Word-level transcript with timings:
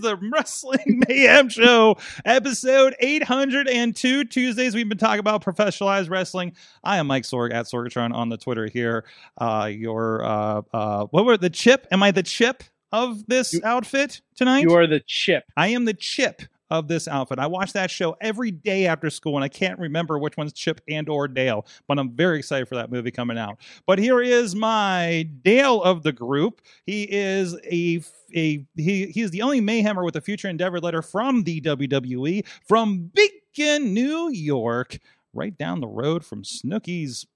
Is 0.00 0.10
the 0.10 0.16
Wrestling 0.32 1.02
Mayhem 1.08 1.48
Show, 1.48 1.96
episode 2.24 2.94
802. 3.00 4.24
Tuesdays, 4.24 4.74
we've 4.74 4.88
been 4.88 4.98
talking 4.98 5.20
about 5.20 5.44
professionalized 5.44 6.10
wrestling. 6.10 6.54
I 6.82 6.98
am 6.98 7.06
Mike 7.06 7.24
Sorg 7.24 7.52
at 7.52 7.66
Sorgatron 7.66 8.14
on 8.14 8.28
the 8.28 8.36
Twitter 8.36 8.66
here. 8.66 9.04
Uh, 9.38 9.70
your, 9.72 10.24
uh, 10.24 10.62
uh, 10.72 11.04
what 11.06 11.24
were 11.24 11.36
the 11.36 11.50
chip? 11.50 11.86
Am 11.90 12.02
I 12.02 12.10
the 12.10 12.22
chip 12.22 12.64
of 12.92 13.26
this 13.26 13.52
You- 13.54 13.60
outfit 13.64 14.20
tonight? 14.36 14.62
You 14.62 14.72
are 14.74 14.86
the 14.86 15.00
chip. 15.06 15.44
I 15.56 15.68
am 15.68 15.84
the 15.84 15.94
chip 15.94 16.42
of 16.70 16.88
this 16.88 17.08
outfit. 17.08 17.38
I 17.38 17.46
watch 17.46 17.72
that 17.72 17.90
show 17.90 18.16
every 18.20 18.50
day 18.50 18.86
after 18.86 19.10
school, 19.10 19.36
and 19.36 19.44
I 19.44 19.48
can't 19.48 19.78
remember 19.78 20.18
which 20.18 20.36
one's 20.36 20.52
Chip 20.52 20.80
and 20.88 21.08
or 21.08 21.28
Dale, 21.28 21.66
but 21.88 21.98
I'm 21.98 22.10
very 22.10 22.38
excited 22.38 22.68
for 22.68 22.76
that 22.76 22.90
movie 22.90 23.10
coming 23.10 23.38
out. 23.38 23.58
But 23.86 23.98
here 23.98 24.20
is 24.20 24.54
my 24.54 25.28
Dale 25.42 25.82
of 25.82 26.02
the 26.02 26.12
group. 26.12 26.62
He 26.86 27.04
is 27.04 27.54
a 27.64 28.02
a 28.34 28.64
he 28.76 29.06
he 29.06 29.20
is 29.20 29.30
the 29.30 29.42
only 29.42 29.60
Mayhemmer 29.60 30.04
with 30.04 30.16
a 30.16 30.20
future 30.20 30.48
endeavor 30.48 30.80
letter 30.80 31.02
from 31.02 31.42
the 31.42 31.60
WWE 31.60 32.46
from 32.66 33.10
Beacon, 33.14 33.92
New 33.92 34.30
York, 34.30 34.98
right 35.32 35.56
down 35.56 35.80
the 35.80 35.88
road 35.88 36.24
from 36.24 36.44
Snooki's 36.44 37.26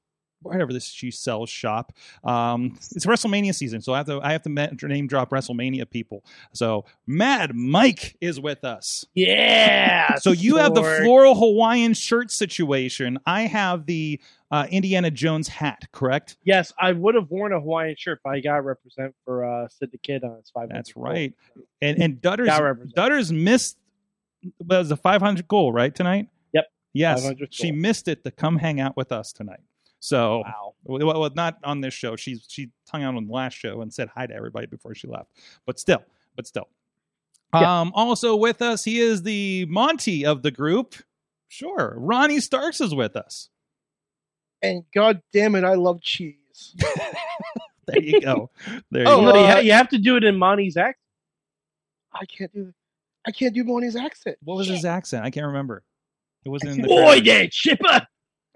whatever 0.45 0.73
this 0.73 0.87
she 0.87 1.11
sells 1.11 1.51
shop. 1.51 1.93
Um, 2.23 2.79
it's 2.95 3.07
WrestleMania 3.07 3.55
season, 3.55 3.81
so 3.81 3.93
I 3.93 3.99
have 3.99 4.07
to 4.07 4.21
I 4.23 4.33
have 4.33 4.43
to 4.43 4.89
name 4.89 5.07
drop 5.07 5.31
WrestleMania 5.31 5.89
people. 5.91 6.25
So 6.53 6.85
Mad 7.07 7.55
Mike 7.55 8.17
is 8.21 8.41
with 8.41 8.65
us. 8.65 9.05
Yeah. 9.15 10.17
So 10.25 10.31
you 10.31 10.57
have 10.57 10.75
the 10.75 10.83
floral 11.03 11.35
Hawaiian 11.35 11.93
shirt 11.93 12.31
situation. 12.31 13.19
I 13.27 13.43
have 13.43 13.85
the 13.87 14.21
uh, 14.51 14.67
Indiana 14.71 15.11
Jones 15.11 15.49
hat. 15.49 15.83
Correct. 15.93 16.37
Yes, 16.45 16.73
I 16.79 16.93
would 16.93 17.15
have 17.15 17.31
worn 17.31 17.53
a 17.53 17.61
Hawaiian 17.61 17.97
shirt, 17.99 18.21
but 18.23 18.31
I 18.31 18.41
got 18.41 18.57
to 18.57 18.63
represent 18.63 19.15
for 19.25 19.45
uh, 19.45 19.69
Sid 19.69 19.91
the 19.93 19.99
Kid 19.99 20.25
on 20.25 20.37
his 20.37 20.51
five. 20.51 20.69
That's 20.69 20.97
right. 20.97 21.35
And 21.83 22.01
and 22.01 22.23
Dutters. 22.23 22.49
Dutters 22.97 23.33
missed 23.33 23.77
was 24.61 24.91
a 24.91 24.97
500 24.97 25.49
goal 25.49 25.73
right 25.73 25.95
tonight. 25.95 26.29
Yep. 26.53 26.65
Yes, 26.93 27.33
she 27.51 27.71
goal. 27.71 27.81
missed 27.81 28.09
it 28.09 28.25
to 28.25 28.31
come 28.31 28.57
hang 28.57 28.81
out 28.81 28.97
with 28.97 29.13
us 29.13 29.33
tonight. 29.33 29.61
So 30.05 30.43
Wow. 30.45 30.75
well, 30.85 31.19
well, 31.21 31.31
not 31.35 31.57
on 31.65 31.81
this 31.81 31.95
show. 31.95 32.15
She 32.15 32.39
she 32.47 32.69
hung 32.91 33.03
out 33.03 33.15
on 33.15 33.27
the 33.27 33.33
last 33.33 33.55
show 33.55 33.81
and 33.81 33.91
said 33.91 34.11
hi 34.15 34.27
to 34.27 34.35
everybody 34.35 34.67
before 34.67 34.95
she 34.95 35.07
left. 35.07 35.31
But 35.65 35.81
still, 35.81 36.03
but 36.37 36.47
still. 36.47 36.69
Yeah. 37.55 37.81
Um, 37.81 37.91
also 37.95 38.37
with 38.37 38.61
us, 38.61 38.85
he 38.85 39.01
is 39.01 39.23
the 39.23 39.65
Monty 39.65 40.27
of 40.27 40.43
the 40.43 40.51
group. 40.51 40.95
Sure, 41.49 41.95
Ronnie 41.97 42.41
Starks 42.41 42.83
is 42.83 42.95
with 42.95 43.17
us. 43.17 43.49
and 44.61 44.85
god 44.95 45.23
damn 45.33 45.55
it, 45.55 45.65
I 45.65 45.75
love 45.75 46.03
cheese. 46.03 46.75
There 47.87 48.03
you 48.03 48.21
go. 48.21 48.51
There 48.91 49.03
you 49.03 49.09
Oh, 49.09 49.21
go. 49.31 49.39
you, 49.39 49.45
uh, 49.53 49.59
you 49.61 49.73
have 49.73 49.91
to 49.91 49.99
do 49.99 50.17
it 50.17 50.25
in 50.25 50.37
Monty's 50.39 50.77
accent. 50.79 50.97
I 52.15 52.25
can't 52.27 52.51
do 52.53 52.73
I 53.27 53.31
can't 53.31 53.55
do 53.55 53.63
Monty's 53.65 53.95
accent. 53.97 54.37
What 54.43 54.57
was 54.59 54.69
his 54.69 54.85
accent? 54.87 55.25
I 55.25 55.31
can't 55.31 55.47
remember. 55.47 55.83
It 56.45 56.49
wasn't 56.51 56.77
in 56.77 56.83
the. 56.83 56.89
Boy, 56.89 57.21
credits. 57.21 57.27
there, 57.27 57.49
chipper. 57.77 58.07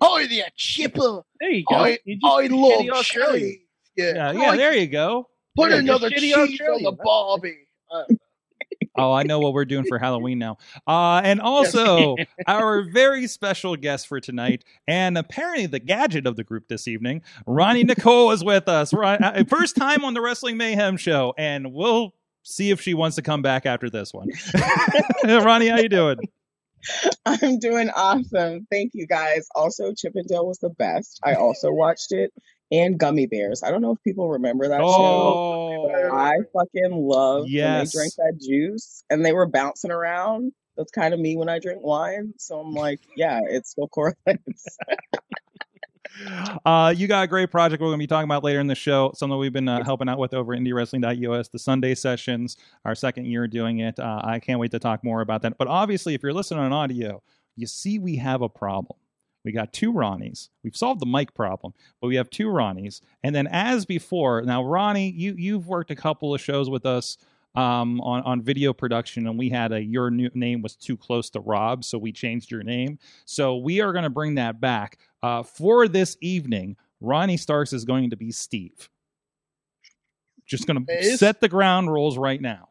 Oh 0.01 0.19
yeah, 0.19 0.49
chipper. 0.57 1.23
There 1.41 1.51
you 1.51 1.65
go. 1.69 1.77
I, 1.77 1.99
You 2.05 2.19
I 2.25 2.47
love 2.47 2.87
Australian. 2.99 3.51
cheese. 3.51 3.59
Yeah, 3.97 4.15
Yeah, 4.15 4.33
yeah. 4.33 4.51
I- 4.51 4.57
There 4.57 4.75
you 4.75 4.87
go. 4.87 5.29
Put 5.57 5.71
Yeah, 5.73 5.79
another 5.79 6.09
cheese 6.11 6.35
on 6.35 6.47
the 6.47 6.53
Australian. 6.53 6.99
barbie. 7.03 7.59
Uh, 7.91 8.05
Oh, 9.01 9.13
I 9.13 9.23
know 9.23 9.39
what 9.39 9.53
we're 9.55 9.65
doing 9.65 9.85
for 9.87 9.97
Halloween 9.99 10.41
now. 10.41 10.59
Uh, 10.87 11.21
and 11.23 11.41
also 11.43 12.17
our 12.49 12.83
very 12.83 13.29
special 13.29 13.77
guest 13.77 14.09
for 14.09 14.19
tonight, 14.21 14.65
and 14.89 15.17
apparently 15.17 15.67
the 15.67 15.79
gadget 15.79 16.27
of 16.27 16.35
the 16.35 16.43
group 16.43 16.67
this 16.67 16.89
evening, 16.89 17.23
Roni 17.47 17.85
Nicole 17.85 18.33
is 18.33 18.43
with 18.43 18.69
us. 18.69 18.93
Ron, 18.93 19.23
uh, 19.23 19.45
first 19.49 19.77
time 19.77 20.05
on 20.05 20.15
the 20.15 20.21
Wrestling 20.21 20.57
Mayhem 20.57 20.97
show, 20.97 21.33
and 21.39 21.73
we'll 21.73 22.13
see 22.43 22.71
if 22.71 22.81
she 22.81 22.93
wants 22.93 23.15
to 23.17 23.23
come 23.23 23.41
back 23.41 23.67
after 23.67 23.89
this 23.89 24.13
one. 24.13 24.29
Roni, 25.25 25.71
how 25.71 25.79
you 25.79 25.89
doing? 25.89 26.19
I'm 27.27 27.59
doing 27.59 27.91
awesome. 27.91 28.66
Thank 28.71 28.93
you 28.94 29.06
guys. 29.06 29.47
Also, 29.55 29.93
Chip 29.93 30.15
'n 30.16 30.25
Dale 30.27 30.47
was 30.47 30.59
the 30.59 30.71
best. 30.71 31.21
I 31.22 31.34
also 31.34 31.72
watched 31.72 32.12
it 32.12 32.33
and 32.71 32.99
Gummi 32.99 33.28
Bears. 33.31 33.62
I 33.62 33.71
don't 33.71 33.83
know 33.83 33.93
if 33.93 34.03
people 34.03 34.28
remember 34.28 34.69
that 34.69 34.81
show. 34.81 34.84
Oh, 34.84 36.11
I 36.12 36.38
fucking 36.53 36.93
love 36.93 37.47
Yes. 37.49 37.65
when 37.65 37.84
they 37.84 37.91
drank 37.91 38.15
that 38.17 38.47
juice 38.47 39.03
and 39.11 39.25
they 39.25 39.33
were 39.33 39.47
bouncing 39.47 39.91
around. 39.91 40.53
That's 40.77 40.93
kind 40.93 41.12
of 41.12 41.19
me 41.21 41.37
when 41.37 41.49
I 41.49 41.59
drink 41.59 41.83
wine. 41.83 42.34
So 42.38 42.61
I'm 42.61 42.72
like, 42.72 43.00
yeah, 43.17 43.41
it 43.49 43.67
still 43.67 43.88
correlates. 43.88 44.78
Uh, 46.65 46.93
you 46.97 47.07
got 47.07 47.25
a 47.25 47.27
great 47.27 47.51
project 47.51 47.81
we're 47.81 47.89
going 47.89 47.99
to 47.99 48.03
be 48.03 48.07
talking 48.07 48.25
about 48.29 48.45
later 48.45 48.61
in 48.61 48.67
the 48.67 48.75
show. 48.75 49.13
Something 49.15 49.39
we've 49.39 49.53
been 49.53 49.69
uh, 49.69 49.85
helping 49.85 50.09
out 50.09 50.19
with 50.19 50.35
over 50.35 50.53
at 50.53 50.61
IndyWrestling.us, 50.61 51.49
the 51.49 51.59
Sunday 51.59 51.95
sessions, 51.95 52.57
our 52.85 52.95
second 52.95 53.27
year 53.27 53.47
doing 53.47 53.81
it. 53.81 53.99
Uh, 53.99 54.21
I 54.23 54.41
can't 54.41 54.59
wait 54.59 54.71
to 54.73 54.79
talk 54.79 55.05
more 55.05 55.21
about 55.21 55.43
that. 55.43 55.59
But 55.59 55.69
obviously, 55.69 56.15
if 56.15 56.23
you're 56.23 56.33
listening 56.33 56.61
on 56.61 56.73
audio, 56.73 57.23
you 57.57 57.67
see 57.67 57.99
we 57.99 58.17
have 58.17 58.43
a 58.43 58.49
problem. 58.49 58.99
We 59.45 59.53
got 59.53 59.73
two 59.73 59.93
Ronnies. 59.93 60.49
We've 60.63 60.77
solved 60.77 61.01
the 61.01 61.07
mic 61.07 61.35
problem, 61.35 61.73
but 62.01 62.09
we 62.09 62.17
have 62.17 62.29
two 62.29 62.49
Ronnies. 62.49 63.01
And 63.23 63.35
then, 63.35 63.47
as 63.47 63.87
before, 63.87 64.43
now 64.43 64.65
Ronnie, 64.65 65.11
you 65.11 65.35
you've 65.39 65.69
worked 65.69 65.91
a 65.91 65.97
couple 65.97 66.35
of 66.35 66.41
shows 66.41 66.69
with 66.69 66.85
us 66.85 67.17
um, 67.55 68.01
on 68.01 68.23
on 68.23 68.43
video 68.43 68.73
production, 68.73 69.27
and 69.27 69.39
we 69.39 69.49
had 69.49 69.73
a 69.73 69.83
your 69.83 70.11
new 70.11 70.31
name 70.35 70.63
was 70.63 70.77
too 70.77 70.97
close 70.97 71.31
to 71.31 71.41
Rob, 71.41 71.85
so 71.85 71.99
we 71.99 72.13
changed 72.13 72.51
your 72.51 72.63
name. 72.63 72.99
So 73.25 73.57
we 73.57 73.81
are 73.81 73.93
going 73.93 74.05
to 74.05 74.11
bring 74.11 74.37
that 74.37 74.61
back 74.61 74.99
uh, 75.23 75.43
for 75.43 75.89
this 75.89 76.17
evening. 76.21 76.77
Ronnie 77.01 77.37
Starks 77.37 77.73
is 77.73 77.85
going 77.85 78.11
to 78.11 78.17
be 78.17 78.33
Steve. 78.33 78.89
Just 80.47 80.67
going 80.67 80.85
to 80.85 81.17
set 81.17 81.41
the 81.41 81.49
ground 81.49 81.93
rules 81.93 82.17
right 82.17 82.41
now. 82.41 82.71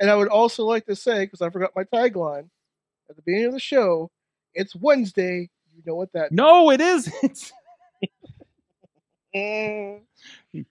and 0.00 0.10
I 0.10 0.14
would 0.14 0.28
also 0.28 0.64
like 0.64 0.86
to 0.86 0.96
say, 0.96 1.24
because 1.24 1.42
I 1.42 1.50
forgot 1.50 1.70
my 1.74 1.84
tagline 1.84 2.48
at 3.10 3.16
the 3.16 3.22
beginning 3.22 3.48
of 3.48 3.52
the 3.52 3.60
show, 3.60 4.10
it's 4.54 4.74
Wednesday. 4.74 5.50
You 5.74 5.82
know 5.86 5.94
what 5.94 6.12
that 6.12 6.32
No, 6.32 6.70
it 6.70 6.80
isn't. 6.80 7.52
means. 9.34 10.02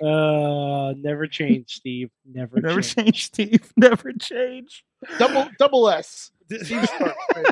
Uh, 0.00 0.94
never 0.96 1.26
change, 1.26 1.74
Steve. 1.74 2.10
Never, 2.24 2.60
Never 2.60 2.80
change. 2.80 2.94
change, 2.94 3.24
Steve. 3.26 3.72
Never 3.76 4.12
change. 4.12 4.84
Double 5.18 5.48
double 5.58 5.88
S. 5.90 6.30
Steve 6.46 6.88
Starks. 6.88 7.16
baby. 7.34 7.48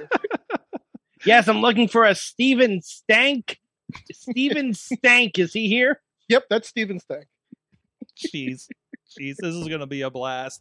Yes, 1.25 1.49
I'm 1.49 1.61
looking 1.61 1.89
for 1.89 2.05
a 2.05 2.15
Steven 2.15 2.81
Stank. 2.81 3.59
Steven 4.13 4.73
Stank, 4.73 5.39
is 5.39 5.53
he 5.53 5.69
here? 5.69 6.01
Yep, 6.29 6.45
that's 6.49 6.69
Steven 6.69 7.01
Stank. 7.01 7.27
Jeez. 8.17 8.69
Jeez, 9.21 9.37
this 9.37 9.55
is 9.55 9.69
going 9.69 9.81
to 9.81 9.87
be 9.87 10.03
a 10.03 10.11
blast. 10.11 10.61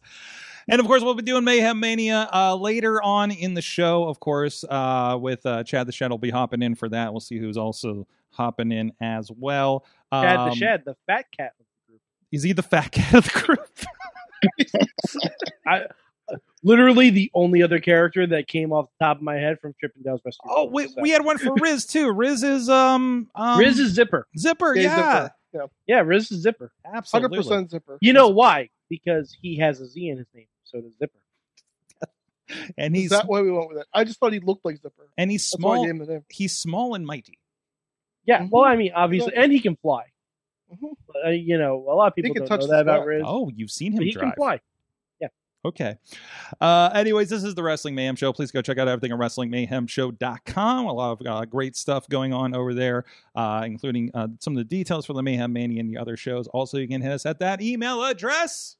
And 0.68 0.80
of 0.80 0.86
course, 0.86 1.02
we'll 1.02 1.14
be 1.14 1.22
doing 1.22 1.44
Mayhem 1.44 1.78
Mania 1.78 2.28
uh, 2.32 2.56
later 2.56 3.02
on 3.02 3.30
in 3.30 3.54
the 3.54 3.62
show, 3.62 4.08
of 4.08 4.18
course, 4.18 4.64
uh, 4.68 5.16
with 5.20 5.44
uh, 5.46 5.62
Chad 5.64 5.86
the 5.86 5.92
Shed 5.92 6.10
will 6.10 6.18
be 6.18 6.30
hopping 6.30 6.62
in 6.62 6.74
for 6.74 6.88
that. 6.88 7.12
We'll 7.12 7.20
see 7.20 7.38
who's 7.38 7.56
also 7.56 8.06
hopping 8.30 8.72
in 8.72 8.92
as 9.00 9.30
well. 9.30 9.84
Chad 10.12 10.38
Um, 10.38 10.50
the 10.50 10.56
Shed, 10.56 10.82
the 10.84 10.96
fat 11.06 11.26
cat 11.36 11.52
of 11.60 11.66
the 11.66 11.92
group. 11.92 12.00
Is 12.32 12.42
he 12.42 12.52
the 12.52 12.62
fat 12.62 12.90
cat 12.90 13.14
of 13.14 13.24
the 13.24 13.40
group? 13.40 13.68
I, 15.66 15.86
literally 16.62 17.10
the 17.10 17.30
only 17.34 17.62
other 17.62 17.78
character 17.78 18.26
that 18.26 18.48
came 18.48 18.72
off 18.72 18.88
the 18.98 19.04
top 19.04 19.18
of 19.18 19.22
my 19.22 19.36
head 19.36 19.60
from 19.60 19.74
Chip 19.80 19.92
'n 19.96 20.02
Dale's 20.02 20.20
Rescue. 20.24 20.50
Oh, 20.50 20.66
wait, 20.66 20.90
we 21.00 21.10
had 21.10 21.24
one 21.24 21.38
for 21.38 21.54
Riz 21.54 21.86
too. 21.86 22.10
Riz 22.12 22.42
is 22.42 22.68
um, 22.68 23.28
um 23.34 23.58
Riz 23.58 23.78
is 23.78 23.92
Zipper. 23.92 24.26
Zipper. 24.36 24.74
Yeah, 24.74 24.82
Yeah, 24.82 24.96
Zipper. 24.96 25.34
Yeah, 25.56 25.66
Yeah, 25.86 26.00
Riz 26.00 26.30
is 26.30 26.42
Zipper. 26.42 26.72
Absolutely. 26.84 27.38
100% 27.38 27.70
zipper. 27.70 27.98
You 28.00 28.12
know 28.12 28.28
why? 28.28 28.70
Because 28.88 29.36
he 29.40 29.56
has 29.58 29.80
a 29.80 29.86
Z 29.86 30.08
in 30.08 30.18
his 30.18 30.26
name. 30.34 30.46
So 30.64 30.80
does 30.80 30.92
Zipper. 30.98 31.18
And 32.78 32.94
Is 32.94 33.02
he's 33.02 33.10
that 33.10 33.26
why 33.26 33.42
we 33.42 33.50
went 33.50 33.68
with 33.68 33.78
it? 33.78 33.86
I 33.92 34.04
just 34.04 34.20
thought 34.20 34.32
he 34.32 34.38
looked 34.40 34.64
like 34.64 34.76
Zipper. 34.78 35.08
and 35.18 35.30
he's 35.30 35.50
That's 35.50 35.62
why 35.62 35.72
I 35.72 35.74
small. 35.76 35.84
gave 35.84 35.90
him 35.90 35.98
the 35.98 36.06
name. 36.06 36.24
He's 36.28 36.56
small 36.56 36.94
and 36.94 37.04
mighty. 37.06 37.38
Yeah, 38.24 38.42
Mhm. 38.42 38.50
well, 38.50 38.64
I 38.64 38.76
mean, 38.76 38.92
obviously, 38.94 39.32
Yeah. 39.34 39.42
and 39.42 39.52
he 39.52 39.60
can 39.60 39.76
fly. 39.76 40.04
Mhm. 40.72 40.92
Uh, 41.24 41.30
you 41.30 41.58
know, 41.58 41.76
a 41.88 41.94
lot 41.94 42.08
of 42.08 42.14
people 42.14 42.34
can 42.34 42.42
don't 42.42 42.48
touch 42.48 42.60
know 42.62 42.66
that 42.68 42.82
about 42.82 43.00
sky. 43.02 43.06
Riz. 43.06 43.22
Oh, 43.26 43.50
you've 43.54 43.70
seen 43.70 43.92
but 43.92 44.02
him 44.02 44.06
he 44.06 44.12
drive. 44.12 44.22
can 44.24 44.32
fly. 44.36 44.60
Okay. 45.66 45.96
Uh, 46.60 46.90
anyways, 46.94 47.28
this 47.28 47.42
is 47.42 47.56
the 47.56 47.62
Wrestling 47.62 47.96
Mayhem 47.96 48.14
Show. 48.14 48.32
Please 48.32 48.52
go 48.52 48.62
check 48.62 48.78
out 48.78 48.86
everything 48.86 49.10
at 49.10 49.18
WrestlingMayhemShow.com. 49.18 50.86
A 50.86 50.92
lot 50.92 51.20
of 51.20 51.26
uh, 51.26 51.44
great 51.44 51.74
stuff 51.74 52.08
going 52.08 52.32
on 52.32 52.54
over 52.54 52.72
there, 52.72 53.04
uh, 53.34 53.64
including 53.66 54.12
uh, 54.14 54.28
some 54.38 54.52
of 54.52 54.58
the 54.58 54.64
details 54.64 55.06
for 55.06 55.12
the 55.12 55.24
Mayhem 55.24 55.52
Mania 55.52 55.80
and 55.80 55.90
the 55.90 55.98
other 55.98 56.16
shows. 56.16 56.46
Also, 56.48 56.78
you 56.78 56.86
can 56.86 57.02
hit 57.02 57.10
us 57.10 57.26
at 57.26 57.40
that 57.40 57.60
email 57.60 58.04
address. 58.04 58.76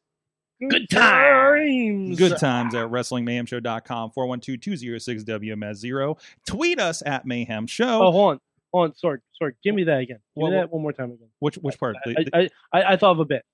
Good 0.70 0.88
times. 0.88 2.16
Good 2.18 2.38
times 2.38 2.74
at 2.76 2.86
WrestlingMayhemShow.com, 2.88 4.12
412-206-WMS0. 4.16 6.18
Tweet 6.46 6.80
us 6.80 7.02
at 7.04 7.26
Mayhem 7.26 7.66
Show. 7.66 8.06
Oh, 8.06 8.12
hold 8.12 8.32
on. 8.34 8.40
Hold 8.72 8.90
on. 8.90 8.94
Sorry. 8.94 9.18
Sorry. 9.38 9.54
Give 9.64 9.74
me 9.74 9.82
that 9.84 9.98
again. 10.00 10.18
Give 10.36 10.42
Well, 10.42 10.50
me 10.52 10.56
that 10.58 10.72
one 10.72 10.82
more 10.82 10.92
time 10.92 11.10
again. 11.12 11.28
Which 11.40 11.56
which 11.56 11.78
part? 11.78 11.96
I, 12.06 12.14
I, 12.32 12.48
I, 12.72 12.82
I 12.92 12.96
thought 12.96 13.12
of 13.12 13.20
a 13.20 13.24
bit. 13.24 13.44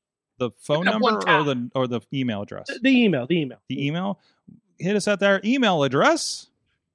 The 0.47 0.51
phone 0.59 0.85
number 0.85 1.09
or 1.29 1.43
the 1.45 1.71
or 1.75 1.87
the 1.87 2.01
email 2.13 2.43
address? 2.43 2.67
The 2.81 2.91
email. 3.05 3.27
The 3.27 3.41
email. 3.41 3.59
The 3.69 3.87
email. 3.87 4.19
Hit 4.79 4.97
us 4.97 5.07
at 5.09 5.21
their 5.21 5.41
email 5.45 5.83
address. 5.85 6.49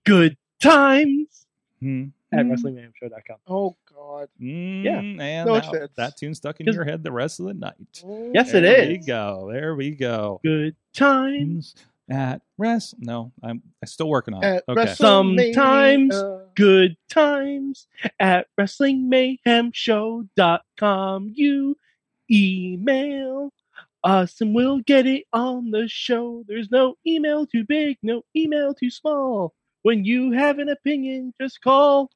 Good 0.06 0.38
times 0.62 1.46
Hmm. 1.80 2.06
at 2.34 2.46
Mm. 2.46 2.52
WrestlingMayhemShow.com. 2.52 3.38
Oh 3.48 3.76
God. 3.94 4.28
Mm, 4.42 4.84
Yeah. 4.84 5.00
and 5.00 5.48
No 5.48 5.54
that, 5.56 5.68
offense. 5.68 5.92
that 5.96 6.18
tune's 6.18 6.38
stuck 6.38 6.60
in 6.60 6.66
your 6.68 6.84
head 6.86 7.04
the 7.04 7.12
rest 7.12 7.40
of 7.40 7.46
the 7.46 7.54
night. 7.54 8.04
Yes, 8.34 8.54
it 8.54 8.64
is. 8.64 8.72
there 8.72 8.88
we 8.90 8.98
go. 8.98 9.50
There 9.52 9.76
we 9.76 9.92
go. 9.92 10.40
Good 10.44 10.76
times. 10.94 11.76
At 12.10 12.42
rest. 12.58 12.96
No, 13.00 13.32
I'm, 13.44 13.62
I'm 13.82 13.88
still 13.88 14.08
working 14.10 14.34
on 14.34 14.44
it. 14.44 14.48
At 14.48 14.64
Okay. 14.70 14.86
WrestleMania. 14.86 15.54
Sometimes 15.54 16.16
Good 16.56 16.98
times 17.10 17.88
at 18.20 18.48
WrestlingMayhemShow.com. 18.58 21.32
You 21.36 21.78
email 22.32 23.52
us 24.04 24.40
and 24.42 24.56
we'll 24.56 24.80
get 24.80 25.06
it 25.06 25.26
on 25.34 25.72
the 25.72 25.88
show. 25.88 26.44
There's 26.48 26.72
no 26.72 26.96
email 27.06 27.46
too 27.46 27.66
big, 27.66 27.98
no 28.02 28.24
email 28.36 28.74
too 28.74 28.90
small. 28.90 29.54
When 29.84 30.06
you 30.06 30.32
have 30.32 30.60
an 30.60 30.70
opinion, 30.70 31.34
just 31.40 31.62
call. 31.62 32.10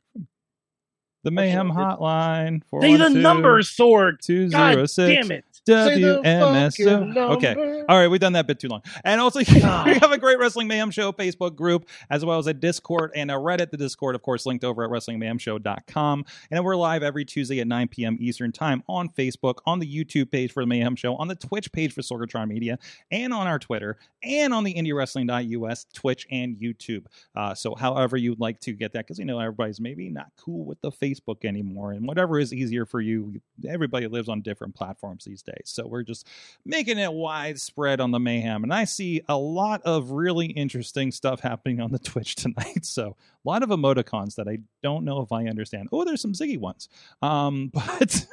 The 1.23 1.31
Mayhem 1.31 1.69
Hotline. 1.69 2.61
Say 2.81 2.95
the 2.95 3.09
number, 3.09 3.59
Sorg. 3.61 4.19
Two 4.19 4.49
God 4.49 4.89
damn 4.95 5.31
it. 5.31 5.45
WMSO. 5.67 7.17
Okay. 7.35 7.83
All 7.87 7.97
right, 7.97 8.07
we've 8.07 8.19
done 8.19 8.33
that 8.33 8.47
bit 8.47 8.59
too 8.59 8.67
long. 8.67 8.81
And 9.03 9.21
also, 9.21 9.39
we 9.39 9.45
have 9.45 10.11
a 10.11 10.17
great 10.17 10.39
Wrestling 10.39 10.67
Mayhem 10.67 10.91
Show 10.91 11.11
Facebook 11.11 11.55
group, 11.55 11.87
as 12.09 12.25
well 12.25 12.39
as 12.39 12.47
a 12.47 12.53
Discord 12.53 13.11
and 13.15 13.29
a 13.29 13.35
Reddit. 13.35 13.69
The 13.69 13.77
Discord, 13.77 14.15
of 14.15 14.21
course, 14.21 14.45
linked 14.45 14.63
over 14.63 14.83
at 14.83 14.89
WrestlingMayhemShow.com. 14.89 16.25
And 16.49 16.65
we're 16.65 16.75
live 16.75 17.03
every 17.03 17.25
Tuesday 17.25 17.59
at 17.59 17.67
9 17.67 17.87
p.m. 17.89 18.17
Eastern 18.19 18.51
Time 18.51 18.83
on 18.87 19.09
Facebook, 19.09 19.59
on 19.65 19.79
the 19.79 19.85
YouTube 19.85 20.31
page 20.31 20.51
for 20.51 20.63
the 20.63 20.67
Mayhem 20.67 20.95
Show, 20.95 21.15
on 21.15 21.27
the 21.27 21.35
Twitch 21.35 21.71
page 21.71 21.93
for 21.93 22.01
Sorgatron 22.01 22.47
Media, 22.47 22.79
and 23.11 23.33
on 23.33 23.45
our 23.45 23.59
Twitter, 23.59 23.97
and 24.23 24.53
on 24.53 24.63
the 24.63 24.73
IndyWrestling.us, 24.73 25.85
Twitch, 25.93 26.25
and 26.31 26.57
YouTube. 26.57 27.05
Uh, 27.35 27.53
so, 27.53 27.75
however 27.75 28.17
you'd 28.17 28.39
like 28.39 28.59
to 28.61 28.73
get 28.73 28.93
that, 28.93 29.05
because 29.05 29.19
you 29.19 29.25
know 29.25 29.39
everybody's 29.39 29.79
maybe 29.79 30.09
not 30.09 30.31
cool 30.37 30.65
with 30.65 30.81
the 30.81 30.91
Facebook 30.91 31.45
anymore, 31.45 31.91
and 31.91 32.07
whatever 32.07 32.39
is 32.39 32.53
easier 32.53 32.85
for 32.85 33.01
you, 33.01 33.39
everybody 33.67 34.07
lives 34.07 34.29
on 34.29 34.41
different 34.41 34.73
platforms 34.75 35.25
these 35.25 35.41
days. 35.41 35.50
So, 35.65 35.88
we're 35.88 36.03
just 36.03 36.27
making 36.65 36.98
it 36.98 37.12
widespread 37.12 38.00
on 38.00 38.12
the 38.12 38.19
mayhem. 38.19 38.63
And 38.63 38.74
I 38.74 38.86
see 38.86 39.21
a 39.27 39.38
lot 39.38 39.81
of 39.83 40.12
really 40.12 40.48
interesting 40.48 41.12
stuff 41.12 41.39
happening 41.39 41.80
on 41.80 41.92
the 41.92 42.00
Twitch 42.12 42.36
tonight. 42.36 42.86
So 42.86 43.15
a 43.45 43.50
lot 43.50 43.63
of 43.63 43.69
emoticons 43.69 44.36
that 44.36 44.48
I 44.48 44.59
don't 44.83 45.03
know 45.03 45.21
if 45.21 45.31
I 45.31 45.45
understand. 45.45 45.89
Oh, 45.92 46.03
there's 46.03 46.21
some 46.21 46.33
Ziggy 46.33 46.57
ones. 46.57 46.89
Um, 47.21 47.71
but 47.74 48.25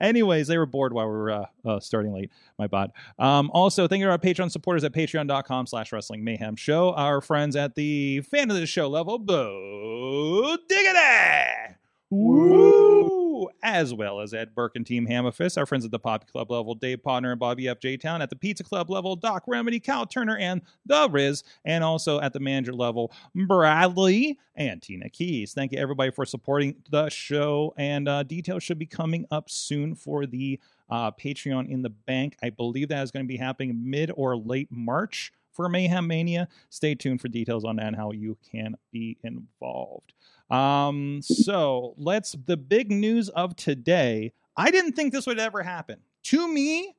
anyways, 0.00 0.48
they 0.48 0.58
were 0.58 0.66
bored 0.66 0.92
while 0.92 1.06
we 1.06 1.12
were 1.12 1.30
uh, 1.30 1.46
uh, 1.64 1.80
starting 1.80 2.12
late. 2.12 2.30
My 2.58 2.66
bad. 2.66 2.92
Um, 3.18 3.50
also, 3.52 3.86
thank 3.86 4.00
you 4.00 4.06
to 4.06 4.12
our 4.12 4.18
Patreon 4.18 4.50
supporters 4.50 4.84
at 4.84 4.92
patreon.com 4.92 5.66
slash 5.66 5.92
wrestling 5.92 6.24
mayhem 6.24 6.56
show. 6.56 6.92
Our 6.94 7.20
friends 7.20 7.56
at 7.56 7.74
the 7.74 8.20
fan 8.22 8.50
of 8.50 8.56
the 8.56 8.66
show 8.66 8.88
level, 8.88 9.18
Bo 9.18 10.56
Diggity! 10.68 11.76
Woo! 12.10 13.48
As 13.62 13.92
well 13.92 14.20
as 14.20 14.32
Ed 14.32 14.54
Burke 14.54 14.76
and 14.76 14.86
Team 14.86 15.06
Hammerfist, 15.06 15.58
our 15.58 15.66
friends 15.66 15.84
at 15.84 15.90
the 15.90 15.98
Poppy 15.98 16.26
Club 16.30 16.50
level, 16.50 16.74
Dave 16.74 17.02
Podner 17.02 17.32
and 17.32 17.38
Bobby 17.38 17.68
F. 17.68 17.80
J. 17.80 17.96
Town, 17.96 18.22
at 18.22 18.30
the 18.30 18.36
Pizza 18.36 18.64
Club 18.64 18.88
level, 18.90 19.16
Doc 19.16 19.42
Remedy, 19.46 19.80
Cal 19.80 20.06
Turner, 20.06 20.36
and 20.36 20.62
The 20.86 21.08
Riz, 21.10 21.42
and 21.64 21.82
also 21.84 22.20
at 22.20 22.32
the 22.32 22.40
manager 22.40 22.72
level, 22.72 23.12
Bradley 23.34 24.38
and 24.54 24.80
Tina 24.80 25.10
Keys. 25.10 25.52
Thank 25.52 25.72
you, 25.72 25.78
everybody, 25.78 26.10
for 26.10 26.24
supporting 26.24 26.76
the 26.90 27.08
show. 27.10 27.74
And 27.76 28.08
uh, 28.08 28.22
details 28.22 28.62
should 28.62 28.78
be 28.78 28.86
coming 28.86 29.26
up 29.30 29.50
soon 29.50 29.94
for 29.94 30.26
the 30.26 30.58
uh, 30.88 31.10
Patreon 31.10 31.68
in 31.68 31.82
the 31.82 31.90
bank. 31.90 32.36
I 32.42 32.50
believe 32.50 32.88
that 32.88 33.02
is 33.02 33.10
going 33.10 33.24
to 33.24 33.28
be 33.28 33.36
happening 33.36 33.90
mid 33.90 34.10
or 34.14 34.36
late 34.36 34.68
March 34.70 35.32
for 35.56 35.68
Mayhem 35.68 36.06
Mania. 36.06 36.48
Stay 36.68 36.94
tuned 36.94 37.20
for 37.20 37.28
details 37.28 37.64
on 37.64 37.76
that 37.76 37.86
and 37.86 37.96
how 37.96 38.12
you 38.12 38.36
can 38.52 38.76
be 38.92 39.16
involved. 39.24 40.12
Um, 40.50 41.20
so 41.22 41.94
let's 41.96 42.36
the 42.46 42.56
big 42.56 42.92
news 42.92 43.28
of 43.30 43.56
today. 43.56 44.32
I 44.56 44.70
didn't 44.70 44.92
think 44.92 45.12
this 45.12 45.26
would 45.26 45.40
ever 45.40 45.62
happen. 45.62 46.00
To 46.24 46.46
me, 46.46 46.94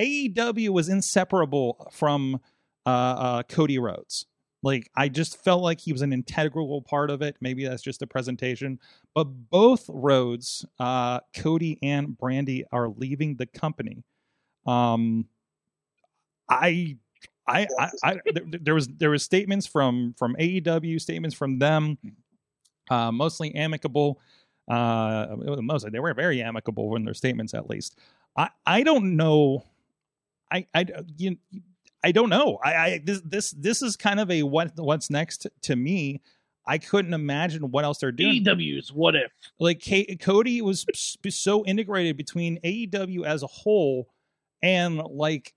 AEW 0.00 0.70
was 0.70 0.88
inseparable 0.88 1.90
from 1.92 2.40
uh, 2.86 2.88
uh, 2.88 3.42
Cody 3.44 3.78
Rhodes. 3.78 4.26
Like 4.62 4.90
I 4.96 5.08
just 5.08 5.42
felt 5.42 5.62
like 5.62 5.80
he 5.80 5.92
was 5.92 6.02
an 6.02 6.12
integral 6.12 6.82
part 6.82 7.10
of 7.10 7.22
it. 7.22 7.36
Maybe 7.40 7.64
that's 7.64 7.82
just 7.82 8.02
a 8.02 8.06
presentation, 8.06 8.80
but 9.14 9.24
both 9.24 9.84
Rhodes, 9.88 10.64
uh, 10.80 11.20
Cody 11.36 11.78
and 11.82 12.16
Brandi 12.18 12.64
are 12.72 12.88
leaving 12.88 13.36
the 13.36 13.46
company. 13.46 14.02
Um, 14.66 15.26
I, 16.50 16.96
I, 17.48 17.66
I, 17.78 17.90
I 18.02 18.16
there, 18.32 18.44
there 18.60 18.74
was 18.74 18.88
there 18.88 19.10
was 19.10 19.22
statements 19.22 19.66
from 19.66 20.14
from 20.18 20.36
AEW, 20.38 21.00
statements 21.00 21.36
from 21.36 21.58
them, 21.58 21.98
uh, 22.90 23.10
mostly 23.12 23.54
amicable. 23.54 24.20
Uh, 24.68 25.36
mostly 25.62 25.90
they 25.90 26.00
were 26.00 26.12
very 26.14 26.42
amicable 26.42 26.94
in 26.96 27.04
their 27.04 27.14
statements, 27.14 27.54
at 27.54 27.70
least. 27.70 27.98
I, 28.36 28.50
I 28.66 28.82
don't 28.82 29.16
know. 29.16 29.64
I, 30.52 30.66
I, 30.74 30.86
you, 31.16 31.36
I 32.04 32.12
don't 32.12 32.28
know. 32.28 32.58
I, 32.62 32.74
I 32.74 33.00
this 33.02 33.20
this 33.24 33.50
this 33.52 33.82
is 33.82 33.96
kind 33.96 34.20
of 34.20 34.30
a 34.30 34.42
what 34.42 34.72
what's 34.76 35.10
next 35.10 35.46
to 35.62 35.76
me. 35.76 36.20
I 36.66 36.76
couldn't 36.76 37.14
imagine 37.14 37.70
what 37.70 37.84
else 37.84 37.98
they're 37.98 38.12
doing. 38.12 38.44
AEW's 38.44 38.92
What 38.92 39.16
If. 39.16 39.32
Like 39.58 39.80
K- 39.80 40.16
Cody 40.16 40.60
was 40.60 40.84
so 41.30 41.64
integrated 41.64 42.18
between 42.18 42.60
AEW 42.60 43.24
as 43.24 43.42
a 43.42 43.46
whole 43.46 44.10
and 44.62 44.98
like 44.98 45.54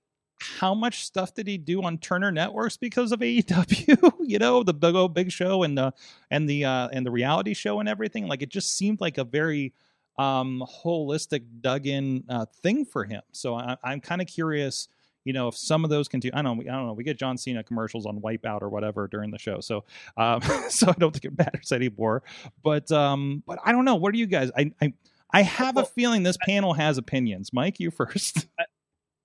how 0.59 0.73
much 0.73 1.05
stuff 1.05 1.33
did 1.33 1.47
he 1.47 1.57
do 1.57 1.83
on 1.83 1.97
Turner 1.97 2.31
Networks 2.31 2.77
because 2.77 3.11
of 3.11 3.19
AEW? 3.19 4.13
you 4.21 4.39
know, 4.39 4.63
the 4.63 4.73
Big 4.73 4.95
O 4.95 5.07
Big 5.07 5.31
Show 5.31 5.63
and 5.63 5.77
the 5.77 5.93
and 6.29 6.49
the 6.49 6.65
uh 6.65 6.89
and 6.91 7.05
the 7.05 7.11
reality 7.11 7.53
show 7.53 7.79
and 7.79 7.87
everything. 7.87 8.27
Like 8.27 8.41
it 8.41 8.49
just 8.49 8.75
seemed 8.75 9.01
like 9.01 9.17
a 9.17 9.23
very 9.23 9.73
um 10.17 10.63
holistic 10.83 11.43
dug 11.61 11.87
in 11.87 12.23
uh 12.29 12.45
thing 12.61 12.85
for 12.85 13.03
him. 13.03 13.21
So 13.31 13.55
I, 13.55 13.77
I'm 13.83 14.01
kind 14.01 14.21
of 14.21 14.27
curious 14.27 14.87
you 15.23 15.33
know, 15.33 15.47
if 15.47 15.57
some 15.57 15.83
of 15.83 15.89
those 15.89 16.07
can 16.07 16.19
do, 16.19 16.31
I 16.33 16.41
don't 16.41 16.57
know, 16.57 16.63
I 16.63 16.75
don't 16.75 16.87
know. 16.87 16.93
We 16.93 17.03
get 17.03 17.17
John 17.17 17.37
Cena 17.37 17.63
commercials 17.63 18.05
on 18.05 18.19
Wipeout 18.21 18.61
or 18.61 18.69
whatever 18.69 19.07
during 19.07 19.29
the 19.29 19.37
show, 19.37 19.59
so 19.59 19.83
um, 20.17 20.41
so 20.69 20.89
I 20.89 20.93
don't 20.93 21.11
think 21.11 21.25
it 21.25 21.37
matters 21.37 21.71
anymore. 21.71 22.23
But 22.63 22.91
um, 22.91 23.43
but 23.45 23.59
I 23.63 23.71
don't 23.71 23.85
know. 23.85 23.95
What 23.95 24.13
are 24.13 24.17
you 24.17 24.25
guys? 24.25 24.49
I 24.57 24.71
I, 24.81 24.93
I 25.31 25.43
have 25.43 25.77
a 25.77 25.85
feeling 25.85 26.23
this 26.23 26.37
panel 26.41 26.73
has 26.73 26.97
opinions. 26.97 27.53
Mike, 27.53 27.79
you 27.79 27.91
first. 27.91 28.47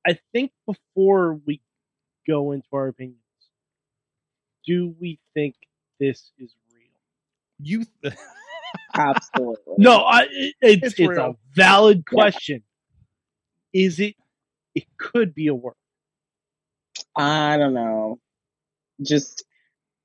I 0.07 0.19
think 0.33 0.53
before 0.67 1.41
we 1.47 1.61
go 2.29 2.53
into 2.53 2.69
our 2.73 2.89
opinions, 2.89 3.19
do 4.67 4.95
we 5.01 5.19
think 5.35 5.57
this 6.01 6.31
is 6.39 6.55
real? 6.73 6.87
You 7.61 7.87
Absolutely. 8.97 9.75
No, 9.79 10.01
I, 10.03 10.23
it- 10.31 10.55
it's, 10.61 10.83
It's 10.93 11.01
it's, 11.01 11.19
a 11.19 11.35
valid 11.55 12.07
question. 12.07 12.63
Is 13.73 14.01
it? 14.01 14.15
It 14.75 14.85
could 14.99 15.35
be 15.35 15.49
a 15.49 15.55
work. 15.55 15.77
I 17.17 17.57
don't 17.57 17.75
know. 17.75 18.19
Just 19.03 19.45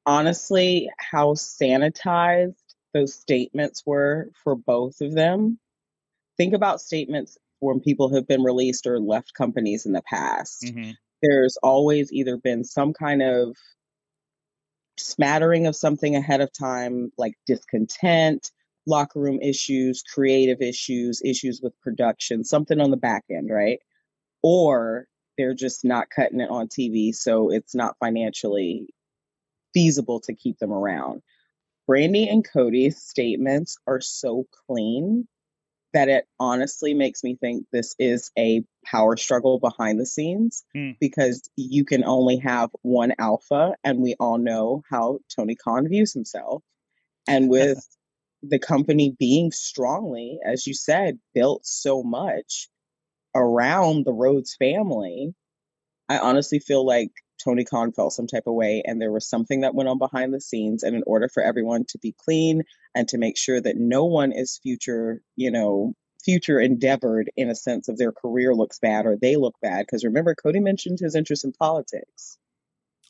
honestly, 0.05 0.89
how 0.97 1.33
sanitized 1.33 2.55
those 2.93 3.13
statements 3.13 3.83
were 3.85 4.31
for 4.43 4.55
both 4.55 5.01
of 5.01 5.13
them. 5.13 5.59
Think 6.37 6.53
about 6.53 6.81
statements 6.81 7.37
when 7.61 7.79
people 7.79 8.13
have 8.13 8.27
been 8.27 8.43
released 8.43 8.85
or 8.85 8.99
left 8.99 9.33
companies 9.33 9.85
in 9.85 9.93
the 9.93 10.01
past. 10.01 10.63
Mm-hmm. 10.63 10.91
There's 11.21 11.57
always 11.61 12.11
either 12.11 12.35
been 12.37 12.63
some 12.63 12.91
kind 12.93 13.21
of 13.21 13.55
smattering 14.97 15.67
of 15.67 15.75
something 15.75 16.15
ahead 16.15 16.41
of 16.41 16.51
time, 16.51 17.11
like 17.17 17.35
discontent, 17.45 18.51
locker 18.87 19.19
room 19.19 19.39
issues, 19.41 20.01
creative 20.01 20.61
issues, 20.61 21.21
issues 21.23 21.61
with 21.61 21.79
production, 21.81 22.43
something 22.43 22.81
on 22.81 22.91
the 22.91 22.97
back 22.97 23.23
end, 23.29 23.49
right? 23.51 23.79
Or 24.41 25.05
they're 25.37 25.53
just 25.53 25.85
not 25.85 26.09
cutting 26.09 26.41
it 26.41 26.49
on 26.49 26.67
TV, 26.67 27.13
so 27.13 27.51
it's 27.51 27.75
not 27.75 27.95
financially 27.99 28.87
feasible 29.73 30.19
to 30.21 30.33
keep 30.33 30.57
them 30.57 30.73
around. 30.73 31.21
Brandi 31.87 32.31
and 32.31 32.43
Cody's 32.47 32.97
statements 32.97 33.77
are 33.85 34.01
so 34.01 34.45
clean 34.65 35.27
that 35.93 36.09
it 36.09 36.25
honestly 36.39 36.93
makes 36.93 37.23
me 37.23 37.35
think 37.35 37.65
this 37.71 37.95
is 37.99 38.31
a 38.37 38.63
power 38.85 39.17
struggle 39.17 39.59
behind 39.59 39.99
the 39.99 40.05
scenes 40.05 40.63
Hmm. 40.73 40.91
because 40.99 41.49
you 41.55 41.85
can 41.85 42.03
only 42.03 42.37
have 42.37 42.69
one 42.81 43.13
alpha, 43.19 43.75
and 43.83 43.99
we 43.99 44.15
all 44.19 44.37
know 44.37 44.83
how 44.89 45.19
Tony 45.35 45.55
Khan 45.55 45.87
views 45.87 46.13
himself. 46.13 46.63
And 47.27 47.49
with 47.49 47.85
the 48.41 48.59
company 48.59 49.15
being 49.19 49.51
strongly, 49.51 50.39
as 50.45 50.65
you 50.65 50.73
said, 50.73 51.19
built 51.33 51.65
so 51.65 52.01
much 52.03 52.69
around 53.35 54.05
the 54.05 54.13
Rhodes 54.13 54.55
family, 54.55 55.33
I 56.09 56.17
honestly 56.17 56.59
feel 56.59 56.85
like 56.85 57.11
Tony 57.43 57.63
Khan 57.63 57.91
felt 57.91 58.13
some 58.13 58.27
type 58.27 58.43
of 58.47 58.53
way, 58.53 58.83
and 58.85 59.01
there 59.01 59.11
was 59.11 59.27
something 59.27 59.61
that 59.61 59.73
went 59.75 59.89
on 59.89 59.97
behind 59.97 60.33
the 60.33 60.41
scenes. 60.41 60.83
And 60.83 60.95
in 60.95 61.03
order 61.07 61.27
for 61.27 61.41
everyone 61.43 61.85
to 61.89 61.97
be 61.99 62.13
clean 62.25 62.63
and 62.95 63.07
to 63.09 63.17
make 63.17 63.37
sure 63.37 63.59
that 63.61 63.77
no 63.77 64.05
one 64.05 64.31
is 64.31 64.59
future, 64.61 65.21
you 65.35 65.51
know, 65.51 65.93
future 66.23 66.59
endeavored 66.59 67.31
in 67.35 67.49
a 67.49 67.55
sense 67.55 67.87
of 67.87 67.97
their 67.97 68.11
career 68.11 68.53
looks 68.53 68.79
bad 68.79 69.05
or 69.05 69.17
they 69.17 69.35
look 69.37 69.55
bad, 69.61 69.85
because 69.85 70.03
remember, 70.03 70.35
Cody 70.35 70.59
mentioned 70.59 70.99
his 70.99 71.15
interest 71.15 71.43
in 71.45 71.51
politics. 71.51 72.37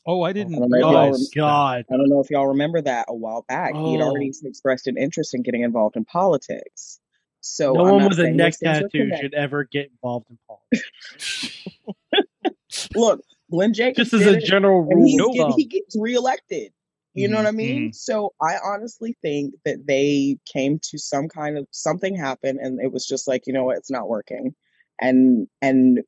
Oh, 0.06 0.22
I 0.22 0.32
didn't 0.32 0.54
I 0.56 0.58
know 0.66 0.66
Oh 0.88 1.10
realize. 1.10 1.30
God. 1.34 1.84
I 1.92 1.96
don't 1.96 2.08
know 2.08 2.20
if 2.20 2.30
y'all 2.30 2.48
remember 2.48 2.80
that 2.80 3.06
a 3.08 3.14
while 3.14 3.44
back. 3.48 3.74
He 3.76 3.92
had 3.92 4.00
Oh. 4.00 4.08
already 4.08 4.32
expressed 4.44 4.86
an 4.88 4.96
interest 4.96 5.34
in 5.34 5.42
getting 5.42 5.62
involved 5.62 5.96
in 5.96 6.04
politics. 6.04 6.98
So 7.40 7.74
no 7.74 7.84
I'm 7.84 7.90
one 7.94 7.98
not 7.98 8.10
with 8.10 8.18
a 8.20 8.28
neck 8.28 8.52
those 8.54 8.58
things 8.58 8.80
are 8.80 8.88
tattoo 8.88 9.10
should 9.20 9.34
ever 9.34 9.64
get 9.64 9.90
involved 9.90 10.26
in 10.30 10.38
politics. 10.48 10.90
Look, 12.94 13.20
Glenn 13.52 13.74
Jacobs 13.74 14.10
Just 14.10 14.14
as 14.14 14.26
a 14.26 14.40
general 14.40 14.80
rule, 14.80 15.16
no 15.16 15.32
get- 15.32 15.54
he 15.56 15.66
gets 15.66 15.94
reelected. 15.96 16.72
You 17.14 17.28
know 17.28 17.36
what 17.36 17.46
I 17.46 17.50
mean? 17.50 17.92
So 17.92 18.32
I 18.40 18.56
honestly 18.64 19.18
think 19.20 19.54
that 19.66 19.86
they 19.86 20.38
came 20.50 20.78
to 20.84 20.96
some 20.96 21.28
kind 21.28 21.58
of 21.58 21.66
something 21.70 22.16
happened, 22.16 22.58
and 22.60 22.80
it 22.80 22.90
was 22.90 23.06
just 23.06 23.28
like, 23.28 23.46
you 23.46 23.52
know 23.52 23.64
what, 23.64 23.76
it's 23.76 23.90
not 23.90 24.08
working. 24.08 24.54
And 24.98 25.46
and 25.60 26.00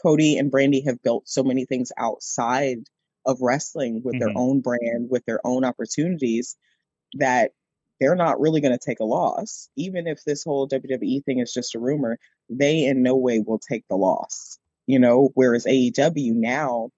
Cody 0.00 0.38
and 0.38 0.52
Brandi 0.52 0.84
have 0.84 1.02
built 1.02 1.28
so 1.28 1.42
many 1.42 1.64
things 1.64 1.90
outside 1.98 2.78
of 3.24 3.40
wrestling 3.40 4.02
with 4.04 4.20
their 4.20 4.28
Mhm. 4.28 4.36
own 4.36 4.60
brand, 4.60 5.10
with 5.10 5.24
their 5.24 5.44
own 5.44 5.64
opportunities, 5.64 6.56
that 7.14 7.50
they're 7.98 8.14
not 8.14 8.38
really 8.38 8.60
going 8.60 8.76
to 8.78 8.84
take 8.84 9.00
a 9.00 9.04
loss. 9.04 9.68
Even 9.74 10.06
if 10.06 10.22
this 10.24 10.44
whole 10.44 10.68
WWE 10.68 11.20
thing 11.24 11.40
is 11.40 11.52
just 11.52 11.74
a 11.74 11.80
rumor, 11.80 12.20
they 12.48 12.84
in 12.84 13.02
no 13.02 13.16
way 13.16 13.40
will 13.40 13.58
take 13.58 13.84
the 13.88 13.96
loss. 13.96 14.60
You 14.86 14.98
know, 14.98 15.30
whereas 15.34 15.66
AEW 15.66 16.34
now, 16.34 16.90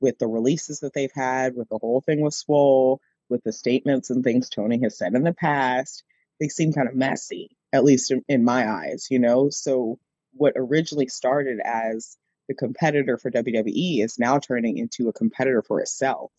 with 0.00 0.18
the 0.18 0.26
releases 0.26 0.80
that 0.80 0.94
they've 0.94 1.12
had, 1.14 1.54
with 1.54 1.68
the 1.68 1.78
whole 1.78 2.00
thing 2.00 2.20
with 2.20 2.34
Swole, 2.34 3.00
with 3.28 3.42
the 3.44 3.52
statements 3.52 4.10
and 4.10 4.24
things 4.24 4.48
Tony 4.48 4.80
has 4.82 4.98
said 4.98 5.14
in 5.14 5.22
the 5.22 5.32
past, 5.32 6.02
they 6.40 6.48
seem 6.48 6.72
kind 6.72 6.88
of 6.88 6.94
messy, 6.96 7.56
at 7.72 7.84
least 7.84 8.10
in, 8.10 8.22
in 8.28 8.44
my 8.44 8.68
eyes, 8.68 9.06
you 9.10 9.18
know? 9.18 9.48
So 9.50 9.98
what 10.34 10.54
originally 10.56 11.06
started 11.08 11.60
as 11.64 12.16
the 12.48 12.54
competitor 12.54 13.16
for 13.16 13.30
WWE 13.30 14.02
is 14.04 14.18
now 14.18 14.38
turning 14.38 14.78
into 14.78 15.08
a 15.08 15.12
competitor 15.12 15.62
for 15.62 15.80
itself. 15.80 16.32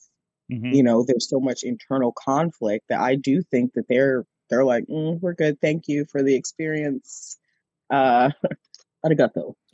Mhm. 0.51 0.75
You 0.75 0.83
know, 0.83 1.03
there's 1.03 1.29
so 1.29 1.39
much 1.39 1.63
internal 1.63 2.11
conflict 2.11 2.85
that 2.89 2.99
I 2.99 3.15
do 3.15 3.41
think 3.41 3.73
that 3.73 3.87
they're 3.87 4.25
they're 4.49 4.65
like, 4.65 4.85
mm, 4.87 5.19
we're 5.21 5.33
good, 5.33 5.59
thank 5.61 5.87
you 5.87 6.05
for 6.05 6.21
the 6.21 6.35
experience. 6.35 7.37
Uh, 7.89 8.31
arigato. 9.05 9.55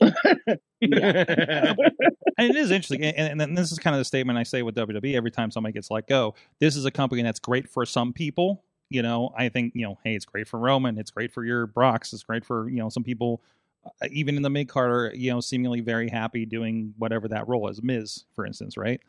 and 2.40 2.50
it 2.50 2.56
is 2.56 2.70
interesting 2.70 3.04
and, 3.04 3.40
and, 3.40 3.56
this 3.56 3.70
is 3.70 3.78
kind 3.78 3.94
of 3.94 4.00
the 4.00 4.04
statement 4.04 4.38
i 4.38 4.42
say 4.42 4.62
with 4.62 4.74
wwe 4.74 5.14
every 5.14 5.30
time 5.30 5.50
somebody 5.50 5.72
gets 5.72 5.90
let 5.90 6.06
go 6.06 6.34
this 6.58 6.74
is 6.74 6.84
a 6.86 6.90
company 6.90 7.22
that's 7.22 7.38
great 7.38 7.68
for 7.68 7.84
some 7.84 8.12
people 8.12 8.64
you 8.88 9.02
know 9.02 9.30
i 9.36 9.48
think 9.48 9.72
you 9.74 9.86
know 9.86 9.98
hey 10.04 10.14
it's 10.14 10.24
great 10.24 10.48
for 10.48 10.58
roman 10.58 10.98
it's 10.98 11.10
great 11.10 11.32
for 11.32 11.44
your 11.44 11.66
Brox. 11.66 12.12
it's 12.12 12.22
great 12.22 12.44
for 12.44 12.68
you 12.70 12.78
know 12.78 12.88
some 12.88 13.04
people 13.04 13.42
uh, 13.84 14.08
even 14.10 14.36
in 14.36 14.42
the 14.42 14.50
mid 14.50 14.68
card 14.68 14.90
are 14.90 15.12
you 15.14 15.30
know 15.30 15.40
seemingly 15.40 15.80
very 15.80 16.08
happy 16.08 16.46
doing 16.46 16.94
whatever 16.96 17.28
that 17.28 17.46
role 17.46 17.68
is 17.68 17.82
miz 17.82 18.24
for 18.34 18.46
instance 18.46 18.76
right 18.78 19.00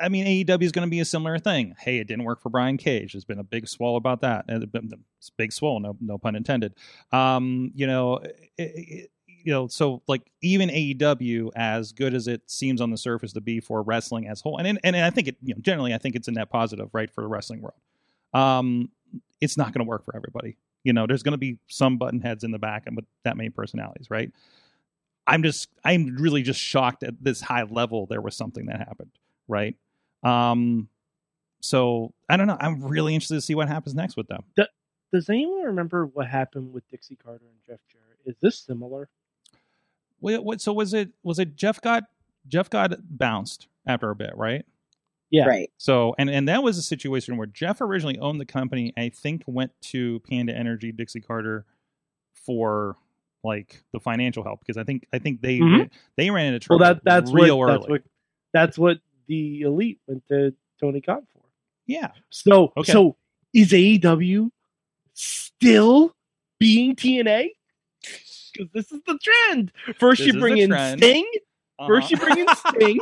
I 0.00 0.08
mean, 0.08 0.26
AEW 0.26 0.62
is 0.62 0.72
going 0.72 0.86
to 0.86 0.90
be 0.90 1.00
a 1.00 1.04
similar 1.04 1.38
thing. 1.38 1.74
Hey, 1.78 1.98
it 1.98 2.08
didn't 2.08 2.24
work 2.24 2.40
for 2.40 2.50
Brian 2.50 2.76
Cage. 2.76 3.12
There's 3.12 3.24
been 3.24 3.38
a 3.38 3.44
big 3.44 3.68
swell 3.68 3.96
about 3.96 4.20
that. 4.22 4.44
It's 4.48 5.30
big 5.30 5.52
swell, 5.52 5.78
no, 5.80 5.96
no 6.00 6.18
pun 6.18 6.34
intended. 6.34 6.74
Um, 7.12 7.70
you 7.74 7.86
know, 7.86 8.16
it, 8.16 8.40
it, 8.58 9.10
you 9.46 9.52
know, 9.52 9.68
so 9.68 10.02
like 10.08 10.22
even 10.42 10.68
AEW, 10.70 11.50
as 11.54 11.92
good 11.92 12.14
as 12.14 12.26
it 12.26 12.42
seems 12.50 12.80
on 12.80 12.90
the 12.90 12.96
surface 12.96 13.32
to 13.34 13.40
be 13.40 13.60
for 13.60 13.80
wrestling 13.80 14.26
as 14.26 14.40
whole, 14.40 14.58
and 14.58 14.66
and, 14.66 14.80
and 14.82 14.96
I 14.96 15.10
think 15.10 15.28
it, 15.28 15.36
you 15.40 15.54
know, 15.54 15.60
generally, 15.60 15.94
I 15.94 15.98
think 15.98 16.16
it's 16.16 16.26
a 16.26 16.32
net 16.32 16.50
positive, 16.50 16.88
right, 16.92 17.10
for 17.10 17.20
the 17.20 17.28
wrestling 17.28 17.62
world. 17.62 17.78
Um, 18.34 18.90
it's 19.40 19.56
not 19.56 19.72
going 19.72 19.84
to 19.84 19.88
work 19.88 20.04
for 20.04 20.16
everybody. 20.16 20.56
You 20.82 20.92
know, 20.92 21.06
there's 21.06 21.22
going 21.22 21.32
to 21.32 21.38
be 21.38 21.58
some 21.68 21.96
button 21.96 22.20
heads 22.20 22.44
in 22.44 22.50
the 22.50 22.58
back 22.58 22.84
and 22.86 22.96
with 22.96 23.04
that 23.24 23.36
many 23.36 23.50
personalities, 23.50 24.10
right? 24.10 24.30
I'm 25.26 25.42
just, 25.42 25.68
I'm 25.84 26.16
really 26.16 26.42
just 26.42 26.60
shocked 26.60 27.02
at 27.02 27.14
this 27.22 27.40
high 27.40 27.64
level. 27.64 28.06
There 28.06 28.20
was 28.20 28.36
something 28.36 28.66
that 28.66 28.78
happened, 28.78 29.10
right? 29.48 29.76
Um, 30.22 30.88
so 31.60 32.12
I 32.28 32.36
don't 32.36 32.46
know. 32.46 32.56
I'm 32.60 32.82
really 32.84 33.14
interested 33.14 33.34
to 33.36 33.40
see 33.40 33.54
what 33.54 33.68
happens 33.68 33.94
next 33.94 34.16
with 34.16 34.28
them. 34.28 34.42
Does 35.12 35.28
anyone 35.30 35.62
remember 35.62 36.06
what 36.06 36.26
happened 36.26 36.72
with 36.72 36.86
Dixie 36.88 37.16
Carter 37.16 37.44
and 37.44 37.58
Jeff 37.66 37.80
Jarrett? 37.90 38.18
Is 38.26 38.36
this 38.40 38.58
similar? 38.58 39.08
What, 40.20 40.44
what 40.44 40.60
so 40.60 40.72
was 40.72 40.94
it? 40.94 41.10
Was 41.22 41.38
it 41.38 41.56
Jeff 41.56 41.80
got 41.80 42.04
Jeff 42.48 42.68
got 42.70 42.92
bounced 43.16 43.68
after 43.86 44.10
a 44.10 44.16
bit, 44.16 44.32
right? 44.36 44.64
Yeah. 45.30 45.46
Right. 45.46 45.70
So 45.78 46.14
and 46.18 46.28
and 46.30 46.48
that 46.48 46.62
was 46.62 46.76
a 46.78 46.82
situation 46.82 47.36
where 47.36 47.46
Jeff 47.46 47.80
originally 47.80 48.18
owned 48.18 48.40
the 48.40 48.46
company. 48.46 48.92
I 48.96 49.08
think 49.10 49.42
went 49.46 49.72
to 49.82 50.20
Panda 50.28 50.54
Energy, 50.56 50.92
Dixie 50.92 51.20
Carter, 51.20 51.64
for 52.34 52.96
like 53.44 53.82
the 53.92 54.00
financial 54.00 54.42
help 54.42 54.60
because 54.60 54.76
I 54.76 54.84
think 54.84 55.06
I 55.12 55.18
think 55.18 55.40
they 55.40 55.58
Mhm. 55.60 55.90
they 56.16 56.30
ran 56.30 56.52
into 56.54 56.66
Well, 56.68 56.78
trouble 56.78 56.94
that 56.96 57.04
that's 57.04 57.32
real 57.32 57.58
what 57.58 57.64
early. 57.70 57.76
that's 57.78 57.88
what 57.88 58.02
that's 58.52 58.78
what 58.78 58.98
the 59.26 59.62
elite 59.62 60.00
went 60.06 60.26
to 60.28 60.54
Tony 60.80 61.00
Khan 61.00 61.26
for. 61.32 61.42
yeah, 61.86 62.10
So 62.30 62.72
Okay. 62.76 62.92
so 62.92 63.16
is 63.54 63.72
AEW 63.72 64.50
still 65.14 66.14
being 66.58 66.94
TNA? 66.96 67.50
Because 68.52 68.70
this 68.72 68.92
is 68.92 69.00
the 69.06 69.18
trend. 69.22 69.72
First 69.98 70.20
This 70.24 70.34
you 70.34 70.40
bring 70.40 70.58
in 70.58 70.70
trend. 70.70 70.98
Sting. 70.98 71.30
First 71.86 72.10
you 72.10 72.16
Uh-huh. 72.16 72.26
bring 72.26 72.38
in 72.38 72.54
Sting. 72.54 73.00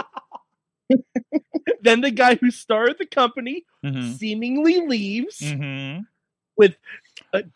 then 1.83 2.01
the 2.01 2.11
guy 2.11 2.35
who 2.37 2.51
started 2.51 2.99
the 2.99 3.07
company 3.07 3.65
Mhm. 3.85 4.17
seemingly 4.19 4.87
leaves 4.87 5.39
Mhm. 5.41 6.07
with 6.57 6.77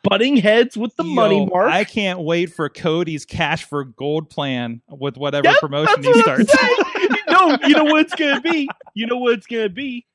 butting 0.03 0.37
heads 0.37 0.77
with 0.77 0.95
the 0.97 1.05
money 1.05 1.39
Yo, 1.39 1.47
mark. 1.47 1.71
I 1.71 1.85
can't 1.85 2.21
wait 2.21 2.53
for 2.53 2.69
Cody's 2.69 3.25
cash 3.25 3.65
for 3.65 3.85
gold 3.85 4.31
plan 4.31 4.83
with 4.89 5.17
whatever 5.17 5.49
Yep, 5.49 5.59
promotion 5.61 6.03
he 6.03 6.21
starts. 6.21 6.53
no, 7.29 7.59
you 7.67 7.75
know 7.75 7.85
what 7.85 8.01
it's 8.01 8.15
gonna 8.15 8.41
be. 8.41 8.69
You 8.95 9.07
know 9.07 9.17
what 9.19 9.35
it's 9.35 9.47
gonna 9.47 9.69
be. 9.69 10.07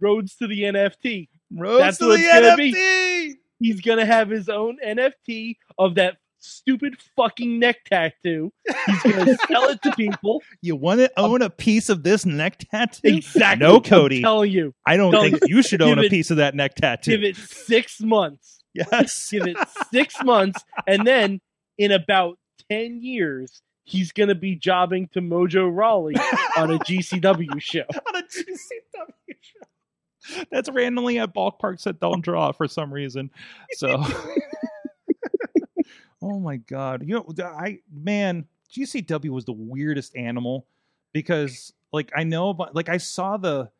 Roads 0.00 0.36
to 0.36 0.46
the 0.46 0.62
NFT. 0.62 1.28
Roads 1.52 1.80
That's 1.80 1.98
to 1.98 2.08
what 2.08 2.18
the 2.18 2.24
it's 2.24 2.40
gonna 2.40 2.56
be. 2.56 2.72
NFT. 2.72 3.34
He's 3.60 3.80
gonna 3.80 4.06
have 4.06 4.28
his 4.28 4.48
own 4.48 4.78
NFT 4.84 5.56
of 5.78 5.94
that 5.94 6.16
stupid 6.42 6.96
fucking 7.16 7.58
neck 7.58 7.84
tattoo. 7.84 8.52
He's 8.86 9.02
gonna 9.02 9.36
sell 9.48 9.68
it 9.68 9.80
to 9.82 9.92
people. 9.92 10.42
You 10.60 10.76
want 10.76 11.00
to 11.00 11.10
own 11.16 11.42
a 11.42 11.50
piece 11.50 11.88
of 11.88 12.02
this 12.02 12.26
neck 12.26 12.58
tattoo? 12.70 13.00
Exactly. 13.04 13.64
No, 13.66 13.80
Cody. 13.80 14.18
I'm 14.18 14.22
telling 14.22 14.50
you. 14.50 14.74
I 14.86 14.96
don't 14.96 15.12
think 15.12 15.38
you 15.46 15.62
should 15.62 15.82
own 15.82 15.98
a 15.98 16.08
piece 16.08 16.30
of 16.30 16.38
that 16.38 16.54
neck 16.54 16.74
tattoo. 16.74 17.12
Give 17.12 17.22
it 17.24 17.36
six 17.36 18.00
months. 18.00 18.61
Yes. 18.74 19.28
Give 19.30 19.46
it 19.46 19.56
six 19.92 20.22
months, 20.22 20.64
and 20.86 21.06
then 21.06 21.40
in 21.78 21.92
about 21.92 22.38
ten 22.70 23.02
years, 23.02 23.62
he's 23.84 24.12
gonna 24.12 24.34
be 24.34 24.56
jobbing 24.56 25.08
to 25.08 25.20
Mojo 25.20 25.74
Rawley 25.74 26.14
on 26.56 26.70
a 26.70 26.78
GCW 26.78 27.48
show. 27.60 27.80
on 27.80 28.16
a 28.16 28.22
GCW 28.22 29.36
show. 29.40 30.44
That's 30.50 30.70
randomly 30.70 31.18
at 31.18 31.34
ballparks 31.34 31.84
that 31.84 32.00
don't 32.00 32.24
draw 32.24 32.52
for 32.52 32.68
some 32.68 32.92
reason. 32.92 33.30
So, 33.72 34.02
oh 36.22 36.38
my 36.38 36.56
god, 36.56 37.02
you 37.06 37.14
know, 37.14 37.44
I 37.44 37.80
man, 37.92 38.46
GCW 38.72 39.30
was 39.30 39.44
the 39.44 39.52
weirdest 39.52 40.16
animal 40.16 40.66
because, 41.12 41.72
like, 41.92 42.10
I 42.16 42.24
know, 42.24 42.50
about, 42.50 42.74
like, 42.74 42.88
I 42.88 42.96
saw 42.96 43.36
the 43.36 43.70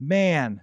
man, 0.00 0.60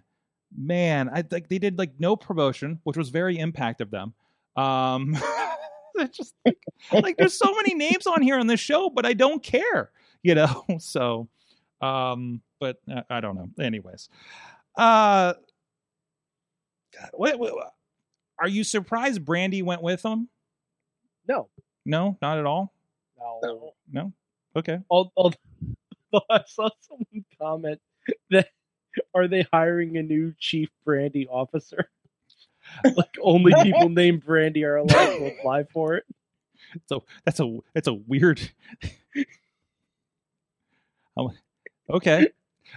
man, 0.57 1.09
I 1.13 1.23
like 1.31 1.49
they 1.49 1.59
did 1.59 1.77
like 1.77 1.93
no 1.99 2.15
promotion, 2.15 2.79
which 2.83 2.97
was 2.97 3.09
very 3.09 3.37
impact 3.37 3.81
of 3.81 3.91
them. 3.91 4.13
Um, 4.55 5.17
just 6.11 6.33
like, 6.45 6.57
like 6.91 7.17
there's 7.17 7.37
so 7.37 7.53
many 7.55 7.73
names 7.73 8.07
on 8.07 8.21
here 8.21 8.37
on 8.37 8.47
this 8.47 8.59
show, 8.59 8.89
but 8.89 9.05
I 9.05 9.13
don't 9.13 9.41
care, 9.41 9.91
you 10.23 10.35
know. 10.35 10.65
So, 10.79 11.27
um, 11.81 12.41
but 12.59 12.77
uh, 12.91 13.01
I 13.09 13.21
don't 13.21 13.35
know. 13.35 13.49
Anyways, 13.63 14.09
uh, 14.77 15.33
God, 16.97 17.09
what, 17.13 17.39
what, 17.39 17.73
are 18.39 18.47
you 18.47 18.63
surprised 18.63 19.23
Brandi 19.23 19.63
went 19.63 19.81
with 19.81 20.01
them? 20.01 20.27
No, 21.27 21.49
No, 21.85 22.17
not 22.21 22.37
at 22.39 22.45
all. 22.45 22.73
no. 23.17 23.73
No. 23.91 24.13
Okay. 24.55 24.79
Al- 24.91 25.13
Although 25.15 25.37
I 26.29 26.41
saw 26.47 26.69
someone 26.81 27.25
comment 27.39 27.79
that 28.31 28.49
are 29.15 29.27
they 29.27 29.45
hiring 29.53 29.97
a 29.97 30.03
new 30.03 30.33
chief 30.39 30.69
brandy 30.85 31.27
officer? 31.27 31.89
like 32.95 33.17
only 33.21 33.53
people 33.63 33.89
named 33.89 34.23
Brandy 34.23 34.63
are 34.63 34.77
allowed 34.77 35.17
to 35.17 35.25
apply 35.37 35.63
for 35.73 35.95
it. 35.95 36.05
So 36.87 37.03
that's 37.25 37.39
a 37.39 37.57
that's 37.73 37.87
a 37.87 37.93
weird. 37.93 38.39
Okay. 41.89 42.27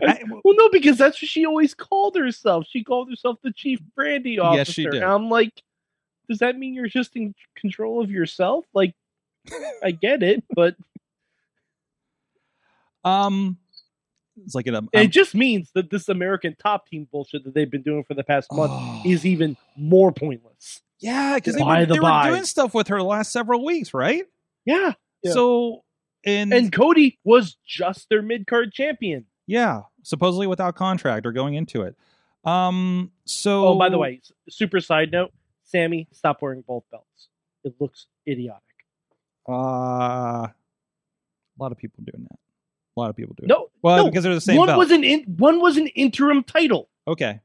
I- 0.02 0.20
Well, 0.42 0.54
no, 0.56 0.68
because 0.70 0.98
that's 0.98 1.20
what 1.22 1.28
she 1.28 1.46
always 1.46 1.74
called 1.74 2.16
herself. 2.16 2.66
She 2.68 2.82
called 2.82 3.08
herself 3.10 3.38
the 3.42 3.52
chief 3.52 3.80
brandy 3.94 4.38
officer. 4.40 4.58
Yes, 4.58 4.70
she 4.72 4.84
did. 4.84 4.94
And 4.94 5.04
I'm 5.04 5.28
like, 5.28 5.62
does 6.28 6.38
that 6.40 6.58
mean 6.58 6.74
you're 6.74 6.88
just 6.88 7.14
in 7.14 7.34
control 7.54 8.02
of 8.02 8.10
yourself? 8.10 8.64
Like, 8.74 8.94
I 9.84 9.92
get 9.92 10.22
it, 10.22 10.42
but 10.54 10.74
um, 13.04 13.58
it's 14.44 14.54
like 14.54 14.66
an 14.66 14.74
um, 14.74 14.88
it 14.92 15.08
just 15.08 15.34
means 15.34 15.70
that 15.74 15.90
this 15.90 16.08
American 16.08 16.56
top 16.60 16.86
team 16.88 17.06
bullshit 17.10 17.44
that 17.44 17.54
they've 17.54 17.70
been 17.70 17.82
doing 17.82 18.04
for 18.04 18.14
the 18.14 18.24
past 18.24 18.52
month 18.52 19.06
is 19.06 19.24
even 19.24 19.56
more 19.76 20.10
pointless. 20.12 20.80
yeah 21.00 21.34
because 21.36 21.54
they, 21.54 21.62
were, 21.62 21.86
the 21.86 21.94
they 21.94 22.00
were 22.00 22.22
doing 22.30 22.44
stuff 22.44 22.74
with 22.74 22.88
her 22.88 22.98
the 22.98 23.04
last 23.04 23.30
several 23.32 23.64
weeks, 23.64 23.94
right? 23.94 24.24
Yeah. 24.64 24.92
Yeah. 25.22 25.32
So 25.32 25.84
and 26.24 26.52
And 26.52 26.72
Cody 26.72 27.18
was 27.24 27.56
just 27.66 28.08
their 28.08 28.22
mid 28.22 28.46
card 28.46 28.72
champion. 28.72 29.26
yeah, 29.46 29.82
supposedly 30.02 30.46
without 30.46 30.74
contract 30.74 31.26
or 31.26 31.32
going 31.32 31.54
into 31.54 31.82
it. 31.82 31.94
Um. 32.44 33.10
So 33.26 33.68
Oh, 33.68 33.78
by 33.78 33.88
the 33.88 33.98
way, 33.98 34.20
super 34.50 34.80
side 34.80 35.10
note 35.12 35.32
Sammy, 35.64 36.08
stop 36.12 36.42
wearing 36.42 36.62
both 36.66 36.84
belts. 36.90 37.28
It 37.64 37.74
looks 37.80 38.06
idiotic. 38.28 38.60
uh, 39.48 39.52
a 39.52 40.52
lot 41.58 41.72
of 41.72 41.78
people 41.78 42.04
doing 42.04 42.26
that. 42.30 42.38
A 42.96 43.00
lot 43.00 43.10
of 43.10 43.16
people 43.16 43.34
doing. 43.36 43.48
No, 43.48 43.64
it. 43.64 43.70
well, 43.82 43.96
no, 43.98 44.04
because 44.10 44.22
they're 44.24 44.34
the 44.34 44.40
same 44.40 44.56
one 44.56 44.68
belt. 44.68 44.78
was 44.78 44.90
an 44.90 45.02
in, 45.04 45.22
one 45.36 45.60
was 45.60 45.76
an 45.76 45.88
interim 45.88 46.42
title. 46.44 46.88
okay. 47.08 47.40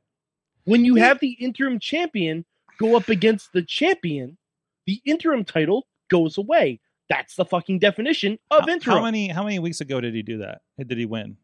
When 0.65 0.85
you 0.85 0.95
have 0.95 1.19
the 1.19 1.31
interim 1.31 1.79
champion 1.79 2.45
go 2.77 2.95
up 2.95 3.09
against 3.09 3.53
the 3.53 3.63
champion, 3.63 4.37
the 4.85 5.01
interim 5.05 5.43
title 5.43 5.87
goes 6.11 6.37
away. 6.37 6.79
That's 7.09 7.35
the 7.35 7.45
fucking 7.45 7.79
definition 7.79 8.37
of 8.51 8.65
How- 8.65 8.73
interim. 8.73 8.97
How 8.97 9.03
many 9.03 9.29
how 9.29 9.43
many 9.43 9.57
weeks 9.57 9.81
ago 9.81 9.99
did 9.99 10.13
he 10.13 10.21
do 10.21 10.37
that? 10.39 10.61
Did 10.77 10.97
he 10.99 11.05
win? 11.07 11.37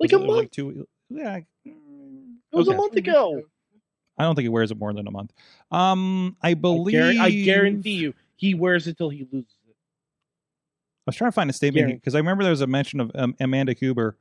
like 0.00 0.10
Was 0.10 0.20
a 0.20 0.24
it- 0.24 0.26
month. 0.26 0.38
Like 0.38 0.50
two. 0.50 0.88
Yeah. 1.10 1.36
it 1.64 1.72
was 2.52 2.66
okay. 2.68 2.74
a 2.74 2.80
month 2.80 2.96
ago. 2.96 3.42
I 4.18 4.24
don't 4.24 4.34
think 4.34 4.44
he 4.44 4.48
wears 4.48 4.70
it 4.72 4.78
more 4.78 4.92
than 4.92 5.06
a 5.06 5.10
month. 5.12 5.32
Um, 5.70 6.36
I 6.42 6.50
I, 6.50 6.54
believe. 6.54 7.20
I 7.20 7.30
guarantee 7.30 7.92
you, 7.94 8.14
he 8.36 8.54
wears 8.54 8.86
it 8.88 8.96
till 8.98 9.10
he 9.10 9.26
loses 9.30 9.54
it. 9.63 9.63
I 11.06 11.10
was 11.10 11.16
trying 11.16 11.30
to 11.30 11.34
find 11.34 11.50
a 11.50 11.52
statement 11.52 12.00
because 12.00 12.14
I 12.14 12.18
remember 12.18 12.44
there 12.44 12.50
was 12.50 12.62
a 12.62 12.66
mention 12.66 12.98
of 13.00 13.10
um, 13.14 13.34
Amanda 13.38 13.74
Huber, 13.74 14.16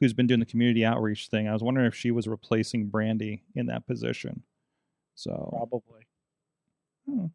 who's 0.00 0.12
been 0.12 0.28
doing 0.28 0.40
the 0.40 0.46
community 0.46 0.84
outreach 0.84 1.28
thing. 1.28 1.48
I 1.48 1.52
was 1.52 1.62
wondering 1.62 1.86
if 1.86 1.94
she 1.94 2.12
was 2.12 2.28
replacing 2.28 2.88
Brandi 2.88 3.40
in 3.54 3.66
that 3.66 3.86
position. 3.86 4.42
So, 5.16 5.48
Probably. 5.50 6.06
hmm. 7.08 7.26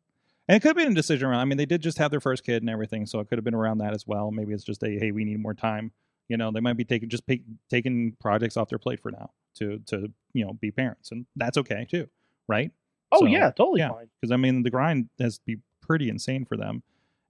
and 0.48 0.55
it 0.55 0.62
could 0.62 0.69
have 0.69 0.77
been 0.77 0.91
a 0.91 0.95
decision 0.95 1.27
around. 1.27 1.39
I 1.41 1.45
mean, 1.45 1.57
they 1.57 1.65
did 1.65 1.81
just 1.81 1.98
have 1.98 2.12
their 2.12 2.19
first 2.21 2.45
kid 2.45 2.63
and 2.63 2.69
everything, 2.69 3.05
so 3.05 3.19
it 3.19 3.27
could 3.27 3.38
have 3.38 3.45
been 3.45 3.53
around 3.53 3.79
that 3.79 3.93
as 3.93 4.07
well. 4.07 4.31
Maybe 4.31 4.53
it's 4.53 4.63
just 4.63 4.83
a 4.83 4.89
hey, 4.89 5.12
we 5.12 5.25
need 5.25 5.39
more 5.39 5.53
time. 5.53 5.91
You 6.29 6.38
know, 6.38 6.51
they 6.51 6.59
might 6.59 6.77
be 6.77 6.86
taking 6.86 7.09
just 7.09 7.25
pick, 7.25 7.41
taking 7.69 8.15
projects 8.19 8.55
off 8.55 8.69
their 8.69 8.79
plate 8.79 9.01
for 9.01 9.12
now 9.12 9.31
to 9.55 9.79
to 9.88 10.12
you 10.33 10.45
know 10.45 10.53
be 10.53 10.71
parents, 10.71 11.12
and 11.12 11.25
that's 11.36 11.57
okay 11.57 11.86
too, 11.89 12.07
right? 12.48 12.71
Oh 13.12 13.21
So, 13.21 13.25
yeah, 13.25 13.51
totally 13.51 13.79
yeah. 13.79 13.89
fine. 13.89 14.09
Because 14.19 14.31
I 14.31 14.38
mean, 14.38 14.63
the 14.63 14.69
grind 14.69 15.09
has 15.19 15.38
to 15.38 15.43
be 15.45 15.57
pretty 15.81 16.09
insane 16.09 16.45
for 16.45 16.55
them, 16.57 16.83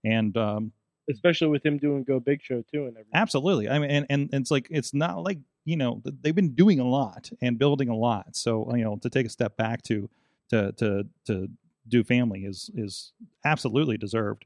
and 0.03 0.36
um, 0.36 0.72
Especially 1.10 1.48
with 1.48 1.66
him 1.66 1.78
doing 1.78 2.04
Go 2.04 2.20
Big 2.20 2.42
Show 2.42 2.62
too 2.62 2.86
and 2.86 2.89
everything. 2.89 3.12
Absolutely. 3.13 3.70
I 3.70 3.80
mean, 3.80 3.89
and, 3.89 4.06
and 4.10 4.30
it's 4.34 4.51
like 4.51 4.68
it's 4.70 4.94
not 4.94 5.24
like 5.24 5.39
you 5.66 5.75
know 5.75 6.01
they've 6.22 6.36
been 6.36 6.54
doing 6.54 6.80
a 6.80 6.88
lot 6.88 7.30
and 7.42 7.58
building 7.58 7.89
a 7.89 7.96
lot. 7.96 8.36
So 8.36 8.75
you 8.75 8.84
know 8.84 8.98
to 8.98 9.10
take 9.10 9.25
a 9.25 9.30
step 9.30 9.58
back 9.58 9.82
to 9.84 10.10
to 10.50 10.72
to 10.74 11.08
to 11.25 11.50
do 11.88 12.04
family 12.04 12.42
is 12.46 12.70
is 12.75 13.12
absolutely 13.46 13.98
deserved. 13.98 14.46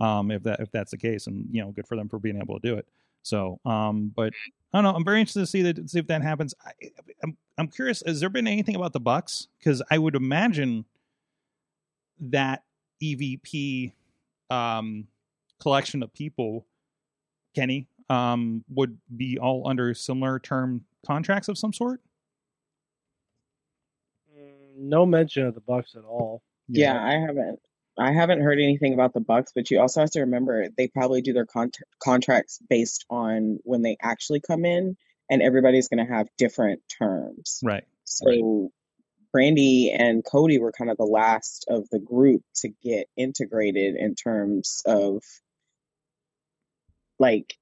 Um, 0.00 0.30
if 0.30 0.42
that 0.44 0.60
if 0.60 0.70
that's 0.72 0.90
the 0.90 0.98
case, 0.98 1.26
and 1.26 1.46
you 1.50 1.62
know, 1.62 1.70
good 1.70 1.86
for 1.86 1.96
them 1.96 2.08
for 2.08 2.18
being 2.18 2.36
able 2.40 2.58
to 2.58 2.68
do 2.68 2.76
it. 2.76 2.86
So, 3.22 3.60
um, 3.64 4.12
but 4.14 4.32
I 4.72 4.78
don't 4.78 4.84
know. 4.84 4.96
I'm 4.96 5.04
very 5.04 5.20
interested 5.20 5.40
to 5.40 5.46
see 5.46 5.62
that 5.62 5.88
see 5.88 5.98
if 5.98 6.06
that 6.08 6.22
happens. 6.22 6.54
I, 6.64 6.72
I'm 7.22 7.36
I'm 7.58 7.68
curious. 7.68 8.02
Has 8.04 8.20
there 8.20 8.28
been 8.28 8.48
anything 8.48 8.76
about 8.76 8.92
the 8.92 9.00
Bucks? 9.00 9.48
Because 9.58 9.82
I 9.90 9.98
would 9.98 10.16
imagine 10.16 10.84
that 12.20 12.64
EVP 13.02 13.92
um, 14.50 15.06
collection 15.60 16.02
of 16.02 16.12
people 16.12 16.66
Kenny, 17.54 17.86
um, 18.10 18.64
would 18.68 18.98
be 19.16 19.38
all 19.38 19.66
under 19.66 19.94
similar 19.94 20.38
term 20.38 20.84
contracts 21.06 21.48
of 21.48 21.56
some 21.56 21.72
sort. 21.72 22.00
Mm, 24.36 24.88
No 24.88 25.06
mention 25.06 25.46
of 25.46 25.54
the 25.54 25.60
Bucks 25.60 25.94
at 25.96 26.04
all. 26.04 26.42
Yeah, 26.68 27.02
I 27.02 27.12
haven't. 27.12 27.60
I 27.96 28.12
haven't 28.12 28.40
heard 28.40 28.58
anything 28.58 28.92
about 28.92 29.14
the 29.14 29.20
Bucks, 29.20 29.52
but 29.54 29.70
you 29.70 29.80
also 29.80 30.00
have 30.00 30.10
to 30.12 30.20
remember 30.20 30.66
they 30.76 30.88
probably 30.88 31.22
do 31.22 31.32
their 31.32 31.46
con- 31.46 31.70
contracts 32.02 32.58
based 32.68 33.04
on 33.08 33.60
when 33.62 33.82
they 33.82 33.96
actually 34.02 34.40
come 34.40 34.64
in, 34.64 34.96
and 35.30 35.42
everybody's 35.42 35.88
going 35.88 36.04
to 36.04 36.12
have 36.12 36.26
different 36.36 36.82
terms. 36.98 37.60
Right. 37.62 37.84
So 38.02 38.72
Brandi 39.34 39.94
and 39.96 40.24
Cody 40.24 40.58
were 40.58 40.72
kind 40.72 40.90
of 40.90 40.96
the 40.96 41.04
last 41.04 41.66
of 41.68 41.88
the 41.90 42.00
group 42.00 42.42
to 42.56 42.68
get 42.82 43.06
integrated 43.16 43.94
in 43.94 44.16
terms 44.16 44.82
of 44.86 45.22
like 47.18 47.54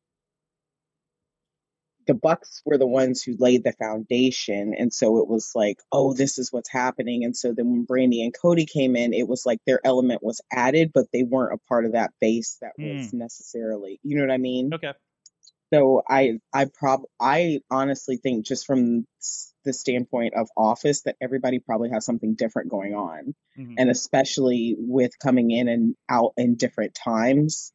the 2.07 2.15
Bucks 2.15 2.63
were 2.65 2.79
the 2.79 2.87
ones 2.87 3.23
who 3.23 3.37
laid 3.39 3.63
the 3.63 3.73
foundation, 3.73 4.75
and 4.77 4.93
so 4.93 5.19
it 5.19 5.29
was 5.29 5.53
like, 5.55 5.79
oh, 5.93 6.13
this 6.15 6.37
is 6.37 6.53
what's 6.53 6.71
happening. 6.71 7.23
And 7.25 7.37
so 7.37 7.53
then 7.53 7.71
when 7.71 7.87
Brandi 7.87 8.25
and 8.25 8.35
Cody 8.37 8.67
came 8.67 8.97
in, 8.97 9.13
it 9.15 9.29
was 9.29 9.47
like 9.47 9.61
their 9.67 9.81
element 9.85 10.23
was 10.23 10.41
added, 10.53 10.91
but 10.93 11.07
they 11.13 11.23
weren't 11.23 11.55
a 11.55 11.69
part 11.69 11.85
of 11.85 11.93
that 11.93 12.13
base 12.21 12.59
that 12.61 12.73
was 12.77 13.13
necessarily, 13.13 14.01
you 14.03 14.17
know 14.17 14.23
what 14.25 14.33
I 14.33 14.39
mean? 14.39 14.75
Okay. 14.75 14.93
So 15.73 16.03
I 16.09 16.41
I 16.53 16.67
prob 16.67 17.03
I 17.21 17.61
honestly 17.71 18.17
think 18.19 18.45
just 18.47 18.67
from 18.67 19.07
the 19.65 19.73
standpoint 19.73 20.35
of 20.35 20.49
office 20.57 21.03
that 21.03 21.17
everybody 21.21 21.61
probably 21.61 21.91
has 21.91 22.05
something 22.05 22.35
different 22.35 22.69
going 22.69 22.95
on, 22.95 23.35
Mhm. 23.57 23.77
and 23.79 23.91
especially 23.91 24.75
with 24.77 25.17
coming 25.21 25.51
in 25.53 25.69
and 25.69 25.95
out 26.09 26.33
in 26.37 26.57
different 26.57 26.95
times, 26.95 27.73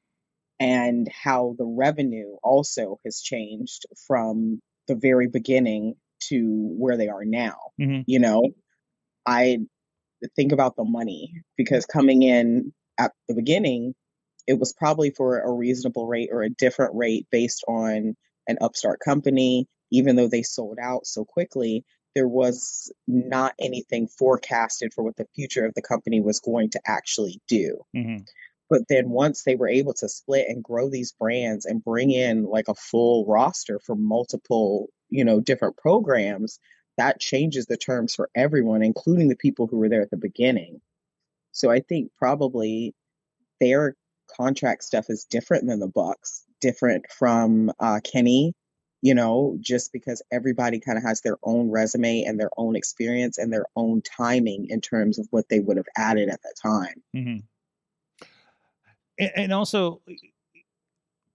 and 0.59 1.07
how 1.11 1.55
the 1.57 1.65
revenue 1.65 2.35
also 2.43 2.99
has 3.05 3.21
changed 3.21 3.85
from 4.07 4.61
the 4.87 4.95
very 4.95 5.27
beginning 5.27 5.95
to 6.29 6.75
where 6.77 6.97
they 6.97 7.07
are 7.07 7.25
now. 7.25 7.57
Mhm. 7.79 8.03
You 8.07 8.19
know, 8.19 8.43
I 9.25 9.59
think 10.35 10.51
about 10.51 10.75
the 10.75 10.83
money 10.83 11.33
because 11.57 11.85
coming 11.85 12.23
in 12.23 12.73
at 12.97 13.11
the 13.27 13.35
beginning, 13.35 13.93
it 14.47 14.59
was 14.59 14.73
probably 14.73 15.11
for 15.11 15.39
a 15.39 15.51
reasonable 15.51 16.07
rate 16.07 16.29
or 16.31 16.41
a 16.41 16.49
different 16.49 16.95
rate 16.95 17.27
based 17.31 17.63
on 17.67 18.15
an 18.47 18.57
upstart 18.61 18.99
company. 18.99 19.67
Even 19.91 20.15
though 20.15 20.27
they 20.27 20.43
sold 20.43 20.79
out 20.81 21.05
so 21.05 21.23
quickly, 21.23 21.85
there 22.15 22.27
was 22.27 22.91
not 23.07 23.53
anything 23.59 24.07
forecasted 24.07 24.93
for 24.93 25.03
what 25.03 25.15
the 25.15 25.27
future 25.35 25.65
of 25.65 25.73
the 25.75 25.81
company 25.81 26.19
was 26.19 26.39
going 26.39 26.69
to 26.71 26.81
actually 26.85 27.39
do. 27.47 27.85
Mhm. 27.95 28.25
But 28.69 28.87
then 28.89 29.09
once 29.09 29.43
they 29.43 29.55
were 29.55 29.69
able 29.69 29.93
to 29.95 30.09
split 30.09 30.47
and 30.49 30.63
grow 30.63 30.89
these 30.89 31.13
brands 31.13 31.65
and 31.65 31.83
bring 31.83 32.11
in 32.11 32.43
like 32.43 32.67
a 32.67 32.75
full 32.75 33.25
roster 33.25 33.79
for 33.79 33.95
multiple, 33.95 34.87
you 35.09 35.23
know, 35.23 35.39
different 35.39 35.77
programs, 35.77 36.59
that 36.97 37.19
changes 37.19 37.67
the 37.67 37.77
terms 37.77 38.15
for 38.15 38.29
everyone, 38.35 38.83
including 38.83 39.29
the 39.29 39.35
people 39.35 39.67
who 39.67 39.77
were 39.77 39.89
there 39.89 40.01
at 40.01 40.11
the 40.11 40.17
beginning. 40.17 40.81
So 41.51 41.71
I 41.71 41.79
think 41.79 42.11
probably 42.17 42.93
their 43.59 43.95
contract 44.35 44.83
stuff 44.83 45.05
is 45.09 45.25
different 45.25 45.67
than 45.67 45.79
the 45.79 45.87
Bucks, 45.87 46.43
different 46.59 47.05
from 47.11 47.71
uh, 47.79 47.99
Kenny. 48.03 48.53
You 49.03 49.13
know, 49.13 49.57
just 49.61 49.93
because 49.93 50.23
everybody 50.31 50.79
kind 50.79 50.97
of 50.97 51.03
has 51.03 51.21
their 51.21 51.37
own 51.43 51.69
resume 51.69 52.23
and 52.23 52.39
their 52.39 52.49
own 52.57 52.75
experience 52.75 53.37
and 53.37 53.53
their 53.53 53.67
own 53.75 54.01
timing 54.01 54.65
in 54.69 54.81
terms 54.81 55.19
of 55.19 55.27
what 55.29 55.47
they 55.49 55.59
would 55.59 55.77
have 55.77 55.85
added 55.95 56.29
at 56.29 56.41
that 56.41 56.55
time. 56.61 57.03
Mhm. 57.15 57.43
And, 59.19 59.53
also, 59.53 60.01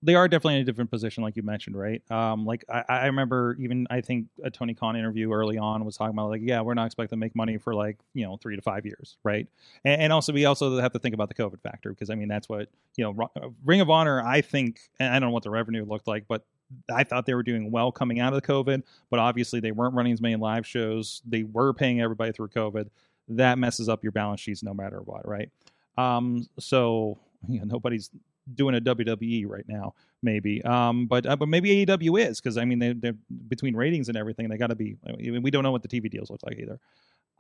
they 0.02 0.14
are 0.14 0.26
definitely 0.26 0.56
in 0.56 0.62
a 0.62 0.64
different 0.64 0.90
position, 0.90 1.22
like 1.22 1.36
you 1.36 1.42
mentioned, 1.42 1.76
right? 1.76 2.02
Um, 2.10 2.44
like 2.44 2.64
I, 2.68 2.84
I 2.88 3.06
remember 3.06 3.56
even 3.60 3.86
I 3.88 4.00
think 4.00 4.26
a 4.42 4.50
Tony 4.50 4.74
Khan 4.74 4.96
interview 4.96 5.32
early 5.32 5.58
on 5.58 5.84
was 5.84 5.96
talking 5.96 6.14
about 6.14 6.30
like, 6.30 6.40
yeah, 6.44 6.60
we're 6.60 6.74
not 6.74 6.86
expecting 6.86 7.16
to 7.16 7.20
make 7.20 7.36
money 7.36 7.56
for 7.56 7.74
like 7.74 7.98
you 8.14 8.24
know 8.24 8.36
three 8.36 8.56
to 8.56 8.62
five 8.62 8.84
years, 8.84 9.16
right? 9.22 9.46
And, 9.84 10.02
and 10.02 10.12
also 10.12 10.32
we 10.32 10.44
also 10.44 10.78
have 10.78 10.92
to 10.92 10.98
think 10.98 11.14
about 11.14 11.28
the 11.28 11.34
COVID 11.34 11.60
factor 11.60 11.90
because 11.90 12.10
I 12.10 12.16
mean 12.16 12.28
that's 12.28 12.48
what 12.48 12.68
you 12.96 13.04
know 13.04 13.30
Ring 13.64 13.80
of 13.80 13.90
Honor. 13.90 14.22
I 14.22 14.40
think, 14.40 14.80
I 14.98 15.12
don't 15.12 15.22
know 15.22 15.30
what 15.30 15.44
the 15.44 15.50
revenue 15.50 15.84
looked 15.84 16.08
like, 16.08 16.26
but 16.26 16.44
I 16.92 17.04
thought 17.04 17.26
they 17.26 17.34
were 17.34 17.42
doing 17.42 17.70
well 17.70 17.92
coming 17.92 18.18
out 18.18 18.32
of 18.32 18.42
the 18.42 18.46
COVID, 18.46 18.82
but 19.10 19.20
obviously 19.20 19.60
they 19.60 19.72
weren't 19.72 19.94
running 19.94 20.12
as 20.12 20.20
many 20.20 20.36
live 20.36 20.66
shows. 20.66 21.22
They 21.26 21.44
were 21.44 21.72
paying 21.72 22.00
everybody 22.00 22.32
through 22.32 22.48
COVID. 22.48 22.88
That 23.28 23.58
messes 23.58 23.88
up 23.88 24.02
your 24.02 24.12
balance 24.12 24.40
sheets 24.40 24.62
no 24.62 24.74
matter 24.74 25.00
what, 25.00 25.26
right? 25.28 25.50
Um, 25.96 26.48
so 26.58 27.18
you 27.48 27.58
know, 27.60 27.64
nobody's 27.64 28.10
doing 28.54 28.74
a 28.74 28.80
WWE 28.80 29.48
right 29.48 29.64
now, 29.68 29.94
maybe. 30.22 30.62
Um, 30.64 31.06
but 31.06 31.26
uh, 31.26 31.36
but 31.36 31.48
maybe 31.48 31.84
AEW 31.86 32.28
is 32.28 32.40
because 32.40 32.56
I 32.56 32.64
mean 32.64 32.78
they 32.78 32.92
they're 32.92 33.14
between 33.48 33.76
ratings 33.76 34.08
and 34.08 34.16
everything 34.16 34.48
they 34.48 34.56
got 34.56 34.68
to 34.68 34.74
be. 34.74 34.96
I 35.06 35.12
mean, 35.12 35.42
we 35.42 35.50
don't 35.50 35.62
know 35.62 35.72
what 35.72 35.82
the 35.82 35.88
TV 35.88 36.10
deals 36.10 36.30
look 36.30 36.40
like 36.44 36.58
either. 36.58 36.78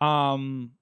Um, 0.06 0.72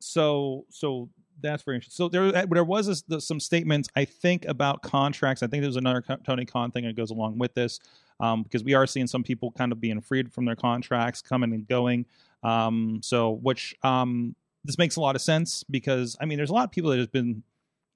so 0.00 0.66
so 0.70 1.08
that's 1.40 1.62
very 1.62 1.76
interesting. 1.76 2.04
So 2.04 2.08
there 2.08 2.46
there 2.46 2.64
was 2.64 3.02
the, 3.02 3.20
some 3.20 3.40
statements 3.40 3.88
I 3.96 4.04
think 4.04 4.44
about 4.46 4.82
contracts. 4.82 5.42
I 5.42 5.46
think 5.46 5.62
there's 5.62 5.76
another 5.76 6.04
Tony 6.24 6.44
Khan 6.44 6.70
thing 6.70 6.84
that 6.84 6.96
goes 6.96 7.10
along 7.10 7.38
with 7.38 7.54
this 7.54 7.80
um, 8.20 8.42
because 8.42 8.64
we 8.64 8.74
are 8.74 8.86
seeing 8.86 9.06
some 9.06 9.22
people 9.22 9.50
kind 9.52 9.72
of 9.72 9.80
being 9.80 10.00
freed 10.00 10.32
from 10.32 10.44
their 10.44 10.56
contracts, 10.56 11.22
coming 11.22 11.52
and 11.52 11.66
going. 11.66 12.06
Um, 12.42 13.00
so 13.02 13.30
which 13.30 13.74
um, 13.82 14.36
this 14.64 14.78
makes 14.78 14.96
a 14.96 15.00
lot 15.00 15.16
of 15.16 15.22
sense 15.22 15.64
because 15.64 16.16
I 16.20 16.26
mean 16.26 16.36
there's 16.36 16.50
a 16.50 16.54
lot 16.54 16.64
of 16.64 16.70
people 16.70 16.90
that 16.90 16.98
have 16.98 17.12
been 17.12 17.42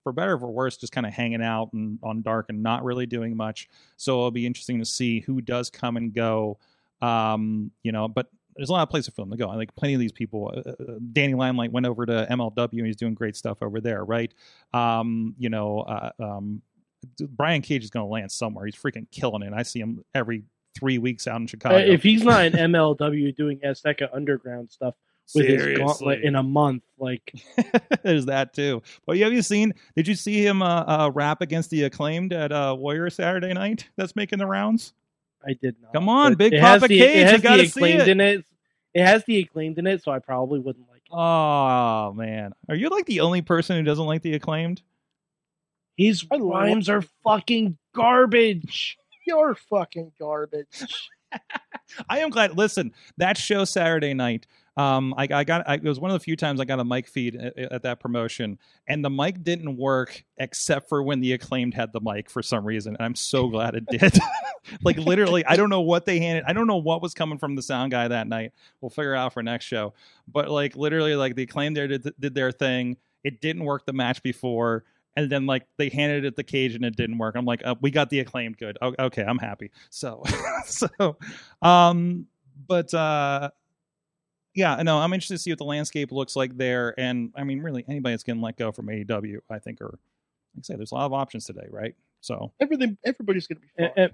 for 0.08 0.12
better 0.12 0.34
or 0.34 0.38
for 0.38 0.50
worse 0.50 0.78
just 0.78 0.92
kind 0.92 1.06
of 1.06 1.12
hanging 1.12 1.42
out 1.42 1.70
and 1.74 1.98
on 2.02 2.22
dark 2.22 2.46
and 2.48 2.62
not 2.62 2.82
really 2.82 3.04
doing 3.04 3.36
much. 3.36 3.68
So 3.96 4.14
it'll 4.14 4.30
be 4.30 4.46
interesting 4.46 4.78
to 4.78 4.86
see 4.86 5.20
who 5.20 5.42
does 5.42 5.68
come 5.68 5.98
and 5.98 6.14
go. 6.14 6.58
Um, 7.02 7.70
you 7.82 7.92
know, 7.92 8.08
but 8.08 8.28
there's 8.56 8.70
a 8.70 8.72
lot 8.72 8.82
of 8.82 8.88
places 8.88 9.14
for 9.14 9.20
them 9.22 9.30
to 9.30 9.36
go. 9.36 9.50
I 9.50 9.54
like 9.56 9.74
plenty 9.76 9.94
of 9.94 10.00
these 10.00 10.12
people. 10.12 10.50
Uh, 10.56 10.70
uh, 10.70 10.94
Danny 11.12 11.34
Limelight 11.34 11.72
went 11.72 11.86
over 11.86 12.06
to 12.06 12.26
MLW 12.30 12.72
and 12.72 12.86
he's 12.86 12.96
doing 12.96 13.12
great 13.12 13.36
stuff 13.36 13.58
over 13.62 13.80
there, 13.80 14.02
right? 14.02 14.32
Um, 14.72 15.34
you 15.38 15.50
know, 15.50 15.80
uh, 15.80 16.10
um, 16.18 16.62
Brian 17.20 17.60
Cage 17.60 17.84
is 17.84 17.90
going 17.90 18.06
to 18.06 18.10
land 18.10 18.32
somewhere. 18.32 18.64
He's 18.64 18.74
freaking 18.74 19.10
killing 19.10 19.42
it. 19.42 19.52
I 19.52 19.62
see 19.62 19.80
him 19.80 20.02
every 20.14 20.44
three 20.74 20.96
weeks 20.96 21.26
out 21.26 21.40
in 21.40 21.46
Chicago. 21.46 21.76
Uh, 21.76 21.80
if 21.80 22.02
he's 22.02 22.24
not 22.24 22.46
in 22.46 22.52
MLW 22.72 23.36
doing 23.36 23.60
Azteca 23.60 24.08
Underground 24.12 24.70
stuff 24.70 24.94
with 25.34 25.46
his 25.46 25.78
gauntlet 25.78 26.22
in 26.22 26.34
a 26.36 26.42
month, 26.42 26.82
like 26.98 27.32
There's 28.02 28.26
that 28.26 28.52
too. 28.54 28.82
But 29.06 29.18
have 29.18 29.32
you 29.32 29.42
seen? 29.42 29.74
Did 29.96 30.08
you 30.08 30.14
see 30.14 30.44
him 30.44 30.62
uh, 30.62 30.84
uh, 30.86 31.10
rap 31.14 31.40
against 31.42 31.70
the 31.70 31.84
acclaimed 31.84 32.32
at 32.32 32.52
uh, 32.52 32.74
Warrior 32.78 33.10
Saturday 33.10 33.52
Night? 33.52 33.88
That's 33.96 34.16
making 34.16 34.38
the 34.38 34.46
rounds. 34.46 34.92
I 35.46 35.52
did 35.52 35.76
not. 35.80 35.92
Come 35.92 36.08
on, 36.08 36.32
But 36.32 36.38
Big 36.38 36.54
it 36.54 36.60
Papa 36.60 36.88
the, 36.88 36.98
Cage, 36.98 37.16
It 37.18 37.26
has 37.28 37.40
gotta 37.42 37.62
the 37.62 37.68
see 37.68 37.78
acclaimed 37.80 38.00
it. 38.02 38.08
in 38.08 38.20
it. 38.20 38.44
It 38.94 39.04
has 39.04 39.24
the 39.24 39.38
acclaimed 39.38 39.78
in 39.78 39.86
it, 39.86 40.02
so 40.02 40.10
I 40.10 40.18
probably 40.18 40.58
wouldn't 40.60 40.88
like. 40.88 41.02
it. 41.02 41.12
Oh 41.12 42.12
man, 42.14 42.52
are 42.68 42.74
you 42.74 42.88
like 42.88 43.06
the 43.06 43.20
only 43.20 43.42
person 43.42 43.76
who 43.76 43.82
doesn't 43.82 44.04
like 44.06 44.22
the 44.22 44.34
acclaimed? 44.34 44.82
His 45.96 46.24
I 46.30 46.36
rhymes 46.38 46.88
are 46.88 47.02
fucking 47.24 47.76
garbage. 47.94 48.96
You're 49.26 49.54
fucking 49.54 50.12
garbage. 50.18 51.10
I 52.08 52.20
am 52.20 52.30
glad. 52.30 52.56
Listen, 52.56 52.92
that 53.18 53.36
show 53.36 53.64
Saturday 53.64 54.14
night. 54.14 54.46
Um, 54.78 55.12
I, 55.18 55.26
I 55.32 55.42
got. 55.42 55.68
I, 55.68 55.74
it 55.74 55.82
was 55.82 55.98
one 55.98 56.12
of 56.12 56.14
the 56.14 56.22
few 56.22 56.36
times 56.36 56.60
I 56.60 56.64
got 56.64 56.78
a 56.78 56.84
mic 56.84 57.08
feed 57.08 57.34
at, 57.34 57.58
at 57.58 57.82
that 57.82 57.98
promotion, 57.98 58.60
and 58.86 59.04
the 59.04 59.10
mic 59.10 59.42
didn't 59.42 59.76
work 59.76 60.24
except 60.36 60.88
for 60.88 61.02
when 61.02 61.20
the 61.20 61.32
acclaimed 61.32 61.74
had 61.74 61.92
the 61.92 62.00
mic 62.00 62.30
for 62.30 62.42
some 62.42 62.64
reason. 62.64 62.94
And 62.94 63.04
I'm 63.04 63.16
so 63.16 63.48
glad 63.48 63.74
it 63.74 63.86
did. 63.86 64.16
like 64.84 64.96
literally, 64.96 65.44
I 65.46 65.56
don't 65.56 65.68
know 65.68 65.80
what 65.80 66.06
they 66.06 66.20
handed. 66.20 66.44
I 66.46 66.52
don't 66.52 66.68
know 66.68 66.76
what 66.76 67.02
was 67.02 67.12
coming 67.12 67.38
from 67.38 67.56
the 67.56 67.62
sound 67.62 67.90
guy 67.90 68.06
that 68.06 68.28
night. 68.28 68.52
We'll 68.80 68.90
figure 68.90 69.16
out 69.16 69.32
for 69.32 69.42
next 69.42 69.64
show. 69.64 69.94
But 70.28 70.48
like 70.48 70.76
literally, 70.76 71.16
like 71.16 71.34
the 71.34 71.42
acclaimed 71.42 71.76
there 71.76 71.88
did, 71.88 72.12
did 72.20 72.34
their 72.36 72.52
thing. 72.52 72.98
It 73.24 73.40
didn't 73.40 73.64
work 73.64 73.84
the 73.84 73.92
match 73.92 74.22
before. 74.22 74.84
And 75.16 75.28
then, 75.28 75.46
like, 75.46 75.66
they 75.78 75.88
handed 75.88 76.24
it 76.24 76.36
the 76.36 76.44
cage 76.44 76.76
and 76.76 76.84
it 76.84 76.94
didn't 76.94 77.18
work. 77.18 77.34
I'm 77.34 77.44
like, 77.44 77.66
uh, 77.66 77.74
we 77.80 77.90
got 77.90 78.08
the 78.08 78.20
acclaimed 78.20 78.56
good. 78.56 78.78
Okay, 78.80 79.24
I'm 79.24 79.38
happy. 79.38 79.72
So, 79.90 80.22
so, 80.64 81.16
um, 81.60 82.28
but 82.68 82.94
uh, 82.94 83.50
yeah, 84.54 84.82
no, 84.82 84.98
I'm 84.98 85.12
interested 85.12 85.34
to 85.34 85.38
see 85.38 85.50
what 85.50 85.58
the 85.58 85.64
landscape 85.64 86.12
looks 86.12 86.36
like 86.36 86.56
there. 86.56 86.94
And 86.98 87.32
I 87.36 87.44
mean, 87.44 87.60
really, 87.60 87.84
anybody 87.88 88.14
that's 88.14 88.22
getting 88.22 88.40
let 88.42 88.56
go 88.56 88.72
from 88.72 88.86
AEW, 88.86 89.38
I 89.50 89.58
think, 89.58 89.80
are 89.80 89.86
like 89.86 89.98
I 90.58 90.62
say, 90.62 90.76
there's 90.76 90.92
a 90.92 90.94
lot 90.94 91.06
of 91.06 91.12
options 91.12 91.44
today, 91.44 91.66
right? 91.70 91.94
So, 92.20 92.52
Everything, 92.60 92.98
everybody's 93.04 93.46
gonna 93.46 93.60
be 93.60 93.68
fine. 93.76 93.90
And, 93.96 94.12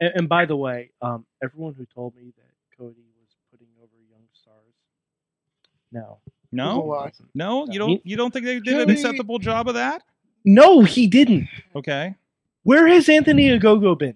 and, 0.00 0.12
and 0.16 0.28
by 0.28 0.46
the 0.46 0.56
way, 0.56 0.90
um, 1.02 1.26
everyone 1.42 1.74
who 1.74 1.84
told 1.86 2.14
me 2.16 2.32
that 2.36 2.76
Cody 2.78 3.04
was 3.20 3.36
putting 3.50 3.68
over 3.78 3.92
young 4.10 4.26
stars, 4.32 4.74
no, 5.92 6.18
no, 6.50 7.10
no, 7.34 7.66
you 7.70 7.78
don't, 7.78 8.00
you 8.06 8.16
don't 8.16 8.32
think 8.32 8.46
they 8.46 8.60
did 8.60 8.80
an 8.80 8.90
acceptable 8.90 9.38
job 9.38 9.68
of 9.68 9.74
that? 9.74 10.02
no, 10.44 10.82
he 10.82 11.06
didn't. 11.06 11.48
Okay. 11.76 12.14
Where 12.64 12.86
has 12.88 13.08
Anthony 13.08 13.48
Ogogo 13.48 13.98
been? 13.98 14.14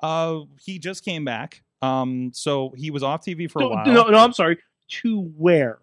Uh, 0.00 0.40
he 0.60 0.78
just 0.78 1.04
came 1.04 1.24
back. 1.24 1.62
Um, 1.82 2.30
so 2.34 2.72
he 2.76 2.90
was 2.90 3.02
off 3.02 3.24
TV 3.24 3.50
for 3.50 3.62
a 3.62 3.68
while. 3.68 3.86
no, 3.86 4.08
no, 4.08 4.18
I'm 4.18 4.32
sorry. 4.32 4.58
To 4.88 5.20
where? 5.36 5.78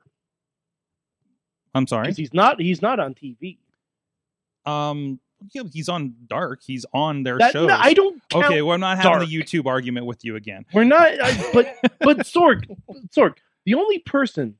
I'm 1.76 1.88
sorry. 1.88 2.14
He's 2.14 2.34
not. 2.34 2.60
He's 2.62 2.82
not 2.82 3.00
on 3.00 3.14
TV. 3.16 3.58
Um, 4.66 5.20
yeah, 5.54 5.64
he's 5.72 5.90
on 5.90 6.14
Dark. 6.28 6.62
He's 6.66 6.86
on 6.94 7.24
their 7.24 7.38
That, 7.38 7.52
shows. 7.52 7.68
no, 7.68 7.76
I 7.78 7.94
don't. 7.94 8.22
Count. 8.30 8.46
okay, 8.46 8.62
well, 8.62 8.76
I'm 8.76 8.80
not 8.80 8.98
having 8.98 9.12
Dark. 9.12 9.28
the 9.28 9.36
YouTube 9.38 9.66
argument 9.66 10.06
with 10.06 10.24
you 10.24 10.36
again. 10.36 10.66
We're 10.74 10.84
not. 10.86 11.12
I, 11.22 11.50
but 11.54 11.76
but 12.00 12.18
Sorg, 12.20 12.66
Sorg, 13.16 13.36
the 13.66 13.74
only 13.76 14.00
person 14.00 14.56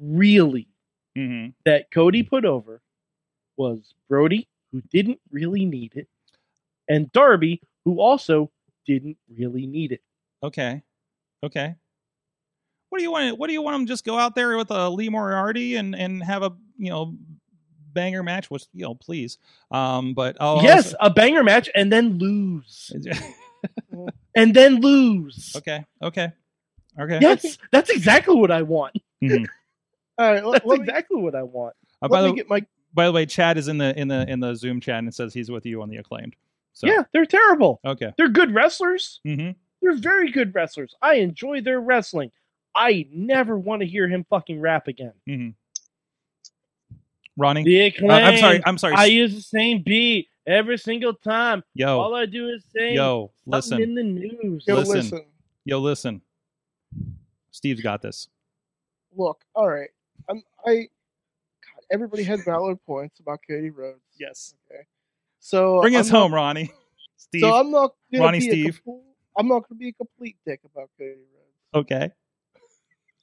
really 0.00 0.68
hmm 1.16 1.48
that 1.64 1.90
Cody 1.90 2.22
put 2.22 2.44
over 2.44 2.82
was 3.56 3.94
Brodie, 4.08 4.48
who 4.72 4.82
didn't 4.90 5.20
really 5.30 5.64
need 5.64 5.92
it, 5.96 6.08
and 6.88 7.10
Darby, 7.12 7.62
who 7.84 8.00
also 8.00 8.50
didn't 8.86 9.16
really 9.34 9.66
need 9.66 9.92
it. 9.92 10.02
Okay, 10.42 10.82
okay. 11.42 11.76
What 12.90 12.98
do 12.98 13.02
you 13.04 13.10
want? 13.12 13.38
What 13.38 13.46
do 13.46 13.52
you 13.52 13.62
want 13.62 13.76
him 13.76 13.86
to 13.86 13.90
just 13.92 14.04
go 14.04 14.18
out 14.18 14.34
there 14.34 14.56
with 14.56 14.70
a 14.70 14.88
Lee 14.90 15.08
Moriarty 15.08 15.76
and 15.76 15.94
and 15.94 16.22
have 16.22 16.42
a 16.42 16.52
you 16.76 16.90
know 16.90 17.14
banger 17.92 18.22
match? 18.22 18.50
Which 18.50 18.64
you 18.72 18.84
know, 18.84 18.94
please. 18.94 19.38
Um, 19.70 20.12
but 20.14 20.36
oh 20.40 20.62
yes, 20.62 20.94
a 21.00 21.08
banger 21.08 21.42
match, 21.44 21.70
and 21.74 21.90
then 21.92 22.18
lose, 22.18 22.92
and 24.36 24.54
then 24.54 24.80
lose. 24.80 25.54
okay, 25.56 25.84
okay, 26.02 26.32
okay. 27.00 27.18
Yes, 27.20 27.58
that's 27.70 27.90
exactly 27.90 28.34
what 28.34 28.50
I 28.50 28.62
want. 28.62 28.96
Mhm. 29.22 29.46
All 30.18 30.32
right, 30.32 30.44
let, 30.44 30.52
That's 30.52 30.66
let 30.66 30.78
me, 30.80 30.84
exactly 30.84 31.16
what 31.22 31.34
I 31.34 31.42
want. 31.42 31.74
Uh, 32.02 32.08
by 32.08 32.20
the 32.20 32.28
me 32.28 32.34
get 32.34 32.48
my. 32.50 32.62
by 32.92 33.06
the 33.06 33.12
way, 33.12 33.24
Chad 33.24 33.56
is 33.56 33.68
in 33.68 33.78
the 33.78 33.98
in 33.98 34.08
the 34.08 34.28
in 34.28 34.40
the 34.40 34.54
Zoom 34.54 34.80
chat 34.80 34.98
and 34.98 35.14
says 35.14 35.32
he's 35.32 35.50
with 35.50 35.64
you 35.64 35.80
on 35.80 35.88
the 35.88 35.96
acclaimed. 35.96 36.36
So 36.72 36.86
Yeah, 36.86 37.04
they're 37.12 37.24
terrible. 37.24 37.80
okay. 37.84 38.12
They're 38.18 38.28
good 38.28 38.52
wrestlers. 38.54 39.20
hmm 39.24 39.50
They're 39.80 39.96
very 39.96 40.30
good 40.30 40.54
wrestlers. 40.54 40.94
I 41.00 41.14
enjoy 41.16 41.62
their 41.62 41.80
wrestling. 41.80 42.32
I 42.80 43.06
never 43.12 43.58
want 43.58 43.82
to 43.82 43.86
hear 43.86 44.08
him 44.08 44.24
fucking 44.30 44.58
rap 44.60 44.88
again. 44.88 45.12
hmm 45.26 45.48
Ronnie, 47.36 47.62
The 47.64 48.06
Uh. 48.08 48.12
I'm 48.12 48.36
sorry. 48.38 48.62
I'm 48.66 48.78
sorry. 48.78 48.94
I 48.96 49.04
use 49.06 49.34
the 49.34 49.40
same 49.42 49.82
beat 49.82 50.28
every 50.46 50.76
single 50.78 51.14
time. 51.14 51.62
Yo, 51.74 51.98
All 51.98 52.14
I 52.14 52.26
do 52.26 52.48
is 52.48 52.64
say 52.74 52.94
yo, 52.94 53.30
listen, 53.46 53.80
in 53.80 53.94
the 53.94 54.02
news. 54.02 54.64
Yo, 54.66 54.74
listen. 54.76 54.94
listen. 54.96 55.24
yo, 55.64 55.78
listen. 55.78 56.22
Steve's 57.50 57.80
got 57.80 58.02
this. 58.02 58.28
Look, 59.16 59.42
all 59.54 59.68
right. 59.68 59.90
I'm, 60.28 60.42
I. 60.66 60.74
God, 61.62 61.84
everybody 61.90 62.22
had 62.22 62.44
valid 62.44 62.78
points 62.86 63.20
about 63.20 63.40
Cody 63.48 63.70
Rhodes. 63.70 64.00
Yes. 64.18 64.54
Okay. 64.70 64.82
So 65.38 65.80
Bring 65.80 65.94
I'm 65.96 66.00
us 66.00 66.10
not- 66.10 66.18
home, 66.20 66.34
Ronnie. 66.34 66.70
Steve. 67.16 67.42
So 67.42 67.54
I'm 67.54 67.70
not 67.70 67.94
gonna 68.12 68.24
Ronnie 68.24 68.40
be 68.40 68.48
a 68.48 68.50
Steve. 68.50 68.80
compl- 68.86 69.00
I'm 69.38 69.46
not 69.48 69.60
going 69.68 69.68
to 69.68 69.74
be 69.76 69.88
a 69.88 69.92
complete 69.92 70.36
dick 70.46 70.60
about 70.64 70.90
Cody 70.98 71.10
Rhodes, 71.12 71.86
okay. 71.86 72.10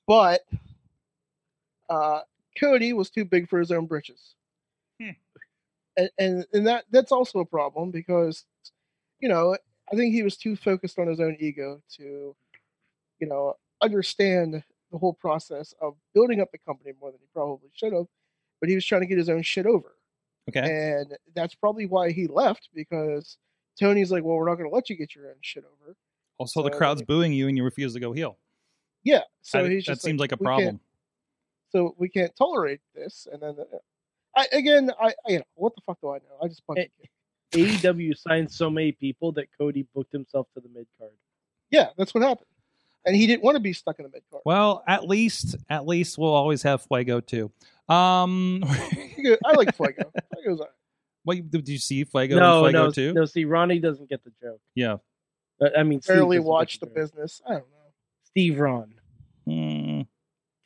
But 0.08 0.42
uh, 1.90 2.22
Cody 2.60 2.94
was 2.94 3.10
too 3.10 3.26
big 3.26 3.50
for 3.50 3.60
his 3.60 3.72
own 3.72 3.86
britches, 3.86 4.36
Hmm. 5.02 5.10
and, 5.96 6.10
and 6.18 6.46
and 6.54 6.68
that 6.68 6.86
that's 6.92 7.12
also 7.12 7.40
a 7.40 7.46
problem 7.46 7.92
because 7.92 8.46
you 9.20 9.30
know 9.30 9.56
I 9.92 9.96
think 9.96 10.14
he 10.14 10.24
was 10.24 10.38
too 10.38 10.56
focused 10.56 10.98
on 11.00 11.08
his 11.08 11.20
own 11.20 11.38
ego 11.40 11.82
to 11.98 12.36
you 13.20 13.28
know 13.28 13.54
understand 13.82 14.64
the 14.92 14.98
whole 14.98 15.14
process 15.14 15.74
of 15.82 15.96
building 16.14 16.42
up 16.42 16.52
the 16.52 16.58
company 16.58 16.94
more 17.00 17.12
than 17.12 17.20
he 17.20 17.28
probably 17.34 17.70
should 17.74 17.94
have, 17.94 18.08
but 18.60 18.70
he 18.70 18.76
was 18.76 18.86
trying 18.86 19.02
to 19.02 19.08
get 19.08 19.18
his 19.18 19.30
own 19.30 19.42
shit 19.42 19.66
over. 19.66 19.92
Okay. 20.50 20.62
And 20.62 21.18
that's 21.36 21.56
probably 21.56 21.86
why 21.86 22.12
he 22.12 22.26
left 22.28 22.70
because 22.74 23.38
Tony's 23.78 24.12
like, 24.14 24.24
well, 24.24 24.38
we're 24.38 24.48
not 24.48 24.56
going 24.56 24.70
to 24.70 24.74
let 24.74 24.90
you 24.90 24.96
get 24.96 25.14
your 25.14 25.28
own 25.28 25.36
shit 25.42 25.66
over. 25.66 25.94
Also, 26.38 26.64
the 26.64 26.70
crowd's 26.70 27.02
booing 27.02 27.34
you, 27.34 27.50
and 27.50 27.58
you 27.58 27.64
refuse 27.66 27.94
to 27.96 28.00
go 28.00 28.14
heel. 28.14 28.38
Yeah. 29.08 29.22
So 29.42 29.60
I- 29.60 29.70
he's 29.70 29.86
that 29.86 29.94
just 29.94 30.02
seems 30.04 30.20
like, 30.20 30.34
a 30.34 30.38
"We 30.40 30.44
problem. 30.46 30.80
So 31.72 31.96
we 31.98 32.10
can't 32.10 32.36
tolerate 32.36 32.82
this. 32.96 33.28
And 33.32 33.42
then, 33.42 33.56
uh, 33.60 33.78
I 34.36 34.48
again, 34.52 34.92
I, 35.02 35.08
I 35.08 35.14
you 35.28 35.38
know 35.40 35.44
what 35.56 35.76
the 35.76 35.82
fuck 35.86 36.00
do 36.02 36.10
I 36.12 36.18
know? 36.18 36.38
I 36.44 36.48
just 36.48 36.66
punch. 36.68 36.80
AEW 37.54 38.18
signed 38.18 38.52
so 38.52 38.70
many 38.70 38.92
people 38.92 39.32
that 39.34 39.48
Cody 39.58 39.88
booked 39.96 40.12
himself 40.12 40.48
to 40.54 40.60
the 40.60 40.68
mid 40.70 40.86
card. 41.00 41.12
Yeah, 41.72 41.90
that's 41.98 42.14
what 42.14 42.22
happened. 42.24 42.48
And 43.06 43.16
he 43.16 43.26
didn't 43.26 43.44
want 43.44 43.56
to 43.56 43.62
be 43.62 43.72
stuck 43.72 44.00
in 44.00 44.04
the 44.04 44.10
mid 44.12 44.24
card. 44.30 44.44
Well, 44.46 44.84
at 44.88 45.08
least, 45.08 45.56
at 45.70 45.88
least 45.88 46.18
we'll 46.18 46.34
always 46.34 46.62
have 46.64 46.82
Fuego 46.84 47.22
too. 47.22 47.52
Um, 47.88 48.64
I 48.66 49.54
like 49.56 49.74
Fuego. 49.76 50.12
Fuego's 50.34 50.60
all 50.60 50.66
right. 50.66 50.70
what 51.24 51.50
did 51.50 51.70
you 51.70 51.78
see 51.78 52.04
Fuego 52.04 52.38
no, 52.38 52.66
and 52.66 52.74
Fuego 52.74 52.86
no, 52.88 52.92
too? 52.92 53.14
no. 53.14 53.24
See, 53.26 53.46
Ronnie 53.46 53.80
doesn't 53.80 54.10
get 54.10 54.24
the 54.26 54.32
joke. 54.42 54.60
Yeah. 54.76 54.98
I 55.76 55.84
mean, 55.84 56.02
barely 56.06 56.40
watch 56.40 56.80
the 56.80 56.86
joke. 56.86 56.96
business. 56.96 57.42
I 57.46 57.54
don't 57.54 57.60
know. 57.62 57.78
Steve 58.26 58.60
Ron, 58.60 58.94
Hmm, 59.48 60.02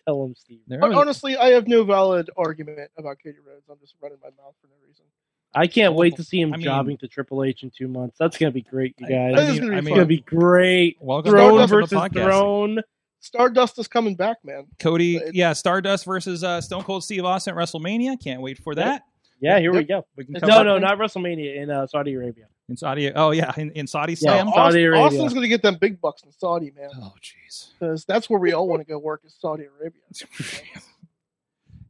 tell 0.07 0.23
him 0.25 0.35
Steve. 0.35 0.59
there 0.67 0.79
But 0.79 0.89
was- 0.89 0.97
honestly, 0.99 1.37
I 1.37 1.49
have 1.49 1.67
no 1.67 1.83
valid 1.83 2.29
argument 2.37 2.91
about 2.97 3.17
Cody 3.23 3.37
Rhodes. 3.45 3.67
I'm 3.69 3.77
just 3.79 3.95
running 4.01 4.17
my 4.23 4.29
mouth 4.29 4.55
for 4.61 4.67
no 4.67 4.73
reason. 4.87 5.05
I 5.53 5.67
can't 5.67 5.93
wait 5.95 6.15
to 6.15 6.23
see 6.23 6.39
him 6.39 6.53
I 6.53 6.57
mean- 6.57 6.63
jobbing 6.63 6.97
to 6.99 7.07
Triple 7.07 7.43
H 7.43 7.63
in 7.63 7.71
two 7.71 7.87
months. 7.87 8.17
That's 8.17 8.37
gonna 8.37 8.51
be 8.51 8.61
great, 8.61 8.95
you 8.99 9.07
guys. 9.07 9.35
That 9.35 9.43
I 9.43 9.51
is 9.51 9.59
mean, 9.59 9.69
gonna 9.69 9.71
be 9.71 9.77
it's 9.77 9.85
mean, 9.85 9.95
gonna 9.95 10.05
be 10.05 10.19
great. 10.21 10.97
welcome, 11.01 11.31
Throne 11.31 11.55
welcome 11.55 11.67
to 11.67 11.75
versus 11.81 11.97
podcasting. 11.97 12.23
Throne. 12.23 12.81
Stardust 13.19 13.77
is 13.77 13.87
coming 13.87 14.15
back, 14.15 14.37
man. 14.43 14.65
Cody, 14.79 15.19
But- 15.19 15.35
yeah, 15.35 15.53
Stardust 15.53 16.05
versus 16.05 16.43
uh, 16.43 16.59
Stone 16.61 16.83
Cold 16.83 17.03
Steve 17.03 17.23
Austin 17.25 17.55
at 17.55 17.57
WrestleMania. 17.57 18.19
Can't 18.21 18.41
wait 18.41 18.57
for 18.57 18.73
that. 18.75 19.03
Yeah, 19.41 19.59
here 19.59 19.73
we 19.73 19.83
go. 19.83 20.05
We 20.15 20.25
can 20.25 20.35
It's 20.35 20.45
No, 20.47 20.61
it 20.61 20.63
no, 20.65 20.77
not 20.77 20.97
WrestleMania 20.99 21.55
in 21.57 21.69
uh, 21.71 21.87
Saudi 21.87 22.13
Arabia. 22.13 22.45
in 22.69 22.77
Saudi. 22.77 23.11
Oh 23.13 23.31
yeah, 23.31 23.51
in, 23.57 23.71
in 23.71 23.87
Saudi 23.87 24.13
Yeah. 24.13 24.37
Sam. 24.37 24.47
Saudi 24.47 24.59
Austin, 24.59 24.85
Arabia. 24.85 25.01
Austin's 25.05 25.33
going 25.33 25.41
to 25.43 25.47
get 25.49 25.61
them 25.63 25.75
big 25.81 25.99
bucks 25.99 26.23
in 26.23 26.31
Saudi, 26.31 26.71
man, 26.75 26.89
Oh 26.95 27.13
jeez. 27.21 27.71
because 27.73 28.05
that's 28.05 28.29
where 28.29 28.39
we 28.39 28.53
all 28.53 28.67
want 28.67 28.81
to 28.81 28.85
go 28.85 28.97
work 28.99 29.21
is 29.25 29.35
Saudi 29.39 29.63
Arabia. 29.65 30.01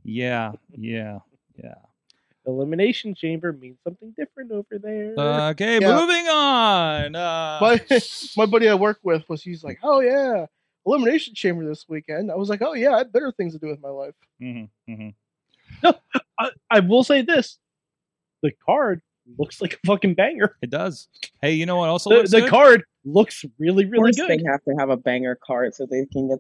yeah, 0.04 0.54
yeah, 0.76 1.20
yeah. 1.62 1.76
Elimination 2.48 3.14
Chamber 3.14 3.54
means 3.54 3.78
something 3.84 4.14
different 4.18 4.52
over 4.52 4.80
there. 4.82 5.14
Okay, 5.52 5.80
Yeah. 5.80 5.96
moving 6.00 6.28
on. 6.28 7.16
Uh, 7.16 7.58
my 7.62 7.82
my 8.38 8.46
buddy 8.48 8.68
I 8.68 8.74
work 8.76 9.00
with 9.04 9.28
was 9.30 9.44
he's 9.44 9.64
like, 9.64 9.78
oh 9.84 10.00
yeah, 10.00 10.48
elimination 10.86 11.36
chamber 11.36 11.66
this 11.68 11.86
weekend. 11.88 12.32
I 12.32 12.36
was 12.36 12.50
like, 12.50 12.62
oh 12.64 12.74
yeah, 12.74 12.96
I 12.96 12.98
have 13.00 13.14
better 13.14 13.32
things 13.32 13.54
to 13.54 13.60
do 13.60 13.68
with 13.68 13.82
my 13.82 13.90
life. 13.90 14.16
mhm, 14.42 14.70
mhm. 14.90 15.14
I, 16.40 16.50
I 16.70 16.80
will 16.80 17.04
say 17.04 17.22
this: 17.22 17.58
the 18.42 18.52
card 18.66 19.02
looks 19.38 19.62
like 19.62 19.74
a 19.74 19.78
fucking 19.88 20.16
banger. 20.16 20.58
It 20.62 20.70
does. 20.70 21.08
Hey, 21.42 21.54
you 21.54 21.66
know 21.66 21.78
what? 21.78 21.90
Also, 21.90 22.10
The, 22.10 22.16
looks 22.18 22.32
the 22.32 22.42
good? 22.42 22.50
card 22.50 22.84
looks 23.06 23.46
really, 23.60 23.84
Of 23.86 23.92
really 23.92 24.12
course 24.12 24.16
good. 24.18 24.30
they 24.30 24.44
have 24.50 24.64
to 24.64 24.76
have 24.78 24.90
a 24.90 24.98
banger 24.98 25.38
card 25.46 25.74
so 25.76 25.86
they 25.90 26.06
can 26.12 26.30
get. 26.30 26.40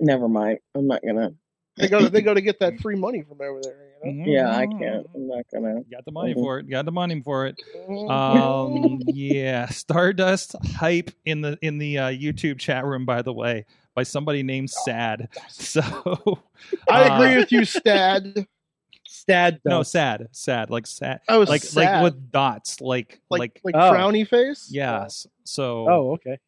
Never 0.00 0.28
mind. 0.28 0.58
I'm 0.74 0.86
not 0.86 1.02
gonna. 1.06 1.32
They 1.76 1.88
go 1.88 2.08
they 2.08 2.22
go 2.22 2.34
to 2.34 2.40
get 2.40 2.58
that 2.60 2.78
free 2.80 2.96
money 2.96 3.22
from 3.22 3.40
over 3.40 3.60
there. 3.62 3.90
You 4.04 4.12
know? 4.12 4.24
Mhm. 4.24 4.32
Yeah, 4.32 4.56
I 4.56 4.66
can't. 4.66 5.06
I'm 5.14 5.28
not 5.28 5.44
gonna. 5.52 5.80
Got 5.90 6.04
the 6.04 6.12
money 6.12 6.34
Mhm. 6.34 6.40
for 6.40 6.58
it. 6.58 6.68
Got 6.68 6.84
the 6.84 6.92
money 6.92 7.20
for 7.22 7.46
it. 7.46 7.56
Mhm. 7.88 8.10
Um, 8.10 9.00
yeah, 9.06 9.66
Stardust 9.66 10.54
hype 10.76 11.10
in 11.24 11.40
the 11.40 11.58
in 11.62 11.78
the 11.78 11.98
uh, 11.98 12.08
YouTube 12.08 12.58
chat 12.58 12.84
room. 12.84 13.04
By 13.06 13.22
the 13.22 13.32
way, 13.32 13.66
by 13.94 14.02
somebody 14.02 14.42
named 14.42 14.70
Sad. 14.70 15.28
So 15.48 15.80
I 16.90 17.08
uh, 17.08 17.16
agree 17.16 17.36
with 17.36 17.52
you, 17.52 17.64
Stad. 17.64 18.46
Stad 19.24 19.60
no, 19.64 19.82
sad, 19.82 20.28
sad, 20.32 20.68
like 20.70 20.86
sad, 20.86 21.20
I 21.28 21.38
was 21.38 21.48
like 21.48 21.62
sad. 21.62 22.02
like 22.02 22.04
with 22.04 22.30
dots, 22.30 22.80
like 22.80 23.20
like 23.30 23.40
like, 23.40 23.60
like, 23.64 23.74
Oh. 23.74 23.92
frowny 23.92 24.28
face. 24.28 24.68
yes. 24.70 25.26
So 25.44 25.88
Oh, 25.88 26.12
okay. 26.12 26.38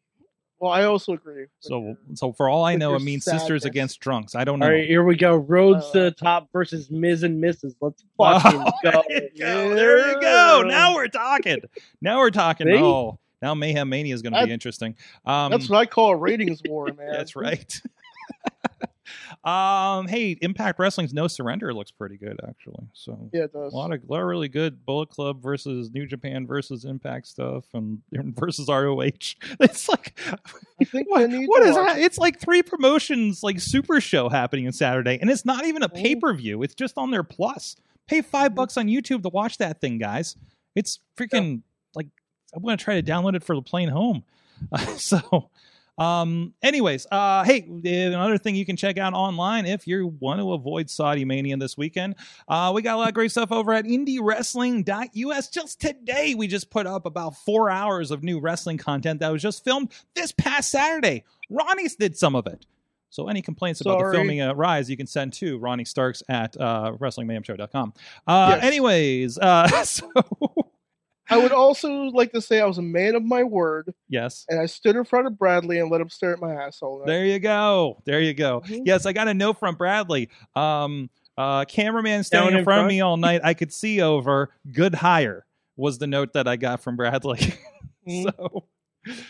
Well, 0.59 0.71
I 0.71 0.85
also 0.85 1.13
agree. 1.13 1.45
so 1.59 1.81
your- 1.81 1.97
so 2.15 2.33
for 2.33 2.49
all 2.49 2.63
I 2.65 2.75
know, 2.75 2.89
your 2.89 2.97
it 2.97 3.03
means 3.03 3.25
sisters 3.25 3.65
against 3.65 3.99
drunks. 3.99 4.33
I 4.35 4.43
don't 4.43 4.57
know. 4.59 4.65
All 4.67 4.71
right, 4.71 4.87
here 4.87 5.03
we 5.03 5.15
go. 5.15 5.35
Rhodes 5.35 5.89
to 5.91 5.99
Uh, 6.01 6.03
the 6.05 6.11
top 6.11 6.49
versus 6.51 6.89
Ms. 6.89 7.23
and 7.23 7.43
Mrs. 7.43 7.75
Let's 7.81 8.03
Oh, 8.19 8.39
fucking 8.39 8.59
go. 8.83 9.03
there 9.07 9.21
you 9.23 9.29
go. 9.39 9.75
There 9.75 10.09
you 10.13 10.21
go. 10.21 10.63
Now 10.67 10.95
we're 10.95 11.07
talking. 11.09 11.59
Now 12.01 12.19
we're 12.19 12.31
talking. 12.31 12.67
See? 12.67 12.73
Oh, 12.75 13.19
now 13.41 13.53
Mayhem 13.53 13.87
Mania 13.89 14.15
is 14.15 14.23
going 14.23 14.33
to 14.33 14.45
be 14.45 14.51
interesting. 14.51 14.95
Um, 15.25 15.51
that's 15.51 15.69
what 15.69 15.77
I 15.77 15.85
call 15.85 16.09
a 16.09 16.15
ratings 16.15 16.61
war, 16.67 16.87
man. 16.97 17.11
That's 17.11 17.35
right. 17.35 17.79
Um, 19.49 20.07
hey, 20.07 20.31
Impact 20.41 20.77
Wrestling's 20.79 21.13
No 21.13 21.27
Surrender 21.27 21.73
looks 21.73 21.91
pretty 21.91 22.17
good 22.17 22.37
actually. 22.47 22.85
So 22.93 23.29
Yeah, 23.33 23.43
it 23.43 23.53
does. 23.53 23.71
a 23.71 23.75
lot 23.75 23.93
of, 23.93 24.01
a 24.03 24.11
lot 24.11 24.21
of 24.21 24.27
really 24.27 24.49
good 24.49 24.85
Bullet 24.85 25.09
Club 25.09 25.41
versus 25.41 25.89
New 25.93 26.05
Japan 26.05 26.45
versus 26.45 26.83
Impact 26.83 27.27
stuff 27.27 27.63
and 27.73 28.01
versus 28.11 28.67
ROH. 28.67 29.01
It's 29.59 29.87
like 29.87 30.19
what, 31.07 31.29
what 31.31 31.63
is 31.63 31.75
that? 31.75 31.97
It's 31.99 32.17
like 32.17 32.39
three 32.39 32.61
promotions 32.61 33.41
like 33.43 33.59
super 33.59 34.01
show 34.01 34.29
happening 34.29 34.67
on 34.67 34.73
Saturday, 34.73 35.17
and 35.21 35.29
it's 35.29 35.45
not 35.45 35.65
even 35.65 35.81
a 35.83 35.89
Mhm. 35.89 35.95
pay 35.95 36.15
per 36.15 36.33
view. 36.33 36.61
It's 36.63 36.75
just 36.75 36.97
on 36.97 37.11
their 37.11 37.23
plus. 37.23 37.75
Pay 38.07 38.21
five 38.21 38.53
bucks 38.55 38.77
on 38.77 38.87
YouTube 38.87 39.23
to 39.23 39.29
watch 39.29 39.57
that 39.59 39.81
thing, 39.81 39.97
guys. 39.97 40.35
It's 40.75 40.99
freaking 41.17 41.61
like 41.95 42.07
I'm 42.53 42.63
gonna 42.63 42.77
try 42.77 42.99
to 42.99 43.11
download 43.11 43.35
it 43.35 43.43
for 43.43 43.55
the 43.55 43.61
plane 43.61 43.89
home. 43.89 44.23
so, 44.97 45.49
um, 45.97 46.53
anyways, 46.61 47.07
uh, 47.11 47.43
hey, 47.43 47.65
another 47.85 48.37
thing 48.37 48.55
you 48.55 48.65
can 48.65 48.75
check 48.75 48.97
out 48.97 49.13
online 49.13 49.65
if 49.65 49.87
you 49.87 50.07
want 50.19 50.39
to 50.39 50.53
avoid 50.53 50.89
Saudi 50.89 51.25
Mania 51.25 51.57
this 51.57 51.77
weekend. 51.77 52.15
Uh, 52.47 52.71
we 52.73 52.81
got 52.81 52.95
a 52.95 52.97
lot 52.97 53.07
of 53.07 53.13
great 53.13 53.31
stuff 53.31 53.51
over 53.51 53.73
at 53.73 53.85
IndyWrestling.us. 53.85 55.49
Just 55.49 55.81
today, 55.81 56.35
we 56.35 56.47
just 56.47 56.69
put 56.69 56.85
up 56.85 57.05
about 57.05 57.35
four 57.37 57.69
hours 57.69 58.11
of 58.11 58.23
new 58.23 58.39
wrestling 58.39 58.77
content 58.77 59.19
that 59.21 59.31
was 59.31 59.41
just 59.41 59.63
filmed 59.63 59.91
this 60.15 60.31
past 60.31 60.69
Saturday. 60.69 61.23
Ronnie's 61.49 61.95
did 61.95 62.17
some 62.17 62.35
of 62.35 62.45
it. 62.47 62.65
So 63.09 63.29
any 63.29 63.41
complaints 63.41 63.81
about 63.81 63.99
the 64.03 64.11
filming 64.11 64.41
at 64.41 64.57
Rise, 64.57 64.89
you 64.89 64.97
can 64.97 65.07
send 65.07 65.33
to 65.33 65.57
Ronnie 65.57 65.85
Starks 65.85 66.21
at 66.29 66.55
uh, 66.59 66.91
WrestlingMayhemShow.com. 66.99 67.93
Uh, 68.27 68.51
Yes. 68.55 68.63
Anyways, 68.63 69.37
uh, 69.39 69.67
so 69.83 70.11
I 71.29 71.37
would 71.37 71.51
also 71.51 71.89
like 71.89 72.31
to 72.31 72.41
say 72.41 72.59
I 72.61 72.65
was 72.65 72.77
a 72.77 72.81
man 72.81 73.15
of 73.15 73.23
my 73.23 73.43
word, 73.43 73.93
yes, 74.09 74.45
and 74.49 74.59
I 74.59 74.65
stood 74.65 74.95
in 74.95 75.03
front 75.03 75.27
of 75.27 75.37
Bradley 75.37 75.79
and 75.79 75.89
let 75.91 75.99
him 76.01 76.09
stare 76.09 76.33
at 76.33 76.39
my 76.39 76.53
asshole. 76.53 77.03
there 77.05 77.25
you 77.25 77.39
go. 77.39 78.01
There 78.05 78.21
you 78.21 78.33
go. 78.33 78.61
Mhm. 78.61 78.81
Yes, 78.85 79.05
I 79.05 79.13
got 79.13 79.27
a 79.27 79.33
note 79.33 79.59
from 79.59 79.75
Bradley. 79.75 80.29
Um, 80.55 81.09
uh, 81.37 81.65
cameraman 81.65 82.23
standing 82.23 82.53
in 82.53 82.59
in 82.59 82.63
front 82.63 82.81
of 82.81 82.87
me 82.87 83.01
all 83.01 83.17
night. 83.17 83.41
I 83.43 83.53
could 83.53 83.71
see 83.73 84.01
over. 84.01 84.49
Good 84.71 84.95
hire 84.95 85.45
was 85.75 85.97
the 85.99 86.07
note 86.07 86.33
that 86.33 86.47
I 86.47 86.55
got 86.55 86.81
from 86.81 86.95
Bradley. 86.95 87.39
Mhm. 88.07 88.23
so 88.37 88.63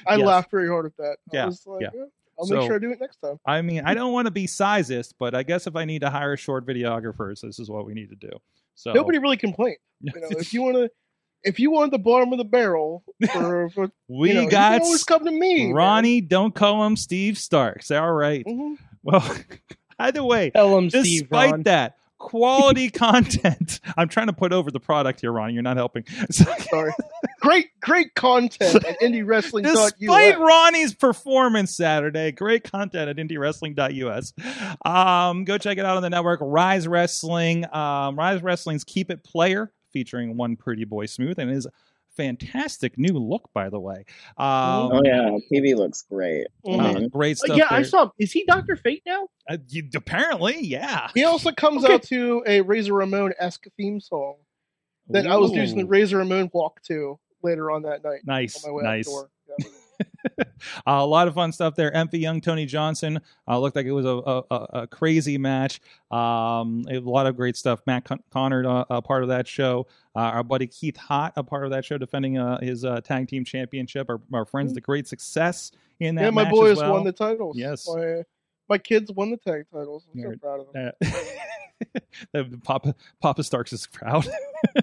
I 0.06 0.18
yes. 0.18 0.26
laughed 0.28 0.52
very 0.52 0.68
hard 0.68 0.86
at 0.86 0.96
that. 0.98 1.18
Yeah, 1.34 1.44
I 1.44 1.46
was 1.48 1.64
like, 1.66 1.82
yeah. 1.82 1.90
"Yeah, 1.96 2.06
I'll 2.40 2.46
So- 2.46 2.56
make 2.58 2.68
sure 2.68 2.76
I 2.76 2.80
do 2.80 2.92
it 2.92 3.00
next 3.02 3.18
time. 3.18 3.40
I 3.46 3.62
mean, 3.64 3.82
I 3.86 3.96
don't 3.96 4.14
want 4.14 4.26
to 4.28 4.32
be 4.32 4.46
sizist, 4.46 5.14
but 5.20 5.34
I 5.34 5.42
guess 5.44 5.66
if 5.66 5.76
I 5.76 5.84
need 5.86 6.02
to 6.02 6.12
hire 6.12 6.38
short 6.38 6.66
videographers, 6.68 7.42
this 7.42 7.58
is 7.60 7.70
what 7.72 7.86
we 7.88 7.94
need 7.96 8.10
to 8.12 8.16
do. 8.16 8.30
So 8.76 8.94
Nobody 8.94 9.18
really 9.18 9.38
complained. 9.38 9.78
You 10.02 10.12
know, 10.22 10.28
if 10.30 10.54
you 10.54 10.62
want 10.62 10.76
to, 10.76 10.92
if 11.44 11.60
you 11.60 11.72
want 11.72 11.92
the 11.92 12.00
bottom 12.00 12.32
of 12.34 12.38
the 12.38 12.46
barrel 12.46 13.04
for, 13.32 13.70
for 13.70 13.92
we 14.08 14.30
you 14.30 14.34
know, 14.36 14.42
you 14.42 14.50
got 14.50 14.74
can 14.74 14.82
always 14.84 15.04
come 15.04 15.24
to 15.26 15.32
me, 15.32 15.66
man. 15.68 15.74
Ronnie. 15.76 16.22
Don't 16.22 16.54
call 16.56 16.86
him 16.86 16.96
Steve 16.96 17.38
Starks. 17.38 17.92
All 17.92 18.12
right. 18.14 18.46
Mhm. 18.46 18.78
Well, 19.04 19.24
either 20.00 20.24
way, 20.24 20.50
Tell 20.52 20.78
him, 20.78 20.90
Steve. 20.90 21.22
despite 21.22 21.52
Ron. 21.52 21.64
that, 21.64 21.96
quality 22.18 22.90
content. 22.92 23.80
I'm 23.96 24.10
trying 24.10 24.28
to 24.28 24.34
put 24.34 24.52
over 24.52 24.72
the 24.72 24.80
product 24.80 25.22
here, 25.22 25.32
Ronnie. 25.32 25.54
You're 25.54 25.64
not 25.64 25.78
helping. 25.78 26.04
Sorry. 26.32 26.92
great, 27.40 27.68
great 27.80 28.14
content 28.16 28.84
at 28.84 29.00
IndyWrestling.us. 29.00 29.94
despite 30.00 30.40
Ronnie's 30.40 30.94
performance 30.94 31.76
Saturday, 31.76 32.32
great 32.32 32.64
content 32.70 33.10
at 33.10 33.16
IndyWrestling.us. 33.18 34.34
Um, 34.86 35.44
go 35.46 35.58
check 35.58 35.78
it 35.78 35.86
out 35.86 35.96
on 35.96 36.04
the 36.04 36.10
network. 36.10 36.40
Rise 36.42 36.88
Wrestling. 36.88 37.66
Um, 37.74 38.18
Rise 38.18 38.42
Wrestling's 38.42 38.84
Keep 38.84 39.12
It 39.12 39.24
Player 39.24 39.72
featuring 39.92 40.38
one 40.38 40.56
pretty 40.56 40.86
boy 40.86 41.06
Smooth 41.06 41.40
and 41.40 41.50
his 41.50 41.68
fantastic 42.16 42.98
new 42.98 43.14
look, 43.14 43.48
by 43.54 43.70
the 43.70 43.80
way. 43.80 44.04
Um, 44.38 44.92
Oh 44.92 45.02
yeah, 45.06 45.38
TV 45.52 45.76
looks 45.76 46.02
great. 46.02 46.48
Mhm. 46.66 47.12
great 47.12 47.38
Uh, 47.38 47.46
stuff. 47.46 47.58
yeah, 47.58 47.68
I 47.70 47.76
there. 47.78 47.84
saw. 47.86 48.10
Is 48.20 48.32
he 48.32 48.44
Doctor 48.46 48.76
Fate 48.76 49.04
now? 49.06 49.28
Uh, 49.50 49.58
you- 49.70 49.88
apparently, 49.96 50.60
yeah. 50.62 51.10
He 51.14 51.24
also 51.24 51.52
comes 51.52 51.84
Okay. 51.86 51.94
out 51.94 52.04
to 52.04 52.44
a 52.48 52.62
Razor 52.62 52.94
Ramon 52.94 53.34
esque 53.40 53.66
theme 53.78 54.00
song 54.00 54.36
that 55.10 55.28
I 55.28 55.38
was 55.38 55.52
using 55.52 55.78
the 55.78 55.84
Ooh. 55.86 55.90
Razor 55.90 56.18
Ramon 56.18 56.50
walk 56.54 56.82
to 56.88 57.20
later 57.44 57.70
on 57.72 57.84
that 57.84 58.04
night 58.04 58.22
Nice, 58.26 58.64
on 58.66 58.72
my 58.72 58.76
way 58.76 58.84
out 58.84 58.90
nice. 58.90 59.08
The 59.98 60.06
door. 60.06 60.34
Yeah. 60.38 60.44
Uh, 60.86 61.04
a 61.04 61.06
lot 61.06 61.28
of 61.28 61.34
fun 61.36 61.52
stuff 61.52 61.76
there. 61.76 61.92
Emphy 61.96 62.20
Young, 62.20 62.42
Tony 62.42 62.66
Johnson. 62.66 63.20
Uh, 63.48 63.60
looked 63.60 63.76
like 63.76 63.86
it 63.86 63.92
was 63.92 64.06
a, 64.06 64.10
a, 64.10 64.44
a- 64.82 64.88
crazy 64.88 65.38
match. 65.38 65.80
Um, 66.12 66.86
a 66.90 67.00
lot 67.00 67.28
of 67.28 67.36
great 67.36 67.56
stuff. 67.56 67.82
Matt 67.86 68.06
Con- 68.06 68.24
Connard, 68.32 68.66
uh, 68.66 68.86
a 68.90 69.02
part 69.02 69.24
of 69.24 69.30
that 69.30 69.48
show. 69.48 69.88
Uh, 70.16 70.20
our 70.20 70.44
buddy 70.44 70.68
Keith 70.68 70.98
Hott, 70.98 71.34
a 71.36 71.44
part 71.44 71.64
of 71.66 71.72
that 71.72 71.86
show, 71.86 71.98
defending 71.98 72.38
uh, 72.38 72.60
his 72.60 72.84
uh, 72.86 73.02
tag 73.02 73.28
team 73.28 73.44
championship. 73.46 74.10
Our, 74.10 74.20
our 74.34 74.46
friends, 74.46 74.74
the 74.74 74.82
great 74.82 75.08
success 75.08 75.72
in 76.00 76.16
that 76.16 76.24
Yeah, 76.26 76.30
my 76.32 76.44
match 76.44 76.52
boys 76.52 76.72
as 76.74 76.78
well. 76.80 76.94
won 76.94 77.04
the 77.04 77.12
titles. 77.12 77.58
Yes. 77.58 77.88
My 78.70 78.78
kids 78.78 79.12
won 79.12 79.32
the 79.32 79.38
tag 79.38 79.66
titles. 79.74 80.06
I'm 80.14 80.20
You're- 80.20 80.36
so 80.36 80.40
proud 80.40 80.60
of 80.62 80.74
them. 80.74 80.92
Uh, 82.34 82.44
Papa 82.64 82.96
Papa 83.22 83.44
Starks 83.44 83.72
is 83.74 83.86
proud. 83.88 84.28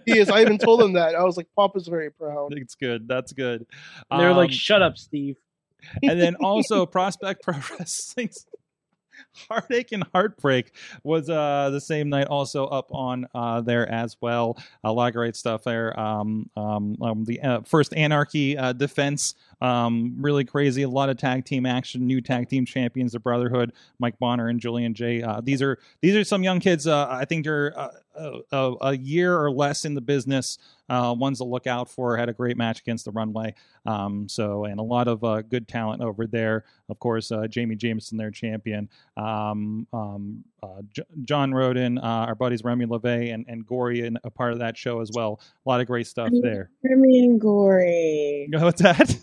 He 0.06 0.18
is. 0.18 0.28
I 0.30 0.40
even 0.42 0.58
told 0.58 0.80
him 0.82 0.92
that. 0.94 1.14
I 1.16 1.24
was 1.24 1.36
like, 1.36 1.48
Papa's 1.58 1.88
very 1.88 2.10
proud. 2.10 2.54
it's 2.56 2.74
good. 2.76 3.08
That's 3.08 3.32
good. 3.32 3.66
And 4.10 4.20
they're 4.20 4.32
like, 4.32 4.50
Um, 4.50 4.54
"Shut 4.54 4.82
up, 4.82 4.96
Steve." 4.96 5.36
and 6.02 6.18
then 6.20 6.36
also 6.36 6.86
Prospect 6.86 7.42
Pro 7.42 7.54
Wrestling's 7.78 8.46
Heartache 9.48 9.92
and 9.92 10.04
Heartbreak 10.12 10.72
was 11.02 11.28
uh, 11.28 11.70
the 11.70 11.80
same 11.80 12.08
night, 12.08 12.26
also 12.26 12.66
up 12.66 12.92
on 12.92 13.26
uh, 13.34 13.60
there 13.60 13.90
as 13.90 14.16
well. 14.20 14.56
A 14.82 14.92
lot 14.92 15.08
of 15.08 15.14
great 15.14 15.36
stuff 15.36 15.64
there. 15.64 15.98
Um, 15.98 16.50
um, 16.56 16.96
um, 17.02 17.24
the 17.24 17.40
uh, 17.40 17.60
first 17.62 17.94
Anarchy 17.94 18.56
uh, 18.56 18.72
defense, 18.72 19.34
um, 19.60 20.14
really 20.18 20.44
crazy. 20.44 20.82
A 20.82 20.88
lot 20.88 21.08
of 21.08 21.16
tag 21.16 21.44
team 21.44 21.66
action. 21.66 22.06
New 22.06 22.20
tag 22.20 22.48
team 22.48 22.64
champions, 22.64 23.12
the 23.12 23.20
Brotherhood, 23.20 23.72
Mike 23.98 24.18
Bonner 24.18 24.48
and 24.48 24.60
Julian 24.60 24.94
J. 24.94 25.22
Uh, 25.22 25.40
these 25.42 25.62
are 25.62 25.78
these 26.00 26.14
are 26.14 26.24
some 26.24 26.42
young 26.42 26.60
kids. 26.60 26.86
Uh, 26.86 27.06
I 27.10 27.24
think 27.24 27.44
they're 27.44 27.74
a, 28.16 28.72
a 28.80 28.96
year 28.96 29.38
or 29.38 29.50
less 29.50 29.84
in 29.84 29.94
the 29.94 30.00
business. 30.00 30.58
Uh, 30.88 31.14
ones 31.16 31.38
to 31.38 31.44
look 31.44 31.66
out 31.66 31.88
for. 31.88 32.16
Had 32.16 32.28
a 32.28 32.32
great 32.32 32.58
match 32.58 32.80
against 32.80 33.06
the 33.06 33.10
Runway. 33.10 33.54
Um, 33.86 34.28
so 34.28 34.64
and 34.64 34.78
a 34.78 34.82
lot 34.82 35.08
of 35.08 35.24
uh, 35.24 35.40
good 35.42 35.66
talent 35.66 36.02
over 36.02 36.26
there. 36.26 36.64
Of 36.90 36.98
course, 36.98 37.32
uh, 37.32 37.46
Jamie 37.46 37.76
Jameson, 37.76 38.18
their 38.18 38.30
champion. 38.30 38.90
Um, 39.16 39.86
um, 39.92 40.44
uh, 40.62 40.82
J- 40.92 41.04
John 41.24 41.54
Roden, 41.54 41.98
uh, 41.98 42.02
our 42.02 42.34
buddies 42.34 42.62
Remy 42.64 42.86
LeVay 42.86 43.32
and, 43.32 43.46
and 43.48 43.66
Gory, 43.66 44.06
and 44.06 44.18
a 44.24 44.30
part 44.30 44.52
of 44.52 44.58
that 44.58 44.76
show 44.76 45.00
as 45.00 45.10
well. 45.14 45.40
A 45.64 45.68
lot 45.68 45.80
of 45.80 45.86
great 45.86 46.06
stuff 46.06 46.30
there. 46.42 46.70
Remy 46.82 47.18
and 47.20 47.40
Gory. 47.40 48.46
know 48.50 48.60
What's 48.64 48.82
that? 48.82 49.16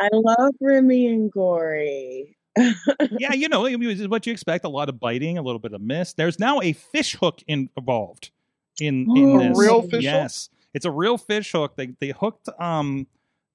I 0.00 0.08
love 0.12 0.54
Remy 0.60 1.06
and 1.06 1.30
Gory. 1.30 2.36
Yeah, 3.18 3.32
you 3.32 3.48
know, 3.48 3.66
it 3.66 3.76
was 3.76 4.06
what 4.08 4.26
you 4.26 4.32
expect. 4.32 4.64
A 4.64 4.68
lot 4.68 4.88
of 4.88 4.98
biting, 5.00 5.38
a 5.38 5.42
little 5.42 5.58
bit 5.58 5.72
of 5.72 5.80
mist. 5.80 6.16
There's 6.16 6.38
now 6.38 6.60
a 6.60 6.72
fish 6.72 7.14
hook 7.16 7.40
in, 7.46 7.68
involved 7.76 8.30
in 8.80 9.06
in 9.16 9.32
Oh. 9.36 9.38
this. 9.38 9.58
A 9.58 9.60
real 9.60 9.82
fish 9.82 9.92
hook? 9.92 10.02
yes, 10.02 10.48
it's 10.74 10.84
a 10.86 10.90
real 10.90 11.18
fish 11.18 11.52
hook. 11.52 11.76
They 11.76 11.88
they 12.00 12.10
hooked 12.10 12.48
um 12.58 13.06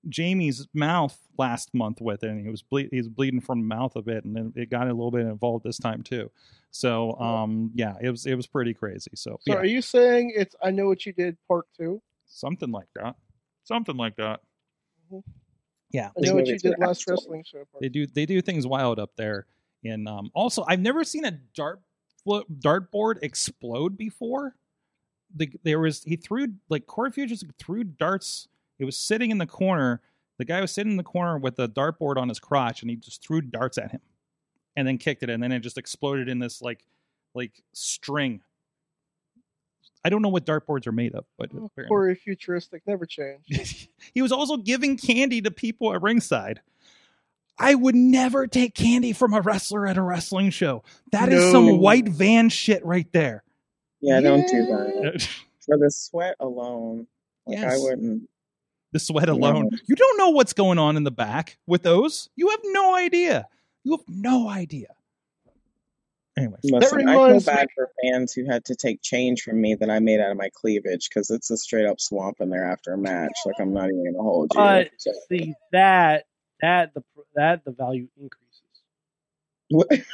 Jamie's 0.10 0.68
mouth 0.74 1.18
last 1.38 1.74
month 1.74 2.02
with 2.02 2.24
it, 2.24 2.30
and 2.30 2.42
he 2.44 2.50
was 2.50 2.62
ble- 2.64 2.88
he 2.92 2.98
was 2.98 3.08
bleeding 3.08 3.42
from 3.42 3.60
the 3.60 3.66
mouth 3.66 3.96
a 3.96 4.02
bit, 4.02 4.26
and 4.26 4.36
then 4.36 4.54
it 4.56 4.70
got 4.70 4.84
a 4.88 4.94
little 4.94 5.12
bit 5.12 5.22
involved 5.28 5.64
this 5.64 5.78
time 5.78 6.02
too. 6.04 6.30
So 6.72 7.14
um 7.20 7.72
yeah, 7.76 7.96
it 8.02 8.10
was 8.10 8.26
it 8.26 8.36
was 8.36 8.48
pretty 8.48 8.74
crazy. 8.74 9.12
So, 9.16 9.38
So 9.42 9.54
yeah, 9.54 9.56
are 9.60 9.66
you 9.66 9.82
saying 9.82 10.34
it's 10.36 10.56
I 10.64 10.72
know 10.72 10.88
what 10.88 11.06
you 11.06 11.14
did 11.14 11.38
part 11.48 11.66
two? 11.78 12.02
something 12.34 12.72
like 12.72 12.88
that, 12.96 13.16
something 13.66 13.98
like 13.98 14.16
that. 14.16 14.40
Mhm. 15.12 15.22
Yeah, 15.92 16.10
I 16.18 16.22
they- 16.22 16.28
know 16.30 16.36
what 16.36 16.48
you 16.48 16.58
did 16.58 16.80
last 16.80 17.08
wrestling 17.08 17.44
show. 17.44 17.60
Part 17.66 17.82
they 17.82 17.90
do 17.90 18.08
they 18.08 18.26
do 18.26 18.42
things 18.42 18.66
wild 18.68 19.00
up 19.00 19.12
there 19.16 19.46
and 19.84 20.08
um 20.08 20.30
also 20.36 20.64
i've 20.68 20.80
never 20.80 21.04
seen 21.04 21.26
a 21.26 21.32
dart 21.32 21.82
flo- 22.24 22.46
dartboard 22.60 23.22
explode 23.24 23.98
before. 23.98 24.56
The, 25.36 25.50
there 25.64 25.80
was 25.80 26.04
he 26.04 26.18
threw 26.18 26.48
like 26.70 26.88
corey 26.88 27.12
future 27.12 27.30
just 27.30 27.46
threw 27.58 27.84
darts. 27.86 28.48
It 28.80 28.86
was 28.86 28.98
sitting 28.98 29.32
in 29.32 29.38
the 29.38 29.46
corner. 29.46 30.02
The 30.38 30.46
guy 30.46 30.60
was 30.60 30.72
sitting 30.72 30.92
in 30.92 30.98
the 30.98 31.04
corner 31.04 31.38
with 31.38 31.58
a 31.60 31.68
dartboard 31.70 32.18
on 32.18 32.28
his 32.28 32.40
crotch 32.40 32.82
and 32.82 32.90
he 32.90 32.98
just 32.98 33.24
threw 33.26 33.42
darts 33.42 33.78
at 33.78 33.92
him 33.92 34.02
and 34.76 34.88
then 34.88 34.98
kicked 34.98 35.24
it 35.24 35.30
and 35.30 35.42
then 35.42 35.52
it 35.52 35.60
just 35.60 35.78
exploded 35.78 36.28
in 36.28 36.40
this 36.40 36.62
like 36.62 36.84
like 37.34 37.64
string 37.74 38.42
i 40.04 40.10
don't 40.10 40.22
know 40.22 40.30
what 40.30 40.46
dartboards 40.46 40.88
are 40.88 40.92
made 40.92 41.14
of 41.16 41.26
but 41.38 41.50
Oh, 41.56 41.66
apparently- 41.78 42.16
futuristic 42.16 42.82
never 42.88 43.06
changed. 43.06 43.88
he 44.14 44.22
was 44.22 44.32
also 44.32 44.58
giving 44.58 44.98
candy 44.98 45.42
to 45.42 45.52
people 45.52 45.94
at 45.94 46.02
ringside. 46.02 46.62
I 47.60 47.76
would 47.76 47.94
never 47.96 48.48
take 48.48 48.74
candy 48.74 49.14
from 49.14 49.34
a 49.34 49.42
wrestler 49.42 49.86
at 49.86 49.98
a 49.98 50.02
wrestling 50.02 50.50
show. 50.50 50.84
That 51.12 51.30
is 51.32 51.44
No. 51.46 51.52
some 51.52 51.78
white 51.80 52.08
van 52.08 52.50
shit 52.50 52.84
right 52.84 53.06
there. 53.12 53.44
Yeah, 54.00 54.20
don't 54.22 54.48
do 54.48 54.66
that. 54.66 55.28
For 55.66 55.78
the 55.78 55.92
sweat 55.92 56.36
alone, 56.40 57.06
like 57.46 57.60
I 57.60 57.78
wouldn't. 57.78 58.28
the 58.94 59.00
sweat 59.00 59.28
No. 59.28 59.34
alone. 59.34 59.70
You 59.88 59.96
don't 59.96 60.18
know 60.18 60.30
what's 60.30 60.54
going 60.54 60.80
on 60.80 60.98
in 60.98 61.04
the 61.04 61.12
back 61.12 61.60
with 61.68 61.84
those. 61.84 62.30
You 62.36 62.50
have 62.50 62.62
no 62.64 62.96
idea. 62.96 63.48
You 63.84 63.92
have 63.98 64.06
no 64.08 64.50
idea. 64.50 64.88
Anyways, 66.38 66.60
Listen, 66.63 67.08
I 67.10 67.13
feel 67.13 67.24
reminds 67.26 67.46
me- 67.48 67.54
bad 67.54 67.67
for 67.76 67.89
fans 68.04 68.32
who 68.34 68.46
had 68.46 68.63
to 68.65 68.76
take 68.76 69.02
change 69.02 69.41
from 69.41 69.60
me 69.60 69.76
that 69.76 69.89
I 69.89 70.00
made 70.00 70.20
out 70.22 70.32
of 70.32 70.38
my 70.38 70.50
cleavage 70.56 71.10
because 71.10 71.30
it's 71.30 71.50
a 71.52 71.58
straight 71.58 71.86
up 71.86 72.00
swamp 72.00 72.38
in 72.39 72.50
there 72.50 72.63
after 72.65 72.94
a 72.94 72.98
match. 72.98 73.34
Like 73.46 73.56
I'm 73.60 73.74
not 73.74 73.89
even 73.89 74.13
gonna 74.13 74.24
hold 74.24 74.52
you. 74.54 74.60
But 74.60 74.89
So- 74.98 75.12
see 75.30 75.54
that 75.74 76.26
that 76.62 76.94
the 76.94 77.04
that 77.36 77.65
the 77.65 77.72
value 77.72 78.08
increases. 78.17 78.38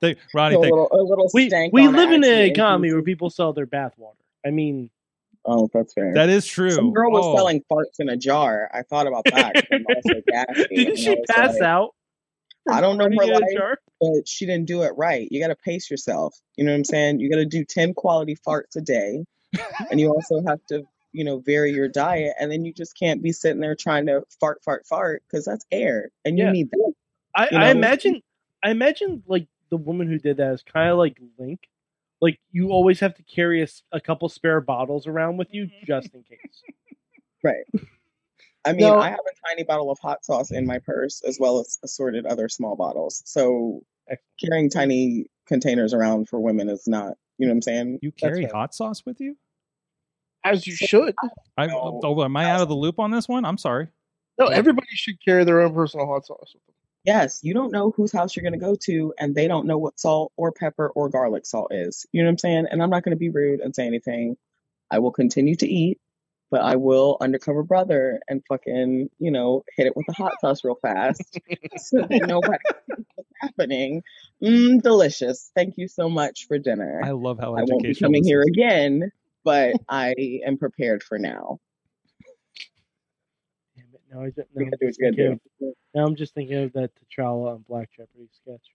they, 0.00 0.16
Ronnie, 0.34 0.56
a 0.56 0.58
they, 0.60 0.70
little, 0.70 0.88
a 0.92 1.02
little 1.02 1.30
We 1.32 1.48
stank 1.48 1.72
we 1.72 1.86
on 1.86 1.94
live 1.94 2.10
in 2.12 2.24
an 2.24 2.30
economy 2.40 2.88
increases. 2.88 2.94
where 2.94 3.02
people 3.02 3.30
sell 3.30 3.52
their 3.52 3.66
bathwater. 3.66 4.14
I 4.44 4.50
mean, 4.50 4.90
Oh, 5.44 5.68
that's 5.72 5.92
fair. 5.92 6.12
that 6.14 6.28
is 6.28 6.46
true. 6.46 6.70
Some 6.70 6.92
girl 6.92 7.10
was 7.10 7.24
Oh. 7.24 7.36
selling 7.36 7.62
farts 7.70 7.98
in 8.00 8.08
a 8.08 8.16
jar. 8.16 8.70
I 8.72 8.82
thought 8.82 9.06
about 9.06 9.24
that. 9.26 9.56
I'm 9.72 9.84
also 9.94 10.20
gassy, 10.28 10.66
didn't 10.74 10.96
she 10.98 11.10
I 11.12 11.16
pass 11.28 11.54
like, 11.54 11.62
out? 11.62 11.94
I 12.70 12.80
don't 12.80 12.96
know 12.98 13.04
her 13.04 13.10
running 13.10 13.28
in 13.28 13.42
a 13.42 13.46
life. 13.46 13.56
jar? 13.56 13.78
but 14.00 14.26
she 14.26 14.46
didn't 14.46 14.66
do 14.66 14.82
it 14.82 14.92
right. 14.96 15.28
You 15.30 15.40
got 15.40 15.48
to 15.48 15.56
pace 15.56 15.90
yourself. 15.90 16.34
You 16.56 16.64
know 16.64 16.72
what 16.72 16.78
I'm 16.78 16.84
saying? 16.84 17.20
You 17.20 17.30
got 17.30 17.36
to 17.36 17.46
do 17.46 17.64
10 17.64 17.94
quality 17.94 18.36
farts 18.46 18.76
a 18.76 18.80
day. 18.80 19.24
and 19.90 20.00
you 20.00 20.08
also 20.08 20.42
have 20.46 20.58
to, 20.70 20.82
you 21.12 21.24
know, 21.24 21.38
vary 21.38 21.72
your 21.72 21.88
diet. 21.88 22.34
And 22.40 22.50
then 22.50 22.64
you 22.64 22.72
just 22.72 22.98
can't 22.98 23.22
be 23.22 23.30
sitting 23.32 23.60
there 23.60 23.76
trying 23.76 24.06
to 24.06 24.22
fart, 24.40 24.62
fart, 24.64 24.86
fart 24.86 25.22
because 25.28 25.44
that's 25.44 25.64
air. 25.70 26.10
And 26.24 26.36
you 26.36 26.46
Yeah. 26.46 26.50
need 26.50 26.70
that. 26.70 26.92
I, 27.34 27.48
You 27.50 27.58
I 27.58 27.70
imagine 27.70 28.22
I 28.62 28.70
imagine 28.70 29.22
like 29.26 29.46
the 29.70 29.76
woman 29.76 30.08
who 30.08 30.18
did 30.18 30.36
that 30.38 30.52
is 30.52 30.62
kind 30.62 30.90
of 30.90 30.98
like 30.98 31.18
Link. 31.38 31.60
Like 32.20 32.38
you 32.50 32.70
always 32.70 33.00
have 33.00 33.14
to 33.16 33.22
carry 33.22 33.66
a 33.92 34.00
couple 34.00 34.28
spare 34.28 34.60
bottles 34.60 35.06
around 35.06 35.36
with 35.36 35.48
you 35.52 35.64
mm-hmm. 35.66 35.86
just 35.86 36.12
in 36.14 36.22
case. 36.22 36.62
Right. 37.42 37.64
I 38.64 38.72
mean, 38.72 38.80
No. 38.88 38.98
I 38.98 39.08
have 39.10 39.18
a 39.18 39.48
tiny 39.48 39.64
bottle 39.64 39.90
of 39.90 39.98
hot 39.98 40.24
sauce 40.24 40.50
in 40.50 40.66
my 40.66 40.78
purse 40.78 41.22
as 41.26 41.38
well 41.40 41.60
as 41.60 41.78
assorted 41.82 42.26
other 42.26 42.48
small 42.48 42.76
bottles. 42.76 43.22
So 43.24 43.82
carrying 44.40 44.70
tiny 44.70 45.26
containers 45.46 45.94
around 45.94 46.28
for 46.28 46.40
women 46.40 46.68
is 46.68 46.86
not, 46.86 47.16
you 47.38 47.46
know 47.46 47.52
what 47.52 47.56
I'm 47.56 47.62
saying? 47.62 47.98
You 48.02 48.12
carry 48.12 48.42
fair. 48.44 48.52
hot 48.54 48.74
sauce 48.74 49.02
with 49.04 49.20
you? 49.20 49.36
As 50.44 50.66
you 50.66 50.74
should. 50.74 51.14
I, 51.56 51.66
No. 51.66 52.00
oh, 52.02 52.24
am 52.24 52.36
I 52.36 52.50
out 52.50 52.62
of 52.62 52.68
the 52.68 52.74
loop 52.74 52.98
on 52.98 53.10
this 53.10 53.28
one? 53.28 53.44
I'm 53.44 53.58
sorry. 53.58 53.88
No, 54.38 54.46
everybody 54.46 54.88
should 54.92 55.22
carry 55.24 55.44
their 55.44 55.60
own 55.60 55.74
personal 55.74 56.06
hot 56.06 56.26
sauce. 56.26 56.54
Yes, 57.04 57.40
you 57.42 57.52
don't 57.52 57.72
know 57.72 57.90
whose 57.90 58.12
house 58.12 58.36
you're 58.36 58.42
going 58.42 58.58
to 58.58 58.64
go 58.64 58.76
to, 58.84 59.12
and 59.18 59.34
they 59.34 59.48
don't 59.48 59.66
know 59.66 59.78
what 59.78 59.98
salt 59.98 60.32
or 60.36 60.52
pepper 60.52 60.88
or 60.88 61.08
garlic 61.08 61.46
salt 61.46 61.72
is. 61.72 62.06
You 62.12 62.22
know 62.22 62.26
what 62.28 62.32
I'm 62.32 62.38
saying? 62.38 62.66
And 62.70 62.82
I'm 62.82 62.90
not 62.90 63.02
going 63.02 63.10
to 63.16 63.18
be 63.18 63.28
rude 63.28 63.60
and 63.60 63.74
say 63.74 63.86
anything. 63.86 64.36
I 64.90 65.00
will 65.00 65.10
continue 65.10 65.56
to 65.56 65.66
eat, 65.66 65.98
but 66.52 66.60
I 66.60 66.76
will 66.76 67.16
undercover 67.22 67.62
brother 67.62 68.20
and 68.28 68.42
fucking, 68.46 69.08
you 69.18 69.30
know, 69.30 69.64
hit 69.74 69.86
it 69.86 69.96
with 69.96 70.04
the 70.06 70.12
hot 70.12 70.34
sauce 70.42 70.62
real 70.62 70.76
fast 70.82 71.40
so 71.78 72.02
that 72.02 72.26
nobody 72.28 72.58
knows 72.90 73.04
what's 73.14 73.28
happening. 73.40 74.02
Mm, 74.42 74.82
delicious. 74.82 75.50
Thank 75.56 75.78
you 75.78 75.88
so 75.88 76.10
much 76.10 76.46
for 76.46 76.58
dinner. 76.58 77.00
I 77.02 77.12
love 77.12 77.38
how 77.40 77.54
I 77.54 77.62
won't 77.62 77.82
be 77.82 77.88
educational 77.88 78.08
coming 78.08 78.22
this 78.22 78.28
here 78.28 78.42
is. 78.42 78.48
again, 78.48 79.12
but 79.44 79.76
I 79.88 80.12
am 80.46 80.58
prepared 80.58 81.02
for 81.02 81.18
now. 81.18 81.58
Damn 83.74 83.86
it! 83.94 84.00
Now, 84.12 84.20
I 84.22 84.26
just, 84.26 84.36
now, 84.54 84.60
You 84.60 84.66
I'm 84.66 84.70
gotta 84.70 84.76
do 84.78 84.86
what 84.86 84.90
just 84.90 85.00
thinking 85.00 85.40
do. 85.58 85.66
of, 85.68 85.74
now 85.94 86.04
I'm 86.04 86.16
just 86.16 86.34
thinking 86.34 86.64
of 86.64 86.72
that 86.74 86.90
T'Challa 87.18 87.54
on 87.54 87.64
Black 87.66 87.88
Jeopardy 87.96 88.28
sketch. 88.30 88.66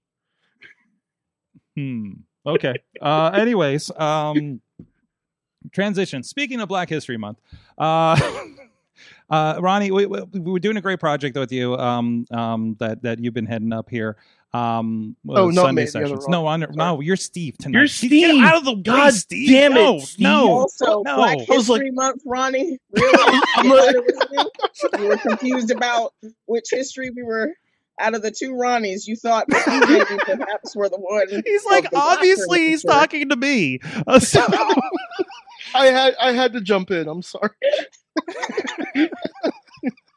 Hmm. 1.75 2.11
Okay. 2.43 2.73
Uh, 2.99 3.29
anyways, 3.35 3.91
um, 3.99 4.61
transition. 5.71 6.23
Speaking 6.23 6.59
of 6.61 6.69
Black 6.69 6.89
History 6.89 7.17
Month, 7.17 7.39
uh, 7.77 8.19
uh, 9.29 9.55
Roni, 9.55 9.91
we, 9.91 10.05
we, 10.05 10.21
we 10.33 10.51
were 10.51 10.59
doing 10.59 10.77
a 10.77 10.81
great 10.81 10.99
project 10.99 11.37
with 11.37 11.51
you. 11.51 11.75
Um, 11.75 12.25
um, 12.31 12.75
that 12.79 13.01
that 13.03 13.19
you've 13.23 13.33
been 13.33 13.45
heading 13.45 13.73
up 13.73 13.89
here. 13.89 14.17
Um, 14.53 15.15
Oh, 15.29 15.49
uh, 15.49 15.51
not 15.51 15.65
Sunday 15.65 15.83
me, 15.85 15.89
the 15.91 15.97
other 15.99 16.07
sessions. 16.07 16.27
No, 16.29 16.47
on, 16.47 16.65
no, 16.71 17.01
you're 17.01 17.17
Steve 17.17 17.57
tonight. 17.57 17.79
You're 17.79 17.87
Steve, 17.89 18.11
Get 18.11 18.45
out 18.45 18.57
of 18.57 18.63
the 18.65 18.73
way, 18.73 18.81
God 18.81 19.13
Steve. 19.13 19.49
damn 19.49 19.73
it, 19.73 19.75
no, 19.75 19.99
Steve. 19.99 20.23
no, 20.23 20.47
Also, 20.51 21.03
no. 21.03 21.15
Black 21.17 21.37
I 21.37 21.45
was 21.55 21.69
like- 21.69 21.81
History 21.81 21.91
Month, 21.91 22.21
Ronnie. 22.25 22.79
Really? 22.91 23.39
I'm 23.57 23.65
You 23.65 23.75
like- 23.75 23.85
thought 23.85 23.95
it 23.95 24.05
was 24.05 24.83
you? 24.93 24.99
You 25.03 25.07
were 25.09 25.17
confused 25.17 25.69
about 25.69 26.13
which 26.45 26.67
history 26.71 27.09
we 27.11 27.23
were. 27.23 27.51
Out 27.99 28.13
of 28.13 28.21
the 28.21 28.29
two 28.31 28.51
Ronnies, 28.51 29.07
you 29.07 29.15
thought 29.15 29.45
maybe 29.49 30.05
perhaps 30.23 30.75
were 30.75 30.87
the 30.87 30.97
one. 30.97 31.27
He's 31.45 31.65
like, 31.65 31.87
obviously, 31.95 32.67
he's 32.69 32.83
talking 32.83 33.27
to 33.29 33.35
me. 33.35 33.79
Uh, 34.05 34.19
so, 34.19 34.45
I 35.73 35.85
had 35.87 36.15
I 36.19 36.31
had 36.31 36.53
to 36.53 36.61
jump 36.61 36.91
in. 36.91 37.07
I'm 37.07 37.21
sorry. 37.21 37.49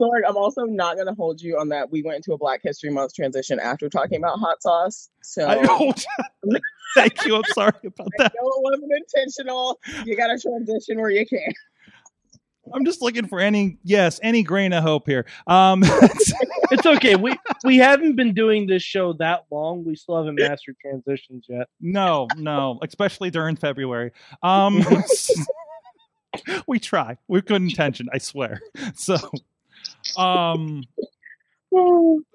Sorg, 0.00 0.22
I'm 0.26 0.36
also 0.36 0.62
not 0.64 0.96
going 0.96 1.06
to 1.08 1.14
hold 1.14 1.42
you 1.42 1.58
on 1.58 1.68
that. 1.68 1.90
We 1.90 2.02
went 2.02 2.16
into 2.16 2.32
a 2.32 2.38
Black 2.38 2.60
History 2.62 2.90
Month 2.90 3.14
transition 3.14 3.60
after 3.60 3.88
talking 3.90 4.18
about 4.18 4.38
hot 4.38 4.62
sauce. 4.62 5.10
So 5.22 5.46
I, 5.46 5.56
thank 6.94 7.24
you. 7.26 7.36
I'm 7.36 7.42
sorry 7.52 7.72
about 7.84 8.08
I 8.18 8.22
that. 8.24 8.32
know 8.34 8.48
it 8.48 8.62
wasn't 8.62 8.92
intentional. 8.96 9.78
You 10.06 10.16
got 10.16 10.28
to 10.28 10.38
transition 10.38 10.98
where 10.98 11.10
you 11.10 11.26
can. 11.26 11.52
I'm 12.74 12.84
just 12.84 13.02
looking 13.02 13.26
for 13.26 13.40
any, 13.40 13.78
yes, 13.84 14.20
any 14.22 14.42
grain 14.42 14.72
of 14.72 14.82
hope 14.82 15.06
here. 15.06 15.26
Um, 15.46 15.82
It's 16.70 16.86
okay. 16.86 17.16
we 17.16 17.36
we 17.64 17.78
haven't 17.78 18.14
been 18.14 18.32
doing 18.32 18.66
this 18.66 18.82
show 18.82 19.12
that 19.14 19.46
long. 19.50 19.84
We 19.84 19.96
still 19.96 20.18
haven't 20.18 20.36
mastered 20.36 20.76
transitions 20.80 21.46
yet. 21.48 21.68
no, 21.80 22.28
no, 22.36 22.78
especially 22.82 23.30
during 23.30 23.56
February. 23.56 24.12
Um, 24.42 24.84
we 26.68 26.78
try. 26.78 27.16
With 27.26 27.46
good 27.46 27.62
intention, 27.62 28.08
I 28.12 28.18
swear. 28.18 28.60
So, 28.94 29.16
um, 30.16 30.84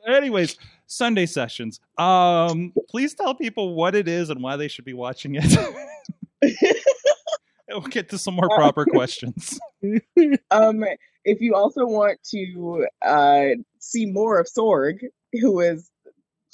anyways, 0.08 0.58
Sunday 0.86 1.26
sessions. 1.26 1.80
Um, 1.98 2.74
please 2.90 3.14
tell 3.14 3.36
people 3.36 3.74
what 3.74 3.96
it 3.96 4.08
is 4.08 4.30
and 4.30 4.42
why 4.44 4.58
they 4.58 4.68
should 4.68 4.86
be 4.86 4.94
watching 4.94 5.36
it. 5.40 6.86
We'll 7.70 7.82
get 7.82 8.10
to 8.10 8.18
some 8.18 8.36
more 8.36 8.50
proper 8.50 8.86
questions. 8.92 9.60
Um, 10.52 10.84
if 11.24 11.42
you 11.42 11.56
also 11.56 11.86
want 11.86 12.20
to 12.32 12.88
uh, 13.04 13.46
see 13.80 14.06
more 14.06 14.40
of 14.40 14.48
Sorg, 14.48 15.00
who 15.34 15.60
is 15.60 15.90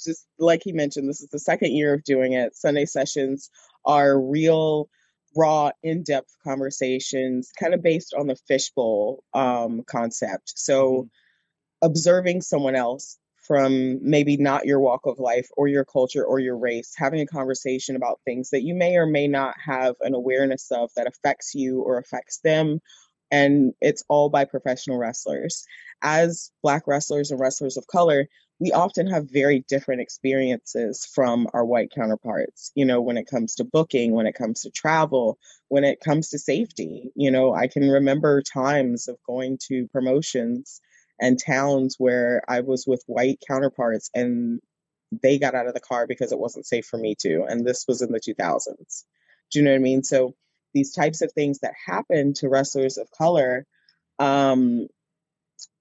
just 0.02 0.26
like 0.38 0.62
he 0.64 0.72
mentioned, 0.72 1.08
this 1.08 1.20
is 1.20 1.30
the 1.30 1.38
second 1.38 1.72
year 1.72 1.94
of 1.94 2.04
doing 2.04 2.32
it. 2.32 2.56
Sunday 2.56 2.86
sessions 2.86 3.50
are 3.84 4.20
real, 4.20 4.88
raw, 5.36 5.70
in 5.82 6.02
depth 6.02 6.34
conversations, 6.44 7.50
kind 7.58 7.74
of 7.74 7.82
based 7.82 8.14
on 8.18 8.26
the 8.26 8.36
fishbowl 8.48 9.22
um, 9.34 9.82
concept. 9.86 10.52
So, 10.56 11.08
observing 11.82 12.42
someone 12.42 12.76
else 12.76 13.18
from 13.46 13.98
maybe 14.02 14.36
not 14.36 14.66
your 14.66 14.80
walk 14.80 15.06
of 15.06 15.18
life 15.18 15.48
or 15.56 15.68
your 15.68 15.84
culture 15.84 16.24
or 16.24 16.38
your 16.38 16.56
race, 16.56 16.94
having 16.96 17.20
a 17.20 17.26
conversation 17.26 17.96
about 17.96 18.20
things 18.24 18.50
that 18.50 18.62
you 18.62 18.74
may 18.74 18.96
or 18.96 19.06
may 19.06 19.28
not 19.28 19.54
have 19.64 19.96
an 20.00 20.14
awareness 20.14 20.70
of 20.70 20.90
that 20.96 21.06
affects 21.06 21.54
you 21.54 21.82
or 21.82 21.98
affects 21.98 22.38
them 22.38 22.80
and 23.32 23.72
it's 23.80 24.04
all 24.08 24.28
by 24.28 24.44
professional 24.44 24.98
wrestlers. 24.98 25.64
As 26.02 26.52
Black 26.62 26.86
wrestlers 26.86 27.30
and 27.30 27.40
wrestlers 27.40 27.78
of 27.78 27.86
color, 27.86 28.28
we 28.60 28.70
often 28.70 29.08
have 29.08 29.32
very 29.32 29.64
different 29.68 30.02
experiences 30.02 31.04
from 31.12 31.48
our 31.54 31.64
white 31.64 31.90
counterparts, 31.90 32.70
you 32.76 32.84
know, 32.84 33.00
when 33.00 33.16
it 33.16 33.26
comes 33.26 33.56
to 33.56 33.64
booking, 33.64 34.12
when 34.12 34.26
it 34.26 34.34
comes 34.34 34.60
to 34.60 34.70
travel, 34.70 35.38
when 35.68 35.82
it 35.82 35.98
comes 36.00 36.28
to 36.28 36.38
safety. 36.38 37.10
You 37.16 37.30
know, 37.30 37.54
I 37.54 37.66
can 37.66 37.88
remember 37.88 38.42
times 38.42 39.08
of 39.08 39.16
going 39.26 39.58
to 39.68 39.88
promotions 39.88 40.80
and 41.22 41.38
towns 41.38 41.94
where 41.98 42.42
I 42.48 42.60
was 42.60 42.84
with 42.86 43.04
white 43.06 43.38
counterparts 43.48 44.10
and 44.12 44.60
they 45.22 45.38
got 45.38 45.54
out 45.54 45.68
of 45.68 45.74
the 45.74 45.80
car 45.80 46.06
because 46.08 46.32
it 46.32 46.38
wasn't 46.38 46.66
safe 46.66 46.84
for 46.84 46.98
me 46.98 47.14
to. 47.20 47.44
And 47.48 47.64
this 47.64 47.84
was 47.86 48.02
in 48.02 48.10
the 48.10 48.20
2000s. 48.20 49.04
Do 49.52 49.58
you 49.58 49.64
know 49.64 49.70
what 49.70 49.76
I 49.76 49.80
mean? 49.80 50.02
So 50.02 50.34
these 50.74 50.92
types 50.92 51.22
of 51.22 51.32
things 51.32 51.60
that 51.60 51.74
happen 51.86 52.34
to 52.34 52.48
wrestlers 52.48 52.98
of 52.98 53.08
color 53.12 53.66
um, 54.18 54.88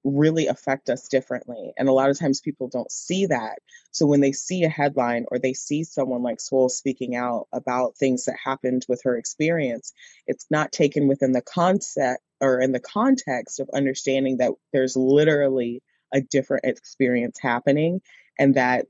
really 0.03 0.47
affect 0.47 0.89
us 0.89 1.07
differently. 1.07 1.73
And 1.77 1.87
a 1.87 1.93
lot 1.93 2.09
of 2.09 2.17
times 2.17 2.41
people 2.41 2.67
don't 2.67 2.91
see 2.91 3.27
that. 3.27 3.59
So 3.91 4.05
when 4.05 4.21
they 4.21 4.31
see 4.31 4.63
a 4.63 4.69
headline 4.69 5.25
or 5.29 5.37
they 5.37 5.53
see 5.53 5.83
someone 5.83 6.23
like 6.23 6.39
Swole 6.39 6.69
speaking 6.69 7.15
out 7.15 7.47
about 7.53 7.97
things 7.97 8.25
that 8.25 8.35
happened 8.43 8.85
with 8.89 9.01
her 9.03 9.17
experience, 9.17 9.93
it's 10.27 10.47
not 10.49 10.71
taken 10.71 11.07
within 11.07 11.33
the 11.33 11.41
concept 11.41 12.23
or 12.39 12.59
in 12.59 12.71
the 12.71 12.79
context 12.79 13.59
of 13.59 13.69
understanding 13.73 14.37
that 14.37 14.51
there's 14.73 14.95
literally 14.95 15.83
a 16.13 16.21
different 16.21 16.65
experience 16.65 17.37
happening 17.39 18.01
and 18.39 18.55
that 18.55 18.87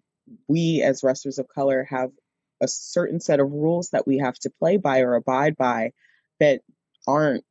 we 0.47 0.81
as 0.81 1.03
wrestlers 1.03 1.39
of 1.39 1.47
color 1.47 1.85
have 1.89 2.11
a 2.61 2.67
certain 2.67 3.19
set 3.19 3.39
of 3.39 3.51
rules 3.51 3.89
that 3.89 4.07
we 4.07 4.19
have 4.19 4.35
to 4.35 4.51
play 4.59 4.77
by 4.77 5.01
or 5.01 5.15
abide 5.15 5.57
by 5.57 5.91
that 6.39 6.61
aren't 7.07 7.43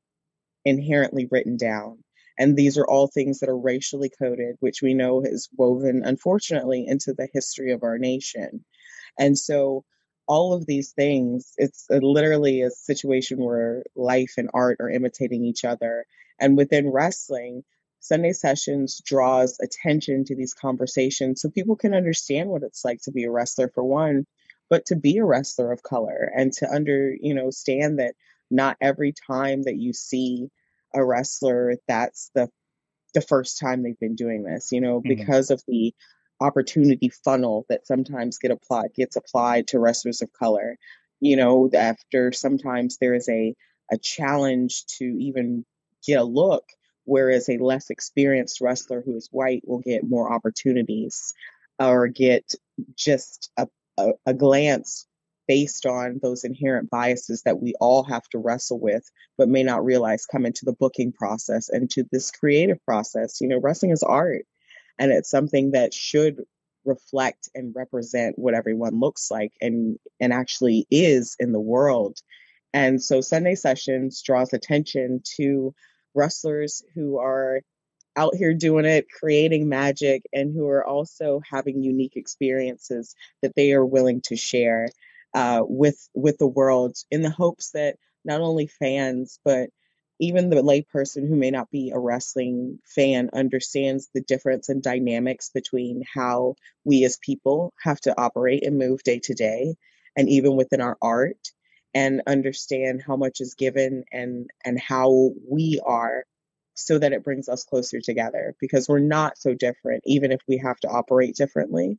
inherently 0.65 1.27
written 1.31 1.57
down. 1.57 1.99
And 2.41 2.57
these 2.57 2.79
are 2.79 2.87
all 2.87 3.07
things 3.07 3.41
that 3.41 3.51
are 3.51 3.59
racially 3.59 4.09
coded, 4.09 4.57
which 4.61 4.81
we 4.81 4.95
know 4.95 5.21
is 5.21 5.51
woven, 5.59 6.03
unfortunately, 6.03 6.87
into 6.87 7.13
the 7.13 7.29
history 7.35 7.71
of 7.71 7.83
our 7.83 7.99
nation. 7.99 8.65
And 9.19 9.39
so, 9.39 9.85
all 10.27 10.55
of 10.55 10.65
these 10.65 10.93
things, 10.93 11.53
it's 11.59 11.87
a, 11.91 11.99
literally 11.99 12.63
a 12.63 12.71
situation 12.71 13.45
where 13.45 13.83
life 13.95 14.33
and 14.39 14.49
art 14.55 14.79
are 14.81 14.89
imitating 14.89 15.45
each 15.45 15.67
other. 15.67 16.07
And 16.41 16.57
within 16.57 16.89
wrestling, 16.89 17.63
Sunday 17.99 18.33
Sessions 18.33 19.03
draws 19.05 19.59
attention 19.61 20.25
to 20.25 20.35
these 20.35 20.55
conversations 20.55 21.43
so 21.43 21.51
people 21.51 21.77
can 21.77 21.93
understand 21.93 22.49
what 22.49 22.63
it's 22.63 22.87
like 22.87 23.03
to 23.03 23.13
be 23.13 23.25
a 23.25 23.31
wrestler, 23.31 23.69
for 23.75 23.85
one, 23.85 24.25
but 24.71 24.87
to 24.87 24.97
be 24.97 25.19
a 25.19 25.27
wrestler 25.27 25.73
of 25.73 25.83
color 25.83 26.33
and 26.35 26.55
to 26.55 26.71
under, 26.71 27.15
you 27.21 27.35
know, 27.35 27.51
stand 27.51 27.99
that 27.99 28.15
not 28.51 28.79
every 28.81 29.13
time 29.27 29.65
that 29.65 29.77
you 29.77 29.93
see 29.93 30.49
a 30.95 31.05
wrestler 31.05 31.75
that's 31.89 32.31
the 32.35 32.49
the 33.15 33.21
first 33.21 33.59
time 33.59 33.83
they've 33.83 33.99
been 33.99 34.15
doing 34.15 34.43
this 34.45 34.73
you 34.73 34.81
know 34.81 35.01
Mhm. 35.01 35.09
because 35.09 35.51
of 35.51 35.63
the 35.67 35.95
opportunity 36.41 37.09
funnel 37.09 37.67
that 37.69 37.87
sometimes 37.87 38.39
get 38.39 38.51
applied 38.51 38.95
gets 38.95 39.17
applied 39.17 39.67
to 39.69 39.79
wrestlers 39.79 40.23
of 40.23 40.33
color 40.33 40.79
you 41.21 41.37
know 41.37 41.69
after 41.75 42.33
sometimes 42.33 42.99
there 42.99 43.15
is 43.15 43.29
a 43.29 43.55
a 43.93 43.99
challenge 43.99 44.87
to 44.87 45.05
even 45.05 45.65
get 46.07 46.21
a 46.21 46.25
look 46.25 46.65
whereas 47.05 47.49
a 47.49 47.59
less 47.59 47.91
experienced 47.91 48.61
wrestler 48.61 49.03
who 49.03 49.17
is 49.17 49.29
white 49.33 49.63
will 49.67 49.81
get 49.81 50.09
more 50.09 50.33
opportunities 50.33 51.35
or 51.79 52.07
get 52.09 52.55
just 52.95 53.51
a, 53.57 53.67
a, 53.99 54.13
a 54.27 54.35
glance 54.35 55.07
based 55.51 55.85
on 55.85 56.21
those 56.23 56.45
inherent 56.45 56.89
biases 56.91 57.43
that 57.43 57.61
we 57.61 57.75
all 57.81 58.05
have 58.05 58.23
to 58.29 58.39
wrestle 58.39 58.79
with 58.79 59.03
but 59.37 59.49
may 59.49 59.65
not 59.65 59.85
realize 59.85 60.25
come 60.25 60.47
into 60.47 60.65
the 60.65 60.77
booking 60.79 61.11
process 61.11 61.69
and 61.69 61.91
to 61.91 62.05
this 62.13 62.31
creative 62.31 62.79
process. 62.85 63.41
You 63.41 63.49
know 63.49 63.59
wrestling 63.59 63.91
is 63.91 64.05
art 64.05 64.47
and 64.97 65.11
it's 65.11 65.29
something 65.29 65.73
that 65.73 65.93
should 65.93 66.37
reflect 66.85 67.49
and 67.53 67.75
represent 67.75 68.39
what 68.39 68.55
everyone 68.55 69.01
looks 69.01 69.29
like 69.29 69.51
and 69.61 69.99
and 70.21 70.33
actually 70.33 70.87
is 70.89 71.35
in 71.41 71.51
the 71.51 71.59
world. 71.59 72.17
And 72.73 73.03
so 73.03 73.21
sunday 73.21 73.57
sessions 73.57 74.23
draws 74.23 74.53
attention 74.53 75.21
to 75.37 75.75
wrestlers 76.15 76.85
who 76.95 77.19
are 77.19 77.63
out 78.15 78.37
here 78.37 78.55
doing 78.55 78.85
it, 78.85 79.07
creating 79.11 79.69
magic, 79.69 80.23
and 80.33 80.55
who 80.55 80.69
are 80.69 80.87
also 80.87 81.41
having 81.51 81.83
unique 81.83 82.15
experiences 82.15 83.17
that 83.43 83.57
they 83.57 83.73
are 83.73 83.85
willing 83.85 84.21
to 84.21 84.37
share 84.37 84.91
uh, 85.35 85.63
with 85.67 86.09
with 86.15 86.39
the 86.39 86.47
world, 86.47 86.97
in 87.11 87.23
the 87.23 87.31
hopes 87.31 87.71
that 87.73 87.97
not 88.25 88.41
only 88.41 88.67
fans 88.67 89.39
but 89.45 89.71
even 90.21 90.51
the 90.51 90.57
layperson 90.57 91.27
who 91.29 91.37
may 91.37 91.51
not 91.51 91.71
be 91.71 91.91
a 91.91 91.99
wrestling 91.99 92.79
fan 92.85 93.31
understands 93.33 94.09
the 94.15 94.21
difference 94.21 94.69
and 94.69 94.83
dynamics 94.83 95.51
between 95.55 96.03
how 96.15 96.55
we 96.85 97.05
as 97.05 97.19
people 97.25 97.73
have 97.83 98.01
to 98.01 98.21
operate 98.21 98.65
and 98.67 98.79
move 98.79 99.03
day 99.03 99.19
to 99.21 99.35
day, 99.35 99.75
and 100.17 100.29
even 100.29 100.57
within 100.57 100.81
our 100.83 100.99
art, 101.03 101.39
and 101.95 102.23
understand 102.27 103.03
how 103.07 103.17
much 103.17 103.41
is 103.41 103.55
given 103.55 104.05
and 104.13 104.51
and 104.65 104.79
how 104.81 105.31
we 105.51 105.81
are 105.85 106.25
so 106.75 106.99
that 106.99 107.13
it 107.13 107.25
brings 107.25 107.49
us 107.49 107.65
closer 107.65 108.01
together 108.01 108.55
because 108.61 108.89
we're 108.89 108.99
not 108.99 109.39
so 109.39 109.55
different, 109.55 110.03
even 110.07 110.33
if 110.33 110.41
we 110.49 110.59
have 110.59 110.79
to 110.81 110.89
operate 110.89 111.35
differently. 111.37 111.99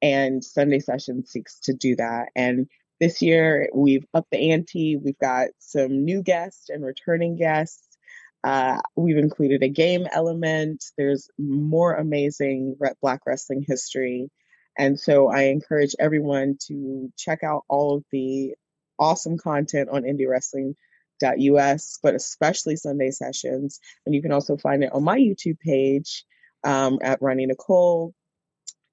And 0.00 0.42
Sunday 0.44 0.80
Session 0.80 1.24
seeks 1.26 1.58
to 1.60 1.72
do 1.72 1.96
that. 1.96 2.28
And 2.36 2.68
this 3.00 3.22
year 3.22 3.68
we've 3.74 4.04
upped 4.14 4.30
the 4.30 4.52
ante. 4.52 4.96
We've 4.96 5.18
got 5.18 5.48
some 5.58 6.04
new 6.04 6.22
guests 6.22 6.68
and 6.68 6.84
returning 6.84 7.36
guests. 7.36 7.96
Uh, 8.44 8.78
we've 8.96 9.16
included 9.16 9.62
a 9.62 9.68
game 9.68 10.06
element. 10.12 10.84
There's 10.96 11.28
more 11.38 11.94
amazing 11.94 12.76
Black 13.02 13.20
wrestling 13.26 13.64
history. 13.66 14.30
And 14.78 14.98
so 14.98 15.28
I 15.28 15.44
encourage 15.44 15.94
everyone 15.98 16.56
to 16.68 17.12
check 17.16 17.42
out 17.42 17.64
all 17.68 17.96
of 17.96 18.04
the 18.12 18.54
awesome 18.98 19.38
content 19.38 19.88
on 19.90 20.02
indie 20.02 20.28
wrestling 20.28 20.76
us, 21.20 21.98
but 22.00 22.14
especially 22.14 22.76
Sunday 22.76 23.10
sessions. 23.10 23.80
And 24.06 24.14
you 24.14 24.22
can 24.22 24.32
also 24.32 24.56
find 24.56 24.84
it 24.84 24.92
on 24.92 25.02
my 25.02 25.18
YouTube 25.18 25.58
page 25.58 26.24
um, 26.64 26.98
at 27.02 27.20
Roni 27.20 27.46
Nicole. 27.46 28.14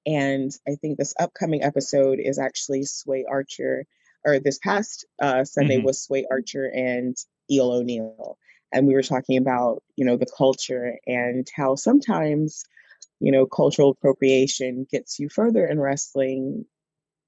And 0.06 0.52
I 0.68 0.76
think 0.76 0.98
this 0.98 1.14
upcoming 1.20 1.64
episode 1.64 2.20
is 2.20 2.38
actually 2.40 2.84
Sway 2.84 3.26
Archer, 3.28 3.86
or 4.26 4.40
this 4.40 4.60
past 4.60 5.06
uh, 5.22 5.44
Sunday 5.44 5.78
Mhm. 5.78 5.84
was 5.84 6.02
Sway 6.02 6.26
Archer 6.30 6.66
and 6.68 7.16
Eel 7.50 7.72
O'Neal. 7.72 8.38
And 8.72 8.88
we 8.88 8.94
were 8.94 9.04
talking 9.04 9.38
about, 9.38 9.84
you 9.96 10.06
know, 10.06 10.18
the 10.18 10.26
culture 10.38 10.98
and 11.08 11.48
how 11.56 11.76
sometimes, 11.76 12.64
you 13.20 13.32
know, 13.32 13.46
cultural 13.46 13.92
appropriation 13.92 14.86
gets 14.92 15.20
you 15.20 15.30
further 15.30 15.66
in 15.66 15.80
wrestling 15.80 16.66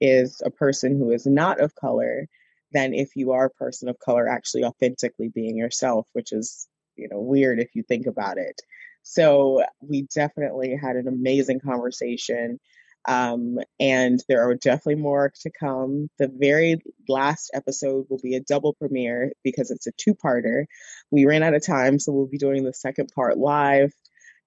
is 0.02 0.42
a 0.46 0.52
person 0.52 0.98
who 0.98 1.12
is 1.12 1.26
not 1.26 1.60
of 1.60 1.74
color 1.76 2.28
than 2.74 2.94
if 2.94 3.16
you 3.16 3.32
are 3.32 3.46
a 3.46 3.52
person 3.52 3.88
of 3.90 3.98
color 4.00 4.28
actually 4.28 4.64
authentically 4.64 5.30
being 5.30 5.58
yourself, 5.58 6.08
which 6.14 6.32
is, 6.34 6.68
you 6.96 7.08
know, 7.10 7.20
weird 7.20 7.60
if 7.60 7.76
you 7.76 7.84
think 7.84 8.06
about 8.06 8.38
it. 8.38 8.62
So 9.10 9.64
we 9.80 10.06
definitely 10.14 10.76
had 10.76 10.98
an 10.98 11.08
amazing 11.08 11.62
conversation. 11.62 12.60
Um, 13.08 13.58
and 13.80 14.22
there 14.28 14.50
are 14.50 14.56
definitely 14.56 15.02
more 15.02 15.32
to 15.44 15.50
come. 15.50 16.10
The 16.20 16.28
very 16.28 16.82
last 17.08 17.52
episode 17.54 18.08
will 18.10 18.20
be 18.22 18.36
a 18.36 18.42
double 18.42 18.74
premiere 18.74 19.32
because 19.46 19.72
it's 19.72 19.88
a 19.88 19.94
two 19.96 20.14
parter. 20.14 20.66
We 21.10 21.26
ran 21.26 21.42
out 21.42 21.54
of 21.54 21.66
time, 21.66 22.00
so 22.00 22.12
we'll 22.12 22.28
be 22.28 22.38
doing 22.38 22.66
the 22.66 22.74
second 22.74 23.10
part 23.16 23.38
live. 23.38 23.94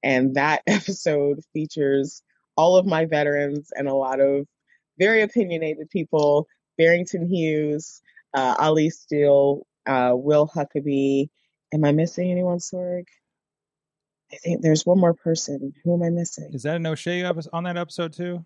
And 0.03 0.35
that 0.35 0.61
episode 0.67 1.41
features 1.55 2.23
all 2.55 2.77
of 2.77 2.85
my 2.85 3.07
veterans 3.07 3.71
and 3.75 3.89
a 3.89 3.95
lot 3.95 4.21
of 4.21 4.47
very 4.99 5.23
opinionated 5.23 5.89
people 5.89 6.47
Barrington 6.77 7.27
Hughes, 7.27 8.03
uh, 8.35 8.57
Ali 8.59 8.91
Steele, 8.91 9.67
uh, 9.87 10.13
Will 10.15 10.47
Huckabee. 10.47 11.31
Am 11.73 11.83
I 11.83 11.93
missing 11.93 12.31
anyone, 12.31 12.59
Sorg? 12.59 13.05
I 14.33 14.37
think 14.37 14.63
there's 14.63 14.87
one 14.87 14.99
more 15.01 15.15
person. 15.15 15.73
Who 15.85 15.95
am 15.95 16.03
I 16.03 16.11
missing? 16.11 16.51
Is 16.53 16.63
that 16.63 16.77
an 16.77 16.87
O'Shay 16.87 17.25
on 17.25 17.65
that 17.65 17.77
episode 17.77 18.13
too? 18.13 18.45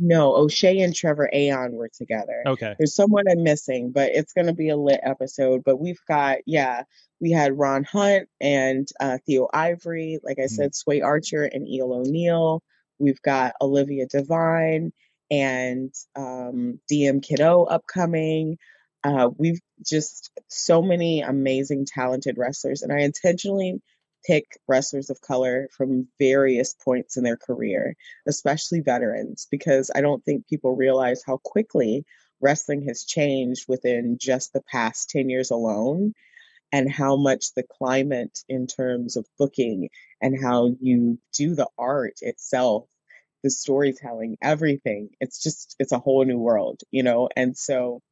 No, 0.00 0.34
O'Shay 0.36 0.78
and 0.80 0.94
Trevor 0.94 1.28
Aeon 1.32 1.72
were 1.72 1.88
together. 1.92 2.42
Okay. 2.46 2.74
There's 2.78 2.94
someone 2.94 3.24
I'm 3.28 3.42
missing, 3.42 3.90
but 3.90 4.10
it's 4.12 4.32
going 4.32 4.46
to 4.46 4.52
be 4.52 4.68
a 4.68 4.76
lit 4.76 5.00
episode. 5.02 5.62
But 5.64 5.78
we've 5.80 6.00
got, 6.06 6.38
yeah, 6.46 6.84
we 7.20 7.32
had 7.32 7.58
Ron 7.58 7.82
Hunt 7.82 8.28
and 8.40 8.86
uh, 9.00 9.18
Theo 9.26 9.48
Ivory, 9.52 10.18
like 10.22 10.38
I 10.38 10.42
Mhm. 10.42 10.50
said, 10.50 10.74
Sway 10.76 11.00
Archer 11.00 11.42
and 11.42 11.66
Eel 11.68 11.92
O'Neal. 11.92 12.62
We've 13.00 13.20
got 13.22 13.54
Olivia 13.60 14.06
Devine 14.06 14.92
and 15.32 15.92
um, 16.14 16.78
DM 16.90 17.20
Kiddo 17.22 17.64
upcoming. 17.64 18.56
Uh, 19.02 19.30
we've 19.36 19.60
just 19.84 20.30
so 20.48 20.80
many 20.80 21.22
amazing, 21.22 21.86
talented 21.86 22.36
wrestlers, 22.38 22.82
and 22.82 22.92
I 22.92 23.00
intentionally 23.00 23.80
pick 24.28 24.44
wrestlers 24.68 25.08
of 25.08 25.20
color 25.22 25.68
from 25.76 26.06
various 26.18 26.74
points 26.74 27.16
in 27.16 27.24
their 27.24 27.38
career, 27.38 27.96
especially 28.26 28.80
veterans, 28.80 29.48
because 29.50 29.90
I 29.94 30.02
don't 30.02 30.24
think 30.24 30.46
people 30.46 30.76
realize 30.76 31.22
how 31.26 31.38
quickly 31.38 32.04
wrestling 32.40 32.86
has 32.86 33.04
changed 33.04 33.64
within 33.68 34.18
just 34.20 34.52
the 34.52 34.62
past 34.70 35.10
10 35.10 35.30
years 35.30 35.50
alone 35.50 36.12
and 36.70 36.92
how 36.92 37.16
much 37.16 37.54
the 37.54 37.64
climate 37.78 38.38
in 38.48 38.66
terms 38.66 39.16
of 39.16 39.26
booking 39.38 39.88
and 40.20 40.36
how 40.40 40.76
you 40.80 41.18
do 41.32 41.54
the 41.54 41.68
art 41.78 42.18
itself 42.20 42.84
the 43.44 43.50
storytelling, 43.50 44.36
everything. 44.42 45.10
It's 45.20 45.42
just, 45.42 45.76
it's 45.78 45.92
a 45.92 45.98
whole 45.98 46.24
new 46.24 46.38
world, 46.38 46.80
you 46.90 47.04
know? 47.04 47.28
And 47.36 47.56
so 47.56 48.02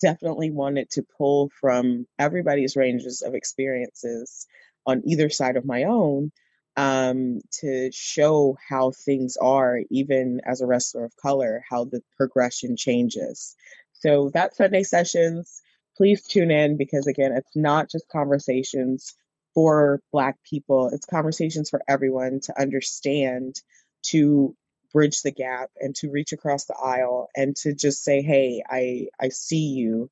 definitely 0.00 0.50
wanted 0.50 0.88
to 0.92 1.04
pull 1.18 1.50
from 1.60 2.06
everybody's 2.18 2.76
ranges 2.76 3.22
of 3.22 3.34
experiences 3.34 4.46
on 4.86 5.02
either 5.06 5.30
side 5.30 5.56
of 5.56 5.64
my 5.64 5.84
own 5.84 6.32
um, 6.76 7.40
to 7.60 7.90
show 7.92 8.56
how 8.68 8.92
things 8.92 9.36
are, 9.36 9.80
even 9.90 10.40
as 10.46 10.60
a 10.60 10.66
wrestler 10.66 11.04
of 11.04 11.16
color, 11.16 11.62
how 11.68 11.84
the 11.84 12.02
progression 12.16 12.76
changes. 12.76 13.56
So 13.92 14.30
that 14.34 14.56
Sunday 14.56 14.82
sessions, 14.82 15.62
please 15.96 16.22
tune 16.22 16.50
in 16.50 16.76
because 16.76 17.06
again, 17.06 17.32
it's 17.32 17.54
not 17.54 17.90
just 17.90 18.08
conversations 18.08 19.14
for 19.54 20.00
Black 20.12 20.38
people, 20.48 20.88
it's 20.92 21.04
conversations 21.04 21.68
for 21.68 21.82
everyone 21.86 22.40
to 22.44 22.60
understand, 22.60 23.60
to 24.06 24.56
bridge 24.92 25.22
the 25.22 25.30
gap 25.30 25.70
and 25.78 25.94
to 25.96 26.10
reach 26.10 26.32
across 26.32 26.64
the 26.64 26.76
aisle 26.82 27.28
and 27.36 27.54
to 27.56 27.74
just 27.74 28.02
say, 28.02 28.22
hey, 28.22 28.62
I, 28.68 29.08
I 29.20 29.28
see 29.28 29.66
you. 29.74 30.10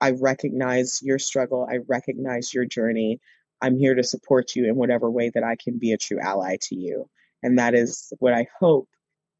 I 0.00 0.12
recognize 0.12 1.00
your 1.02 1.18
struggle. 1.18 1.66
I 1.70 1.78
recognize 1.86 2.52
your 2.52 2.66
journey. 2.66 3.20
I'm 3.62 3.78
here 3.78 3.94
to 3.94 4.02
support 4.02 4.54
you 4.54 4.66
in 4.66 4.76
whatever 4.76 5.10
way 5.10 5.30
that 5.34 5.42
I 5.42 5.56
can 5.56 5.78
be 5.78 5.92
a 5.92 5.98
true 5.98 6.18
ally 6.20 6.56
to 6.62 6.76
you. 6.76 7.08
And 7.42 7.58
that 7.58 7.74
is 7.74 8.12
what 8.18 8.32
I 8.32 8.46
hope 8.58 8.88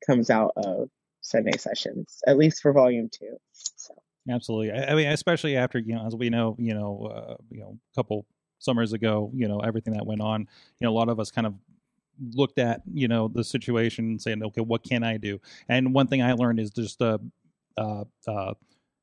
comes 0.07 0.31
out 0.31 0.53
of 0.57 0.89
Sunday 1.21 1.57
sessions, 1.59 2.21
at 2.27 2.39
least 2.39 2.62
for 2.62 2.73
volume 2.73 3.09
two. 3.12 3.37
So. 3.53 3.95
Absolutely. 4.31 4.73
I, 4.73 4.93
I 4.93 4.95
mean, 4.95 5.09
especially 5.09 5.57
after 5.57 5.79
you 5.79 5.95
know, 5.95 6.07
as 6.07 6.14
we 6.14 6.31
know, 6.31 6.57
you 6.59 6.75
know, 6.75 7.11
uh, 7.12 7.37
you 7.51 7.61
know, 7.61 7.79
a 7.93 7.95
couple 7.95 8.27
summers 8.59 8.93
ago, 8.93 9.31
you 9.35 9.49
know, 9.49 9.61
everything 9.61 9.95
that 9.95 10.07
went 10.07 10.21
on. 10.21 10.41
You 10.81 10.87
know, 10.87 10.91
a 10.91 10.97
lot 10.97 11.09
of 11.09 11.21
us 11.21 11.31
kind 11.31 11.47
of 11.47 11.55
looked 12.33 12.59
at 12.59 12.83
you 12.93 13.09
know 13.09 13.29
the 13.29 13.45
situation 13.45 14.19
saying, 14.19 14.43
okay, 14.43 14.61
what 14.61 14.83
can 14.83 15.03
I 15.03 15.17
do? 15.17 15.41
And 15.69 15.95
one 15.95 16.07
thing 16.07 16.23
I 16.23 16.33
learned 16.33 16.61
is 16.61 16.71
just 16.71 17.01
uh, 17.03 17.19
uh, 17.77 18.05
uh 18.27 18.55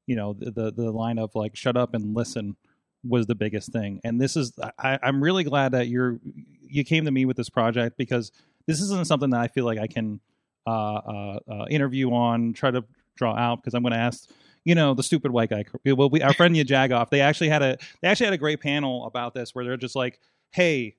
you 0.06 0.16
know, 0.16 0.34
the, 0.34 0.52
the 0.52 0.72
the 0.72 0.92
line 0.92 1.18
of 1.18 1.36
like, 1.36 1.56
shut 1.56 1.78
up 1.78 1.94
and 1.94 2.16
listen 2.16 2.56
was 3.04 3.28
the 3.28 3.36
biggest 3.36 3.72
thing. 3.72 4.00
And 4.04 4.20
this 4.20 4.36
is, 4.36 4.54
I, 4.78 5.00
I'm 5.02 5.22
really 5.24 5.44
glad 5.44 5.74
that 5.74 5.88
you're 5.88 6.20
you 6.62 6.84
came 6.84 7.06
to 7.06 7.12
me 7.12 7.26
with 7.26 7.38
this 7.38 7.50
project 7.50 7.98
because 7.98 8.32
this 8.66 8.82
isn't 8.82 9.08
something 9.08 9.30
that 9.32 9.42
I 9.42 9.48
feel 9.48 9.66
like 9.66 9.78
I 9.78 9.88
can 9.88 10.20
uh, 10.66 10.72
uh, 10.72 11.40
uh, 11.52 11.66
interview 11.70 12.12
on, 12.12 12.54
try 12.54 12.72
to 12.72 12.84
draw 13.16 13.36
out 13.36 13.62
because 13.62 13.74
I'm 13.74 13.84
going 13.84 13.94
to 13.94 14.00
ask 14.00 14.30
you 14.66 14.76
know 14.76 14.94
the 14.94 15.04
stupid 15.04 15.32
white 15.32 15.50
guy. 15.50 15.66
Well, 15.86 16.10
we, 16.10 16.22
our 16.22 16.34
friend 16.34 16.56
Jagoff, 16.56 17.10
they 17.10 17.22
actually 17.22 17.50
had 17.50 17.62
a 17.62 17.78
they 18.02 18.08
actually 18.08 18.28
had 18.28 18.34
a 18.34 18.40
great 18.40 18.62
panel 18.62 19.06
about 19.06 19.34
this 19.34 19.54
where 19.54 19.66
they're 19.66 19.78
just 19.78 19.96
like, 19.96 20.20
hey, 20.52 20.96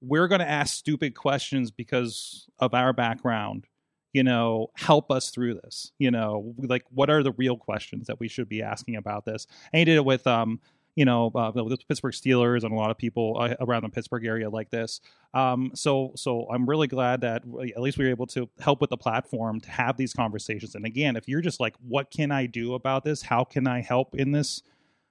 we're 0.00 0.28
going 0.28 0.40
to 0.40 0.48
ask 0.48 0.74
stupid 0.74 1.14
questions 1.14 1.70
because 1.70 2.48
of 2.58 2.74
our 2.74 2.92
background. 2.92 3.66
You 4.12 4.24
know, 4.24 4.70
help 4.76 5.10
us 5.12 5.30
through 5.30 5.54
this. 5.54 5.92
You 5.98 6.10
know, 6.10 6.54
like 6.58 6.84
what 6.90 7.10
are 7.10 7.22
the 7.22 7.32
real 7.32 7.56
questions 7.56 8.06
that 8.08 8.18
we 8.18 8.28
should 8.28 8.48
be 8.48 8.62
asking 8.62 8.96
about 8.96 9.24
this? 9.24 9.46
And 9.72 9.78
he 9.78 9.84
did 9.84 9.96
it 9.96 10.04
with 10.04 10.26
um 10.26 10.60
you 10.96 11.04
know, 11.04 11.30
uh, 11.34 11.50
the 11.50 11.78
Pittsburgh 11.88 12.12
Steelers 12.12 12.64
and 12.64 12.72
a 12.72 12.74
lot 12.74 12.90
of 12.90 12.98
people 12.98 13.36
uh, 13.40 13.54
around 13.60 13.84
the 13.84 13.88
Pittsburgh 13.88 14.26
area 14.26 14.50
like 14.50 14.70
this. 14.70 15.00
Um, 15.34 15.70
so, 15.74 16.12
so 16.16 16.46
I'm 16.52 16.68
really 16.68 16.88
glad 16.88 17.20
that 17.20 17.42
at 17.74 17.80
least 17.80 17.96
we 17.96 18.04
were 18.04 18.10
able 18.10 18.26
to 18.28 18.48
help 18.60 18.80
with 18.80 18.90
the 18.90 18.96
platform 18.96 19.60
to 19.60 19.70
have 19.70 19.96
these 19.96 20.12
conversations. 20.12 20.74
And 20.74 20.84
again, 20.84 21.16
if 21.16 21.28
you're 21.28 21.40
just 21.40 21.60
like, 21.60 21.74
what 21.86 22.10
can 22.10 22.32
I 22.32 22.46
do 22.46 22.74
about 22.74 23.04
this? 23.04 23.22
How 23.22 23.44
can 23.44 23.66
I 23.66 23.80
help 23.80 24.14
in 24.14 24.32
this? 24.32 24.62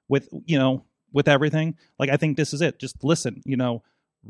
With 0.07 0.27
you 0.45 0.57
know, 0.57 0.85
with 1.13 1.27
everything, 1.27 1.77
like 1.99 2.09
I 2.09 2.17
think 2.17 2.35
this 2.35 2.51
is 2.51 2.61
it. 2.61 2.79
Just 2.79 3.03
listen. 3.03 3.43
You 3.45 3.57
know, 3.57 3.83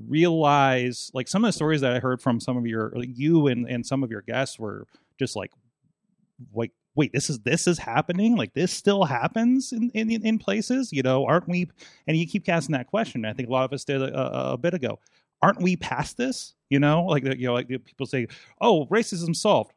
realize 0.08 1.10
like 1.14 1.28
some 1.28 1.43
of 1.43 1.47
the 1.47 1.54
stories 1.54 1.82
that 1.82 1.93
I 1.93 2.00
heard 2.00 2.22
from 2.22 2.39
some 2.39 2.58
of 2.58 2.66
your 2.66 2.91
like 2.95 3.10
you 3.14 3.47
and 3.47 3.66
and 3.68 3.86
some 3.86 4.04
of 4.04 4.12
your 4.12 4.22
guests 4.22 4.60
were 4.60 4.88
just 5.18 5.36
like 5.36 5.52
like 6.54 6.72
wait 6.95 7.13
this 7.13 7.29
is 7.29 7.39
this 7.39 7.67
is 7.67 7.79
happening? 7.79 8.35
Like 8.35 8.53
this 8.53 8.71
still 8.71 9.05
happens 9.05 9.71
in 9.71 9.89
in, 9.91 10.11
in 10.11 10.39
places? 10.39 10.91
You 10.91 11.03
know 11.03 11.25
aren't 11.25 11.47
we 11.47 11.69
and 12.07 12.17
you 12.17 12.27
keep 12.27 12.47
asking 12.49 12.73
that 12.73 12.87
question 12.87 13.25
i 13.25 13.33
think 13.33 13.49
a 13.49 13.51
lot 13.51 13.65
of 13.65 13.73
us 13.73 13.83
did 13.85 14.01
a, 14.01 14.51
a 14.51 14.57
bit 14.57 14.73
ago. 14.73 14.99
Aren't 15.41 15.61
we 15.61 15.75
past 15.75 16.17
this? 16.17 16.55
You 16.69 16.79
know 16.79 17.05
like 17.05 17.23
you 17.23 17.47
know 17.47 17.53
like 17.53 17.67
people 17.67 18.05
say 18.05 18.27
oh 18.61 18.85
racism 18.87 19.35
solved. 19.35 19.73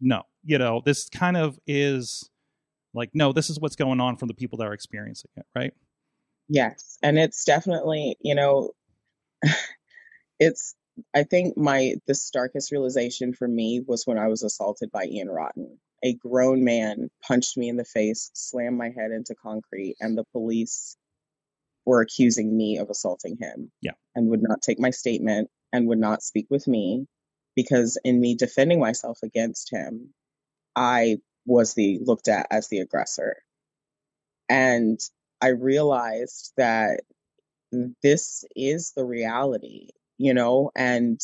No 0.00 0.22
you 0.44 0.58
know 0.58 0.82
this 0.84 1.08
kind 1.08 1.36
of 1.36 1.58
is 1.66 2.30
like 2.94 3.10
no 3.14 3.32
this 3.32 3.50
is 3.50 3.60
what's 3.60 3.76
going 3.76 4.00
on 4.00 4.16
from 4.16 4.28
the 4.28 4.34
people 4.34 4.58
that 4.58 4.66
are 4.66 4.72
experiencing 4.72 5.30
it 5.36 5.46
right? 5.54 5.74
Yes 6.48 6.98
and 7.02 7.18
it's 7.18 7.44
definitely 7.44 8.16
you 8.20 8.34
know 8.34 8.70
it's 10.40 10.74
I 11.14 11.22
think 11.22 11.56
my 11.56 11.94
the 12.06 12.14
starkest 12.14 12.72
realization 12.72 13.32
for 13.32 13.48
me 13.48 13.82
was 13.86 14.06
when 14.06 14.18
I 14.18 14.28
was 14.28 14.42
assaulted 14.42 14.90
by 14.90 15.04
Ian 15.04 15.30
Rotten 15.30 15.78
a 16.02 16.14
grown 16.14 16.64
man 16.64 17.10
punched 17.22 17.56
me 17.56 17.68
in 17.68 17.76
the 17.76 17.84
face, 17.84 18.30
slammed 18.34 18.78
my 18.78 18.90
head 18.90 19.10
into 19.10 19.34
concrete, 19.34 19.96
and 20.00 20.16
the 20.16 20.24
police 20.32 20.96
were 21.84 22.00
accusing 22.00 22.56
me 22.56 22.78
of 22.78 22.90
assaulting 22.90 23.36
him. 23.40 23.70
Yeah. 23.82 23.92
And 24.14 24.28
would 24.30 24.42
not 24.42 24.62
take 24.62 24.78
my 24.78 24.90
statement 24.90 25.50
and 25.72 25.88
would 25.88 25.98
not 25.98 26.22
speak 26.22 26.46
with 26.50 26.66
me 26.66 27.06
because 27.56 27.98
in 28.04 28.20
me 28.20 28.34
defending 28.34 28.80
myself 28.80 29.18
against 29.22 29.72
him, 29.72 30.12
I 30.76 31.18
was 31.46 31.74
the 31.74 31.98
looked 32.02 32.28
at 32.28 32.46
as 32.50 32.68
the 32.68 32.78
aggressor. 32.78 33.36
And 34.48 34.98
I 35.40 35.48
realized 35.48 36.52
that 36.56 37.00
this 38.02 38.44
is 38.56 38.92
the 38.96 39.04
reality, 39.04 39.88
you 40.18 40.34
know, 40.34 40.70
and 40.74 41.20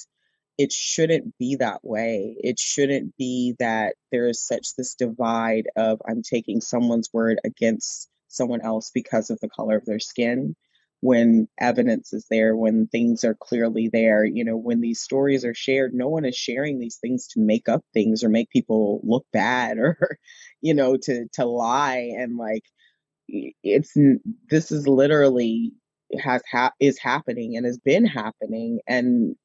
it 0.58 0.72
shouldn't 0.72 1.36
be 1.38 1.56
that 1.56 1.80
way. 1.82 2.36
It 2.38 2.58
shouldn't 2.58 3.16
be 3.16 3.54
that 3.58 3.94
there 4.12 4.28
is 4.28 4.46
such 4.46 4.74
this 4.76 4.94
divide 4.94 5.68
of 5.76 6.00
I'm 6.08 6.22
taking 6.22 6.60
someone's 6.60 7.10
word 7.12 7.38
against 7.44 8.08
someone 8.28 8.62
else 8.62 8.90
because 8.94 9.30
of 9.30 9.38
the 9.40 9.48
color 9.48 9.76
of 9.76 9.84
their 9.84 10.00
skin 10.00 10.56
when 11.00 11.46
evidence 11.60 12.12
is 12.12 12.26
there, 12.30 12.56
when 12.56 12.86
things 12.86 13.22
are 13.24 13.36
clearly 13.38 13.88
there, 13.92 14.24
you 14.24 14.44
know, 14.44 14.56
when 14.56 14.80
these 14.80 15.00
stories 15.00 15.44
are 15.44 15.54
shared, 15.54 15.94
no 15.94 16.08
one 16.08 16.24
is 16.24 16.34
sharing 16.34 16.78
these 16.78 16.96
things 16.96 17.28
to 17.28 17.40
make 17.40 17.68
up 17.68 17.84
things 17.92 18.24
or 18.24 18.28
make 18.28 18.50
people 18.50 19.00
look 19.04 19.26
bad 19.32 19.78
or, 19.78 20.18
you 20.60 20.74
know, 20.74 20.96
to, 20.96 21.26
to 21.34 21.44
lie. 21.44 22.12
And 22.16 22.36
like, 22.36 22.64
it's, 23.28 23.92
this 24.50 24.72
is 24.72 24.86
literally 24.88 25.72
has 26.20 26.42
ha- 26.50 26.72
is 26.80 26.98
happening 26.98 27.56
and 27.56 27.66
has 27.66 27.78
been 27.78 28.06
happening. 28.06 28.80
And 28.86 29.36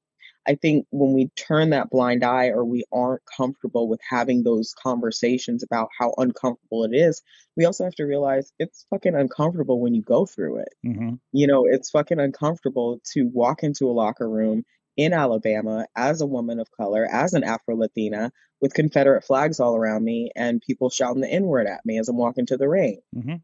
I 0.48 0.56
think 0.56 0.88
when 0.90 1.14
we 1.14 1.30
turn 1.36 1.70
that 1.70 1.90
blind 1.90 2.24
eye 2.24 2.48
or 2.48 2.66
we 2.66 2.84
aren't 2.92 3.22
comfortable 3.38 3.88
with 3.88 4.00
having 4.08 4.44
those 4.44 4.74
conversations 4.74 5.64
about 5.64 5.90
how 5.98 6.14
uncomfortable 6.18 6.84
it 6.84 6.96
is, 6.96 7.22
we 7.56 7.66
also 7.66 7.84
have 7.84 7.96
to 7.96 8.06
realize 8.06 8.52
it's 8.58 8.86
fucking 8.90 9.16
uncomfortable 9.16 9.80
when 9.80 9.94
you 9.94 10.02
go 10.02 10.26
through 10.26 10.60
it. 10.62 10.74
mm-hmm. 10.86 11.16
You 11.32 11.48
know, 11.48 11.66
it's 11.66 11.92
fucking 11.92 12.20
uncomfortable 12.20 13.00
to 13.14 13.30
walk 13.32 13.64
into 13.64 13.86
a 13.86 13.94
locker 13.94 14.28
room 14.28 14.64
in 14.98 15.14
Alabama 15.14 15.86
as 15.96 16.22
a 16.22 16.28
woman 16.28 16.60
of 16.60 16.72
color, 16.72 17.08
as 17.10 17.34
an 17.34 17.44
Afro 17.44 17.76
Latina, 17.76 18.32
with 18.62 18.74
Confederate 18.74 19.24
flags 19.24 19.60
all 19.60 19.76
around 19.76 20.04
me 20.04 20.32
and 20.36 20.62
people 20.62 20.90
shouting 20.90 21.22
the 21.22 21.32
N 21.32 21.44
word 21.44 21.68
at 21.68 21.86
me 21.86 22.00
as 22.00 22.10
I'm 22.10 22.18
walking 22.18 22.48
to 22.48 22.58
the 22.58 22.68
ring. 22.68 23.00
Mm-hmm. 23.16 23.36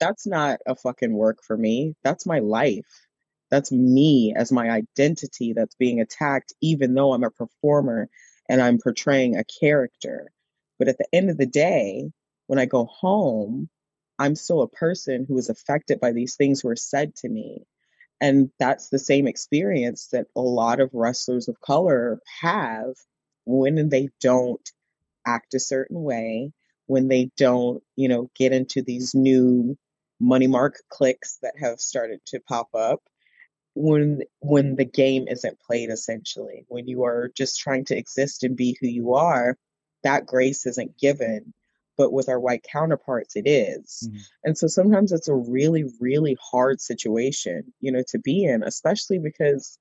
That's 0.00 0.26
not 0.26 0.60
a 0.66 0.74
fucking 0.74 1.14
work 1.14 1.38
for 1.46 1.56
me. 1.56 1.94
That's 2.02 2.26
my 2.26 2.40
life 2.40 3.05
that's 3.50 3.70
me 3.70 4.34
as 4.36 4.52
my 4.52 4.70
identity 4.70 5.52
that's 5.52 5.74
being 5.76 6.00
attacked, 6.00 6.52
even 6.60 6.94
though 6.94 7.12
I'm 7.12 7.24
a 7.24 7.30
performer 7.30 8.08
and 8.48 8.60
I'm 8.60 8.78
portraying 8.78 9.36
a 9.36 9.44
character. 9.60 10.32
But 10.78 10.88
at 10.88 10.98
the 10.98 11.06
end 11.12 11.30
of 11.30 11.38
the 11.38 11.46
day, 11.46 12.10
when 12.46 12.58
I 12.58 12.66
go 12.66 12.84
home, 12.84 13.68
I'm 14.18 14.34
still 14.34 14.62
a 14.62 14.68
person 14.68 15.26
who 15.28 15.38
is 15.38 15.48
affected 15.48 16.00
by 16.00 16.12
these 16.12 16.36
things 16.36 16.60
who 16.60 16.68
are 16.68 16.76
said 16.76 17.14
to 17.16 17.28
me. 17.28 17.64
And 18.20 18.50
that's 18.58 18.88
the 18.88 18.98
same 18.98 19.26
experience 19.26 20.08
that 20.12 20.26
a 20.34 20.40
lot 20.40 20.80
of 20.80 20.90
wrestlers 20.94 21.48
of 21.48 21.60
color 21.60 22.18
have 22.40 22.94
when 23.44 23.88
they 23.88 24.08
don't 24.20 24.66
act 25.26 25.54
a 25.54 25.60
certain 25.60 26.02
way, 26.02 26.52
when 26.86 27.08
they 27.08 27.30
don't, 27.36 27.82
you 27.94 28.08
know, 28.08 28.30
get 28.34 28.52
into 28.52 28.82
these 28.82 29.14
new 29.14 29.76
money 30.18 30.46
mark 30.46 30.76
clicks 30.88 31.38
that 31.42 31.54
have 31.58 31.78
started 31.78 32.20
to 32.26 32.40
pop 32.40 32.68
up 32.74 33.02
when 33.76 34.22
when 34.40 34.74
the 34.76 34.84
game 34.86 35.28
isn't 35.28 35.60
played 35.60 35.90
essentially 35.90 36.64
when 36.68 36.88
you 36.88 37.04
are 37.04 37.30
just 37.36 37.60
trying 37.60 37.84
to 37.84 37.96
exist 37.96 38.42
and 38.42 38.56
be 38.56 38.76
who 38.80 38.88
you 38.88 39.14
are 39.14 39.58
that 40.02 40.24
grace 40.26 40.64
isn't 40.66 40.98
given 40.98 41.52
but 41.98 42.12
with 42.12 42.28
our 42.28 42.38
white 42.40 42.62
counterparts 42.62 43.36
it 43.36 43.46
is. 43.46 44.08
Mhm. 44.10 44.20
and 44.44 44.58
so 44.58 44.66
sometimes 44.66 45.12
it's 45.12 45.28
a 45.28 45.34
really 45.34 45.84
really 46.00 46.36
hard 46.40 46.80
situation 46.80 47.72
you 47.80 47.92
know 47.92 48.02
to 48.08 48.18
be 48.18 48.44
in 48.44 48.62
especially 48.62 49.18
because 49.18 49.78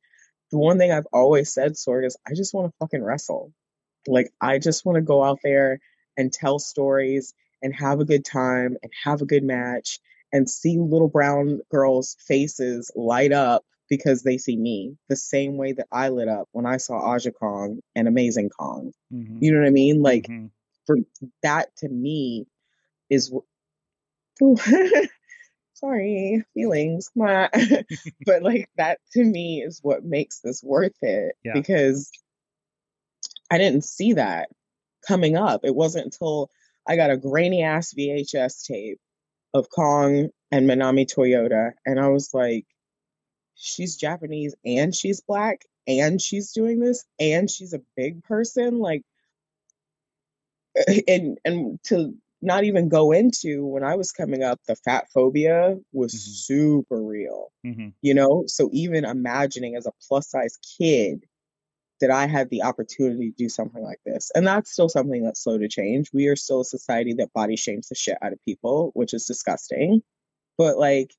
the 0.51 0.57
one 0.57 0.77
thing 0.77 0.91
i've 0.91 1.07
always 1.13 1.53
said 1.53 1.73
sorg 1.73 2.05
is 2.05 2.17
i 2.27 2.33
just 2.33 2.53
want 2.53 2.69
to 2.69 2.77
fucking 2.79 3.01
wrestle 3.03 3.53
like 4.07 4.29
i 4.41 4.59
just 4.59 4.85
want 4.85 4.97
to 4.97 5.01
go 5.01 5.23
out 5.23 5.39
there 5.41 5.79
and 6.17 6.33
tell 6.33 6.59
stories 6.59 7.33
and 7.61 7.73
have 7.73 8.01
a 8.01 8.05
good 8.05 8.25
time 8.25 8.75
and 8.83 8.91
have 9.05 9.21
a 9.21 9.25
good 9.25 9.43
match 9.43 9.99
and 10.33 10.49
see 10.49 10.77
little 10.77 11.07
brown 11.07 11.61
girls 11.71 12.17
faces 12.27 12.91
light 12.93 13.31
up 13.31 13.63
because 13.89 14.23
they 14.23 14.37
see 14.37 14.57
me 14.57 14.97
the 15.09 15.15
same 15.15 15.57
way 15.57 15.73
that 15.73 15.87
I 15.91 16.09
lit 16.09 16.27
up 16.27 16.47
when 16.51 16.65
I 16.65 16.77
saw 16.77 16.99
Aja 17.13 17.31
Kong 17.31 17.79
and 17.95 18.07
Amazing 18.07 18.49
Kong. 18.49 18.93
Mhm. 19.13 19.37
You 19.41 19.51
know 19.51 19.59
what 19.59 19.67
I 19.67 19.71
mean? 19.71 20.01
Like 20.01 20.27
Mhm. 20.27 20.49
for 20.85 20.97
that 21.43 21.75
to 21.77 21.89
me 21.89 22.47
is 23.09 23.31
sorry 25.73 26.43
feelings 26.53 27.09
but 27.15 28.41
like 28.41 28.69
that 28.77 28.99
to 29.13 29.23
me 29.23 29.61
is 29.61 29.79
what 29.81 30.03
makes 30.03 30.39
this 30.39 30.63
worth 30.63 30.95
it 31.01 31.35
Yeah. 31.43 31.53
because 31.53 32.11
i 33.51 33.57
didn't 33.57 33.83
see 33.83 34.13
that 34.13 34.49
coming 35.07 35.37
up 35.37 35.61
it 35.63 35.75
wasn't 35.75 36.05
until 36.05 36.49
i 36.87 36.95
got 36.95 37.11
a 37.11 37.17
grainy 37.17 37.63
ass 37.63 37.93
vhs 37.93 38.65
tape 38.65 38.99
of 39.53 39.69
kong 39.69 40.29
and 40.51 40.69
manami 40.69 41.05
toyota 41.05 41.71
and 41.85 41.99
i 41.99 42.07
was 42.09 42.33
like 42.33 42.65
she's 43.55 43.95
japanese 43.95 44.55
and 44.65 44.93
she's 44.95 45.21
black 45.21 45.61
and 45.87 46.21
she's 46.21 46.51
doing 46.51 46.79
this 46.79 47.05
and 47.19 47.49
she's 47.49 47.73
a 47.73 47.81
big 47.95 48.23
person 48.23 48.79
like 48.79 49.03
and 51.07 51.37
and 51.45 51.81
to 51.83 52.13
not 52.41 52.63
even 52.63 52.89
go 52.89 53.11
into 53.11 53.65
when 53.65 53.83
I 53.83 53.95
was 53.95 54.11
coming 54.11 54.43
up, 54.43 54.59
the 54.67 54.75
fat 54.75 55.07
phobia 55.11 55.77
was 55.93 56.13
Mhm. 56.13 56.17
super 56.17 57.01
real, 57.01 57.51
Mhm. 57.65 57.93
you 58.01 58.13
know? 58.13 58.43
So 58.47 58.69
even 58.71 59.03
imagining 59.05 59.75
as 59.75 59.87
a 59.87 59.93
plus 60.07 60.29
size 60.29 60.57
kid 60.77 61.25
that 62.01 62.11
I 62.11 62.27
had 62.27 62.49
the 62.49 62.61
opportunity 62.63 63.31
to 63.31 63.35
do 63.35 63.49
something 63.49 63.81
like 63.81 64.01
this. 64.05 64.31
And 64.35 64.45
that's 64.45 64.71
still 64.71 64.89
something 64.89 65.23
that's 65.23 65.41
slow 65.41 65.57
to 65.57 65.67
change. 65.67 66.11
We 66.13 66.27
are 66.27 66.35
still 66.35 66.61
a 66.61 66.65
society 66.65 67.13
that 67.13 67.33
body 67.33 67.55
shames 67.55 67.87
the 67.87 67.95
shit 67.95 68.17
out 68.21 68.33
of 68.33 68.43
people, 68.45 68.91
which 68.93 69.13
is 69.13 69.25
disgusting. 69.25 70.03
But 70.57 70.77
like 70.77 71.15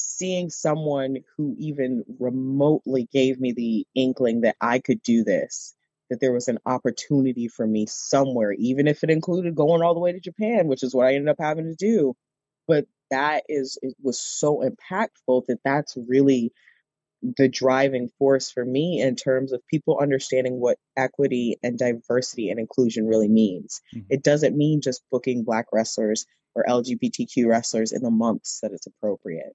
seeing 0.00 0.50
someone 0.50 1.18
who 1.36 1.54
even 1.58 2.04
remotely 2.18 3.08
gave 3.12 3.40
me 3.40 3.52
the 3.52 3.86
inkling 3.94 4.42
that 4.42 4.56
I 4.60 4.78
could 4.78 5.02
do 5.02 5.24
this, 5.24 5.74
that 6.08 6.20
there 6.20 6.32
was 6.32 6.48
an 6.48 6.58
opportunity 6.66 7.48
for 7.48 7.66
me 7.66 7.86
somewhere, 7.86 8.52
even 8.52 8.88
if 8.88 9.04
it 9.04 9.10
included 9.10 9.54
going 9.54 9.82
all 9.82 9.94
the 9.94 10.00
way 10.00 10.12
to 10.12 10.20
Japan, 10.20 10.66
which 10.66 10.82
is 10.82 10.94
what 10.94 11.06
I 11.06 11.14
ended 11.14 11.28
up 11.28 11.36
having 11.38 11.66
to 11.66 11.74
do. 11.74 12.14
But 12.66 12.86
that 13.10 13.44
is, 13.48 13.78
it 13.82 13.94
was 14.02 14.20
so 14.20 14.62
impactful 14.62 15.46
that 15.46 15.60
that's 15.64 15.96
really 16.08 16.52
the 17.36 17.48
driving 17.48 18.08
force 18.18 18.50
for 18.50 18.64
me 18.64 19.00
in 19.00 19.14
terms 19.14 19.52
of 19.52 19.66
people 19.66 19.98
understanding 20.00 20.58
what 20.58 20.78
equity 20.96 21.58
and 21.62 21.78
diversity 21.78 22.48
and 22.48 22.58
inclusion 22.58 23.06
really 23.06 23.28
means. 23.28 23.80
Mhm. 23.94 24.06
It 24.08 24.22
doesn't 24.22 24.56
mean 24.56 24.80
just 24.80 25.02
booking 25.10 25.44
Black 25.44 25.66
wrestlers 25.72 26.26
or 26.54 26.64
LGBTQ 26.66 27.46
wrestlers 27.46 27.92
in 27.92 28.02
the 28.02 28.10
months 28.10 28.60
that 28.60 28.72
it's 28.72 28.86
appropriate. 28.86 29.54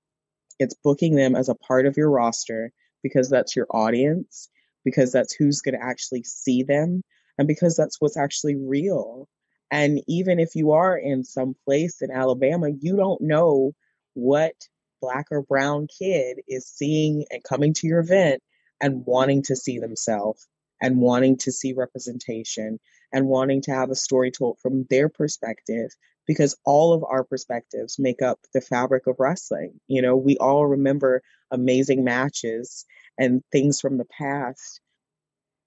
It's 0.60 0.76
booking 0.84 1.16
them 1.16 1.36
as 1.36 1.50
a 1.50 1.56
part 1.56 1.86
of 1.86 1.98
your 1.98 2.10
roster 2.10 2.72
because 3.04 3.30
that's 3.30 3.56
your 3.56 3.68
audience, 3.70 4.50
because 4.84 5.12
that's 5.12 5.34
who's 5.34 5.62
going 5.62 5.78
to 5.78 5.86
actually 5.86 6.24
see 6.24 6.64
them, 6.64 7.04
and 7.38 7.48
because 7.48 7.76
that's 7.76 8.00
what's 8.00 8.18
actually 8.18 8.56
real. 8.56 9.28
And 9.72 10.02
even 10.08 10.40
if 10.40 10.56
you 10.56 10.72
are 10.72 10.98
in 10.98 11.24
some 11.24 11.56
place 11.66 12.02
in 12.02 12.12
Alabama, 12.12 12.70
you 12.70 12.96
don't 12.96 13.22
know 13.22 13.74
what 14.14 14.54
black 15.02 15.28
or 15.32 15.42
brown 15.42 15.88
kid 15.88 16.40
is 16.48 16.66
seeing 16.68 17.26
and 17.30 17.44
coming 17.44 17.74
to 17.74 17.88
your 17.88 18.00
event 18.00 18.42
and 18.82 19.06
wanting 19.06 19.44
to 19.44 19.56
see 19.56 19.80
themselves 19.80 20.48
and 20.82 21.00
wanting 21.00 21.38
to 21.38 21.52
see 21.52 21.74
representation 21.74 22.80
and 23.12 23.28
wanting 23.28 23.62
to 23.62 23.72
have 23.72 23.90
a 23.90 23.96
story 23.96 24.32
told 24.32 24.58
from 24.62 24.86
their 24.90 25.10
perspective 25.10 25.90
because 26.28 26.56
all 26.66 26.94
of 26.94 27.04
our 27.04 27.24
perspectives 27.24 28.00
make 28.00 28.22
up 28.22 28.40
the 28.54 28.62
fabric 28.62 29.08
of 29.08 29.16
wrestling. 29.20 29.80
You 29.88 30.02
know, 30.02 30.16
we 30.18 30.38
all 30.38 30.66
remember 30.68 31.22
amazing 31.52 32.04
matches 32.04 32.86
and 33.20 33.44
things 33.52 33.80
from 33.82 33.98
the 33.98 34.06
past, 34.06 34.82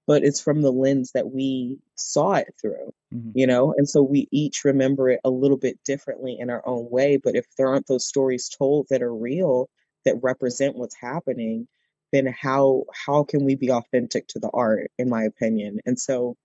but 0.07 0.25
it's 0.25 0.41
from 0.41 0.63
the 0.63 0.73
lens 0.73 1.13
that 1.13 1.31
we 1.31 1.79
saw 1.95 2.35
it 2.35 2.55
through 2.61 2.93
Mhm. 3.13 3.35
you 3.35 3.47
know 3.47 3.75
and 3.77 3.89
so 3.89 4.03
we 4.03 4.27
each 4.31 4.65
remember 4.65 5.11
it 5.11 5.21
a 5.25 5.31
little 5.31 5.57
bit 5.59 5.79
differently 5.85 6.37
in 6.39 6.51
our 6.51 6.67
own 6.67 6.89
way 6.91 7.17
but 7.17 7.37
if 7.37 7.47
there 7.57 7.69
aren't 7.69 7.87
those 7.87 8.07
stories 8.07 8.49
told 8.49 8.87
that 8.91 9.03
are 9.03 9.15
real 9.15 9.69
that 10.05 10.23
represent 10.23 10.77
what's 10.77 10.97
happening 10.97 11.69
then 12.13 12.27
how 12.27 12.85
how 13.07 13.23
can 13.23 13.45
we 13.45 13.55
be 13.55 13.71
authentic 13.71 14.27
to 14.29 14.39
the 14.39 14.51
art 14.55 14.91
in 14.99 15.09
my 15.11 15.23
opinion 15.25 15.79
and 15.85 15.99
so 15.99 16.37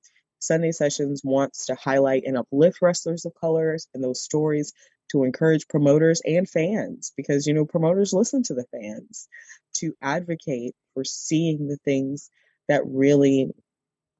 sunday 0.44 0.72
sessions 0.72 1.22
wants 1.24 1.66
to 1.66 1.76
highlight 1.76 2.24
and 2.26 2.38
uplift 2.38 2.82
wrestlers 2.82 3.26
of 3.26 3.34
colors 3.40 3.88
and 3.94 4.04
those 4.04 4.22
stories 4.22 4.74
to 5.12 5.24
encourage 5.24 5.68
promoters 5.68 6.22
and 6.26 6.50
fans 6.50 7.12
because 7.16 7.46
you 7.46 7.54
know 7.54 7.66
promoters 7.66 8.14
listen 8.14 8.44
to 8.44 8.54
the 8.54 8.66
fans 8.72 9.28
to 9.74 9.94
advocate 10.02 10.76
for 10.94 11.04
seeing 11.04 11.68
the 11.68 11.78
things 11.86 12.30
that 12.68 12.82
really 12.86 13.52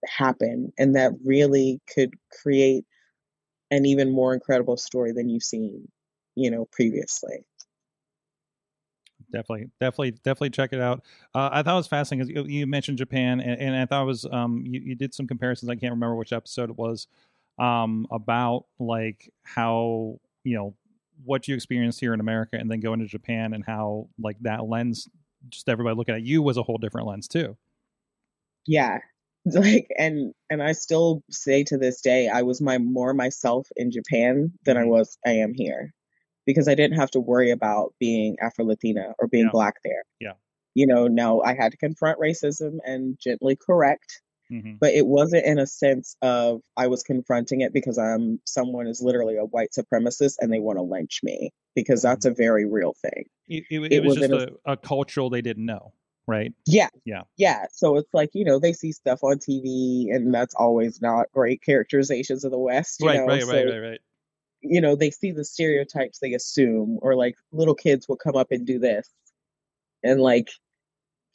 happen 0.06 0.72
and 0.78 0.96
that 0.96 1.12
really 1.24 1.80
could 1.94 2.14
create 2.42 2.86
an 3.72 3.86
even 3.86 4.12
more 4.12 4.34
incredible 4.34 4.78
story 4.78 5.12
than 5.12 5.30
you've 5.30 5.44
seen, 5.44 5.88
you 6.36 6.52
know, 6.52 6.68
previously. 6.72 7.38
Definitely 9.34 9.70
definitely 9.80 10.12
definitely 10.12 10.50
check 10.52 10.72
it 10.74 10.80
out 10.80 11.04
uh, 11.36 11.50
i 11.52 11.62
thought 11.64 11.74
it 11.74 11.78
was 11.78 11.88
fascinating 11.88 12.36
'cause 12.36 12.46
you, 12.48 12.60
you 12.60 12.68
mentioned 12.68 12.98
japan 12.98 13.42
and, 13.42 13.60
and 13.60 13.76
i 13.76 13.86
thought 13.86 14.04
it 14.04 14.06
was 14.06 14.26
um 14.32 14.64
you, 14.66 14.80
you 14.80 14.96
did 14.96 15.14
some 15.14 15.28
comparisons 15.28 15.70
i 15.70 15.76
can't 15.76 15.92
remember 15.92 16.16
which 16.16 16.32
episode 16.32 16.70
it 16.70 16.78
was 16.78 17.08
um 17.60 18.08
about 18.12 18.66
like 18.80 19.30
how 19.44 20.18
you 20.44 20.56
know 20.56 20.76
what 21.26 21.48
you 21.48 21.56
experienced 21.56 22.00
here 22.00 22.14
in 22.14 22.20
america 22.20 22.58
and 22.58 22.72
then 22.72 22.80
going 22.80 23.00
to 23.00 23.06
japan 23.08 23.54
and 23.54 23.66
how 23.66 24.08
like 24.20 24.38
that 24.42 24.64
lens 24.66 25.10
just 25.50 25.68
everybody 25.68 25.96
looking 25.96 26.16
at 26.16 26.22
you 26.24 26.42
was 26.42 26.58
a 26.58 26.64
whole 26.64 26.78
different 26.78 27.08
lens 27.08 27.28
too 27.28 27.58
Yeah. 28.68 29.00
Like 29.46 29.88
and 29.98 30.34
and 30.50 30.64
I 30.64 30.72
still 30.72 31.22
say 31.30 31.66
to 31.66 31.78
this 31.78 32.00
day 32.00 32.30
I 32.30 32.44
was 32.44 32.62
my 32.62 32.78
more 32.78 33.14
myself 33.14 33.68
in 33.76 33.92
Japan 33.92 34.54
than 34.64 34.78
I 34.78 34.84
Mhm. 34.84 34.88
was 34.88 35.18
I 35.26 35.32
am 35.32 35.54
here. 35.54 35.94
Because 36.46 36.68
I 36.68 36.76
didn't 36.76 36.98
have 36.98 37.12
to 37.12 37.20
worry 37.20 37.52
about 37.52 37.94
being 38.00 38.38
Afro 38.42 38.66
Latina 38.66 39.14
or 39.20 39.28
being 39.28 39.46
Yeah. 39.46 39.52
black 39.52 39.76
there. 39.84 40.04
Yeah. 40.20 40.34
You 40.76 40.88
know, 40.88 41.08
no, 41.08 41.42
I 41.42 41.54
had 41.54 41.72
to 41.72 41.78
confront 41.78 42.20
racism 42.20 42.78
and 42.86 43.18
gently 43.20 43.56
correct 43.56 44.22
hmm 44.50 44.74
but 44.80 44.94
it 44.94 45.08
wasn't 45.08 45.46
in 45.46 45.58
a 45.58 45.66
sense 45.66 46.16
of 46.22 46.62
I 46.76 46.88
was 46.88 47.02
confronting 47.04 47.62
it 47.62 47.74
because 47.74 47.98
I'm 47.98 48.40
someone 48.46 48.88
is 48.88 49.02
literally 49.02 49.38
a 49.38 49.46
white 49.46 49.70
supremacist 49.72 50.36
and 50.40 50.52
they 50.52 50.60
want 50.60 50.78
to 50.78 50.84
lynch 50.84 51.22
me 51.24 51.52
because 51.76 52.02
that's 52.02 52.26
a 52.26 52.32
very 52.32 52.66
real 52.66 52.94
thing. 53.02 53.26
it, 53.48 53.64
it, 53.70 53.80
it 53.84 53.92
It 53.94 54.04
was 54.04 54.20
was 54.20 54.28
just 54.28 54.50
a, 54.66 54.72
a 54.74 54.78
cultural 54.78 55.30
they 55.30 55.42
didn't 55.42 55.66
know 55.66 55.94
right 56.28 56.54
Yeah. 56.68 56.90
Yeah. 57.06 57.24
Yeah. 57.38 57.66
So 57.72 57.98
it's 57.98 58.14
like, 58.14 58.30
you 58.34 58.46
know, 58.46 58.60
they 58.60 58.74
see 58.74 58.92
stuff 58.92 59.24
on 59.24 59.38
TV 59.38 60.14
and 60.14 60.34
that's 60.34 60.56
always 60.56 61.02
not 61.02 61.32
great 61.34 61.62
characterizations 61.62 62.44
of 62.44 62.52
the 62.52 62.60
West. 62.60 63.00
You 63.00 63.08
right 63.08 63.20
know? 63.20 63.28
right 63.28 63.44
so, 63.44 63.54
right 63.54 63.66
right 63.66 63.80
right 63.80 64.00
You 64.64 64.82
know, 64.82 64.96
they 64.96 65.12
see 65.12 65.32
the 65.32 65.46
stereotypes 65.46 66.20
they 66.20 66.34
assume, 66.34 66.98
or 67.02 67.16
like 67.16 67.36
little 67.52 67.76
kids 67.76 68.08
will 68.08 68.18
come 68.18 68.36
up 68.36 68.48
and 68.52 68.66
do 68.66 68.80
this. 68.80 69.10
And 70.04 70.20
like, 70.22 70.50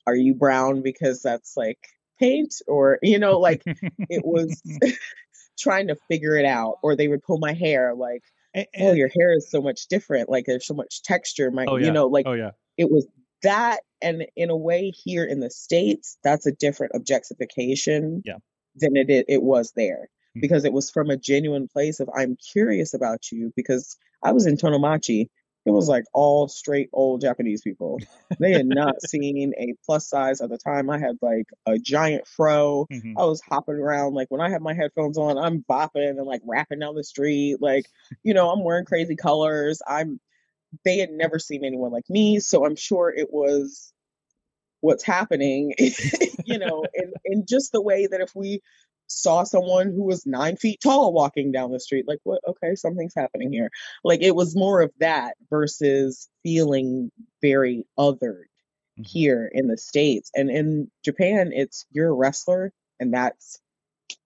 are 0.07 0.17
you 0.17 0.35
brown 0.35 0.83
because 0.83 1.23
that's 1.23 1.57
like 1.57 1.79
paint? 2.19 2.55
Or, 2.67 2.99
you 3.03 3.19
know, 3.19 3.39
like 3.39 3.63
it 3.67 4.25
was 4.25 4.61
trying 5.59 5.89
to 5.89 5.97
figure 6.09 6.37
it 6.37 6.47
out. 6.47 6.77
Or 6.83 6.97
they 6.97 7.09
would 7.09 7.23
pull 7.23 7.39
my 7.39 7.53
hair 7.53 7.95
like, 7.95 8.23
oh, 8.57 8.65
And- 8.75 8.89
oh, 8.89 8.93
your 8.93 9.09
hair 9.15 9.33
is 9.33 9.51
so 9.51 9.61
much 9.61 9.87
different. 9.89 10.29
Like 10.29 10.45
there's 10.47 10.67
so 10.67 10.75
much 10.75 11.03
texture. 11.03 11.51
My, 11.51 11.67
Oh, 11.67 11.77
yeah. 11.77 11.87
you 11.87 11.93
know, 11.93 12.07
like 12.07 12.27
oh 12.27 12.33
yeah 12.35 12.51
it 12.77 12.91
was 12.91 13.07
that 13.43 13.81
and 14.03 14.25
in 14.37 14.51
a 14.51 14.57
way 14.57 14.91
here 15.05 15.25
in 15.25 15.41
the 15.41 15.51
states 15.51 16.17
that's 16.25 16.47
a 16.47 16.53
different 16.53 16.93
objectification 16.95 18.23
Yeah. 18.25 18.39
than 18.77 18.97
it 18.97 19.11
it, 19.29 19.43
was 19.43 19.73
there. 19.77 20.09
Because 20.35 20.65
it 20.65 20.73
was 20.73 20.91
from 20.91 21.11
a 21.11 21.17
genuine 21.17 21.69
place 21.69 22.01
of 22.01 22.09
i'm 22.15 22.37
curious 22.37 22.95
about 22.95 23.31
you 23.31 23.53
because 23.57 23.97
i 24.23 24.33
was 24.33 24.47
in 24.47 24.57
tonomachi 24.57 25.29
it 25.67 25.71
was 25.71 25.89
like 25.89 26.05
all 26.15 26.49
straight 26.49 26.89
old 26.93 27.21
japanese 27.21 27.63
people 27.63 27.99
they 28.41 28.53
had 28.53 28.67
not 28.67 29.03
seen 29.03 29.53
a 29.59 29.75
plus 29.85 30.09
size 30.09 30.41
at 30.41 30.51
the 30.51 30.59
time 30.59 30.91
i 30.91 30.99
had 30.99 31.17
like 31.23 31.47
a 31.67 31.79
giant 31.79 32.27
fro 32.27 32.87
Mhm. 32.91 33.15
I 33.17 33.25
was 33.25 33.41
hopping 33.41 33.75
around 33.75 34.15
like 34.15 34.29
when 34.31 34.41
I 34.41 34.51
have 34.51 34.63
my 34.63 34.75
headphones 34.75 35.19
on, 35.19 35.37
I'm 35.39 35.65
bopping 35.69 36.09
and 36.09 36.27
like 36.27 36.41
rapping 36.47 36.79
down 36.79 36.95
the 36.95 37.05
street. 37.05 37.57
Like, 37.61 37.87
you 38.23 38.33
know, 38.33 38.51
I'm 38.51 38.65
wearing 38.65 38.85
crazy 38.85 39.17
colors. 39.17 39.83
I'm 39.87 40.21
they 40.85 40.99
had 40.99 41.11
never 41.11 41.39
seen 41.39 41.65
anyone 41.65 41.93
like 41.93 42.09
me, 42.09 42.41
so 42.41 42.65
I'm 42.65 42.77
sure 42.77 43.13
it 43.15 43.33
was 43.33 43.93
what's 44.81 45.05
happening, 45.05 45.75
you 46.45 46.59
know, 46.59 46.85
in, 46.95 47.13
in 47.25 47.47
just 47.47 47.73
the 47.73 47.83
way 47.83 48.07
that 48.07 48.21
if 48.21 48.35
we 48.35 48.61
saw 49.09 49.45
someone 49.45 49.89
who 49.93 50.05
was 50.05 50.27
nine 50.27 50.57
feet 50.57 50.81
tall 50.83 51.13
walking 51.13 51.53
down 51.53 51.73
the 51.73 51.81
street, 51.81 52.07
like, 52.09 52.21
what 52.25 52.41
okay, 52.47 52.75
something's 52.75 53.15
happening 53.17 53.53
here. 53.53 53.71
Like 54.05 54.23
it 54.23 54.35
was 54.37 54.57
more 54.57 54.81
of 54.83 54.93
that 55.01 55.37
versus 55.51 56.29
feeling 56.43 57.11
very 57.43 57.85
othered 57.99 58.47
Mhm. 58.99 59.07
here 59.07 59.51
in 59.53 59.69
the 59.69 59.77
States. 59.79 60.31
And 60.35 60.51
in 60.51 60.91
Japan, 61.05 61.53
it's 61.53 61.87
you're 61.93 62.11
a 62.11 62.13
wrestler 62.13 62.73
and 63.01 63.13
that's 63.15 63.61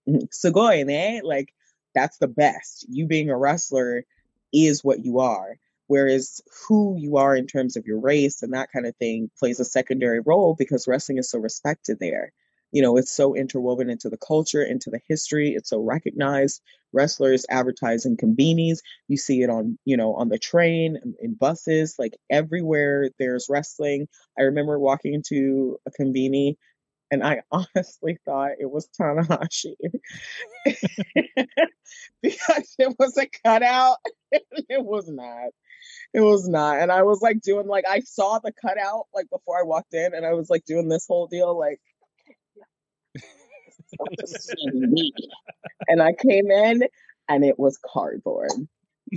sugoi, 0.08 0.84
eh? 0.90 1.20
Like 1.24 1.54
that's 1.94 2.18
the 2.18 2.28
best. 2.28 2.86
You 2.88 3.06
being 3.06 3.30
a 3.30 3.36
wrestler 3.38 4.04
is 4.52 4.84
what 4.84 5.04
you 5.04 5.20
are. 5.20 5.58
Whereas 5.88 6.40
who 6.68 6.96
you 6.98 7.16
are 7.18 7.36
in 7.36 7.46
terms 7.46 7.76
of 7.76 7.86
your 7.86 8.00
race 8.00 8.42
and 8.42 8.54
that 8.54 8.70
kind 8.72 8.86
of 8.86 8.96
thing 8.96 9.30
plays 9.38 9.60
a 9.60 9.64
secondary 9.64 10.20
role 10.20 10.54
because 10.58 10.88
wrestling 10.88 11.18
is 11.18 11.30
so 11.30 11.38
respected 11.38 11.98
there. 12.00 12.32
You 12.72 12.82
know, 12.82 12.96
it's 12.96 13.12
so 13.12 13.34
interwoven 13.34 13.90
into 13.90 14.08
the 14.08 14.16
culture, 14.18 14.62
into 14.62 14.90
the 14.90 15.00
history. 15.08 15.50
It's 15.50 15.70
so 15.70 15.80
recognized. 15.80 16.62
Wrestlers 16.92 17.46
advertising 17.50 18.16
convenies. 18.16 18.78
You 19.08 19.16
see 19.16 19.42
it 19.42 19.50
on, 19.50 19.78
you 19.84 19.96
know, 19.96 20.14
on 20.14 20.28
the 20.28 20.38
train, 20.38 20.98
in 21.20 21.34
buses, 21.34 21.94
like 21.98 22.14
everywhere 22.30 23.10
there's 23.18 23.46
wrestling. 23.48 24.08
I 24.38 24.42
remember 24.42 24.78
walking 24.78 25.14
into 25.14 25.78
a 25.86 25.90
conveni 25.90 26.56
and 27.12 27.22
I 27.22 27.42
honestly 27.52 28.18
thought 28.24 28.52
it 28.58 28.70
was 28.70 28.88
Tanahashi 28.98 29.76
because 32.22 32.74
it 32.78 32.96
was 32.98 33.16
a 33.18 33.26
cutout. 33.44 33.98
it 34.32 34.84
was 34.84 35.08
not. 35.08 35.50
It 36.14 36.20
was 36.20 36.48
not. 36.48 36.80
And 36.80 36.92
I 36.92 37.02
was 37.02 37.22
like 37.22 37.40
doing 37.42 37.66
like 37.68 37.84
I 37.88 38.00
saw 38.00 38.38
the 38.38 38.52
cutout 38.52 39.06
like 39.14 39.28
before 39.30 39.58
I 39.58 39.64
walked 39.64 39.94
in 39.94 40.14
and 40.14 40.26
I 40.26 40.32
was 40.34 40.50
like 40.50 40.64
doing 40.64 40.88
this 40.88 41.06
whole 41.06 41.26
deal 41.26 41.58
like 41.58 41.80
and 45.88 46.02
I 46.02 46.12
came 46.12 46.50
in 46.50 46.82
and 47.28 47.44
it 47.44 47.58
was 47.58 47.78
cardboard. 47.84 48.50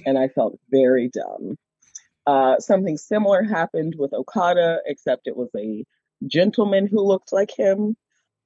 And 0.05 0.17
I 0.17 0.27
felt 0.27 0.59
very 0.71 1.09
dumb. 1.09 1.57
Uh, 2.27 2.59
something 2.59 2.97
similar 2.97 3.43
happened 3.43 3.95
with 3.97 4.13
Okada, 4.13 4.79
except 4.85 5.27
it 5.27 5.37
was 5.37 5.49
a 5.55 5.85
gentleman 6.27 6.87
who 6.87 7.01
looked 7.01 7.31
like 7.31 7.51
him. 7.55 7.95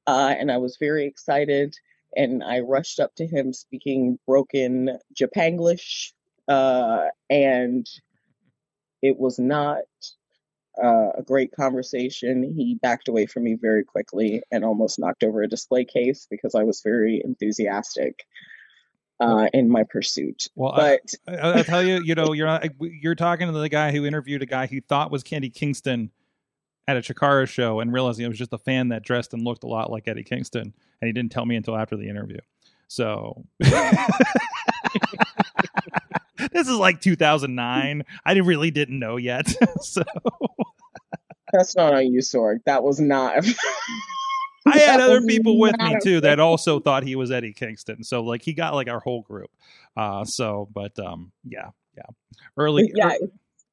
Uh, 0.06 0.36
and 0.38 0.52
I 0.52 0.58
was 0.58 0.78
very 0.80 1.06
excited. 1.06 1.76
And 2.16 2.44
I 2.44 2.60
rushed 2.60 3.00
up 3.00 3.16
to 3.16 3.26
him 3.26 3.54
speaking 3.54 4.20
broken 4.28 4.98
Japanglish. 5.14 6.12
Uh, 6.48 7.06
and 7.30 7.88
it 9.02 9.18
was 9.18 9.40
not 9.40 9.84
uh, 10.84 11.10
a 11.18 11.22
great 11.24 11.52
conversation. 11.52 12.54
He 12.56 12.76
backed 12.82 13.08
away 13.08 13.26
from 13.26 13.44
me 13.44 13.56
very 13.60 13.84
quickly 13.84 14.42
and 14.52 14.64
almost 14.64 15.00
knocked 15.00 15.24
over 15.24 15.42
a 15.42 15.48
display 15.48 15.86
case 15.86 16.28
because 16.30 16.56
I 16.56 16.64
was 16.64 16.82
very 16.84 17.22
enthusiastic 17.24 18.26
uh, 19.20 19.48
in 19.54 19.70
my 19.70 19.84
pursuit. 19.84 20.48
Well, 20.56 20.72
I- 20.72 21.00
but 21.28 21.42
I, 21.42 21.48
I'll 21.50 21.64
tell 21.64 21.84
you, 21.84 22.02
you 22.04 22.16
know, 22.16 22.34
you're 22.34 22.60
you're 22.80 23.16
talking 23.16 23.48
to 23.48 23.54
the 23.58 23.70
guy 23.70 23.92
who 23.92 24.06
interviewed 24.06 24.42
a 24.42 24.46
guy 24.46 24.66
he 24.68 24.80
thought 24.80 25.12
was 25.12 25.24
Candy 25.24 25.50
Kingston 25.50 26.12
at 26.88 26.98
a 26.98 27.02
Chikara 27.02 27.48
show 27.48 27.80
and 27.82 27.94
realizing 27.94 28.26
it 28.26 28.30
was 28.30 28.38
just 28.38 28.54
a 28.54 28.58
fan 28.58 28.88
that 28.90 29.04
dressed 29.04 29.34
and 29.34 29.44
looked 29.44 29.64
a 29.64 29.68
lot 29.68 29.92
like 29.92 30.08
Eddie 30.08 30.24
Kingston, 30.24 30.74
and 31.02 31.08
he 31.08 31.12
didn't 31.12 31.32
tell 31.32 31.46
me 31.46 31.56
until 31.56 31.76
after 31.78 31.96
the 31.96 32.10
interview. 32.10 32.40
So 32.88 33.46
this 36.60 36.68
is 36.68 36.78
like 36.78 37.01
2009. 37.01 38.03
I 38.26 38.34
really 38.34 38.72
didn't 38.72 38.99
know 38.99 39.18
yet. 39.18 39.47
so 39.82 40.03
that's 41.51 41.76
not 41.76 41.93
on 41.93 42.14
you, 42.14 42.20
Sorg. 42.20 42.60
That 42.66 42.84
was 42.84 42.99
not. 42.99 43.45
I 44.68 44.78
had 44.78 44.99
other 44.99 45.22
people 45.22 45.57
with 45.57 45.76
me 45.80 45.97
too 46.03 46.22
that 46.22 46.39
also 46.39 46.80
thought 46.80 47.03
he 47.03 47.16
was 47.16 47.32
Eddie 47.32 47.53
Kingston. 47.53 48.03
So 48.03 48.22
like 48.22 48.41
he 48.41 48.53
got 48.53 48.76
like 48.76 48.89
our 48.89 48.99
whole 48.99 49.22
group. 49.22 49.49
Uh 49.95 50.26
so 50.26 50.70
but 50.74 50.97
um 50.99 51.32
yeah, 51.43 51.70
yeah. 51.95 52.03
Early 52.57 52.91
yeah. 52.93 53.14
ear- 53.14 53.30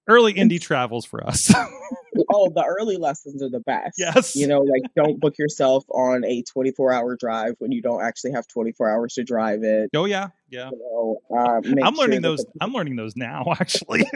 early 0.08 0.34
indie 0.34 0.60
travels 0.60 1.04
for 1.04 1.26
us. 1.26 1.52
Oh, 2.32 2.50
the 2.50 2.64
early 2.64 2.96
lessons 2.96 3.42
are 3.42 3.48
the 3.50 3.60
best. 3.60 3.98
Yes. 3.98 4.34
You 4.36 4.46
know, 4.46 4.60
like 4.60 4.82
don't 4.94 5.20
book 5.20 5.38
yourself 5.38 5.84
on 5.90 6.24
a 6.24 6.42
24 6.42 6.92
hour 6.92 7.16
drive 7.16 7.54
when 7.58 7.72
you 7.72 7.82
don't 7.82 8.02
actually 8.02 8.32
have 8.32 8.46
24 8.48 8.90
hours 8.90 9.14
to 9.14 9.24
drive 9.24 9.62
it. 9.62 9.90
oh 9.94 10.04
yeah, 10.04 10.28
yeah. 10.50 10.70
You 10.72 11.16
know, 11.30 11.36
uh, 11.38 11.60
I'm 11.84 11.94
learning 11.94 12.22
that 12.22 12.28
those 12.28 12.38
the 12.38 12.46
I'm 12.60 12.72
learning 12.72 12.96
those 12.96 13.16
now 13.16 13.44
actually. 13.60 14.08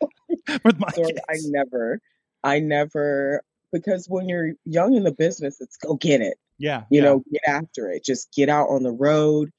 with 0.64 0.78
my 0.78 0.88
So 0.94 1.04
kids. 1.04 1.20
I 1.28 1.34
never, 1.44 2.00
I 2.44 2.60
never, 2.60 3.42
because 3.72 4.06
when 4.08 4.28
you're 4.28 4.52
young 4.64 4.94
in 4.94 5.04
the 5.04 5.12
business, 5.12 5.60
it's 5.60 5.76
go 5.76 5.94
get 5.94 6.20
it. 6.20 6.38
yeah. 6.58 6.84
You 6.90 7.00
yeah. 7.02 7.04
know, 7.08 7.24
get 7.32 7.42
after 7.46 7.90
it. 7.90 8.04
Just 8.04 8.32
get 8.34 8.48
out 8.48 8.68
on 8.68 8.82
the 8.82 8.92
road. 8.92 9.50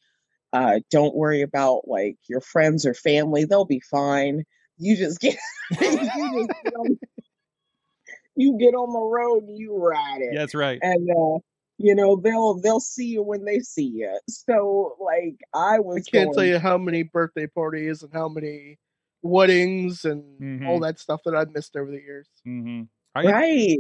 Uh, 0.52 0.80
don't 0.89 1.16
worry 1.16 1.41
about 1.41 1.88
like 1.88 2.18
your 2.28 2.41
friends 2.41 2.86
or 2.86 2.93
family; 2.95 3.45
they'll 3.45 3.66
be 3.66 3.82
fine. 3.82 4.43
You 4.78 4.95
just 4.95 5.20
get, 5.20 5.38
you 5.72 5.78
just 5.97 6.18
get 6.64 6.74
on, 6.76 7.00
you 8.40 8.58
get 8.58 8.74
on 8.74 8.92
the 8.94 9.00
road 9.00 9.44
and 9.44 9.58
you 9.58 9.76
ride 9.78 10.22
it, 10.22 10.34
that's 10.36 10.56
right. 10.56 10.80
and 10.82 11.10
uh, 11.10 11.40
you 11.78 11.94
know 11.96 12.16
they'll 12.16 12.60
they'll 12.62 12.80
see 12.80 13.06
you 13.08 13.22
when 13.22 13.44
they 13.46 13.60
see 13.60 13.86
you. 13.86 14.20
So 14.30 14.96
like 15.00 15.38
I 15.54 15.76
I 15.76 15.80
was, 15.80 16.06
can't 16.06 16.34
tell 16.34 16.46
you 16.46 16.58
how 16.60 16.78
many 16.78 17.04
birthday 17.04 17.48
parties 17.48 18.02
and 18.04 18.12
how 18.14 18.28
many 18.30 18.78
weddings 19.22 20.06
and 20.06 20.24
Mhm. 20.42 20.68
all 20.68 20.80
that 20.80 21.00
stuff 21.00 21.22
that 21.26 21.36
I've 21.36 21.52
missed 21.52 21.76
over 21.76 21.92
the 21.92 22.02
years. 22.02 22.28
hmm 22.46 22.84
Are 23.16 23.24
you, 23.24 23.30
right. 23.30 23.78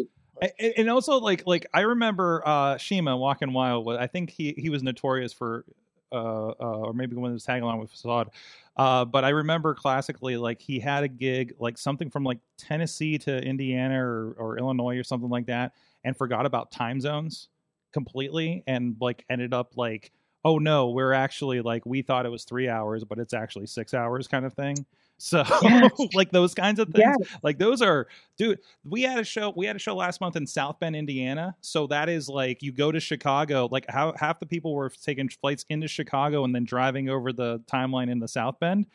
and, 0.59 0.73
and 0.77 0.89
also 0.89 1.19
like 1.19 1.47
like 1.47 1.65
I 1.73 1.81
remember 1.81 2.43
uh 2.45 2.77
Shima 2.77 3.15
Walking 3.17 3.53
Wild. 3.53 3.85
was- 3.85 3.97
I 3.99 4.07
think 4.07 4.29
he 4.29 4.53
he 4.57 4.69
was 4.69 4.83
notorious 4.83 5.33
for 5.33 5.65
uh, 6.11 6.49
uh 6.49 6.53
or 6.59 6.93
maybe 6.93 7.15
when 7.15 7.31
it 7.31 7.33
was 7.33 7.43
tagging 7.43 7.63
along 7.63 7.79
with 7.79 7.91
Facade. 7.91 8.29
Uh, 8.77 9.03
but 9.05 9.25
I 9.25 9.29
remember 9.29 9.73
classically 9.73 10.37
like 10.37 10.61
he 10.61 10.79
had 10.79 11.03
a 11.03 11.07
gig 11.07 11.53
like 11.59 11.77
something 11.77 12.09
from 12.09 12.23
like 12.23 12.39
Tennessee 12.57 13.17
to 13.19 13.41
Indiana 13.43 14.01
or, 14.01 14.35
or 14.37 14.57
Illinois 14.57 14.97
or 14.97 15.03
something 15.03 15.29
like 15.29 15.47
that, 15.47 15.73
and 16.03 16.15
forgot 16.15 16.45
about 16.45 16.71
time 16.71 17.01
zones 17.01 17.49
completely, 17.91 18.63
and 18.67 18.95
like 18.99 19.25
ended 19.29 19.53
up 19.53 19.75
like 19.75 20.11
oh 20.45 20.57
no, 20.57 20.89
we're 20.89 21.13
actually 21.13 21.61
like 21.61 21.85
we 21.85 22.01
thought 22.01 22.25
it 22.25 22.29
was 22.29 22.43
three 22.43 22.69
hours, 22.69 23.03
but 23.03 23.19
it's 23.19 23.33
actually 23.33 23.67
six 23.67 23.93
hours 23.93 24.27
kind 24.27 24.45
of 24.45 24.53
thing. 24.53 24.85
So 25.21 25.43
Yes. 25.61 25.91
like 26.13 26.31
those 26.31 26.53
kinds 26.55 26.79
of 26.79 26.87
things, 26.89 27.15
Yes. 27.19 27.39
like 27.43 27.57
those 27.59 27.81
are 27.81 28.07
dude 28.37 28.59
we 28.83 29.01
had 29.03 29.19
a 29.19 29.23
show 29.23 29.53
we 29.55 29.65
had 29.65 29.75
a 29.75 29.79
show 29.79 29.95
last 29.95 30.21
month 30.21 30.35
in 30.37 30.47
south 30.47 30.79
bend 30.79 30.95
indiana 30.95 31.55
so 31.61 31.87
that 31.87 32.07
is 32.09 32.29
like 32.29 32.63
you 32.63 32.71
go 32.71 32.89
to 32.91 32.99
chicago 33.01 33.67
like 33.69 33.85
how 33.89 34.13
half 34.17 34.39
the 34.39 34.45
people 34.45 34.73
were 34.73 34.89
taking 34.89 35.27
flights 35.27 35.65
into 35.69 35.87
chicago 35.89 36.45
and 36.45 36.55
then 36.55 36.63
driving 36.63 37.09
over 37.09 37.33
the 37.33 37.59
timeline 37.71 38.09
in 38.09 38.19
the 38.19 38.27
south 38.29 38.57
bend 38.61 38.87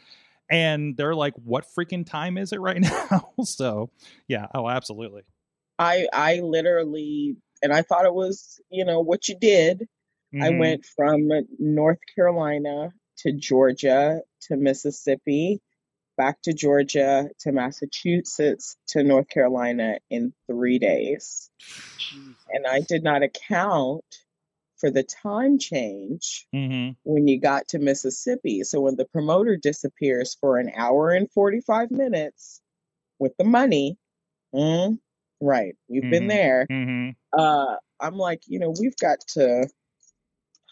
and 0.51 0.97
they're 0.97 1.15
like 1.15 1.35
what 1.45 1.67
freaking 1.77 2.07
time 2.07 2.39
is 2.39 2.53
it 2.55 2.61
right 2.61 2.81
now 3.11 3.31
so 3.45 3.91
yeah 4.27 4.47
oh 4.55 4.69
absolutely 4.69 5.23
I 5.79 6.09
I 6.13 6.41
literally 6.41 7.37
and 7.63 7.73
I 7.73 7.83
thought 7.83 8.05
it 8.05 8.15
was, 8.15 8.61
you 8.71 8.85
know, 8.85 9.01
what 9.01 9.27
you 9.29 9.37
did. 9.41 9.89
I 10.41 10.49
Mhm. 10.51 10.59
went 10.59 10.85
from 10.97 11.29
North 11.59 11.99
Carolina 12.15 12.93
to 13.19 13.33
Georgia 13.33 14.21
to 14.43 14.57
Mississippi, 14.57 15.61
back 16.17 16.41
to 16.43 16.53
Georgia 16.53 17.29
to 17.41 17.53
Massachusetts 17.53 18.77
to 18.89 19.03
North 19.03 19.29
Carolina 19.29 19.99
in 20.11 20.33
3 20.47 20.79
days. 20.79 21.51
And 22.49 22.67
I 22.67 22.81
did 22.81 23.03
not 23.03 23.23
account 23.23 24.05
for 24.77 24.91
the 24.91 25.03
time 25.03 25.59
change 25.59 26.47
Mhm. 26.55 26.97
when 27.05 27.27
you 27.27 27.41
got 27.41 27.69
to 27.69 27.79
Mississippi. 27.79 28.63
So 28.65 28.81
when 28.81 28.97
the 28.97 29.07
promoter 29.07 29.57
disappears 29.57 30.37
for 30.41 30.59
an 30.59 30.71
hour 30.75 31.11
and 31.11 31.31
45 31.31 31.91
minutes 31.91 32.61
with 33.19 33.33
the 33.39 33.45
money, 33.45 33.97
mm, 34.55 34.99
right, 35.41 35.77
you've 35.89 36.11
been 36.11 36.27
Mhm. 36.27 36.29
there. 36.29 36.67
Mhm. 36.71 37.17
Uh, 37.33 37.77
I'm 38.01 38.17
like, 38.17 38.43
you 38.47 38.59
know, 38.59 38.75
we've 38.79 38.97
got 38.97 39.21
to 39.35 39.69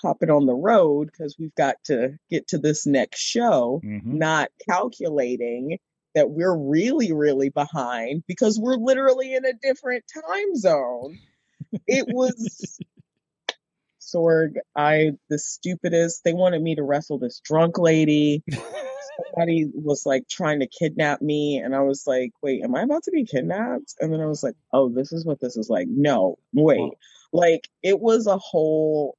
hop 0.02 0.22
it 0.22 0.30
on 0.30 0.46
the 0.46 0.54
road 0.54 1.06
because 1.10 1.36
we've 1.38 1.54
got 1.54 1.76
to 1.84 2.16
get 2.30 2.48
to 2.48 2.58
this 2.58 2.86
next 2.86 3.20
show, 3.20 3.80
Mhm. 3.84 4.04
not 4.04 4.50
calculating 4.68 5.78
that 6.14 6.30
we're 6.30 6.54
really, 6.56 7.12
really 7.12 7.48
behind 7.48 8.22
because 8.26 8.58
we're 8.60 8.74
literally 8.76 9.34
in 9.34 9.44
a 9.46 9.52
different 9.54 10.04
time 10.12 10.54
zone. 10.56 11.18
It 11.86 12.06
was 12.08 12.78
Sorg, 14.00 14.56
I 14.76 15.12
the 15.30 15.38
stupidest. 15.38 16.24
They 16.24 16.34
wanted 16.34 16.60
me 16.62 16.74
to 16.74 16.82
wrestle 16.82 17.18
this 17.18 17.40
drunk 17.40 17.78
lady. 17.78 18.42
Somebody 19.34 19.70
was 19.74 20.04
like 20.04 20.28
trying 20.28 20.60
to 20.60 20.66
kidnap 20.66 21.22
me, 21.22 21.58
and 21.58 21.74
I 21.74 21.80
was 21.80 22.06
like, 22.06 22.32
"Wait, 22.42 22.62
am 22.62 22.74
I 22.74 22.82
about 22.82 23.04
to 23.04 23.10
be 23.10 23.24
kidnapped?" 23.24 23.94
And 24.00 24.12
then 24.12 24.20
I 24.20 24.26
was 24.26 24.42
like, 24.42 24.56
"Oh, 24.72 24.88
this 24.88 25.12
is 25.12 25.24
what 25.24 25.40
this 25.40 25.56
is 25.56 25.70
like." 25.70 25.86
No, 25.88 26.36
wait, 26.52 26.92
like 27.32 27.68
it 27.82 28.00
was 28.00 28.26
a 28.26 28.38
whole. 28.38 29.16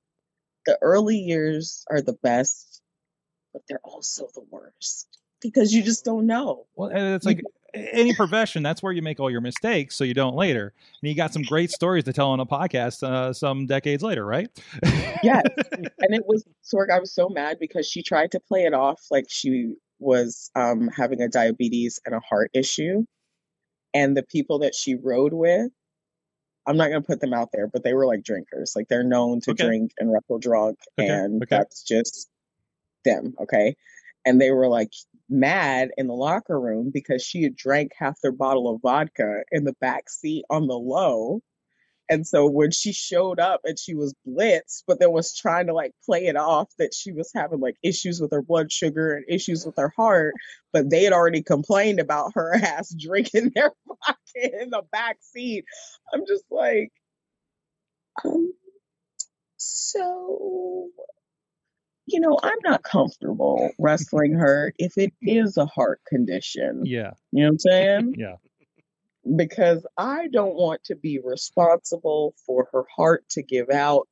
The 0.65 0.77
early 0.81 1.17
years 1.17 1.85
are 1.89 2.01
the 2.01 2.13
best, 2.13 2.81
but 3.51 3.61
they're 3.67 3.79
also 3.83 4.27
the 4.33 4.43
worst 4.49 5.19
because 5.41 5.73
you 5.73 5.83
just 5.83 6.05
don't 6.05 6.25
know. 6.25 6.65
well 6.75 6.89
and 6.89 7.15
it's 7.15 7.25
like 7.25 7.41
any 7.73 8.13
profession 8.13 8.61
that's 8.63 8.81
where 8.83 8.93
you 8.93 9.01
make 9.01 9.19
all 9.19 9.31
your 9.31 9.41
mistakes 9.41 9.95
so 9.95 10.03
you 10.03 10.13
don't 10.13 10.35
later 10.35 10.71
and 11.01 11.09
you 11.09 11.15
got 11.15 11.33
some 11.33 11.41
great 11.41 11.71
stories 11.71 12.03
to 12.03 12.13
tell 12.13 12.29
on 12.29 12.39
a 12.39 12.45
podcast 12.45 13.01
uh, 13.03 13.33
some 13.33 13.65
decades 13.65 14.03
later 14.03 14.23
right 14.25 14.47
Yes. 15.23 15.43
and 15.71 16.13
it 16.13 16.23
was 16.27 16.45
Sorg, 16.63 16.91
I 16.91 16.99
was 16.99 17.13
so 17.13 17.29
mad 17.29 17.57
because 17.59 17.87
she 17.87 18.03
tried 18.03 18.31
to 18.31 18.39
play 18.39 18.63
it 18.65 18.73
off 18.73 19.01
like 19.09 19.25
she 19.29 19.73
was 19.99 20.51
um, 20.55 20.89
having 20.89 21.21
a 21.21 21.29
diabetes 21.29 21.99
and 22.05 22.13
a 22.13 22.19
heart 22.19 22.51
issue. 22.53 23.05
And 23.93 24.17
the 24.17 24.23
people 24.23 24.59
that 24.59 24.75
she 24.75 24.95
rode 24.95 25.33
with, 25.33 25.71
I'm 26.65 26.77
not 26.77 26.89
going 26.89 27.01
to 27.01 27.07
put 27.07 27.19
them 27.19 27.33
out 27.33 27.49
there, 27.51 27.67
but 27.67 27.83
they 27.83 27.93
were 27.93 28.05
like 28.05 28.23
drinkers. 28.23 28.73
Like 28.75 28.87
they're 28.87 29.03
known 29.03 29.41
to 29.41 29.51
Okay. 29.51 29.65
drink 29.65 29.91
and 29.99 30.11
wrestle 30.11 30.39
drunk. 30.39 30.79
Okay, 30.99 31.09
And 31.09 31.43
okay. 31.43 31.57
that's 31.57 31.83
just 31.83 32.29
them. 33.05 33.35
Okay. 33.41 33.75
And 34.25 34.39
they 34.39 34.51
were 34.51 34.67
like, 34.67 34.91
mad 35.29 35.89
in 35.97 36.07
the 36.07 36.13
locker 36.13 36.59
room 36.59 36.91
because 36.93 37.23
she 37.23 37.43
had 37.43 37.55
drank 37.55 37.91
half 37.97 38.19
their 38.21 38.31
bottle 38.31 38.73
of 38.73 38.81
vodka 38.81 39.43
in 39.51 39.63
the 39.63 39.73
back 39.81 40.09
seat 40.09 40.45
on 40.49 40.67
the 40.67 40.77
low. 40.77 41.41
And 42.13 42.27
so 42.27 42.47
when 42.47 42.69
she 42.69 42.93
showed 42.93 43.39
up 43.39 43.61
and 43.63 43.77
she 43.79 43.95
was 43.95 44.13
blitzed, 44.27 44.83
but 44.85 44.99
then 44.99 45.11
was 45.11 45.35
trying 45.35 45.65
to 45.65 45.73
like 45.73 45.93
play 46.05 46.27
it 46.27 46.35
off 46.35 46.69
that 46.77 46.93
she 46.93 47.11
was 47.11 47.31
having 47.33 47.59
like 47.59 47.75
issues 47.81 48.21
with 48.21 48.29
her 48.31 48.43
blood 48.43 48.71
sugar 48.71 49.15
and 49.15 49.25
issues 49.27 49.65
with 49.65 49.73
her 49.77 49.91
heart, 49.97 50.35
but 50.71 50.91
they 50.91 51.05
had 51.05 51.11
already 51.11 51.41
complained 51.41 51.99
about 51.99 52.33
her 52.35 52.53
ass 52.63 52.93
drinking 52.93 53.51
their 53.55 53.71
vodka 53.87 54.61
in 54.61 54.69
the 54.69 54.83
back 54.91 55.17
seat. 55.21 55.65
I'm 56.13 56.27
just 56.27 56.43
like, 56.51 56.91
um, 58.23 58.53
so 59.57 60.89
you 62.05 62.19
know, 62.19 62.37
I'm 62.43 62.59
not 62.63 62.83
comfortable 62.83 63.71
wrestling 63.79 64.33
her 64.33 64.71
if 64.77 64.99
it 64.99 65.13
is 65.23 65.57
a 65.57 65.65
heart 65.65 66.01
condition. 66.07 66.83
Yeah. 66.85 67.13
You 67.31 67.41
know 67.41 67.47
what 67.47 67.51
I'm 67.53 67.59
saying? 67.59 68.15
Yeah. 68.19 68.35
Because 69.35 69.85
I 69.97 70.27
don't 70.27 70.55
want 70.55 70.83
to 70.85 70.95
be 70.95 71.19
responsible 71.23 72.35
for 72.45 72.67
her 72.73 72.83
heart 72.95 73.23
to 73.31 73.43
give 73.43 73.69
out. 73.69 74.09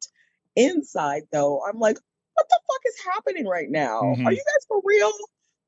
Inside, 0.56 1.24
though, 1.32 1.62
I'm 1.68 1.80
like, 1.80 1.98
what 2.34 2.46
the 2.50 2.60
fuck 2.68 2.82
is 2.86 2.96
happening 3.14 3.46
right 3.48 3.70
now? 3.70 4.02
Mhm. 4.02 4.26
Are 4.26 4.32
you 4.32 4.38
guys 4.38 4.66
for 4.68 4.82
real? 4.84 5.12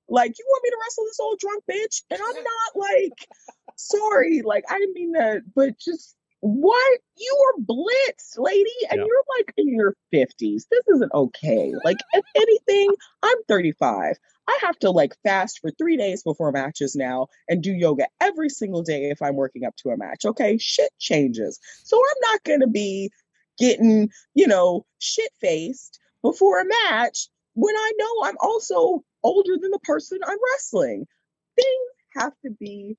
Like, 0.09 0.37
you 0.37 0.45
want 0.47 0.63
me 0.63 0.69
to 0.69 0.77
wrestle 0.81 1.05
this 1.05 1.19
old 1.19 1.39
drunk 1.39 1.63
bitch? 1.69 2.03
And 2.09 2.19
I'm 2.21 2.43
not 2.43 2.75
like, 2.75 3.27
sorry, 3.75 4.41
like, 4.43 4.63
I 4.69 4.79
didn't 4.79 4.93
mean 4.93 5.11
that, 5.13 5.41
but 5.55 5.77
just 5.77 6.15
what? 6.41 6.99
You 7.17 7.37
are 7.47 7.61
blitzed, 7.61 8.37
lady, 8.37 8.69
and 8.91 8.99
Yeah. 8.99 9.05
you're 9.05 9.23
like 9.37 9.53
in 9.57 9.69
your 9.69 9.95
50s. 10.11 10.67
This 10.69 10.87
isn't 10.95 11.13
okay. 11.13 11.73
Like, 11.85 11.97
if 12.13 12.25
anything, 12.35 12.89
I'm 13.23 13.43
35. 13.47 14.17
I 14.47 14.57
have 14.61 14.77
to 14.79 14.89
like 14.91 15.13
fast 15.23 15.59
for 15.59 15.71
three 15.71 15.95
days 15.97 16.23
before 16.23 16.51
matches 16.51 16.95
now 16.95 17.27
and 17.47 17.61
do 17.63 17.71
yoga 17.71 18.07
every 18.19 18.49
single 18.49 18.81
day 18.83 19.09
if 19.09 19.21
I'm 19.21 19.35
working 19.35 19.63
up 19.65 19.75
to 19.77 19.89
a 19.89 19.97
match. 19.97 20.25
Okay, 20.25 20.57
shit 20.57 20.91
changes. 20.99 21.59
So 21.83 21.97
I'm 21.97 22.31
not 22.31 22.43
going 22.43 22.59
to 22.59 22.67
be 22.67 23.11
getting, 23.57 24.09
you 24.33 24.47
know, 24.47 24.85
shit 24.99 25.31
faced 25.39 25.99
before 26.21 26.59
a 26.61 26.65
match 26.89 27.27
when 27.53 27.75
I 27.75 27.91
know 27.97 28.23
I'm 28.25 28.37
also 28.41 29.03
older 29.23 29.57
than 29.61 29.71
the 29.71 29.79
person 29.83 30.19
I'm 30.25 30.37
wrestling. 30.53 31.05
Things 31.55 31.91
have 32.17 32.33
to 32.45 32.51
be 32.59 32.97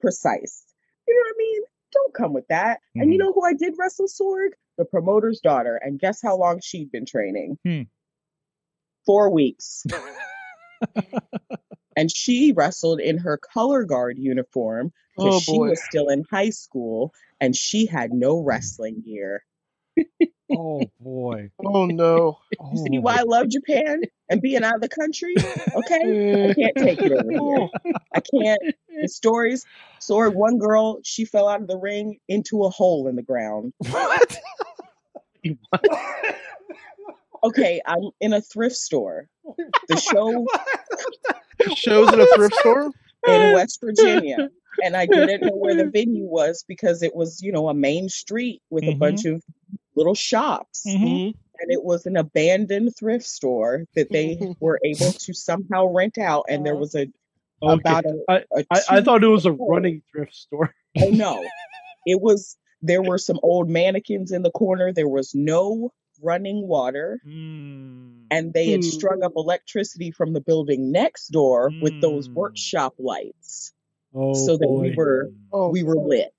precise. 0.00 0.64
You 1.08 1.14
know 1.14 1.20
what 1.28 1.34
I 1.34 1.38
mean? 1.38 1.62
Don't 1.92 2.14
come 2.14 2.32
with 2.32 2.46
that. 2.48 2.80
And 2.96 3.10
you 3.12 3.16
Mhm. 3.16 3.20
know 3.20 3.32
who 3.32 3.44
I 3.44 3.52
did 3.54 3.74
wrestle 3.78 4.06
Sorg? 4.06 4.50
The 4.78 4.84
promoter's 4.84 5.40
daughter. 5.40 5.76
And 5.76 5.98
guess 5.98 6.20
how 6.22 6.36
long 6.36 6.60
she'd 6.60 6.90
been 6.90 7.06
training? 7.06 7.58
Hmm. 7.64 7.82
Four 9.06 9.30
weeks. 9.30 9.84
and 11.96 12.10
she 12.14 12.52
wrestled 12.52 13.00
in 13.00 13.18
her 13.18 13.38
color 13.38 13.84
guard 13.84 14.18
uniform 14.18 14.92
because 15.16 15.34
Oh 15.34 15.40
she 15.40 15.58
was 15.58 15.82
still 15.84 16.08
in 16.08 16.24
high 16.30 16.50
school 16.50 17.12
and 17.40 17.54
she 17.56 17.86
had 17.86 18.12
no 18.12 18.40
wrestling 18.40 19.02
gear. 19.04 19.44
Oh 20.50 20.90
boy. 21.00 21.50
Oh 21.64 21.86
no. 21.86 22.38
Oh, 22.60 22.70
you 22.72 22.78
see 22.78 22.98
why 22.98 23.18
I 23.18 23.22
love 23.22 23.48
Japan 23.48 24.02
and 24.28 24.40
being 24.40 24.62
out 24.62 24.76
of 24.76 24.80
the 24.80 24.88
country? 24.88 25.34
Okay? 25.74 26.50
I 26.50 26.54
can't 26.54 26.76
take 26.78 27.00
it 27.00 27.12
over 27.12 27.30
here. 27.30 27.40
Oh. 27.40 27.70
I 28.14 28.20
can't. 28.20 28.60
The 29.00 29.08
stories. 29.08 29.66
So 29.98 30.30
one 30.30 30.58
girl, 30.58 31.00
she 31.02 31.24
fell 31.24 31.48
out 31.48 31.62
of 31.62 31.66
the 31.66 31.78
ring 31.78 32.18
into 32.28 32.64
a 32.64 32.70
hole 32.70 33.08
in 33.08 33.16
the 33.16 33.22
ground. 33.22 33.72
What? 33.90 34.36
Okay, 37.44 37.80
I'm 37.86 38.10
in 38.20 38.32
a 38.32 38.40
thrift 38.40 38.76
store. 38.76 39.28
The 39.88 39.96
show 40.12 40.46
Shows 41.76 42.08
at 42.08 42.18
a 42.18 42.26
thrift 42.34 42.54
store. 42.56 42.90
in 43.26 43.52
West 43.54 43.80
Virginia. 43.82 44.50
And 44.82 44.96
I 44.96 45.06
didn't 45.06 45.42
know 45.42 45.52
where 45.54 45.74
the 45.74 45.88
venue 45.88 46.24
was 46.24 46.64
because 46.66 47.02
it 47.02 47.14
was, 47.14 47.40
you 47.42 47.52
know, 47.52 47.68
a 47.68 47.74
main 47.74 48.08
street 48.08 48.60
with 48.70 48.84
a 48.84 48.88
Mhm. 48.94 48.98
bunch 48.98 49.24
of 49.24 49.42
little 49.94 50.14
shops. 50.16 50.84
Mhm. 50.86 51.32
And 51.60 51.70
it 51.70 51.84
was 51.84 52.06
an 52.06 52.16
abandoned 52.16 52.96
thrift 52.98 53.24
store 53.24 53.84
that 53.94 54.10
they 54.10 54.36
were 54.60 54.80
able 54.84 55.12
to 55.12 55.32
somehow 55.32 55.86
rent 55.86 56.18
out. 56.18 56.46
And 56.48 56.66
there 56.66 56.76
was 56.76 56.94
a 56.96 57.06
Okay. 57.62 57.80
about 57.80 58.04
a, 58.04 58.18
I, 58.28 58.34
a 58.36 58.64
I, 58.72 58.80
I 58.90 58.98
two- 58.98 59.04
thought 59.04 59.22
it 59.24 59.28
was 59.28 59.46
a 59.46 59.52
running 59.52 60.02
thrift 60.10 60.34
store. 60.34 60.74
Oh 61.00 61.10
no. 61.10 61.44
It 62.06 62.20
was 62.20 62.56
there 62.82 63.00
were 63.02 63.16
some 63.18 63.38
old 63.42 63.70
mannequins 63.70 64.32
in 64.32 64.42
the 64.42 64.50
corner. 64.50 64.92
There 64.92 65.08
was 65.08 65.34
no 65.34 65.92
running 66.24 66.66
water. 66.66 67.20
Mm. 67.26 68.24
And 68.30 68.52
they 68.52 68.70
had 68.70 68.82
Hmm. 68.82 68.88
strung 68.88 69.22
up 69.22 69.32
electricity 69.36 70.10
from 70.10 70.32
the 70.32 70.40
building 70.40 70.90
next 70.90 71.28
door 71.28 71.70
with 71.80 72.00
those 72.00 72.28
Mm. 72.28 72.34
workshop 72.34 72.94
lights 72.98 73.72
Oh, 74.14 74.32
so 74.32 74.56
that 74.56 74.68
we 74.68 74.94
were 74.96 75.30
Oh, 75.52 75.68
we 75.70 75.82
were 75.82 75.96
lit. 75.96 76.34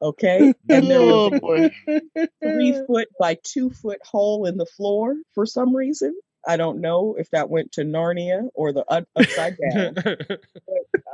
Okay? 0.00 0.54
And 0.70 0.90
there 0.90 1.02
was 1.02 1.32
oh 1.32 1.38
boy. 1.40 1.70
a 1.88 2.28
three 2.42 2.72
foot 2.86 3.08
by 3.20 3.36
two 3.42 3.70
foot 3.70 4.00
hole 4.04 4.46
in 4.46 4.56
the 4.56 4.66
floor 4.66 5.14
for 5.34 5.44
some 5.46 5.74
reason. 5.76 6.18
I 6.46 6.56
don't 6.56 6.80
know 6.80 7.14
if 7.18 7.28
that 7.30 7.50
went 7.50 7.72
to 7.72 7.82
Narnia 7.82 8.48
or 8.54 8.72
the 8.72 8.84
up- 8.90 9.08
upside 9.16 9.56
down. 9.70 9.96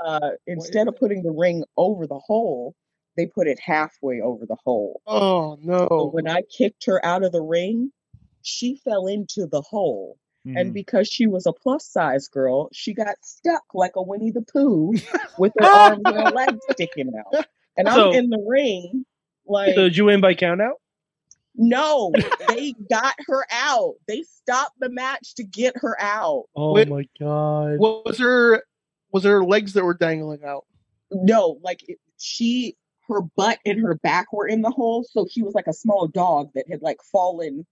Uh, 0.04 0.30
instead 0.46 0.86
of 0.88 0.96
putting 0.96 1.22
the 1.22 1.32
ring 1.32 1.64
over 1.76 2.06
the 2.06 2.18
hole, 2.18 2.74
they 3.16 3.26
put 3.26 3.46
it 3.48 3.58
halfway 3.58 4.20
over 4.20 4.44
the 4.46 4.56
hole. 4.64 5.00
Oh 5.06 5.56
So 5.62 5.88
no. 5.88 6.10
when 6.12 6.28
I 6.28 6.42
kicked 6.42 6.84
her 6.86 7.04
out 7.04 7.22
of 7.24 7.32
the 7.32 7.40
ring, 7.42 7.90
she 8.44 8.76
fell 8.84 9.06
into 9.08 9.46
the 9.46 9.60
hole. 9.62 10.16
Mm. 10.46 10.60
And 10.60 10.74
because 10.74 11.08
she 11.08 11.26
was 11.26 11.46
a 11.46 11.52
plus 11.52 11.86
size 11.86 12.28
girl, 12.28 12.68
she 12.72 12.92
got 12.94 13.16
stuck 13.22 13.62
like 13.74 13.92
a 13.96 14.02
Winnie 14.02 14.30
the 14.30 14.42
Pooh 14.42 14.92
with 15.38 15.52
her 15.58 15.66
arms 15.66 16.02
and 16.04 16.16
her 16.16 16.30
legs 16.30 16.60
sticking 16.70 17.10
out. 17.18 17.46
And 17.76 17.88
I'm 17.88 17.94
So- 17.96 18.12
in 18.12 18.28
the 18.30 18.44
ring, 18.46 19.04
like, 19.46 19.74
So 19.74 19.84
did 19.84 19.96
you 19.96 20.04
win 20.04 20.20
by 20.20 20.34
count 20.34 20.60
out? 20.60 20.76
no, 21.56 22.12
they 22.48 22.74
got 22.90 23.14
her 23.28 23.44
out. 23.52 23.94
They 24.08 24.22
stopped 24.22 24.78
the 24.80 24.90
match 24.90 25.34
to 25.36 25.44
get 25.44 25.74
her 25.76 25.96
out. 26.00 26.44
Oh 26.56 26.72
Wait. 26.72 26.88
my 26.88 27.06
god. 27.18 27.78
Was 27.78 28.18
there 28.18 28.64
was 29.12 29.22
there 29.22 29.44
legs 29.44 29.72
that 29.74 29.84
were 29.84 29.94
dangling 29.94 30.44
out? 30.44 30.64
No, 31.12 31.58
like 31.62 31.88
it, 31.88 31.98
she, 32.18 32.76
her 33.08 33.20
butt 33.36 33.60
and 33.64 33.78
her 33.80 33.94
back 33.94 34.32
were 34.32 34.48
in 34.48 34.62
the 34.62 34.70
hole. 34.70 35.04
So 35.08 35.26
she 35.30 35.42
was 35.42 35.54
like 35.54 35.68
a 35.68 35.72
small 35.72 36.08
dog 36.08 36.50
that 36.56 36.64
had 36.68 36.82
like 36.82 36.98
fallen 37.12 37.64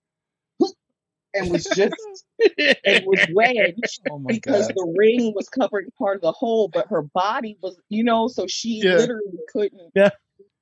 and 1.34 1.50
was 1.50 1.64
just, 1.64 1.94
and 2.84 3.04
was 3.06 3.26
wedged. 3.34 4.00
oh 4.10 4.18
because 4.26 4.66
god. 4.68 4.76
the 4.76 4.94
ring 4.98 5.32
was 5.34 5.48
covering 5.48 5.88
part 5.98 6.16
of 6.16 6.22
the 6.22 6.32
hole, 6.32 6.68
but 6.72 6.86
her 6.88 7.02
body 7.02 7.56
was, 7.62 7.76
you 7.88 8.04
know, 8.04 8.28
so 8.28 8.46
she 8.46 8.80
Yeah. 8.84 8.96
literally 8.96 9.38
couldn't, 9.52 9.92
Yeah. 9.94 10.10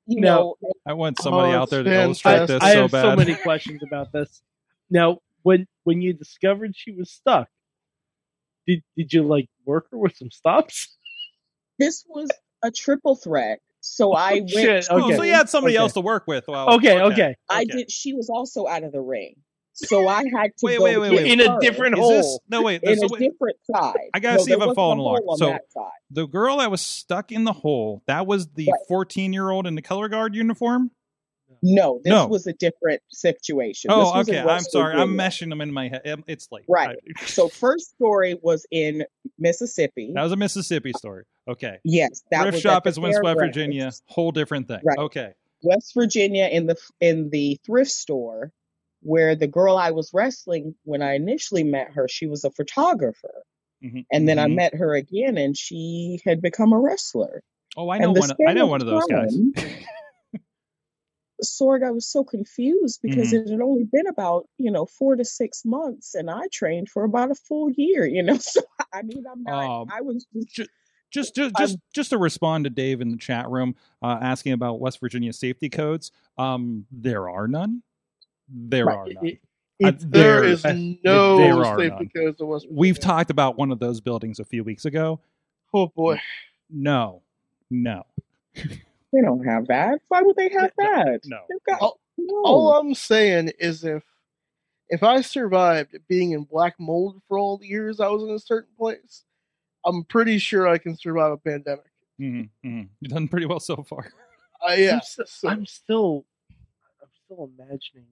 you 0.06 0.20
No. 0.20 0.56
know, 0.62 0.70
I 0.86 0.92
want 0.94 1.18
somebody 1.20 1.52
Oh, 1.52 1.58
out 1.60 1.70
there 1.70 1.82
to 1.82 1.90
it's 1.90 1.96
illustrate 2.04 2.32
fantastic. 2.32 2.60
this 2.60 2.68
I 2.70 2.72
so 2.74 2.82
have 2.82 2.90
bad. 2.92 3.02
so 3.02 3.16
many 3.16 3.34
questions 3.36 3.82
about 3.82 4.12
this. 4.12 4.42
Now, 4.90 5.18
when 5.42 5.66
when 5.84 6.02
you 6.02 6.12
discovered 6.12 6.74
she 6.76 6.92
was 6.92 7.10
stuck, 7.10 7.48
did 8.66 8.82
did 8.96 9.12
you 9.12 9.22
like 9.22 9.48
work 9.64 9.86
her 9.90 9.98
with 9.98 10.16
some 10.16 10.30
stops? 10.30 10.96
this 11.78 12.04
was 12.08 12.28
a 12.62 12.70
triple 12.70 13.16
threat. 13.16 13.60
So 13.80 14.10
oh, 14.12 14.14
I 14.14 14.34
went, 14.40 14.50
Shit, 14.50 14.86
Oh, 14.90 15.06
okay. 15.06 15.16
so 15.16 15.22
you 15.22 15.32
had 15.32 15.48
somebody 15.48 15.76
Okay. 15.76 15.82
else 15.82 15.94
to 15.94 16.02
work 16.02 16.26
with. 16.26 16.46
Well, 16.46 16.74
Okay, 16.74 17.00
okay. 17.00 17.36
I 17.48 17.62
okay. 17.62 17.72
did, 17.78 17.90
she 17.90 18.12
was 18.12 18.28
also 18.28 18.66
out 18.66 18.82
of 18.84 18.92
the 18.92 19.00
ring. 19.00 19.36
So 19.86 20.06
I 20.08 20.24
had 20.34 20.50
to 20.58 20.62
Wait, 20.62 20.78
go 20.78 20.84
wait, 20.84 20.98
wait, 20.98 21.10
wait. 21.12 21.26
In 21.32 21.40
a 21.40 21.58
different 21.60 21.94
Is 21.96 22.00
hole. 22.00 22.10
this 22.10 22.38
no 22.48 22.62
wait? 22.62 22.82
in 22.82 22.98
a 23.02 23.06
wait, 23.08 23.18
different 23.20 23.56
side. 23.72 23.94
I 24.14 24.20
gotta 24.20 24.38
No, 24.38 24.44
see 24.44 24.52
if 24.52 24.56
I'm 24.56 24.60
wasn't 24.68 24.72
a 24.72 24.74
following 24.74 24.98
hole 24.98 25.36
along. 25.38 25.58
So- 25.74 25.88
the 26.10 26.26
girl 26.26 26.58
that 26.58 26.70
was 26.70 26.80
stuck 26.80 27.32
in 27.32 27.44
the 27.44 27.52
hole 27.52 28.02
that 28.06 28.26
was 28.26 28.48
the 28.48 28.68
14 28.88 29.32
year 29.32 29.50
old 29.50 29.66
in 29.66 29.74
the 29.74 29.82
color 29.82 30.08
guard 30.08 30.34
uniform. 30.34 30.90
No, 31.62 32.00
this 32.02 32.10
No. 32.10 32.26
was 32.26 32.46
a 32.46 32.52
different 32.54 33.02
situation. 33.10 33.88
This 33.90 33.96
Oh, 33.96 34.16
was 34.16 34.28
okay. 34.28 34.38
I'm 34.38 34.46
West 34.46 34.70
sorry. 34.72 34.94
I'm 34.94 35.10
meshing 35.16 35.50
them 35.50 35.60
in 35.60 35.72
my 35.72 35.88
head. 35.88 36.02
Um, 36.08 36.24
It's 36.26 36.48
late. 36.50 36.64
Right. 36.68 36.96
I- 37.18 37.24
So 37.26 37.48
first 37.48 37.90
story 37.90 38.38
was 38.40 38.66
in 38.70 39.04
Mississippi. 39.38 40.12
that 40.14 40.22
was 40.22 40.32
a 40.32 40.36
Mississippi 40.36 40.92
story. 40.96 41.24
Okay. 41.48 41.78
yes, 41.84 42.22
that 42.30 42.42
Thrift 42.42 42.54
was 42.56 42.62
shop 42.62 42.86
is 42.86 42.94
the 42.94 43.00
West 43.02 43.14
fairgrounds. 43.22 43.40
Virginia. 43.56 43.90
Whole 44.06 44.30
different 44.30 44.68
thing. 44.68 44.80
Right. 44.84 44.98
Okay. 44.98 45.32
West 45.62 45.92
Virginia 45.94 46.46
in 46.46 46.66
the 46.66 46.76
in 47.00 47.28
the 47.30 47.58
thrift 47.66 47.90
store 47.90 48.52
where 49.02 49.34
the 49.34 49.46
girl 49.46 49.76
I 49.76 49.90
was 49.90 50.10
wrestling 50.12 50.74
when 50.84 51.02
I 51.02 51.14
initially 51.14 51.64
met 51.64 51.92
her, 51.92 52.06
she 52.08 52.26
was 52.26 52.44
a 52.44 52.50
photographer. 52.50 53.42
Mhm, 53.82 54.04
And 54.12 54.28
then 54.28 54.38
I 54.38 54.46
mhm. 54.46 54.56
met 54.56 54.74
her 54.74 54.94
again 54.94 55.38
and 55.38 55.56
she 55.56 56.20
had 56.24 56.42
become 56.42 56.72
a 56.72 56.78
wrestler. 56.78 57.42
Oh, 57.76 57.90
I 57.90 57.98
know 57.98 58.12
one. 58.12 58.30
Of, 58.30 58.36
I 58.46 58.52
know 58.52 58.66
one 58.66 58.80
of 58.80 58.86
those 58.86 59.06
guys. 59.06 59.36
Sorg, 61.42 61.82
I 61.82 61.90
was 61.90 62.06
so 62.06 62.22
confused 62.22 63.00
because 63.02 63.32
Mm-hmm. 63.32 63.48
it 63.48 63.50
had 63.52 63.60
only 63.62 63.84
been 63.84 64.06
about, 64.06 64.46
you 64.58 64.70
know, 64.70 64.84
four 64.84 65.16
to 65.16 65.24
six 65.24 65.64
months 65.64 66.14
and 66.14 66.30
I 66.30 66.42
trained 66.52 66.90
for 66.90 67.04
about 67.04 67.30
a 67.30 67.34
full 67.34 67.70
year, 67.70 68.06
you 68.06 68.22
know. 68.22 68.36
So 68.40 68.60
I 68.92 69.02
mean 69.02 69.24
I'm 69.30 69.42
not 69.44 69.82
Um, 69.82 69.88
I 69.90 70.00
was 70.02 70.26
just 70.34 70.70
Just, 71.10 71.34
just, 71.34 71.54
just, 71.56 71.78
just 71.94 72.10
to 72.10 72.18
respond 72.18 72.64
to 72.64 72.70
Dave 72.70 73.00
in 73.00 73.10
the 73.10 73.16
chat 73.16 73.48
room, 73.48 73.74
uh, 74.02 74.18
asking 74.20 74.52
about 74.52 74.80
West 74.80 75.00
Virginia 75.00 75.32
safety 75.32 75.68
codes. 75.70 76.12
Um, 76.38 76.86
there 76.92 77.28
are 77.30 77.48
none. 77.48 77.82
There 78.52 78.86
Right. 78.86 78.96
are 78.98 79.06
none. 79.12 79.26
it- 79.26 79.40
Uh, 79.82 79.88
it's 79.88 80.04
There 80.04 80.42
there- 80.42 80.44
is 80.44 80.64
no 81.04 81.38
there 81.38 81.64
safety 81.64 81.88
none. 81.88 82.10
codes 82.14 82.40
in 82.40 82.46
West 82.48 82.66
We've 82.70 82.98
talked 83.00 83.30
about 83.30 83.56
one 83.56 83.70
of 83.72 83.78
those 83.78 84.00
buildings 84.02 84.38
a 84.38 84.44
few 84.44 84.62
weeks 84.62 84.84
ago. 84.84 85.20
Oh 85.72 85.86
boy. 85.86 86.20
No, 86.68 87.22
no, 87.70 88.04
They 88.54 89.22
don't 89.22 89.44
have 89.46 89.66
that. 89.68 90.00
Why 90.08 90.20
would 90.22 90.36
they 90.36 90.50
have 90.50 90.70
that? 90.76 91.20
no. 91.24 91.40
Got 91.66 91.80
All- 91.80 92.00
no. 92.18 92.42
All 92.44 92.74
I'm 92.78 92.94
saying 92.94 93.52
is 93.58 93.82
if 93.84 94.02
if 94.90 95.02
I 95.02 95.20
survived 95.22 95.96
being 96.08 96.32
in 96.32 96.42
black 96.44 96.74
mold 96.78 97.22
for 97.28 97.38
all 97.38 97.56
the 97.56 97.66
years 97.66 98.00
I 98.00 98.08
was 98.08 98.22
in 98.24 98.30
a 98.30 98.38
certain 98.38 98.74
place, 98.76 99.24
I'm 99.86 100.04
pretty 100.04 100.38
sure 100.38 100.68
I 100.68 100.76
can 100.78 100.96
survive 100.96 101.32
a 101.32 101.36
pandemic. 101.38 101.90
hmm 102.18 102.42
hmm 102.62 102.82
You've 103.00 103.12
done 103.12 103.28
pretty 103.28 103.46
well 103.46 103.60
so 103.60 103.82
far. 103.82 104.12
Uh, 104.68 104.72
yeah. 104.74 104.94
I'm, 104.96 105.00
st- 105.00 105.28
so- 105.28 105.48
I'm 105.48 105.64
still, 105.64 106.26
I'm 107.00 107.08
still 107.24 107.50
imagining 107.56 108.04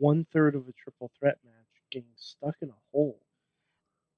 one 0.00 0.26
third 0.32 0.54
of 0.56 0.62
a 0.68 0.72
triple 0.72 1.10
threat 1.18 1.38
match 1.44 1.54
getting 1.92 2.10
stuck 2.16 2.56
in 2.62 2.70
a 2.70 2.74
hole. 2.92 3.18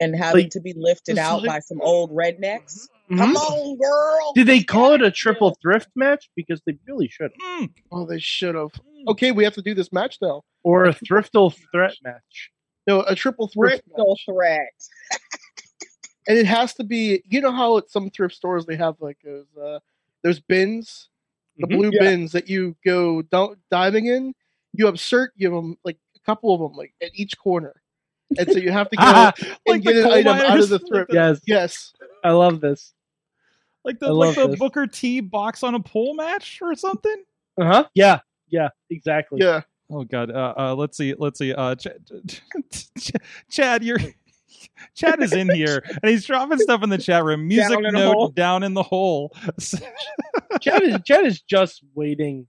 and 0.00 0.16
having 0.16 0.44
like- 0.46 0.50
to 0.50 0.60
be 0.60 0.72
lifted 0.72 1.16
out 1.16 1.42
like- 1.42 1.48
by 1.48 1.58
some 1.60 1.80
old 1.80 2.10
rednecks. 2.10 2.88
Mhm. 3.08 3.18
Come 3.18 3.36
on, 3.36 3.76
girl. 3.78 4.32
Did 4.34 4.48
they 4.48 4.60
call 4.64 4.94
it 4.94 5.02
a 5.02 5.12
triple 5.12 5.54
thrift 5.62 5.90
match? 5.94 6.28
Because 6.34 6.60
they 6.66 6.76
really 6.88 7.06
should 7.06 7.30
have. 7.40 7.60
Mm, 7.60 7.72
oh, 7.92 8.04
they 8.06 8.18
should 8.18 8.56
have. 8.56 8.72
mm. 8.72 9.06
Okay, 9.08 9.30
we 9.30 9.44
have 9.44 9.54
to 9.54 9.62
do 9.62 9.74
this 9.74 9.92
match 9.92 10.18
now. 10.20 10.42
Or 10.64 10.86
a 10.86 10.92
thriftle 10.94 11.54
threat 11.70 11.94
match. 12.02 12.50
No, 12.88 13.02
a 13.02 13.14
triple 13.14 13.46
thrift 13.46 13.84
Bristol 13.86 14.16
match. 14.18 14.24
threat. 14.26 14.72
and 16.26 16.36
it 16.38 16.46
has 16.46 16.74
to 16.74 16.84
be. 16.84 17.22
You 17.26 17.40
know 17.40 17.52
how 17.52 17.78
at 17.78 17.88
some 17.90 18.10
thrift 18.10 18.34
stores 18.34 18.66
they 18.66 18.76
have 18.76 18.96
like 19.00 19.18
those 19.24 19.46
uh, 19.56 19.78
those 20.24 20.40
bins, 20.40 21.10
the 21.58 21.66
Mhm. 21.68 21.76
blue 21.76 21.90
Yeah. 21.92 22.00
bins 22.00 22.32
that 22.32 22.48
you 22.48 22.74
go 22.84 23.22
down, 23.22 23.56
diving 23.70 24.06
in. 24.06 24.34
You 24.74 24.88
insert, 24.88 25.32
you 25.36 25.52
have 25.52 25.62
them 25.62 25.76
like 25.84 25.98
a 26.16 26.20
couple 26.20 26.54
of 26.54 26.60
them 26.60 26.76
like 26.76 26.94
at 27.02 27.10
each 27.14 27.36
corner, 27.38 27.74
and 28.38 28.50
so 28.50 28.58
you 28.58 28.70
have 28.72 28.88
to 28.90 28.96
go 28.98 29.02
Ah, 29.04 29.32
and 29.38 29.56
like 29.66 29.82
get 29.82 29.94
the 29.94 30.04
an 30.06 30.12
item 30.12 30.36
out 30.38 30.58
of 30.60 30.68
the 30.68 30.78
thrift. 30.78 31.10
the- 31.10 31.14
Yes, 31.16 31.40
Yes, 31.46 31.92
I 32.24 32.30
love 32.30 32.60
this. 32.60 32.92
like 33.84 33.98
the 33.98 34.12
like 34.12 34.34
the 34.36 34.48
this. 34.48 34.58
Booker 34.58 34.86
T 34.86 35.20
box 35.20 35.62
on 35.62 35.74
a 35.74 35.80
pole 35.80 36.14
match 36.14 36.60
or 36.62 36.74
something. 36.74 37.22
Uh 37.60 37.64
huh. 37.66 37.84
Yeah, 37.94 38.20
yeah, 38.48 38.68
exactly. 38.90 39.40
yeah. 39.42 39.62
Oh 39.90 40.04
God. 40.04 40.30
Uh, 40.30 40.54
uh, 40.56 40.74
let's 40.74 40.96
see. 40.96 41.14
Let's 41.18 41.38
see. 41.38 41.52
Uh, 41.52 41.74
Ch- 41.74 41.88
Ch- 42.98 43.12
Chad, 43.50 43.84
you're. 43.84 43.98
Chad 44.94 45.20
is 45.22 45.32
in 45.32 45.50
here 45.50 45.82
and 46.02 46.10
he's 46.10 46.24
dropping 46.24 46.58
stuff 46.58 46.82
in 46.82 46.88
the 46.88 46.96
chat 46.98 47.24
room. 47.24 47.46
Music 47.48 47.82
Down 47.82 47.92
note 47.92 48.14
hole. 48.14 48.28
down 48.28 48.62
in 48.62 48.74
the 48.74 48.82
hole. 48.82 49.34
Chad 50.60 50.82
is 50.82 50.98
Chad 51.04 51.26
is 51.26 51.40
just 51.42 51.82
waiting 51.94 52.46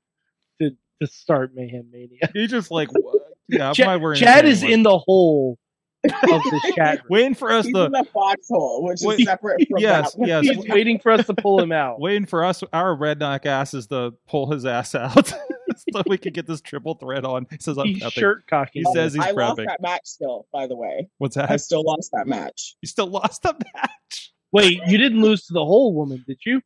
to 0.62 0.72
to 1.06 1.12
start 1.12 1.54
Mayhem 1.54 1.90
Mania. 1.92 2.30
He's 2.34 2.50
just 2.50 2.72
like, 2.72 2.90
what? 2.92 3.22
yeah, 3.48 3.70
I'm 3.70 3.74
Chad, 3.76 3.86
probably 3.86 4.04
wearing 4.04 4.20
Chad 4.20 4.46
is 4.46 4.64
in 4.64 4.84
the 4.84 4.98
hole 4.98 5.58
of 6.04 6.12
the 6.12 6.72
chat 6.76 7.00
room. 7.00 7.08
waiting 7.10 7.34
for 7.34 7.52
us 7.52 7.66
He's 7.66 7.74
to 7.76 7.86
in 7.86 7.92
the 7.92 8.06
foxhole, 8.14 8.84
which 8.86 9.00
Wait, 9.04 9.20
is 9.20 9.26
separate 9.26 9.68
from 9.70 9.80
yes, 9.80 10.14
that 10.16 10.28
yes. 10.28 10.46
He's 10.46 10.68
waiting 10.68 11.00
for 11.00 11.12
us 11.12 11.26
to 11.28 11.34
pull 11.34 11.62
him 11.62 11.72
out. 11.72 12.00
waiting 12.00 12.26
for 12.26 12.44
us, 12.44 12.64
our 12.74 12.96
redneck 12.96 13.46
asses, 13.46 13.88
to 13.88 14.14
pull 14.28 14.52
his 14.52 14.66
ass 14.66 14.96
out 14.96 15.28
so 15.30 16.04
we 16.08 16.18
could 16.18 16.34
get 16.34 16.46
this 16.48 16.62
triple 16.62 16.96
threat 16.96 17.24
on. 17.26 17.48
He 17.50 17.58
says, 17.60 17.78
"I'm 17.78 17.88
He's 17.88 18.04
prepping." 18.04 18.12
shirt 18.12 18.48
cocking. 18.48 18.84
He 18.86 18.94
says 18.94 19.14
he's 19.14 19.24
I 19.24 19.32
lost 19.32 19.58
that 19.58 19.82
match 19.82 20.02
still, 20.06 20.46
by 20.52 20.68
the 20.68 20.76
way. 20.76 21.08
What's 21.20 21.36
that? 21.36 21.50
I 21.52 21.58
still 21.58 21.84
lost 21.84 22.12
that 22.14 22.28
match. 22.28 22.76
You 22.82 22.88
still 22.88 23.08
lost 23.08 23.44
the 23.44 23.56
match. 23.76 24.33
Wait, 24.54 24.80
you 24.86 24.98
didn't 25.00 25.20
lose 25.22 25.46
to 25.48 25.54
the 25.54 25.66
whole 25.66 25.94
woman, 25.94 26.24
did 26.28 26.38
you? 26.46 26.62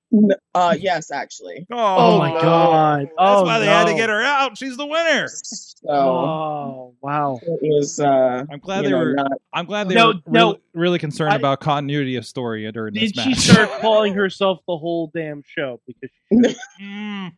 Uh, 0.54 0.76
yes, 0.78 1.10
actually. 1.10 1.66
Oh, 1.72 1.78
Oh, 2.16 2.18
my 2.20 2.34
no. 2.34 2.42
god! 2.42 3.00
That's 3.06 3.12
oh 3.18 3.44
why 3.44 3.60
they 3.60 3.66
no. 3.66 3.72
had 3.72 3.86
to 3.88 3.94
get 3.96 4.10
her 4.10 4.22
out. 4.22 4.58
She's 4.58 4.76
the 4.76 4.86
winner. 4.86 5.28
So 5.30 5.90
Oh 5.90 6.96
wow! 7.02 7.40
it 7.42 7.60
was. 7.62 8.00
Uh, 8.00 8.44
I'm 8.52 8.60
glad 8.60 8.84
they 8.86 8.90
know, 8.90 8.98
were. 8.98 9.14
not- 9.14 9.32
I'm 9.54 9.66
glad 9.66 9.88
they 9.88 9.96
No, 9.96 10.08
were 10.08 10.14
no. 10.28 10.46
really, 10.48 10.60
really 10.74 11.00
concerned 11.00 11.32
I- 11.34 11.38
about 11.38 11.62
continuity 11.62 12.18
of 12.18 12.26
story 12.26 12.70
during 12.72 12.94
this 12.94 13.16
match. 13.16 13.26
Did 13.26 13.36
she 13.38 13.42
start 13.54 13.70
calling 13.80 14.14
herself 14.14 14.60
the 14.68 14.78
whole 14.78 15.10
damn 15.16 15.42
show? 15.48 15.80
Because 15.88 16.10
Mm, 16.82 17.32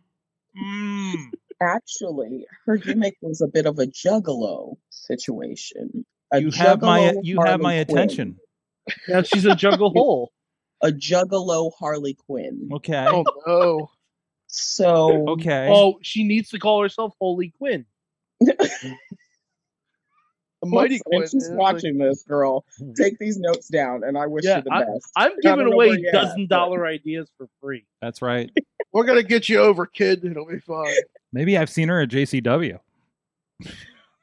mm. 0.59 1.13
actually, 1.61 2.45
her 2.65 2.77
gimmick 2.77 3.17
was 3.21 3.41
a 3.41 3.47
bit 3.47 3.65
of 3.67 3.77
a 3.79 3.85
juggalo 3.85 4.77
situation. 4.89 6.05
A 6.33 6.41
You 6.41 6.51
have 6.51 6.81
my 6.81 7.13
you 7.21 7.39
have 7.41 7.59
my 7.59 7.83
Quinn. 7.83 7.97
attention. 7.97 8.37
now 9.07 9.21
she's 9.21 9.45
a 9.45 9.55
juggle 9.55 9.89
hole. 9.95 10.31
A 10.81 10.89
juggalo 10.91 11.71
Harley 11.77 12.13
Quinn. 12.13 12.69
Okay. 12.73 13.05
Oh 13.07 13.23
no. 13.45 13.89
So 14.47 15.29
Okay. 15.31 15.67
Oh, 15.71 15.99
she 16.01 16.23
needs 16.23 16.49
to 16.49 16.59
call 16.59 16.81
herself 16.81 17.13
Holy 17.19 17.53
Quinn. 17.57 17.85
The 20.61 20.67
mighty 20.67 20.95
and 20.95 21.03
Quinn. 21.05 21.27
she's 21.29 21.47
man, 21.49 21.57
watching 21.57 21.97
this 21.97 22.23
girl. 22.23 22.65
Hmm. 22.77 22.91
Take 22.93 23.17
these 23.17 23.37
notes 23.37 23.69
down, 23.69 24.03
and 24.03 24.17
I 24.17 24.27
wish 24.27 24.43
Yeah, 24.43 24.57
you 24.57 24.63
the 24.63 24.69
best. 24.71 25.09
I'm 25.15 25.29
Haven't 25.31 25.41
giving 25.43 25.65
over 25.67 25.73
away 25.73 25.97
yet, 26.01 26.11
dozen 26.13 26.47
but- 26.47 26.55
dollar 26.55 26.85
ideas 26.85 27.29
for 27.37 27.47
free. 27.61 27.85
That's 28.01 28.21
right. 28.21 28.51
We're 28.91 29.05
gonna 29.05 29.23
get 29.23 29.47
you 29.47 29.59
over, 29.59 29.85
kid. 29.85 30.25
It'll 30.25 30.45
be 30.45 30.59
fine. 30.59 30.93
Maybe 31.31 31.57
I've 31.57 31.69
seen 31.69 31.87
her 31.89 32.01
at 32.01 32.09
JCW. 32.09 32.79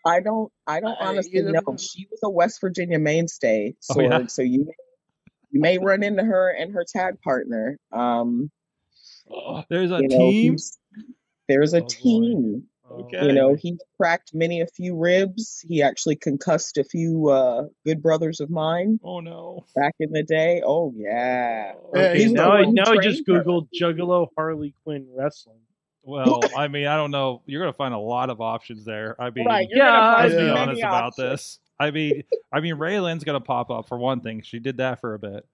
I 0.04 0.20
don't. 0.20 0.52
I 0.66 0.80
don't 0.80 0.96
I- 1.00 1.06
honestly 1.06 1.36
you 1.36 1.42
know. 1.44 1.60
know. 1.66 1.76
She 1.78 2.06
was 2.10 2.20
a 2.22 2.28
West 2.30 2.60
Virginia 2.60 2.98
mainstay, 2.98 3.74
Oh, 3.94 4.00
yeah? 4.00 4.26
So 4.26 4.42
you 4.42 4.70
you 5.50 5.60
may 5.60 5.78
run 5.78 6.02
into 6.02 6.22
her 6.24 6.50
and 6.50 6.72
her 6.72 6.84
tag 6.90 7.20
partner. 7.22 7.78
Um, 7.92 8.50
There's 9.68 9.90
a 9.90 9.98
you 10.02 10.08
know, 10.08 10.16
team. 10.18 10.56
There's 11.48 11.74
a 11.74 11.78
Oh, 11.78 11.82
boy. 11.82 11.88
team. 11.88 12.62
Okay. 12.88 13.26
You 13.26 13.32
know, 13.32 13.54
he 13.54 13.76
cracked 14.00 14.30
many 14.32 14.60
a 14.60 14.66
few 14.68 14.96
ribs. 14.96 15.64
He 15.68 15.82
actually 15.82 16.16
concussed 16.16 16.78
a 16.78 16.84
few 16.84 17.28
uh, 17.28 17.64
good 17.84 18.00
brothers 18.02 18.40
of 18.40 18.48
mine 18.48 19.00
Oh 19.02 19.20
no. 19.20 19.64
back 19.74 19.94
in 20.00 20.12
the 20.12 20.22
day. 20.22 20.62
Oh 20.64 20.92
yeah. 20.96 21.72
Yeah, 21.94 22.00
Okay, 22.00 22.18
he's 22.18 22.32
now 22.32 22.52
I 22.52 22.64
now 22.66 22.84
I 22.86 22.96
just 22.98 23.24
trained 23.26 23.44
her. 23.44 23.44
googled 23.44 23.68
Juggalo 23.78 24.28
Harley 24.36 24.72
Quinn 24.84 25.06
wrestling. 25.14 25.58
Well, 26.04 26.52
I 26.56 26.68
mean, 26.68 26.86
I 26.86 26.96
don't 26.96 27.10
know. 27.10 27.42
You're 27.46 27.60
gonna 27.60 27.72
find 27.72 27.92
a 27.92 27.98
lot 27.98 28.30
of 28.30 28.40
options 28.40 28.84
there. 28.84 29.20
I 29.20 29.30
mean, 29.30 29.46
Right. 29.46 29.66
You're 29.68 29.78
Yeah, 29.84 29.90
gonna 30.12 30.22
let's 30.22 30.34
be 30.34 30.42
Yeah. 30.42 30.54
many 30.54 30.60
honest 30.60 30.82
about 30.84 31.16
this. 31.16 31.58
I 31.78 31.90
mean, 31.90 32.22
I 32.52 32.60
mean, 32.60 32.76
Raylan's 32.76 33.24
gonna 33.24 33.40
pop 33.40 33.70
up 33.70 33.88
for 33.88 33.98
one 33.98 34.20
thing. 34.20 34.42
She 34.42 34.58
did 34.58 34.78
that 34.78 35.00
for 35.00 35.14
a 35.14 35.18
bit. 35.18 35.46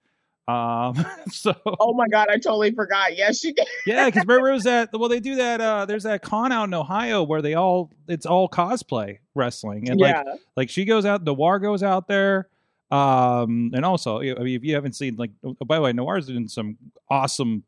Um, 0.47 1.05
so 1.31 1.55
Oh 1.79 1.93
my 1.93 2.07
god, 2.07 2.27
I 2.29 2.35
totally 2.35 2.71
forgot. 2.71 3.15
Yes, 3.17 3.39
she 3.39 3.53
did. 3.53 3.67
yeah, 3.85 4.05
because 4.05 4.23
remember 4.25 4.49
it 4.49 4.53
was 4.53 4.63
that. 4.63 4.89
Well, 4.93 5.09
they 5.09 5.19
do 5.19 5.35
that. 5.35 5.61
Uh, 5.61 5.85
there's 5.85 6.03
that 6.03 6.21
con 6.21 6.51
out 6.51 6.65
in 6.65 6.73
Ohio 6.73 7.23
where 7.23 7.41
they 7.41 7.53
all 7.53 7.91
it's 8.07 8.25
all 8.25 8.49
cosplay 8.49 9.19
wrestling, 9.35 9.89
and 9.89 9.99
like 9.99 10.15
yeah. 10.15 10.33
like 10.55 10.69
she 10.69 10.85
goes 10.85 11.05
out, 11.05 11.23
Noir 11.23 11.59
goes 11.59 11.83
out 11.83 12.07
there. 12.07 12.47
Um, 12.91 13.71
and 13.73 13.83
also, 13.83 14.19
I 14.19 14.35
mean, 14.35 14.55
if 14.55 14.63
you 14.63 14.75
haven't 14.75 14.93
seen, 14.93 15.15
like, 15.15 15.31
oh, 15.43 15.55
by 15.65 15.77
the 15.77 15.81
way, 15.81 15.93
Noir's 15.93 16.27
doing 16.27 16.47
some 16.47 16.77
awesome, 17.09 17.63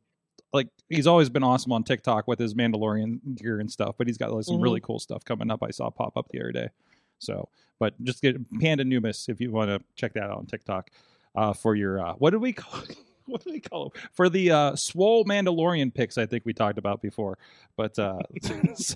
like, 0.54 0.68
he's 0.88 1.08
always 1.08 1.32
been 1.32 1.42
awesome 1.42 1.72
on 1.72 1.84
TikTok 1.84 2.28
with 2.28 2.38
his 2.38 2.54
Mandalorian 2.54 3.36
gear 3.36 3.60
and 3.60 3.72
stuff, 3.72 3.96
but 3.98 4.06
he's 4.06 4.20
got 4.20 4.32
like, 4.32 4.44
some 4.46 4.58
Mhm. 4.58 4.64
really 4.64 4.82
cool 4.82 5.00
stuff 5.00 5.26
coming 5.26 5.50
up. 5.50 5.64
I 5.64 5.72
saw 5.72 5.90
pop 5.90 6.16
up 6.16 6.28
the 6.30 6.40
other 6.42 6.52
day. 6.52 6.70
So, 7.20 7.50
but 7.80 8.02
just 8.04 8.22
get 8.22 8.38
Panda 8.60 8.84
Numis 8.84 9.30
if 9.30 9.40
you 9.42 9.52
want 9.52 9.70
to 9.70 9.80
check 9.96 10.14
that 10.14 10.24
out 10.24 10.38
on 10.38 10.46
TikTok 10.46 10.92
uh, 11.36 11.54
for 11.54 11.76
your, 11.76 12.06
uh, 12.06 12.14
what 12.14 12.32
did 12.32 12.42
we 12.42 12.54
call 12.54 12.82
What 13.28 13.44
do 13.44 13.52
we 13.52 13.60
call 13.60 13.90
them? 13.90 14.04
For 14.14 14.30
the 14.30 14.52
uh, 14.52 14.76
swole 14.76 15.26
Mandalorian 15.26 15.94
picks, 15.94 16.18
I 16.18 16.26
think 16.26 16.46
we 16.46 16.54
talked 16.54 16.78
about 16.78 17.02
before. 17.02 17.38
But 17.76 17.98
uh, 17.98 18.20
so 18.76 18.96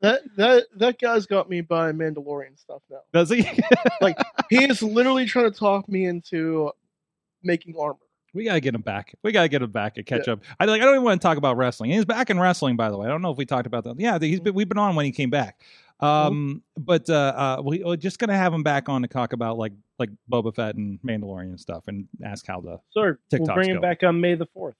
That 0.00 0.22
that 0.36 0.64
that 0.76 0.98
guy's 0.98 1.26
got 1.26 1.48
me 1.48 1.60
buying 1.60 1.96
Mandalorian 1.96 2.58
stuff 2.58 2.82
now. 2.90 3.00
does 3.12 3.30
he? 3.30 3.48
Like 4.00 4.16
he 4.48 4.64
is 4.64 4.82
literally 4.82 5.26
trying 5.26 5.52
to 5.52 5.56
talk 5.56 5.88
me 5.88 6.06
into 6.06 6.72
making 7.42 7.74
armor. 7.78 7.98
We 8.32 8.44
gotta 8.44 8.60
get 8.60 8.74
him 8.74 8.80
back. 8.80 9.14
We 9.22 9.30
gotta 9.30 9.48
get 9.48 9.62
him 9.62 9.70
back 9.70 9.98
and 9.98 10.06
catch 10.06 10.26
up. 10.26 10.40
I 10.58 10.64
like. 10.64 10.80
I 10.80 10.84
don't 10.84 10.94
even 10.94 11.04
want 11.04 11.20
to 11.20 11.26
talk 11.26 11.36
about 11.36 11.56
wrestling. 11.56 11.90
He's 11.90 12.04
back 12.04 12.30
in 12.30 12.40
wrestling, 12.40 12.76
by 12.76 12.90
the 12.90 12.96
way. 12.96 13.06
I 13.06 13.10
don't 13.10 13.22
know 13.22 13.30
if 13.30 13.36
we 13.36 13.44
talked 13.44 13.66
about 13.66 13.84
that. 13.84 14.00
Yeah, 14.00 14.18
he's 14.18 14.40
been, 14.40 14.54
we've 14.54 14.68
been 14.68 14.78
on 14.78 14.94
when 14.96 15.04
he 15.04 15.12
came 15.12 15.30
back. 15.30 15.60
Um, 16.02 16.62
but 16.78 17.08
uh, 17.10 17.12
uh, 17.58 17.62
we, 17.64 17.82
we're 17.84 17.96
just 17.96 18.18
gonna 18.18 18.36
have 18.36 18.52
him 18.54 18.62
back 18.62 18.88
on 18.88 19.02
to 19.02 19.08
talk 19.08 19.32
about 19.32 19.58
like 19.58 19.72
like 19.98 20.10
Boba 20.30 20.54
Fett 20.54 20.74
and 20.76 20.98
Mandalorian 21.06 21.50
and 21.50 21.60
stuff, 21.60 21.84
and 21.88 22.08
ask 22.24 22.46
how 22.46 22.60
the 22.60 22.78
Sorry, 22.90 23.14
we'll 23.32 23.54
bring 23.54 23.70
him 23.70 23.76
go. 23.76 23.82
back 23.82 24.02
on 24.02 24.20
May 24.20 24.34
the 24.34 24.46
fourth. 24.46 24.74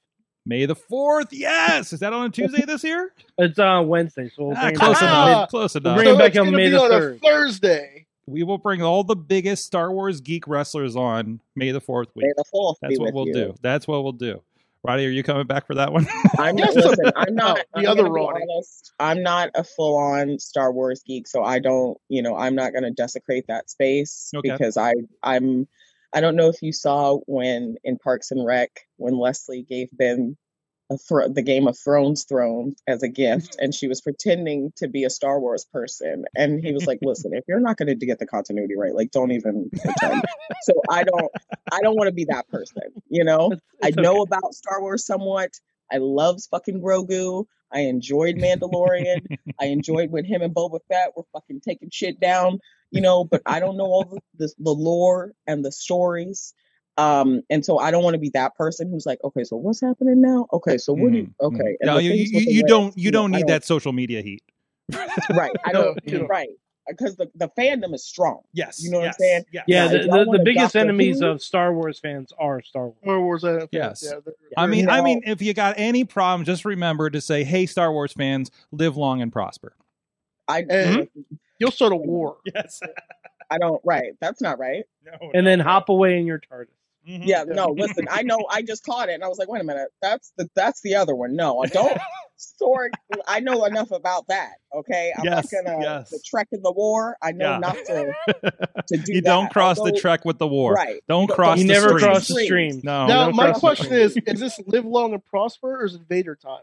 May 0.47 0.65
the 0.65 0.75
Fourth. 0.75 1.33
Yes, 1.33 1.93
is 1.93 2.01
that 2.01 2.15
on 2.15 2.27
a 2.27 2.31
Tuesday 2.31 2.65
this 2.65 2.83
year? 2.83 3.13
It's 3.39 3.59
on 3.59 3.89
Wednesday, 3.89 4.31
so 4.35 4.45
we'll 4.45 4.57
Ah, 4.57 4.61
bring 4.63 4.75
him 4.75 4.81
close 4.81 5.01
back 5.01 5.03
Ah, 5.11 5.23
on 5.23 5.29
enough. 5.31 5.49
Close 5.51 5.77
enough. 5.77 5.97
bring 5.97 6.09
him 6.09 6.19
back 6.19 6.29
it's 6.31 6.39
on 6.39 6.51
May 6.51 6.65
be 6.65 6.71
the 6.71 6.81
on 6.81 6.91
3rd. 6.91 7.17
a 7.17 7.19
Thursday. 7.19 8.07
we 8.27 8.43
will 8.43 8.57
bring 8.59 8.83
all 8.83 9.05
the 9.05 9.15
biggest 9.17 9.67
Star 9.67 9.93
Wars 9.93 10.21
geek 10.23 10.49
wrestlers 10.49 10.97
on 10.97 11.41
May 11.55 11.71
the 11.73 11.81
Fourth 11.81 12.09
week. 12.15 12.25
May 12.27 12.33
the 12.37 12.45
fourth 12.51 12.79
That's 12.81 12.95
be 12.95 12.99
what 12.99 13.07
with 13.07 13.15
we'll 13.15 13.27
you. 13.27 13.33
do. 13.35 13.55
That's 13.61 13.87
what 13.87 14.03
we'll 14.03 14.13
do. 14.13 14.43
Roddy, 14.83 15.07
are 15.07 15.11
you 15.11 15.23
coming 15.23 15.47
back 15.47 15.67
for 15.67 15.75
that 15.75 15.93
one? 15.93 16.07
I'm 16.39 16.57
not. 16.57 16.75
Listen, 16.75 17.13
I'm 17.17 17.35
not. 17.35 17.61
the 17.75 17.81
I'm 17.81 17.87
other 17.87 18.03
gonna 18.05 18.15
be 18.15 18.21
Ronnie. 18.21 18.47
honest. 18.51 18.93
I'm 18.99 19.23
not 19.23 19.51
a 19.55 19.63
full-on 19.63 20.39
Star 20.39 20.73
Wars 20.73 21.03
geek, 21.07 21.27
so 21.29 21.43
I 21.45 21.59
don't. 21.59 21.99
You 22.09 22.23
know, 22.23 22.35
I'm 22.37 22.55
not 22.55 22.73
going 22.73 22.85
to 22.85 22.91
desecrate 22.91 23.47
that 23.49 23.69
space 23.69 24.31
Okay. 24.35 24.51
because 24.51 24.77
I. 24.77 24.95
I'm. 25.23 25.69
I 26.13 26.21
don't 26.21 26.35
know 26.35 26.49
if 26.49 26.61
you 26.63 26.73
saw 26.73 27.19
when 27.27 27.77
in 27.85 27.97
Parks 27.99 28.31
and 28.31 28.45
Rec 28.45 28.71
when 28.97 29.17
Leslie 29.19 29.63
gave 29.63 29.89
Ben 29.93 30.37
a 30.37 30.50
thro- 30.99 31.29
the 31.29 31.43
Game 31.43 31.67
of 31.67 31.79
Thrones 31.79 32.25
throne 32.25 32.75
as 32.87 33.03
a 33.03 33.09
gift, 33.09 33.53
mm-hmm. 33.53 33.65
and 33.65 33.75
she 33.75 33.89
was 33.89 34.01
pretending 34.01 34.73
to 34.77 34.89
be 34.89 35.05
a 35.05 35.11
Star 35.11 35.41
Wars 35.41 35.67
person. 35.73 36.25
And 36.35 36.61
he 36.63 36.73
was 36.73 36.87
like, 36.87 36.99
"Listen, 37.03 37.33
if 37.35 37.45
you're 37.49 37.61
not 37.61 37.77
going 37.77 37.99
to 37.99 38.07
get 38.07 38.19
the 38.19 38.27
continuity 38.27 38.77
right, 38.77 38.95
like 38.95 39.11
don't 39.11 39.33
even 39.33 39.71
pretend." 39.71 40.25
so 40.63 40.75
I 40.89 41.05
don't, 41.05 41.31
I 41.73 41.81
don't 41.81 41.97
want 41.97 42.09
to 42.09 42.15
be 42.15 42.27
that 42.27 42.49
person. 42.49 42.83
You 43.09 43.25
know, 43.25 43.53
It's- 43.53 43.61
I 43.83 44.01
know 44.01 44.23
okay. 44.23 44.29
about 44.29 44.55
Star 44.55 44.81
Wars 44.81 45.07
somewhat. 45.07 45.51
I 45.93 45.99
love 45.99 46.41
fucking 46.51 46.81
Grogu. 46.81 47.47
I 47.73 47.81
enjoyed 47.81 48.37
Mandalorian. 48.37 49.27
I 49.61 49.67
enjoyed 49.67 50.11
when 50.11 50.25
him 50.25 50.43
and 50.43 50.55
Boba 50.55 50.81
Fett 50.89 51.17
were 51.17 51.25
fucking 51.33 51.61
taking 51.61 51.91
shit 51.91 52.21
down, 52.21 52.59
you 52.91 53.01
know, 53.01 53.25
but 53.25 53.43
I 53.47 53.61
don't 53.61 53.77
know 53.77 53.85
all 53.85 54.05
the, 54.05 54.21
the, 54.47 54.53
the 54.59 54.71
lore 54.71 55.33
and 55.47 55.65
the 55.65 55.73
stories. 55.73 56.53
Um, 57.01 57.43
and 57.51 57.65
so 57.65 57.79
I 57.79 57.91
don't 57.91 58.03
want 58.05 58.15
to 58.15 58.19
be 58.21 58.31
that 58.31 58.55
person 58.57 58.91
who's 58.91 59.07
like, 59.07 59.19
okay, 59.25 59.43
so 59.45 59.57
what's 59.57 59.81
happening 59.81 60.21
now? 60.21 60.47
Okay, 60.53 60.77
so 60.79 60.93
what 60.93 61.13
do 61.13 61.19
you, 61.19 61.35
okay. 61.41 61.77
and 61.81 61.87
No, 61.87 61.95
the 61.97 62.03
you, 62.03 62.13
you, 62.13 62.31
with 62.35 62.45
the 62.47 62.53
you 62.53 62.61
Reds, 62.63 62.69
don't 62.71 62.99
you 62.99 63.11
know, 63.11 63.23
don't 63.23 63.31
need 63.31 63.47
that 63.47 63.65
social 63.65 63.93
media 63.93 64.21
heat. 64.23 64.43
Right. 65.31 65.53
I 65.65 65.73
don't, 65.73 65.99
you 66.05 66.19
don't. 66.19 66.29
right. 66.29 66.49
Because 66.89 67.15
the, 67.17 67.31
the 67.37 67.49
fandom 67.57 67.95
is 67.95 68.05
strong. 68.05 68.41
Yes. 68.53 68.83
You 68.83 68.91
know 68.91 68.99
what 68.99 69.07
I'm 69.09 69.13
saying? 69.15 69.45
Yes. 69.53 69.65
Yeah, 69.69 69.85
Now, 69.87 69.93
the, 69.93 70.25
the, 70.25 70.39
the 70.39 70.45
biggest 70.45 70.75
Doctor 70.75 70.79
enemies 70.81 71.21
Who- 71.21 71.27
of 71.27 71.41
Star 71.43 71.73
Wars 71.73 72.01
fans 72.01 72.33
are 72.39 72.61
Star 72.63 72.87
Wars. 72.87 72.97
Star 73.03 73.21
Wars. 73.21 73.45
uh, 73.45 73.67
Yes. 73.71 74.03
Yeah, 74.05 74.19
they're- 74.25 74.35
I 74.57 74.67
mean, 74.67 74.89
I 74.89 74.97
No. 74.99 75.05
mean, 75.05 75.23
if 75.25 75.41
you 75.41 75.55
got 75.55 75.77
any 75.79 76.05
problem, 76.05 76.45
just 76.45 76.65
remember 76.65 77.09
to 77.11 77.21
say, 77.21 77.45
"Hey, 77.45 77.67
Star 77.67 77.93
Wars 77.93 78.13
fans, 78.13 78.51
live 78.73 78.97
long 78.97 79.23
and 79.23 79.33
prosper." 79.33 79.75
I, 80.49 80.65
And- 80.69 81.09
you'll 81.61 81.71
start 81.71 81.93
a 81.93 81.97
war. 81.97 82.39
Yes. 82.53 82.81
I 83.53 83.59
don't, 83.59 83.81
right. 83.85 84.15
That's 84.21 84.41
not 84.41 84.59
right. 84.59 84.85
No, 85.05 85.13
And 85.33 85.45
no, 85.45 85.51
then 85.51 85.59
no. 85.61 85.65
hop 85.65 85.89
away 85.91 86.19
in 86.19 86.27
your 86.27 86.41
TARDIS. 86.41 86.67
Mhm. 87.09 87.23
Yeah, 87.25 87.45
no, 87.47 87.69
listen, 87.69 88.07
I 88.11 88.23
know 88.23 88.39
I 88.51 88.63
just 88.63 88.85
caught 88.85 89.09
it 89.09 89.15
and 89.15 89.25
I 89.25 89.29
was 89.29 89.39
like, 89.39 89.49
wait 89.49 89.61
a 89.61 89.65
minute, 89.65 89.89
that's 90.03 90.33
the 90.37 90.49
that's 90.55 90.83
the 90.83 90.97
other 90.97 91.15
one. 91.15 91.35
No, 91.35 91.63
I 91.63 91.67
don't 91.67 91.99
sword 92.37 92.93
I 93.27 93.41
know 93.41 93.65
enough 93.65 93.91
about 93.91 94.29
that. 94.29 94.53
Okay. 94.75 95.13
I'm 95.17 95.25
Yes, 95.25 95.53
not 95.53 95.65
gonna 95.65 95.83
yes. 95.83 96.11
the 96.11 96.21
trek 96.25 96.49
in 96.53 96.63
the 96.63 96.73
war. 96.73 97.17
I 97.23 97.33
know 97.33 97.53
Yeah. 97.53 97.59
not 97.59 97.75
to 97.87 98.13
to 98.27 98.33
do 98.43 98.97
that. 98.99 99.09
you 99.09 99.21
that. 99.21 99.25
don't 99.25 99.51
cross 99.51 99.79
the 99.81 99.93
trek 99.93 100.25
with 100.25 100.39
the 100.39 100.47
war. 100.47 100.73
Right. 100.75 101.03
Don't 101.09 101.27
Don't- 101.27 101.35
cross 101.37 101.59
You 101.59 101.67
the 101.67 101.73
never 101.73 101.89
streams. 101.89 102.03
cross 102.05 102.29
the 102.29 102.45
stream. 102.45 102.81
No. 102.85 103.07
now, 103.07 103.31
my 103.31 103.53
question 103.53 103.93
is: 103.93 104.17
Is 104.27 104.41
this 104.41 104.59
live 104.67 104.85
long 104.85 105.13
and 105.15 105.25
prosper, 105.25 105.81
or 105.81 105.87
is 105.87 105.95
it 105.95 106.03
Vader 106.09 106.35
time? 106.35 106.61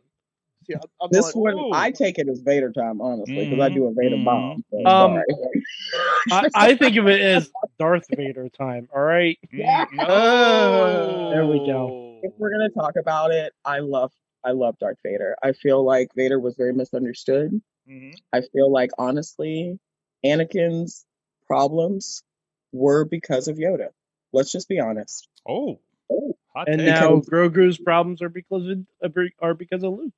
Yeah, 0.68 0.78
I'm 1.01 1.09
This 1.11 1.34
not- 1.34 1.36
one 1.41 1.53
Ooh. 1.59 1.72
I 1.74 1.91
take 1.91 2.18
it 2.20 2.28
as 2.28 2.39
Vader 2.41 2.72
time, 2.72 2.99
honestly, 3.01 3.45
because 3.45 3.59
I 3.59 3.70
do 3.70 3.86
a 3.86 3.93
Vader 3.93 4.18
Mhm, 4.18 4.26
bomb. 4.26 4.63
So, 4.72 4.86
Um. 4.86 5.22
I, 6.32 6.49
I 6.55 6.76
think 6.76 6.97
of 6.97 7.07
it 7.07 7.22
as 7.22 7.51
Darth 7.80 8.05
Vader 8.15 8.49
time. 8.49 8.89
All 8.93 9.01
right. 9.01 9.38
Mm, 9.53 9.88
no. 9.93 10.03
Uh, 10.03 11.30
There 11.32 11.45
we 11.45 11.59
go. 11.65 12.20
if 12.24 12.34
we're 12.38 12.51
gonna 12.51 12.70
talk 12.70 12.95
about 12.97 13.32
it, 13.32 13.53
I 13.63 13.80
love 13.80 14.11
I 14.43 14.51
love 14.51 14.78
Darth 14.80 14.97
Vader. 15.03 15.36
I 15.41 15.51
feel 15.53 15.84
like 15.84 16.09
Vader 16.15 16.39
was 16.39 16.55
very 16.55 16.74
misunderstood. 16.74 17.61
Mhm. 17.89 18.13
I 18.34 18.41
feel 18.41 18.72
like 18.72 18.91
honestly, 18.97 19.80
Anakin's 20.26 21.05
problems 21.47 22.24
were 22.74 23.05
because 23.05 23.47
of 23.47 23.57
Yoda. 23.57 23.89
Let's 24.34 24.51
just 24.51 24.68
be 24.68 24.80
honest. 24.80 25.28
Oh. 25.47 25.80
Oh. 26.11 26.34
And 26.55 26.80
take. 26.80 26.88
now 26.88 27.18
Grogu's 27.22 27.78
problems 27.78 28.22
are 28.22 28.30
because 28.30 28.68
of 29.01 29.15
are 29.41 29.53
because 29.53 29.84
of 29.84 29.93
Luke. 29.93 30.13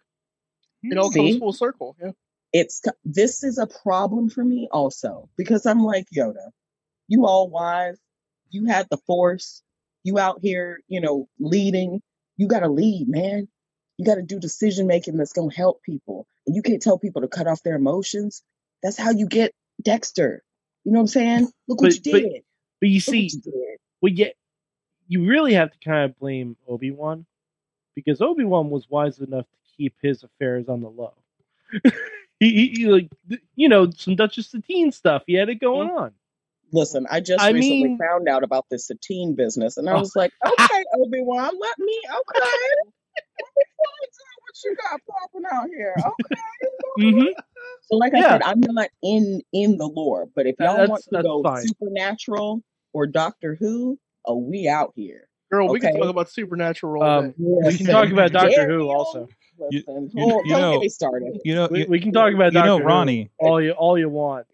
It 0.84 0.98
all 0.98 1.12
See? 1.12 1.20
comes 1.20 1.38
full 1.40 1.54
circle. 1.54 1.96
Yeah. 2.02 2.12
It's 2.52 2.82
this 3.06 3.44
is 3.44 3.58
a 3.58 3.68
problem 3.68 4.30
for 4.30 4.44
me 4.44 4.68
also 4.72 5.30
because 5.38 5.66
I'm 5.66 5.84
like 5.84 6.06
Yoda. 6.16 6.50
You 7.08 7.26
all 7.26 7.50
wise. 7.50 8.00
You 8.50 8.66
had 8.66 8.88
the 8.90 8.98
force. 8.98 9.62
You 10.04 10.18
out 10.18 10.40
here, 10.42 10.80
you 10.88 11.02
know, 11.02 11.28
leading. 11.40 12.02
You 12.38 12.48
got 12.48 12.62
to 12.62 12.70
lead, 12.70 13.08
man. 13.08 13.48
You 13.98 14.06
got 14.06 14.16
to 14.16 14.22
do 14.22 14.40
decision 14.40 14.88
making 14.88 15.18
that's 15.18 15.34
going 15.34 15.50
to 15.50 15.56
help 15.56 15.84
people. 15.84 16.26
And 16.48 16.56
you 16.56 16.62
can't 16.62 16.82
tell 16.82 16.98
people 16.98 17.22
to 17.22 17.28
cut 17.28 17.48
off 17.48 17.62
their 17.64 17.76
emotions. 17.76 18.42
That's 18.82 18.98
how 18.98 19.12
you 19.12 19.28
get 19.28 19.54
Dexter. 19.84 20.42
You 20.86 20.94
know 20.94 21.00
what 21.00 21.04
I'm 21.04 21.08
saying? 21.08 21.52
Look 21.68 21.82
what 21.82 21.94
you 21.94 22.00
did. 22.00 22.42
But 22.80 22.90
you 22.90 22.96
Look 22.96 23.04
see, 23.04 23.30
you 23.32 23.78
well, 24.02 24.14
yeah, 24.14 24.30
you 25.08 25.26
really 25.26 25.54
have 25.54 25.72
to 25.72 25.78
kind 25.80 26.10
of 26.10 26.18
blame 26.18 26.56
Obi 26.68 26.92
Wan 26.92 27.26
because 27.96 28.22
Obi 28.22 28.46
Wan 28.46 28.70
was 28.70 28.88
wise 28.90 29.20
enough 29.20 29.46
to 29.46 29.58
keep 29.80 29.96
his 30.02 30.24
affairs 30.24 30.68
on 30.68 30.82
the 30.82 30.90
low. 30.90 31.14
he, 32.40 32.50
he, 32.52 32.68
he, 32.70 32.86
like 32.88 33.10
you 33.56 33.70
know 33.70 33.90
some 33.96 34.16
Duchess 34.16 34.52
Satine 34.52 34.92
stuff. 34.92 35.24
He 35.26 35.34
had 35.36 35.50
it 35.50 35.56
going 35.56 35.90
on. 35.90 36.12
Listen, 36.72 37.08
I 37.10 37.20
just 37.20 37.42
I 37.42 37.50
recently 37.50 37.84
mean- 37.86 37.98
found 37.98 38.28
out 38.28 38.44
about 38.44 38.66
this 38.70 38.88
Satine 38.88 39.36
business, 39.36 39.78
and 39.78 39.90
I 39.90 39.94
Oh. 39.94 40.00
was 40.00 40.16
like, 40.16 40.32
okay, 40.46 40.84
Obi 40.96 41.22
Wan, 41.22 41.52
let 41.60 41.80
me, 41.80 42.00
okay, 42.08 42.40
let 42.40 42.86
me 42.86 44.08
find 44.18 44.40
what 44.44 44.64
you 44.64 44.76
got 44.76 45.00
popping 45.10 45.46
out 45.52 45.70
here. 45.70 45.96
Okay. 45.98 46.42
hmm 47.12 47.26
So, 47.90 47.98
like 47.98 48.14
I 48.14 48.18
Yeah. 48.20 48.30
said, 48.34 48.42
I'm 48.44 48.60
not 48.62 48.90
in 49.02 49.42
in 49.54 49.78
the 49.78 49.88
lore, 49.88 50.28
but 50.36 50.46
if 50.46 50.56
y'all 50.60 50.74
that's- 50.78 50.90
want 50.90 51.04
to 51.12 51.24
go 51.24 51.42
fine. 51.44 51.64
supernatural 51.66 52.62
or 52.94 53.08
Doctor 53.08 53.56
Who, 53.56 53.98
oh, 54.26 54.36
we 54.38 54.68
out 54.68 54.94
here. 54.96 55.28
Girl, 55.52 55.68
we 55.70 55.80
can 55.80 55.98
talk 55.98 56.10
about 56.10 56.30
supernatural. 56.30 57.02
all 57.02 57.20
Um, 57.20 57.30
day. 57.32 57.34
we 57.40 57.78
can 57.78 57.88
talk 57.88 58.10
about 58.12 58.32
Doctor 58.32 58.68
Who 58.68 58.90
also. 58.90 59.28
You- 59.72 59.84
Listen, 59.88 60.12
you- 60.14 60.24
hold- 60.24 60.46
you 60.46 60.52
don't 60.54 60.62
know- 60.62 60.72
get 60.74 60.82
me 60.82 60.90
started. 60.90 61.42
You 61.44 61.56
know, 61.56 61.68
We, 61.72 61.86
we 61.86 62.00
can 62.00 62.12
talk 62.12 62.34
about 62.34 62.54
you 62.54 62.60
know 62.60 62.66
Doctor 62.80 62.84
Who 62.84 62.88
Ronnie. 62.88 63.30
all 63.40 63.62
you 63.62 63.72
all 63.72 63.98
you 63.98 64.10
want. 64.10 64.46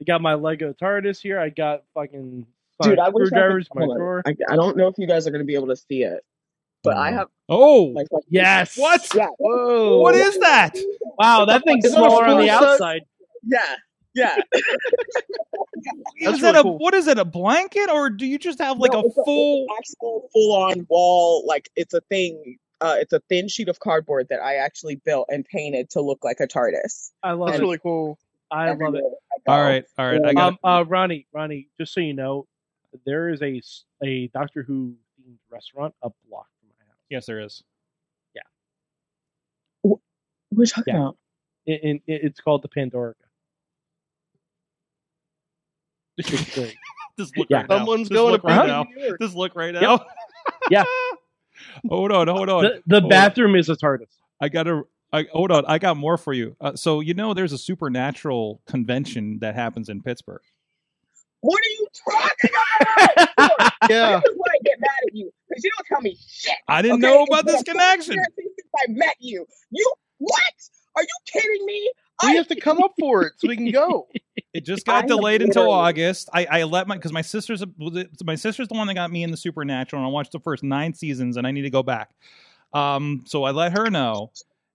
I 0.00 0.04
got 0.04 0.20
my 0.20 0.34
Lego 0.34 0.72
TARDIS 0.74 1.20
here. 1.20 1.38
I 1.40 1.48
got 1.48 1.82
fucking 1.94 2.46
Dude, 2.82 2.98
I 2.98 3.08
wish 3.08 3.08
I 3.08 3.10
could. 3.10 3.26
screwdrivers 3.28 3.68
in 3.74 3.80
my 3.80 3.84
hold 3.86 3.96
drawer. 3.96 4.22
I, 4.26 4.34
I 4.50 4.56
don't 4.56 4.76
know 4.76 4.88
if 4.88 4.96
you 4.98 5.06
guys 5.06 5.26
are 5.26 5.30
going 5.30 5.40
to 5.40 5.46
be 5.46 5.54
able 5.54 5.68
to 5.68 5.76
see 5.76 6.02
it, 6.02 6.22
but 6.82 6.96
I 6.96 7.10
mm. 7.10 7.14
have 7.14 7.28
Oh, 7.48 7.84
like, 7.94 8.06
like 8.10 8.24
Yes. 8.28 8.76
What? 8.76 9.08
Yeah. 9.14 9.28
Whoa. 9.38 10.00
what 10.00 10.14
is 10.14 10.38
that? 10.40 10.76
Wow, 11.18 11.46
that 11.46 11.64
thing's 11.64 11.84
Is 11.86 11.92
it 11.92 11.96
a 11.96 11.98
smaller 12.00 12.26
on 12.26 12.38
the 12.40 12.50
outside. 12.50 13.02
Yeah, 13.46 13.60
yeah. 14.14 14.36
Is 14.52 14.62
That's 16.24 16.40
that 16.40 16.46
really 16.48 16.58
a 16.58 16.62
cool. 16.62 16.78
what 16.78 16.94
is 16.94 17.06
it? 17.06 17.18
A 17.18 17.24
blanket, 17.24 17.90
or 17.90 18.10
do 18.10 18.26
you 18.26 18.38
just 18.38 18.58
have 18.58 18.78
like 18.78 18.92
No, 18.92 19.00
a 19.02 19.06
it's 19.06 19.14
full? 19.24 19.66
it's 19.78 19.90
actual 19.94 20.28
full 20.32 20.52
on 20.56 20.86
wall 20.88 21.44
like 21.46 21.70
it's 21.76 21.94
a 21.94 22.00
thing 22.02 22.58
uh 22.80 22.96
it's 22.98 23.12
a 23.12 23.20
thin 23.28 23.48
sheet 23.48 23.68
of 23.68 23.80
cardboard 23.80 24.28
that 24.30 24.40
I 24.40 24.56
actually 24.56 24.96
built 24.96 25.28
and 25.30 25.44
painted 25.44 25.90
to 25.90 26.00
look 26.00 26.22
like 26.24 26.40
a 26.40 26.46
TARDIS. 26.46 27.10
I 27.22 27.32
love 27.32 27.48
That's 27.48 27.58
it. 27.60 27.62
really 27.62 27.78
cool. 27.78 28.18
I 28.50 28.70
love 28.72 28.94
it. 28.94 29.02
I 29.04 29.38
go. 29.46 29.52
All 29.52 29.62
right, 29.62 29.84
all 29.98 30.06
right. 30.06 30.24
I 30.24 30.34
got. 30.34 30.48
Um, 30.52 30.58
uh, 30.62 30.84
Ronnie, 30.86 31.26
Ronnie, 31.32 31.68
just 31.80 31.92
so 31.92 32.00
you 32.00 32.14
know, 32.14 32.46
there 33.04 33.28
is 33.30 33.42
a 33.42 33.60
a 34.04 34.28
Doctor 34.28 34.62
Who 34.62 34.94
themed 35.20 35.36
restaurant 35.50 35.94
a 36.02 36.10
block 36.28 36.46
from 36.60 36.68
my 36.68 36.84
house. 36.86 36.96
yes, 37.10 37.26
there 37.26 37.40
is. 37.40 37.62
Yeah. 38.34 38.42
What 39.82 39.98
are 40.56 40.60
you 40.60 40.66
talking 40.66 40.94
Yeah. 40.94 41.00
about? 41.00 41.16
In, 41.66 41.74
in, 41.76 42.00
it's 42.06 42.40
called 42.40 42.62
the 42.62 42.68
Pandorica. 42.68 43.14
It's 46.18 46.54
great. 46.54 46.76
Just 47.18 47.36
look 47.36 47.48
Yeah. 47.50 47.58
right 47.58 47.68
now. 47.68 47.76
Someone's 47.78 48.08
Just 48.08 48.12
going 48.12 48.32
look 48.32 48.42
to 48.42 48.46
right 48.48 48.66
now. 48.66 48.86
Just 49.20 49.34
look 49.34 49.54
right 49.56 49.74
now. 49.74 50.04
Yeah. 50.70 50.84
Hold 51.88 52.12
on, 52.12 52.28
hold 52.28 52.48
on. 52.48 52.64
The, 52.64 52.82
the 52.86 53.00
Hold 53.00 53.04
on. 53.04 53.08
bathroom 53.10 53.56
is 53.56 53.68
a 53.68 53.76
TARDIS. 53.76 54.08
I 54.40 54.48
gotta. 54.48 54.82
I, 55.12 55.26
hold 55.32 55.52
on, 55.52 55.64
I 55.66 55.78
got 55.78 55.96
more 55.96 56.18
for 56.18 56.32
you. 56.32 56.56
Uh, 56.60 56.76
so 56.76 57.00
you 57.00 57.14
know, 57.14 57.34
there's 57.34 57.52
a 57.52 57.58
supernatural 57.58 58.60
convention 58.66 59.38
that 59.40 59.54
happens 59.54 59.88
in 59.88 60.02
Pittsburgh. 60.02 60.42
What 61.40 61.60
are 61.60 61.70
you 61.78 61.86
talking 62.10 62.50
about? 62.50 63.72
Yeah. 63.90 64.20
This 64.20 64.32
is 64.32 64.36
why 64.38 64.46
I 64.52 64.58
get 64.64 64.80
mad 64.80 64.90
at 65.08 65.14
you 65.14 65.30
because 65.48 65.64
you 65.64 65.70
don't 65.76 65.86
tell 65.86 66.00
me 66.02 66.16
shit. 66.28 66.54
I 66.68 66.82
didn't 66.82 67.04
okay? 67.04 67.14
know 67.14 67.24
about 67.24 67.46
this 67.46 67.62
connection. 67.62 68.14
Since 68.16 68.58
I 68.76 68.90
met 68.90 69.16
you, 69.20 69.46
you 69.70 69.92
what? 70.18 70.52
Are 70.96 71.02
you 71.02 71.08
kidding 71.32 71.66
me? 71.66 71.90
We 72.22 72.36
have 72.36 72.48
to 72.48 72.60
come 72.60 72.82
up 72.82 72.92
for 72.98 73.24
it 73.26 73.34
so 73.36 73.48
we 73.48 73.56
can 73.56 73.70
go. 73.70 74.08
It 74.52 74.64
just 74.64 74.88
I 74.88 74.92
got 74.92 74.96
have 75.02 75.08
delayed 75.08 75.42
until 75.42 75.70
August. 75.70 76.30
I, 76.32 76.46
I 76.50 76.62
let 76.62 76.88
my 76.88 76.96
because 76.96 77.12
my 77.12 77.20
sister's 77.20 77.60
a- 77.60 77.68
was 77.78 77.94
it- 77.96 78.10
my 78.24 78.36
sister's 78.36 78.68
the 78.68 78.74
one 78.74 78.86
that 78.86 78.94
got 78.94 79.10
me 79.10 79.22
in 79.22 79.30
the 79.30 79.36
Supernatural, 79.36 80.00
and 80.00 80.06
I 80.08 80.10
watched 80.10 80.32
the 80.32 80.40
first 80.40 80.62
nine 80.62 80.94
seasons, 80.94 81.36
and 81.36 81.46
I 81.46 81.50
need 81.50 81.62
to 81.62 81.70
go 81.70 81.82
back. 81.82 82.10
Um, 82.72 83.24
so 83.26 83.44
I 83.44 83.50
let 83.50 83.72
her 83.72 83.90
know, 83.90 84.32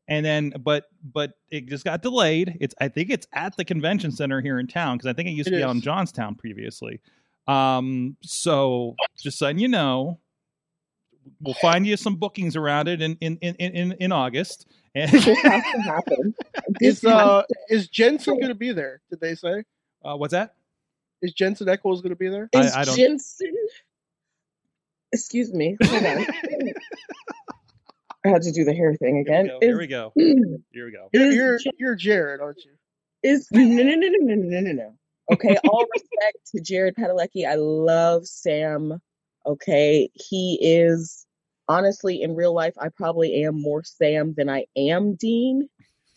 and 0.08 0.24
then 0.24 0.54
but 0.60 0.86
but 1.04 1.32
it 1.50 1.66
just 1.68 1.84
got 1.84 2.04
delayed. 2.04 2.58
It's 2.62 2.76
I 2.80 2.90
think 2.90 3.10
it's 3.10 3.26
at 3.34 3.58
the 3.58 3.66
convention 3.66 4.12
center 4.12 4.40
here 4.40 4.60
in 4.60 4.68
town 4.68 4.98
because 4.98 5.10
I 5.10 5.14
think 5.14 5.30
it 5.30 5.32
used 5.32 5.48
It 5.48 5.52
to 5.52 5.58
be 5.58 5.64
out 5.64 5.74
in. 5.76 5.82
Johnstown 5.82 6.36
previously. 6.36 7.00
Um, 7.48 8.18
so 8.22 8.96
just 9.18 9.42
letting 9.42 9.58
you 9.60 9.68
know, 9.68 10.20
we'll 11.42 11.56
find 11.56 11.88
you 11.88 11.98
some 11.98 12.18
bookings 12.18 12.56
around 12.56 12.88
it 12.88 13.02
in 13.02 13.18
in 13.20 13.38
in 13.42 13.56
in, 13.56 13.92
in 13.94 14.12
August. 14.12 14.68
And 14.96 15.10
this 15.12 15.26
has 15.26 15.36
to 15.64 15.82
happen. 15.82 16.36
This 16.80 16.98
Is 17.00 17.06
uh 17.06 17.44
is 17.70 17.88
Jensen 17.88 18.36
going 18.36 18.48
to 18.50 18.56
be 18.56 18.72
there? 18.72 19.02
Did 19.10 19.20
they 19.20 19.36
say? 19.36 19.64
uh, 20.04 20.16
what's 20.16 20.32
that? 20.32 20.56
Is 21.22 21.34
Jensen 21.34 21.68
Ackles 21.68 21.98
going 22.02 22.10
to 22.10 22.16
be 22.16 22.30
there? 22.30 22.50
I- 22.56 22.72
I 22.82 22.84
don't- 22.86 22.96
Jensen. 22.98 23.54
Excuse 25.14 25.54
me. 25.54 25.78
Hold 25.84 26.06
on. 26.06 26.26
I 28.24 28.30
had 28.30 28.42
to 28.44 28.52
do 28.52 28.64
the 28.64 28.74
hair 28.74 28.94
thing 28.96 29.18
again. 29.20 29.50
Here 29.62 29.78
we 29.78 29.88
go. 29.88 30.14
Is- 30.16 30.36
Here 30.38 30.38
we 30.48 30.48
go. 30.48 30.62
Here 30.72 30.86
we 30.86 30.92
go. 30.92 31.10
You're 31.14 31.32
you're, 31.32 31.60
Jen- 31.60 31.74
you're 31.78 31.96
Jared, 31.96 32.40
aren't 32.42 32.64
you? 32.64 32.72
is 33.24 33.48
no 33.52 33.62
no 33.62 33.84
no 33.84 33.96
no 33.96 34.08
no 34.20 34.36
no 34.36 34.60
no 34.62 34.72
no. 34.72 34.94
Okay, 35.32 35.56
all 35.70 35.86
respect 35.94 36.38
to 36.56 36.62
Jared 36.62 36.96
Padalecki. 36.96 37.46
I 37.48 37.56
love 37.56 38.26
Sam. 38.28 39.00
Okay, 39.46 40.10
he 40.14 40.58
is 40.62 41.26
honestly, 41.72 42.22
in 42.22 42.36
real 42.36 42.54
life, 42.54 42.76
I 42.78 42.90
probably 42.90 43.44
am 43.46 43.62
more 43.62 43.84
Sam 43.84 44.34
than 44.36 44.50
I 44.50 44.66
am 44.76 45.16
Dean, 45.16 45.70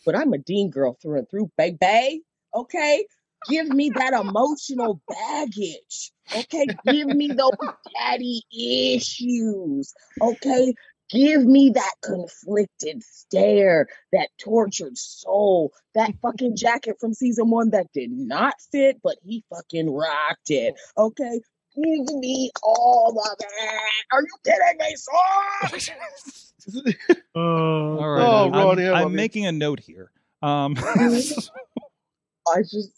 but 0.05 0.15
I'm 0.15 0.33
a 0.33 0.37
Dean 0.37 0.69
girl 0.69 0.97
through 1.01 1.19
and 1.19 1.29
through, 1.29 1.49
baby. 1.57 2.21
Okay? 2.53 3.05
Give 3.49 3.67
me 3.69 3.91
that 3.95 4.13
emotional 4.13 5.01
baggage. 5.07 6.11
Okay? 6.35 6.67
Give 6.85 7.07
me 7.07 7.27
those 7.27 7.51
daddy 7.95 8.41
issues. 8.51 9.93
Okay? 10.21 10.73
Give 11.11 11.45
me 11.45 11.69
that 11.69 11.93
conflicted 12.01 13.03
stare, 13.03 13.87
that 14.11 14.29
tortured 14.39 14.97
soul, 14.97 15.71
that 15.93 16.11
fucking 16.21 16.57
jacket 16.57 16.97
from 16.99 17.13
season 17.13 17.51
one 17.51 17.69
that 17.69 17.93
did 17.93 18.11
not 18.11 18.55
fit, 18.71 18.97
but 19.03 19.17
he 19.23 19.43
fucking 19.53 19.93
rocked 19.93 20.49
it. 20.49 20.73
Okay? 20.97 21.41
Give 21.75 22.15
me 22.15 22.51
all 22.63 23.17
of 23.19 23.37
that. 23.37 23.79
Are 24.11 24.21
you 24.21 24.27
kidding 24.45 24.77
me, 24.79 24.95
son? 24.95 26.93
Oh, 27.35 27.97
All 27.99 28.09
right. 28.09 28.23
Oh, 28.27 28.45
I'm, 28.45 28.51
Ronnie, 28.53 28.87
I 28.87 29.03
I'm 29.03 29.13
making 29.13 29.45
a 29.45 29.51
note 29.51 29.79
here. 29.79 30.11
Um, 30.41 30.75
I 30.79 32.61
just, 32.61 32.93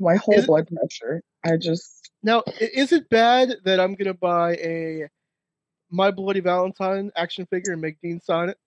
my 0.00 0.16
whole 0.16 0.34
Is 0.34 0.44
it- 0.44 0.46
blood 0.48 0.68
pressure. 0.68 1.22
I 1.44 1.56
just, 1.56 2.10
Now, 2.22 2.42
is 2.60 2.92
it 2.92 3.08
bad 3.08 3.54
that 3.64 3.78
I'm 3.80 3.94
gonna 3.94 4.12
buy 4.14 4.54
a 4.56 5.08
My 5.90 6.10
Bloody 6.10 6.40
Valentine 6.40 7.10
action 7.16 7.46
figure 7.46 7.72
and 7.72 7.80
make 7.80 8.00
Dean 8.02 8.20
sign 8.20 8.48
it? 8.50 8.58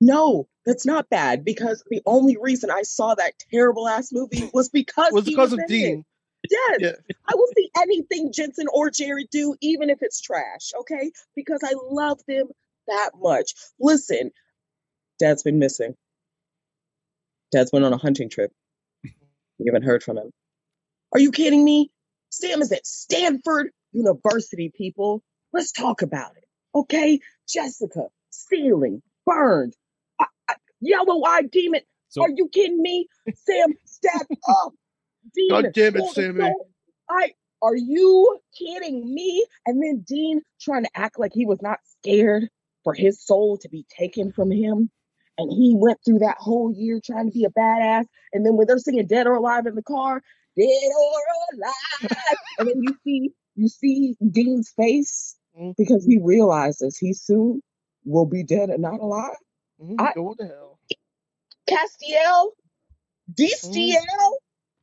no, 0.00 0.46
that's 0.64 0.86
not 0.86 1.10
bad 1.10 1.44
because 1.44 1.82
the 1.90 2.00
only 2.06 2.36
reason 2.40 2.70
I 2.70 2.82
saw 2.82 3.16
that 3.16 3.32
terrible 3.50 3.88
ass 3.88 4.10
movie 4.12 4.48
was 4.54 4.68
because 4.68 5.12
Was 5.12 5.24
he 5.24 5.32
because 5.32 5.50
was 5.50 5.58
of 5.64 5.70
in 5.70 5.98
it. 6.00 6.04
Dean. 6.48 6.58
Yes, 6.80 6.96
Yeah. 7.08 7.16
I 7.26 7.32
will 7.34 7.48
see 7.56 7.70
anything 7.76 8.32
Jensen 8.32 8.66
or 8.72 8.90
Jared 8.90 9.28
do, 9.30 9.54
even 9.60 9.90
if 9.90 9.98
it's 10.02 10.20
trash, 10.20 10.72
okay? 10.80 11.10
Because 11.34 11.60
I 11.64 11.74
love 11.90 12.20
them 12.26 12.48
that 12.86 13.10
much. 13.20 13.54
Listen, 13.80 14.30
Dad's 15.18 15.42
been 15.42 15.58
missing. 15.58 15.94
Dad's 17.52 17.70
been 17.70 17.82
on 17.84 17.92
a 17.92 17.98
hunting 17.98 18.28
trip. 18.30 18.52
We 19.04 19.66
haven't 19.66 19.82
heard 19.84 20.02
from 20.02 20.18
him. 20.18 20.30
Are 21.12 21.20
you 21.20 21.32
kidding 21.32 21.64
me? 21.64 21.90
Sam 22.30 22.62
is 22.62 22.70
at 22.72 22.86
Stanford 22.86 23.70
University, 23.92 24.70
people. 24.74 25.22
Let's 25.52 25.72
talk 25.72 26.02
about 26.02 26.36
it, 26.36 26.44
okay? 26.74 27.20
Jessica, 27.48 28.04
ceiling, 28.30 29.02
burned, 29.26 29.74
I, 30.20 30.26
I, 30.48 30.54
yellow-eyed 30.80 31.50
demon. 31.50 31.80
so 32.10 32.22
Are 32.22 32.30
you 32.30 32.48
kidding 32.48 32.80
me? 32.80 33.08
Sam, 33.34 33.72
step 33.86 34.26
up. 34.48 34.74
Dean, 35.34 35.48
God 35.50 35.66
damn 35.74 35.96
it, 35.96 36.10
Sammy. 36.10 36.38
door. 36.38 36.54
I 37.10 37.32
are 37.62 37.76
you 37.76 38.38
kidding 38.56 39.12
me? 39.12 39.44
And 39.66 39.82
then 39.82 40.04
Dean 40.06 40.42
trying 40.60 40.84
to 40.84 40.90
act 40.94 41.18
like 41.18 41.32
he 41.34 41.44
was 41.46 41.60
not 41.60 41.78
scared 41.98 42.48
for 42.84 42.94
his 42.94 43.20
soul 43.24 43.58
to 43.58 43.68
be 43.68 43.84
taken 43.90 44.30
from 44.32 44.50
him. 44.50 44.90
And 45.38 45.50
he 45.52 45.74
went 45.76 45.98
through 46.04 46.20
that 46.20 46.36
whole 46.38 46.72
year 46.72 47.00
trying 47.04 47.26
to 47.26 47.32
be 47.32 47.44
a 47.44 47.50
badass. 47.50 48.04
And 48.32 48.44
then 48.46 48.56
when 48.56 48.66
they're 48.66 48.78
singing 48.78 49.06
Dead 49.06 49.26
or 49.26 49.34
Alive 49.34 49.66
in 49.66 49.74
the 49.74 49.82
car, 49.82 50.22
Dead 50.56 50.66
or 50.66 51.20
Alive. 51.54 52.16
and 52.58 52.68
then 52.68 52.82
you 52.82 52.96
see 53.04 53.32
you 53.56 53.68
see 53.68 54.14
Dean's 54.30 54.70
face 54.76 55.36
Mhm. 55.58 55.74
because 55.76 56.04
he 56.04 56.18
realizes 56.18 56.96
he 56.96 57.12
soon 57.12 57.60
will 58.04 58.26
be 58.26 58.44
dead 58.44 58.70
and 58.70 58.82
not 58.82 59.00
alive. 59.00 59.36
Mhm, 59.80 59.96
I- 59.98 60.12
Go 60.14 60.34
to 60.34 60.46
hell. 60.46 60.78
Castiel, 61.68 62.52
Destiel. 63.32 64.32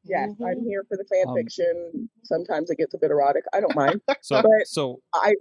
Yes, 0.05 0.29
Mhm. 0.39 0.47
I'm 0.47 0.63
here 0.63 0.83
for 0.87 0.97
the 0.97 1.03
fan 1.05 1.25
Um, 1.27 1.35
fiction. 1.35 2.09
Sometimes 2.23 2.69
it 2.69 2.77
gets 2.77 2.93
a 2.93 2.97
bit 2.97 3.11
erotic. 3.11 3.43
I 3.53 3.59
don't 3.59 3.75
mind. 3.75 4.01
so 4.21 4.41
But- 4.41 4.49
so 4.67 5.01
I 5.13 5.35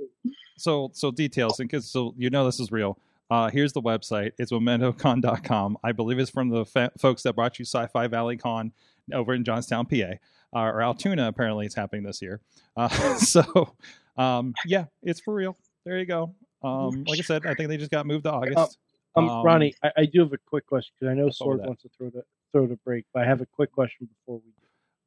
so 0.57 0.91
so 0.95 1.11
details 1.11 1.61
and 1.61 1.69
because 1.69 1.91
so 1.91 2.15
you 2.17 2.31
know 2.31 2.45
this 2.45 2.61
is 2.61 2.71
real. 2.73 2.99
Uh 3.31 3.51
here's 3.51 3.73
the 3.73 3.83
website. 3.83 4.33
It's 4.39 4.53
mementocon.com 4.53 5.79
i 5.83 5.93
believe 5.93 6.19
it's 6.19 6.31
from 6.31 6.49
the 6.51 6.65
fa- 6.65 6.93
folks 6.99 7.23
that 7.23 7.35
brought 7.35 7.59
you 7.59 7.65
sci-fi 7.65 8.07
valley 8.07 8.37
con 8.37 8.73
over 9.13 9.35
in 9.35 9.45
johnstown 9.45 9.87
pa 9.87 10.13
uh, 10.55 10.61
or 10.61 10.83
altoona 10.83 11.27
apparently 11.29 11.67
it's 11.67 11.75
happening 11.75 12.05
this 12.05 12.23
year. 12.23 12.41
Uh 12.77 12.89
so 13.17 13.75
um 14.17 14.55
yeah 14.67 14.85
it's 15.03 15.21
for 15.21 15.35
real. 15.35 15.57
There 15.85 15.99
you 15.99 16.07
go. 16.07 16.35
Um 16.63 17.05
like 17.05 17.19
i 17.19 17.23
said 17.23 17.47
i 17.47 17.55
think 17.55 17.69
they 17.69 17.77
just 17.77 17.91
got 17.91 18.07
moved 18.07 18.25
to 18.25 18.33
august. 18.33 18.79
Um, 19.17 19.29
Um, 19.29 19.45
Ronnie, 19.47 19.75
I, 19.83 19.93
I 19.99 20.05
do 20.07 20.21
have 20.21 20.33
a 20.33 20.39
quick 20.39 20.67
question 20.67 20.93
because 20.99 21.13
I 21.13 21.15
know 21.15 21.29
Sorg 21.29 21.65
wants 21.65 21.83
to 21.83 21.89
throw 21.97 22.11
the 22.11 22.25
throw 22.55 22.67
the 22.69 22.77
break, 22.85 23.05
but 23.13 23.25
I 23.25 23.27
have 23.27 23.41
a 23.41 23.47
quick 23.47 23.73
question 23.73 24.07
before 24.07 24.41
we. 24.45 24.53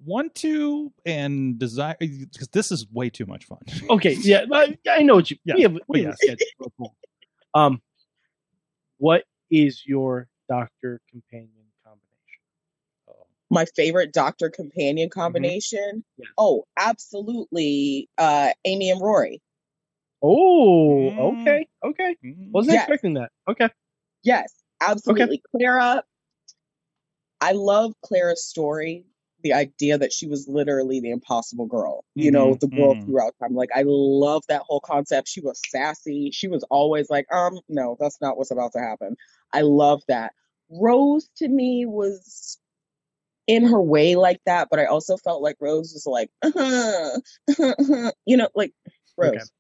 want 0.06 0.36
to 0.36 0.92
and 1.06 1.58
desire 1.58 1.96
because 2.00 2.50
this 2.52 2.72
is 2.72 2.86
way 2.92 3.10
too 3.10 3.26
much 3.26 3.46
fun 3.46 3.58
Okay, 3.90 4.14
yeah, 4.22 4.46
I, 4.52 4.78
I 4.88 5.02
know 5.02 5.16
what 5.16 5.32
you. 5.32 5.38
Yeah, 5.46 5.56
we 5.56 5.62
have, 5.64 5.74
we 5.74 5.82
but 5.88 6.02
have 6.02 6.14
a 6.22 6.26
yes. 6.28 6.40
Um, 7.54 7.82
what 8.98 9.24
is 9.50 9.84
your 9.86 10.28
doctor 10.50 11.00
companion 11.10 11.66
combination? 11.84 12.04
my 13.50 13.66
favorite 13.76 14.12
doctor 14.14 14.50
companion 14.50 15.10
combination. 15.10 16.04
Yes. 16.18 16.28
Oh, 16.38 16.66
absolutely. 16.78 18.10
Uh 18.18 18.50
Amy 18.66 18.92
and 18.92 19.02
Rory. 19.02 19.42
Oh, 20.22 21.12
Mm. 21.18 21.32
okay, 21.32 21.68
okay. 21.86 22.16
Mm. 22.24 22.52
Wasn't 22.52 22.74
Yes. 22.74 22.84
expecting 22.84 23.14
that. 23.14 23.32
Okay, 23.50 23.70
Yes, 24.24 24.54
absolutely. 24.82 25.42
Clara. 25.56 26.04
I 27.42 27.52
love 27.54 27.94
Clara's 28.04 28.46
story. 28.46 29.06
The 29.44 29.54
idea 29.54 29.98
that 29.98 30.12
she 30.12 30.28
was 30.28 30.48
literally 30.48 31.00
the 31.00 31.12
impossible 31.12 31.68
girl, 31.68 32.04
you 32.16 32.32
know, 32.32 32.56
Mhm, 32.56 32.60
the 32.60 32.68
girl 32.68 32.96
mhm. 32.96 33.06
throughout 33.06 33.36
time. 33.40 33.54
Like, 33.56 33.70
I 33.76 33.84
love 33.86 34.44
that 34.50 34.64
whole 34.66 34.80
concept. 34.82 35.28
She 35.28 35.42
was 35.42 35.62
sassy. 35.70 36.32
She 36.34 36.48
was 36.48 36.64
always 36.72 37.10
like, 37.10 37.26
um, 37.32 37.60
no, 37.70 37.96
that's 38.00 38.20
not 38.20 38.38
what's 38.38 38.52
about 38.52 38.74
to 38.74 38.80
happen. 38.80 39.16
I 39.54 39.62
love 39.62 40.02
that. 40.08 40.34
Rose 40.70 41.30
to 41.38 41.48
me 41.48 41.86
was 41.86 42.58
in 43.48 43.66
her 43.66 43.82
way 43.82 44.16
like 44.16 44.42
that, 44.46 44.68
but 44.70 44.80
I 44.80 44.86
also 44.86 45.18
felt 45.18 45.42
like 45.42 45.56
Rose 45.62 45.94
was 45.94 46.06
like, 46.06 46.30
uh-huh, 46.42 48.12
you 48.26 48.38
know, 48.38 48.50
like 48.56 48.74
Rose, 49.18 49.52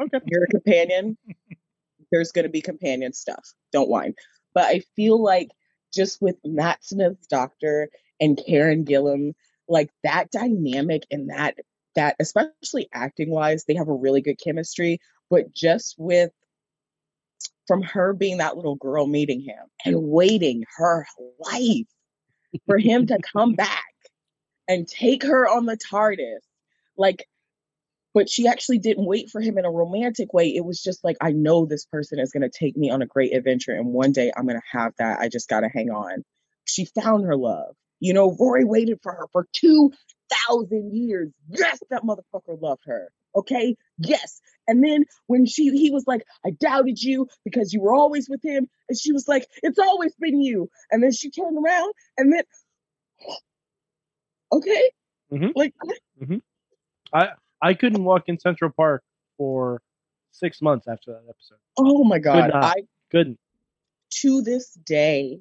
Okay. 0.00 0.16
okay. 0.16 0.24
you're 0.26 0.44
a 0.44 0.48
companion. 0.48 1.16
There's 2.12 2.32
going 2.32 2.44
to 2.44 2.48
be 2.50 2.60
companion 2.62 3.12
stuff. 3.12 3.52
Don't 3.72 3.88
whine. 3.88 4.14
But 4.54 4.64
I 4.64 4.80
feel 4.96 5.22
like 5.22 5.50
just 5.96 6.22
with 6.22 6.36
Matt 6.44 6.84
Smith's 6.84 7.26
doctor 7.26 7.88
and 8.20 8.40
Karen 8.46 8.84
Gillan, 8.84 9.34
like 9.68 9.90
that 10.04 10.30
dynamic 10.30 11.04
and 11.10 11.30
that 11.30 11.56
that 11.96 12.14
especially 12.20 12.88
acting 12.92 13.30
wise, 13.30 13.64
they 13.64 13.74
have 13.74 13.88
a 13.88 13.94
really 13.94 14.20
good 14.20 14.38
chemistry. 14.38 15.00
But 15.30 15.52
just 15.52 15.96
with 15.98 16.30
from 17.66 17.82
her 17.82 18.12
being 18.12 18.38
that 18.38 18.56
little 18.56 18.76
girl 18.76 19.06
meeting 19.06 19.40
him 19.40 19.58
and 19.84 20.02
waiting 20.02 20.64
her 20.76 21.06
life 21.40 21.86
for 22.66 22.78
him 22.78 23.06
to 23.06 23.18
come 23.32 23.54
back 23.56 23.82
and 24.68 24.86
take 24.86 25.22
her 25.22 25.48
on 25.48 25.66
the 25.66 25.76
TARDIS, 25.76 26.40
like 26.96 27.26
but 28.16 28.30
she 28.30 28.48
actually 28.48 28.78
didn't 28.78 29.04
wait 29.04 29.28
for 29.28 29.42
him 29.42 29.58
in 29.58 29.66
a 29.66 29.70
romantic 29.70 30.32
way. 30.32 30.46
It 30.46 30.64
was 30.64 30.82
just 30.82 31.04
like, 31.04 31.18
I 31.20 31.32
know 31.32 31.66
this 31.66 31.84
person 31.84 32.18
is 32.18 32.32
going 32.32 32.44
to 32.44 32.58
take 32.58 32.74
me 32.74 32.90
on 32.90 33.02
a 33.02 33.06
great 33.06 33.36
adventure, 33.36 33.72
and 33.72 33.88
one 33.88 34.12
day 34.12 34.32
I'm 34.34 34.46
going 34.46 34.56
to 34.58 34.78
have 34.78 34.94
that. 34.98 35.18
I 35.20 35.28
just 35.28 35.50
got 35.50 35.60
to 35.60 35.68
hang 35.68 35.90
on. 35.90 36.24
She 36.64 36.86
found 36.86 37.26
her 37.26 37.36
love. 37.36 37.74
You 38.00 38.14
know, 38.14 38.34
Rory 38.40 38.64
waited 38.64 39.00
for 39.02 39.12
her 39.12 39.26
for 39.32 39.46
2,000 39.52 40.96
years. 40.96 41.30
Yes, 41.50 41.78
that 41.90 42.04
motherfucker 42.04 42.58
loved 42.58 42.84
her. 42.86 43.10
Okay? 43.36 43.76
Yes. 43.98 44.40
And 44.66 44.82
then 44.82 45.04
when 45.26 45.44
she 45.44 45.68
he 45.76 45.90
was 45.90 46.04
like, 46.06 46.22
I 46.44 46.52
doubted 46.58 47.02
you 47.02 47.28
because 47.44 47.74
you 47.74 47.82
were 47.82 47.94
always 47.94 48.30
with 48.30 48.40
him. 48.42 48.66
And 48.88 48.98
she 48.98 49.12
was 49.12 49.28
like, 49.28 49.46
It's 49.62 49.78
always 49.78 50.14
been 50.18 50.40
you. 50.40 50.70
And 50.90 51.02
then 51.02 51.12
she 51.12 51.30
turned 51.30 51.58
around 51.62 51.92
and 52.16 52.32
then 52.32 52.44
Okay? 54.52 54.90
Mhm. 55.30 55.52
Like 55.54 55.74
I 57.12 57.28
I 57.66 57.74
couldn't 57.74 58.04
walk 58.04 58.24
in 58.28 58.38
Central 58.38 58.70
Park 58.70 59.02
for 59.36 59.82
six 60.30 60.62
months 60.62 60.86
after 60.86 61.12
that 61.12 61.22
episode. 61.28 61.58
oh 61.76 62.04
my 62.04 62.20
god. 62.20 62.50
not. 62.52 62.64
I 62.64 62.74
Couldn't. 63.10 63.40
to 64.20 64.42
this 64.42 64.72
day, 64.86 65.40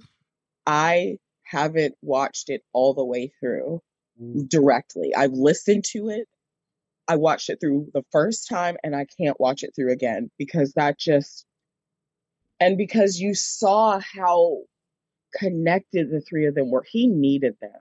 I 0.66 1.20
haven't 1.44 1.96
watched 2.02 2.50
it 2.50 2.64
all 2.74 2.96
the 2.96 3.06
way 3.06 3.32
through 3.40 3.82
mm. 4.20 4.50
directly. 4.50 5.14
I've 5.16 5.34
listened 5.34 5.84
to 5.92 6.10
it. 6.10 6.28
I 7.08 7.18
watched 7.18 7.52
it 7.52 7.60
through 7.62 7.92
the 7.94 8.04
first 8.12 8.48
time 8.50 8.78
and 8.84 8.96
I 8.96 9.06
can't 9.20 9.40
watch 9.40 9.62
it 9.62 9.74
through 9.76 9.92
again 9.92 10.32
because 10.40 10.74
that 10.74 10.98
just, 10.98 11.46
and 12.60 12.76
because 12.76 13.20
you 13.20 13.36
saw 13.36 14.00
how 14.00 14.62
connected 15.36 16.10
the 16.10 16.22
three 16.22 16.48
of 16.48 16.56
them 16.56 16.72
were, 16.72 16.86
he 16.90 17.06
needed 17.06 17.56
them. 17.62 17.80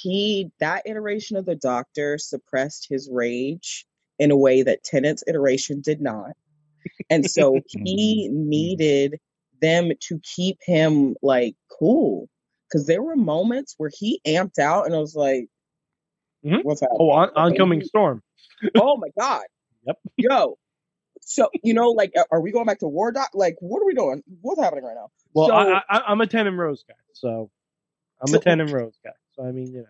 He, 0.00 0.50
that 0.60 0.82
iteration 0.86 1.36
of 1.36 1.44
the 1.44 1.54
doctor 1.54 2.16
suppressed 2.18 2.86
his 2.88 3.08
rage 3.12 3.84
in 4.18 4.30
a 4.30 4.36
way 4.36 4.62
that 4.62 4.82
Tennant's 4.84 5.22
iteration 5.26 5.80
did 5.80 6.00
not. 6.00 6.30
And 7.10 7.28
so 7.28 7.58
he 7.68 8.28
needed 8.32 9.18
them 9.60 9.90
to 10.08 10.20
keep 10.22 10.58
him 10.64 11.14
like 11.22 11.54
cool. 11.78 12.28
Cause 12.72 12.86
there 12.86 13.02
were 13.02 13.16
moments 13.16 13.74
where 13.76 13.90
he 13.92 14.20
amped 14.26 14.58
out 14.58 14.86
and 14.86 14.94
I 14.94 14.98
was 14.98 15.14
like, 15.14 15.46
Mhm. 16.44 16.60
what's 16.64 16.80
happening? 16.80 16.98
Oh, 17.00 17.10
on, 17.10 17.28
oncoming 17.36 17.82
storm. 17.82 18.22
oh 18.76 18.96
my 18.96 19.08
God. 19.18 19.44
Yep. 19.86 19.98
Yo, 20.16 20.58
So 21.20 21.50
you 21.62 21.74
know, 21.74 21.90
like, 21.90 22.12
are 22.30 22.40
we 22.40 22.50
going 22.50 22.66
back 22.66 22.78
to 22.80 22.88
war 22.88 23.12
doc? 23.12 23.30
Like, 23.34 23.56
what 23.60 23.80
are 23.82 23.86
we 23.86 23.94
doing? 23.94 24.22
What's 24.40 24.60
happening 24.60 24.84
right 24.84 24.94
now? 24.96 25.08
Well, 25.34 25.48
So- 25.48 25.54
I, 25.54 25.82
I, 25.88 26.00
I'm 26.08 26.20
a 26.20 26.26
Ten 26.26 26.46
and 26.46 26.58
Rose 26.58 26.82
guy, 26.88 26.94
so 27.12 27.50
I'm 28.26 28.34
a 28.34 28.38
Ten 28.38 28.60
and 28.60 28.70
Rose 28.72 28.98
guy. 29.04 29.10
So 29.32 29.44
I 29.44 29.52
mean, 29.52 29.72
you 29.72 29.78
know, 29.80 29.86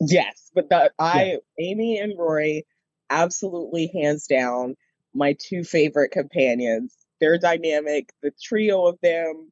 Yes, 0.00 0.50
but 0.54 0.68
the 0.68 0.92
I 0.98 1.38
Amy 1.58 1.98
and 1.98 2.16
Rory, 2.16 2.66
absolutely 3.10 3.88
hands 3.88 4.26
down, 4.26 4.76
my 5.14 5.34
two 5.38 5.64
favorite 5.64 6.10
companions. 6.10 6.94
Their 7.20 7.36
dynamic, 7.36 8.12
the 8.22 8.30
trio 8.40 8.86
of 8.86 8.98
them, 9.02 9.50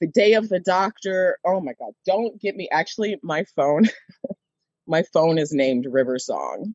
the 0.00 0.06
day 0.06 0.34
of 0.34 0.48
the 0.48 0.60
doctor. 0.60 1.38
Oh 1.44 1.60
my 1.60 1.72
god! 1.78 1.92
Don't 2.06 2.40
get 2.40 2.54
me. 2.54 2.68
Actually, 2.70 3.16
my 3.22 3.44
phone, 3.56 3.88
my 4.86 5.02
phone 5.12 5.38
is 5.38 5.52
named 5.52 5.86
River 5.90 6.18
Song. 6.20 6.74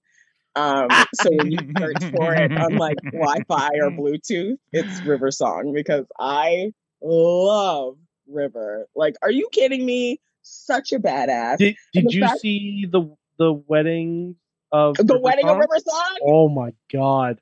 Um, 0.56 0.90
so 1.16 1.30
when 1.32 1.52
you 1.52 1.74
search 1.78 2.04
for 2.12 2.36
it 2.36 2.52
on 2.58 2.74
like 2.78 2.98
Wi-Fi 3.12 3.70
or 3.76 3.90
Bluetooth, 3.92 4.58
it's 4.74 5.02
River 5.06 5.32
Song 5.32 5.74
because 5.74 6.06
I 6.20 6.74
love 7.02 7.98
River. 8.28 8.88
Like, 8.96 9.16
are 9.22 9.32
you 9.32 9.48
kidding 9.52 9.86
me? 9.86 10.20
Such 10.44 10.92
a 10.92 11.00
badass. 11.00 11.58
did 11.58 11.76
did 11.94 12.14
you 12.14 12.22
fact- 12.22 12.42
see 12.42 12.86
the 12.90 13.16
the 13.38 13.54
wedding 13.54 14.36
of 14.72 14.96
the 14.96 15.04
River 15.04 15.20
wedding 15.20 15.46
of 15.46 15.52
Song? 15.52 15.60
River 15.60 15.80
Song. 15.86 16.18
Oh 16.26 16.50
my 16.50 16.74
god! 16.92 17.40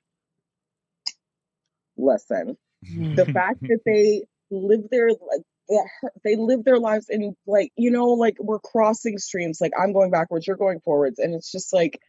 Listen, 1.97 2.57
hmm. 2.87 3.15
the 3.15 3.25
fact 3.25 3.61
that 3.61 3.79
they 3.85 4.23
live 4.49 4.89
their 4.89 5.09
like 5.09 5.41
they 6.23 6.35
live 6.35 6.63
their 6.63 6.79
lives 6.79 7.07
in 7.09 7.35
like 7.47 7.71
you 7.77 7.91
know 7.91 8.09
like 8.09 8.35
we're 8.39 8.59
crossing 8.59 9.17
streams 9.17 9.59
like 9.61 9.71
i'm 9.81 9.93
going 9.93 10.11
backwards 10.11 10.45
you're 10.45 10.57
going 10.57 10.81
forwards 10.81 11.17
and 11.17 11.33
it's 11.33 11.49
just 11.51 11.71
like 11.71 11.99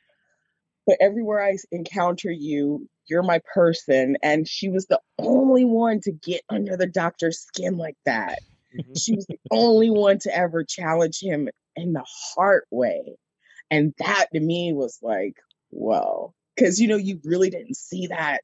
but 0.84 0.96
everywhere 1.00 1.40
i 1.40 1.56
encounter 1.70 2.30
you 2.30 2.88
you're 3.06 3.22
my 3.22 3.40
person 3.54 4.16
and 4.22 4.48
she 4.48 4.68
was 4.68 4.86
the 4.86 4.98
only 5.18 5.64
one 5.64 6.00
to 6.00 6.10
get 6.10 6.40
under 6.48 6.76
the 6.76 6.88
doctor's 6.88 7.38
skin 7.38 7.76
like 7.76 7.96
that 8.04 8.40
Mhm. 8.74 9.00
she 9.00 9.14
was 9.14 9.26
the 9.26 9.38
only 9.50 9.90
one 9.90 10.18
to 10.20 10.36
ever 10.36 10.64
challenge 10.64 11.20
him 11.20 11.48
in 11.76 11.92
the 11.92 12.04
heart 12.34 12.66
way 12.70 13.16
and 13.70 13.94
that 13.98 14.26
to 14.32 14.40
me 14.40 14.72
was 14.72 14.98
like 15.02 15.36
whoa 15.70 16.34
because 16.56 16.80
you 16.80 16.88
know 16.88 16.96
you 16.96 17.20
really 17.24 17.50
didn't 17.50 17.76
see 17.76 18.06
that 18.06 18.40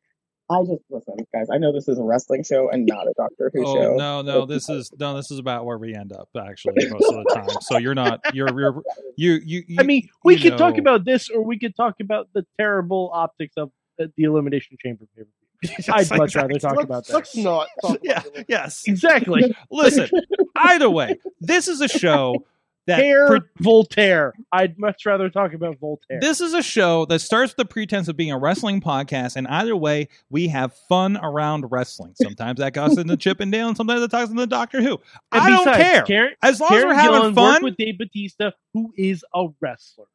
i 0.51 0.61
just 0.61 0.83
listen 0.91 1.15
guys 1.35 1.49
i 1.53 1.59
know 1.59 1.73
this 1.73 1.89
is 1.89 1.99
a 1.99 2.03
wrestling 2.03 2.43
show 2.43 2.71
and 2.71 2.87
not 2.87 3.07
a 3.07 3.13
doctor 3.17 3.51
who 3.53 3.65
Oh 3.67 3.75
show 3.75 3.97
no, 3.97 4.23
no, 4.23 4.47
this 4.47 4.69
is 4.69 4.91
no, 4.99 5.17
this 5.17 5.31
is 5.31 5.39
about 5.39 5.65
where 5.65 5.79
we 5.79 5.95
end 5.95 6.13
up 6.13 6.29
actually 6.39 6.89
most 6.89 7.11
of 7.11 7.17
the 7.17 7.35
time. 7.35 7.61
So 7.61 7.77
you're 7.77 7.95
not, 7.95 8.21
you're, 8.33 8.59
you're, 8.61 8.83
you, 9.17 9.33
you. 9.45 9.65
you 9.67 9.77
I 9.81 9.83
mean, 9.83 10.09
we 10.25 10.35
you 10.37 10.41
could 10.41 10.59
talk 10.59 10.79
about 10.79 11.05
this, 11.05 11.29
or 11.29 11.43
we 11.43 11.59
could 11.59 11.77
talk 11.77 11.97
about 12.01 12.29
the 12.35 12.47
terrible 12.59 13.11
optics 13.13 13.55
of 13.57 13.71
the 13.99 14.13
the 14.17 14.25
Elimination 14.25 14.77
Chamber 14.81 15.07
pay 15.17 15.23
per 15.23 15.29
view. 15.29 15.38
I'd 15.93 16.11
much 16.17 16.37
rather 16.37 16.59
talk 16.59 16.77
let's, 16.77 16.85
about 16.85 17.07
that. 17.07 17.15
let's 17.15 17.37
not 17.37 17.69
talk 17.83 17.91
about 17.97 18.01
Yeah, 18.03 18.23
it. 18.35 18.47
yes. 18.49 18.85
Exactly. 18.87 19.55
Listen, 19.71 20.09
either 20.57 20.89
way, 20.91 21.19
this 21.41 21.69
is 21.69 21.81
a 21.81 21.89
show 21.89 22.45
that 22.87 23.01
Hair 23.01 23.27
pre- 23.27 23.41
Voltaire. 23.61 24.33
I'd 24.51 24.79
much 24.79 25.05
rather 25.05 25.29
talk 25.29 25.53
about 25.53 25.79
Voltaire. 25.79 26.21
This 26.21 26.41
is 26.41 26.55
a 26.55 26.63
show 26.63 27.05
that 27.07 27.19
starts 27.19 27.51
with 27.53 27.57
the 27.59 27.65
pretense 27.67 28.09
of 28.09 28.17
being 28.17 28.33
a 28.33 28.39
wrestling 28.39 28.81
podcast, 28.81 29.37
and 29.37 29.47
either 29.49 29.77
way, 29.77 30.09
we 30.31 30.49
have 30.49 30.73
fun 30.89 31.19
around 31.19 31.67
wrestling. 31.71 32.15
Sometimes 32.15 32.61
that 32.61 32.73
goes 32.73 32.97
into 32.97 33.17
Chip 33.19 33.41
and 33.41 33.53
Dale, 33.53 33.69
and 33.69 33.77
sometimes 33.77 34.01
it 34.01 34.11
talks 34.11 34.31
into 34.31 34.47
Doctor 34.47 34.81
Who. 34.81 34.93
And 35.33 35.43
I 35.43 35.51
don't 35.51 35.65
care. 35.75 36.03
Karen, 36.05 36.35
As 36.43 36.61
long 36.61 36.71
Karen 36.71 36.85
as 36.85 36.89
we're 36.89 36.95
having 36.95 37.21
Gillan 37.21 37.35
fun, 37.35 37.63
with 37.65 37.77
Dave 37.77 37.99
Batista, 37.99 38.53
who 38.73 38.91
is 38.97 39.23
a 39.35 39.49
wrestler. 39.61 40.07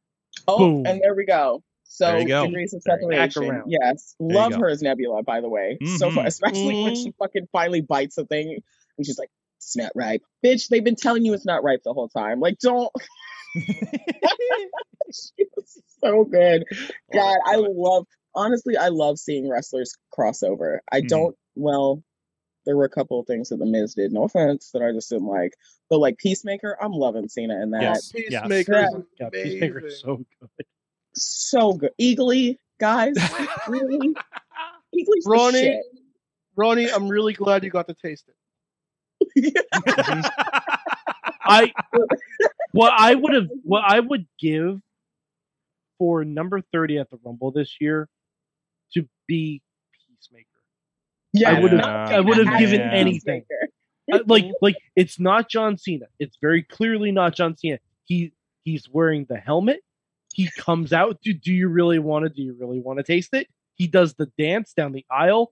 Oh, 0.47 0.57
Boom. 0.57 0.85
and 0.87 0.99
there 1.01 1.13
we 1.13 1.25
go. 1.25 1.61
So 1.93 2.07
There 2.07 2.21
you 2.21 2.27
go. 2.27 2.47
degrees 2.47 2.73
of 2.73 2.81
There 2.83 2.95
you 2.95 3.01
go. 3.01 3.09
Back 3.11 3.31
separation. 3.33 3.63
Yes, 3.67 4.15
you 4.19 4.33
love 4.33 4.53
her 4.53 4.67
as 4.67 4.81
Nebula, 4.81 5.21
by 5.21 5.41
the 5.41 5.47
way. 5.49 5.77
So 5.85 6.09
Mhm. 6.09 6.15
far, 6.15 6.25
especially 6.25 6.73
when 6.81 6.93
Mhm. 6.93 7.03
she 7.03 7.11
fucking 7.19 7.49
finally 7.51 7.81
bites 7.81 8.15
the 8.15 8.25
thing 8.25 8.57
and 8.97 9.05
she's 9.05 9.19
like, 9.19 9.29
"It's 9.59 9.77
not 9.77 9.91
ripe, 9.93 10.23
bitch." 10.43 10.69
They've 10.69 10.83
been 10.83 10.95
telling 10.95 11.23
you 11.23 11.35
it's 11.35 11.45
not 11.45 11.63
ripe 11.63 11.83
the 11.83 11.93
whole 11.93 12.09
time. 12.09 12.39
Like, 12.39 12.57
don't. 12.57 12.89
she 15.11 15.45
was 15.55 15.81
so 16.03 16.23
good. 16.25 16.63
God, 17.13 17.37
I 17.45 17.57
love. 17.57 18.07
Honestly, 18.33 18.75
I 18.75 18.87
love 18.87 19.19
seeing 19.19 19.47
wrestlers 19.47 19.95
crossover. 20.17 20.79
I 20.91 21.01
Mhm. 21.01 21.07
don't. 21.09 21.37
Well, 21.55 22.03
there 22.65 22.75
were 22.75 22.85
a 22.85 22.89
couple 22.89 23.19
of 23.19 23.27
things 23.27 23.49
that 23.49 23.57
the 23.57 23.67
Miz 23.67 23.93
did. 23.93 24.11
No 24.11 24.23
offense, 24.23 24.71
that 24.71 24.81
I 24.81 24.91
just 24.93 25.11
didn't 25.11 25.27
like. 25.27 25.53
But 25.91 25.99
like 25.99 26.17
Peacemaker, 26.17 26.75
I'm 26.81 26.93
loving 26.93 27.29
Cena 27.29 27.61
in 27.61 27.69
that. 27.71 27.81
Yes. 27.83 28.11
yes. 28.15 28.41
Peacemaker 28.41 28.73
Yeah. 28.73 28.85
is 28.85 28.95
God, 29.19 29.31
Peacemaker 29.33 29.85
is 29.85 30.01
so 30.01 30.17
good. 30.39 30.65
So 31.15 31.73
good. 31.73 31.91
Eagly, 31.99 32.57
guys, 32.79 33.15
really? 33.67 34.13
Eagly's 34.93 35.25
Ronnie, 35.25 35.59
shit. 35.61 35.81
Ronnie, 36.55 36.89
I'm 36.91 37.07
really 37.07 37.33
glad 37.33 37.63
you 37.63 37.69
got 37.69 37.87
to 37.87 37.93
taste 37.95 38.25
it. 38.27 38.35
I 41.45 41.71
what 42.71 42.93
I 42.95 43.15
would 43.15 43.33
have 43.33 43.47
what 43.63 43.83
I 43.85 43.99
would 43.99 44.25
give 44.39 44.79
for 45.97 46.23
number 46.23 46.61
thirty 46.71 46.97
at 46.97 47.09
the 47.09 47.17
Rumble 47.23 47.51
this 47.51 47.77
year 47.79 48.07
to 48.93 49.07
be 49.27 49.61
Peacemaker. 50.07 50.47
Yeah, 51.33 51.51
I 51.51 51.59
would've- 51.59 51.79
I 51.79 52.19
would've 52.19 52.57
given 52.59 52.79
Yeah. 52.81 52.91
anything. 52.93 53.45
Uh, 54.11 54.19
like 54.27 54.45
like 54.61 54.75
it's 54.95 55.19
not 55.19 55.49
John 55.49 55.77
Cena. 55.77 56.05
It's 56.19 56.37
very 56.41 56.63
clearly 56.63 57.11
not 57.11 57.35
John 57.35 57.57
Cena. 57.57 57.79
He 58.05 58.33
he's 58.63 58.87
wearing 58.89 59.25
the 59.29 59.37
helmet. 59.37 59.81
He 60.33 60.49
comes 60.57 60.91
out. 60.93 61.19
Do, 61.21 61.33
do 61.33 61.53
you 61.53 61.67
really 61.69 61.99
want 61.99 62.23
to? 62.23 62.29
Do 62.29 62.41
you 62.41 62.53
really 62.59 62.79
want 62.79 62.97
to 62.99 63.03
taste 63.03 63.33
it? 63.33 63.47
He 63.75 63.87
does 63.87 64.13
the 64.15 64.25
dance 64.37 64.73
down 64.73 64.91
the 64.91 65.05
aisle. 65.09 65.51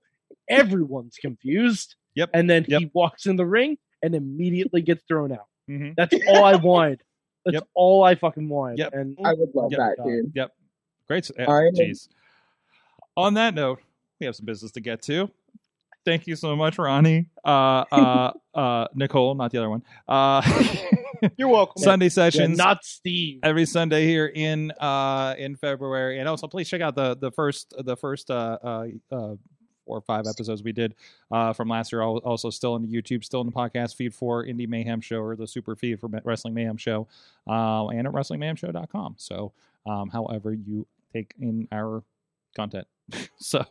Everyone's 0.49 1.17
confused. 1.17 1.95
Yep. 2.15 2.31
And 2.33 2.49
then 2.49 2.65
Yep. 2.67 2.79
he 2.81 2.91
walks 2.93 3.25
in 3.25 3.35
the 3.35 3.45
ring 3.45 3.77
and 4.03 4.13
immediately 4.15 4.81
gets 4.81 5.03
thrown 5.07 5.31
out. 5.31 5.45
Mhm. 5.69 5.95
That's 5.95 6.15
all 6.27 6.43
I 6.43 6.55
wanted. 6.55 7.01
That's 7.45 7.55
Yep. 7.55 7.67
all 7.73 8.03
I 8.03 8.15
fucking 8.15 8.47
wanted. 8.49 8.79
Yep. 8.79 8.93
And 8.93 9.17
I 9.23 9.33
would 9.33 9.53
love 9.55 9.71
Yep. 9.71 9.79
that, 9.79 9.97
God. 9.97 10.05
dude. 10.05 10.31
Yep. 10.35 10.51
Great. 11.07 11.31
eh, 11.37 11.45
All 11.45 11.63
right. 11.63 11.73
Jeez. 11.73 12.09
On 13.17 13.33
that 13.35 13.53
note, 13.55 13.79
we 14.19 14.25
have 14.25 14.35
some 14.35 14.45
business 14.45 14.71
to 14.73 14.79
get 14.81 15.01
to. 15.03 15.29
Thank 16.05 16.25
you 16.27 16.35
so 16.35 16.55
much, 16.55 16.77
Ronnie. 16.79 17.27
Uh, 17.45 17.83
uh, 17.91 18.33
uh, 18.55 18.87
Nicole, 18.95 19.35
not 19.35 19.51
the 19.51 19.57
other 19.59 19.69
one. 19.69 19.83
You're 21.37 21.49
welcome. 21.49 21.81
Sunday 21.83 22.05
yeah, 22.05 22.09
sessions. 22.09 22.57
not 22.57 22.83
Steve. 22.83 23.39
every 23.43 23.65
Sunday 23.65 24.05
here 24.05 24.27
in 24.27 24.71
uh 24.79 25.35
in 25.37 25.55
February, 25.55 26.19
and 26.19 26.27
also 26.27 26.47
please 26.47 26.69
check 26.69 26.81
out 26.81 26.95
the 26.95 27.15
the 27.15 27.31
first 27.31 27.73
the 27.77 27.95
first 27.95 28.29
uh 28.31 28.57
uh, 28.63 28.85
uh 29.11 29.35
four 29.85 29.97
or 29.97 30.01
five 30.01 30.25
episodes 30.27 30.63
we 30.63 30.71
did 30.71 30.95
uh 31.31 31.53
from 31.53 31.69
last 31.69 31.91
year. 31.91 32.01
Also 32.01 32.49
still 32.49 32.75
in 32.75 32.81
the 32.81 32.87
YouTube, 32.87 33.23
still 33.23 33.41
in 33.41 33.47
the 33.47 33.53
podcast 33.53 33.95
feed 33.95 34.13
for 34.13 34.45
Indie 34.45 34.67
Mayhem 34.67 35.01
Show 35.01 35.21
or 35.21 35.35
the 35.35 35.47
super 35.47 35.75
feed 35.75 35.99
for 35.99 36.09
Wrestling 36.23 36.53
Mayhem 36.53 36.77
Show, 36.77 37.07
uh, 37.47 37.87
and 37.87 38.07
at 38.07 38.13
WrestlingMayhemShow.com. 38.13 39.15
So, 39.17 39.53
um, 39.85 40.09
however 40.09 40.53
you 40.53 40.87
take 41.13 41.33
in 41.39 41.67
our 41.71 42.03
content. 42.55 42.87
so 43.37 43.63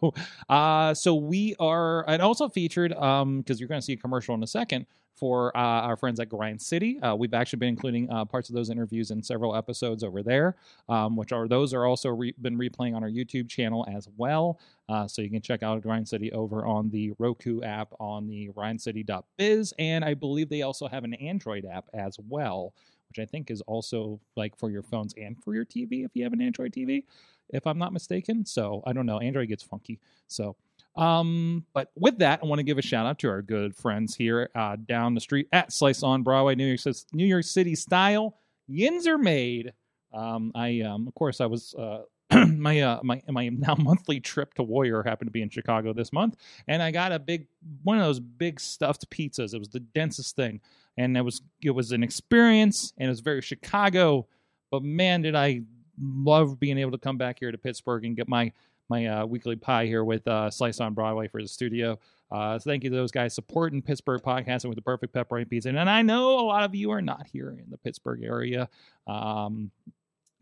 uh 0.49 0.95
so 0.95 1.15
we 1.15 1.55
are 1.59 2.09
and 2.09 2.23
also 2.23 2.49
featured 2.49 2.93
um 2.95 3.39
because 3.39 3.61
you're 3.61 3.69
going 3.69 3.81
to 3.81 3.85
see 3.85 3.95
a 3.95 3.97
commercial 3.97 4.35
in 4.35 4.43
a 4.43 4.47
second 4.47 4.87
for 5.21 5.55
uh, 5.55 5.61
our 5.61 5.97
friends 5.97 6.19
at 6.19 6.31
Grind 6.31 6.61
City. 6.61 6.99
Uh, 7.01 7.15
we've 7.15 7.35
actually 7.35 7.59
been 7.59 7.69
including 7.69 8.11
uh, 8.11 8.25
parts 8.25 8.49
of 8.49 8.55
those 8.55 8.71
interviews 8.71 9.11
in 9.11 9.23
several 9.23 9.55
episodes 9.55 10.03
over 10.03 10.23
there, 10.23 10.57
um, 10.89 11.15
which 11.15 11.31
are 11.31 11.47
those 11.47 11.75
are 11.75 11.85
also 11.85 12.09
re- 12.09 12.35
been 12.41 12.57
replaying 12.57 12.97
on 12.97 13.03
our 13.03 13.11
YouTube 13.11 13.47
channel 13.47 13.87
as 13.95 14.09
well. 14.17 14.59
Uh, 14.89 15.07
so 15.07 15.21
you 15.21 15.29
can 15.29 15.43
check 15.43 15.63
out 15.63 15.83
Grind 15.83 16.09
City 16.09 16.33
over 16.33 16.65
on 16.65 16.89
the 16.89 17.13
Roku 17.19 17.63
app 17.63 17.93
on 18.01 18.27
the 18.27 18.49
grindcity.biz, 18.49 19.75
and 19.79 20.05
I 20.05 20.15
believe 20.15 20.49
they 20.49 20.63
also 20.63 20.89
have 20.89 21.05
an 21.05 21.13
Android 21.15 21.67
app 21.67 21.85
as 21.93 22.17
well, 22.27 22.73
which 23.11 23.19
I 23.19 23.27
think 23.27 23.51
is 23.51 23.61
also 23.63 24.21
like 24.37 24.57
for 24.57 24.71
your 24.71 24.83
phones 24.83 25.13
and 25.19 25.37
for 25.45 25.55
your 25.55 25.67
TV 25.67 26.03
if 26.05 26.13
you 26.15 26.25
have 26.25 26.33
an 26.33 26.41
Android 26.41 26.73
TV, 26.73 27.05
if 27.53 27.67
I'm 27.67 27.79
not 27.79 27.93
mistaken. 27.93 28.45
So 28.45 28.83
I 28.87 28.93
don't 28.93 29.07
know, 29.07 29.19
Android 29.19 29.49
gets 29.49 29.63
funky. 29.63 30.01
So 30.29 30.57
um, 30.97 31.65
but 31.73 31.91
with 31.95 32.19
that, 32.19 32.41
I 32.43 32.47
want 32.47 32.59
to 32.59 32.65
give 32.65 32.79
a 32.79 32.83
shout 32.83 33.07
out 33.07 33.19
to 33.21 33.29
our 33.29 33.43
good 33.43 33.75
friends 33.77 34.17
here 34.17 34.51
uh, 34.55 34.77
down 34.77 35.15
the 35.15 35.21
street 35.21 35.49
at 35.53 35.73
Slice 35.73 36.03
on 36.03 36.23
Broadway, 36.23 36.55
New 36.55 36.67
York, 36.67 36.97
New 37.13 37.27
York 37.27 37.45
City 37.45 37.75
style. 37.75 38.37
Yins 38.67 39.07
are 39.07 39.19
made. 39.19 39.73
Um, 40.13 40.53
I 40.55 40.81
um, 40.81 41.07
of 41.07 41.15
course 41.15 41.41
I 41.41 41.47
was 41.47 41.75
uh, 41.75 42.03
my 42.47 42.81
uh, 42.81 43.01
my 43.03 43.23
my 43.29 43.49
now 43.49 43.75
monthly 43.79 44.21
trip 44.21 44.55
to 44.55 44.63
Warrior 44.63 45.03
happened 45.03 45.29
to 45.29 45.33
be 45.33 45.43
in 45.43 45.51
Chicago 45.51 45.93
this 45.93 46.13
month, 46.13 46.37
and 46.67 46.83
I 46.83 46.91
got 46.91 47.13
a 47.13 47.19
big 47.19 47.47
one 47.83 47.99
of 47.99 48.05
those 48.05 48.21
big 48.21 48.59
stuffed 48.61 49.09
pizzas. 49.11 49.55
It 49.55 49.59
was 49.59 49.69
the 49.69 49.81
densest 49.81 50.35
thing, 50.35 50.61
and 50.97 51.17
it 51.17 51.23
was 51.23 51.41
it 51.63 51.71
was 51.71 51.93
an 51.93 52.03
experience, 52.03 52.93
and 52.99 53.07
it 53.07 53.11
was 53.11 53.21
very 53.21 53.43
Chicago. 53.43 54.27
But 54.71 54.83
man, 54.83 55.23
did 55.23 55.37
I 55.37 55.63
love 56.01 56.59
being 56.59 56.79
able 56.79 56.93
to 56.93 56.99
come 56.99 57.19
back 57.19 57.39
here 57.41 57.53
to 57.53 57.59
Pittsburgh 57.59 58.05
and 58.05 58.17
get 58.17 58.29
my 58.29 58.53
my 58.89 59.07
uh, 59.07 59.25
weekly 59.27 59.55
pie 59.57 59.87
here 59.87 60.05
with 60.05 60.27
uh, 60.27 60.51
Slice 60.51 60.81
on 60.81 60.95
Broadway 60.95 61.29
for 61.29 61.41
the 61.41 61.49
studio. 61.49 61.97
Uh, 62.31 62.59
so 62.59 62.69
thank 62.69 62.83
you 62.83 62.91
to 62.91 62.97
those 62.97 63.13
guys 63.13 63.35
supporting 63.35 63.81
Pittsburgh 63.81 64.21
podcasting 64.21 64.67
with 64.67 64.77
the 64.77 64.83
perfect 64.83 65.15
pepperoni 65.15 65.49
pizza. 65.49 65.69
And 65.69 65.79
I 65.79 66.03
know 66.03 66.41
a 66.41 66.43
lot 66.43 66.65
of 66.65 66.75
you 66.75 66.91
are 66.91 67.01
not 67.01 67.27
here 67.33 67.51
in 67.51 67.71
the 67.71 67.79
Pittsburgh 67.79 68.23
area. 68.25 68.69
Um, 69.07 69.71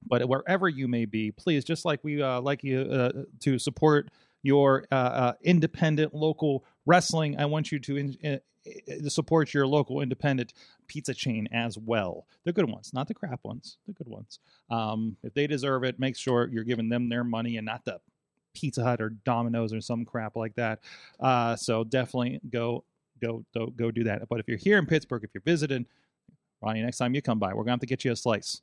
but 0.07 0.27
wherever 0.29 0.69
you 0.69 0.89
may 0.89 1.05
be, 1.05 1.31
please, 1.31 1.65
just 1.65 1.85
like 1.85 2.03
we 2.03 2.23
uh, 2.23 2.41
like 2.41 2.65
you 2.65 2.81
uh, 2.81 3.25
to 3.41 3.59
support 3.59 4.11
your 4.43 4.87
uh, 4.91 5.33
independent 5.43 6.15
local 6.15 6.65
wrestling, 6.87 7.39
I 7.39 7.47
want 7.47 7.71
you 7.71 7.79
to 7.81 7.97
in, 7.97 8.41
support 9.09 9.55
your 9.55 9.67
local 9.67 10.01
independent 10.01 10.53
pizza 10.87 11.15
chain 11.15 11.49
as 11.53 11.79
well. 11.79 12.27
The 12.45 12.53
good 12.53 12.71
ones, 12.71 12.93
not 12.93 13.09
the 13.09 13.15
crap 13.15 13.41
ones, 13.45 13.79
the 13.87 13.93
good 13.93 14.09
ones. 14.09 14.39
Um, 14.71 15.17
if 15.23 15.35
they 15.35 15.47
deserve 15.47 15.85
it, 15.85 15.99
make 15.99 16.17
sure 16.17 16.49
you're 16.49 16.65
giving 16.65 16.89
them 16.89 17.09
their 17.09 17.25
money 17.25 17.57
and 17.57 17.67
not 17.67 17.85
the 17.85 18.01
Pizza 18.55 18.83
Hut 18.83 19.01
or 19.01 19.11
Domino's 19.11 19.73
or 19.73 19.81
some 19.81 20.05
crap 20.05 20.37
like 20.37 20.55
that. 20.57 20.81
Uh, 21.21 21.57
so 21.57 21.85
definitely 21.85 22.41
go 22.51 22.85
go 23.21 23.45
go 23.55 23.67
go 23.67 23.91
do 23.91 24.05
that. 24.05 24.29
But 24.29 24.41
if 24.41 24.49
you're 24.49 24.59
here 24.59 24.79
in 24.79 24.87
Pittsburgh, 24.87 25.25
if 25.25 25.31
you're 25.35 25.43
visiting, 25.43 25.87
Ronnie, 26.63 26.83
next 26.83 26.99
time 26.99 27.15
you 27.15 27.23
come 27.23 27.39
by, 27.39 27.55
we're 27.55 27.65
gonna 27.65 27.73
have 27.73 27.81
to 27.81 27.87
get 27.87 28.05
you 28.05 28.13
a 28.13 28.17
slice. 28.17 28.63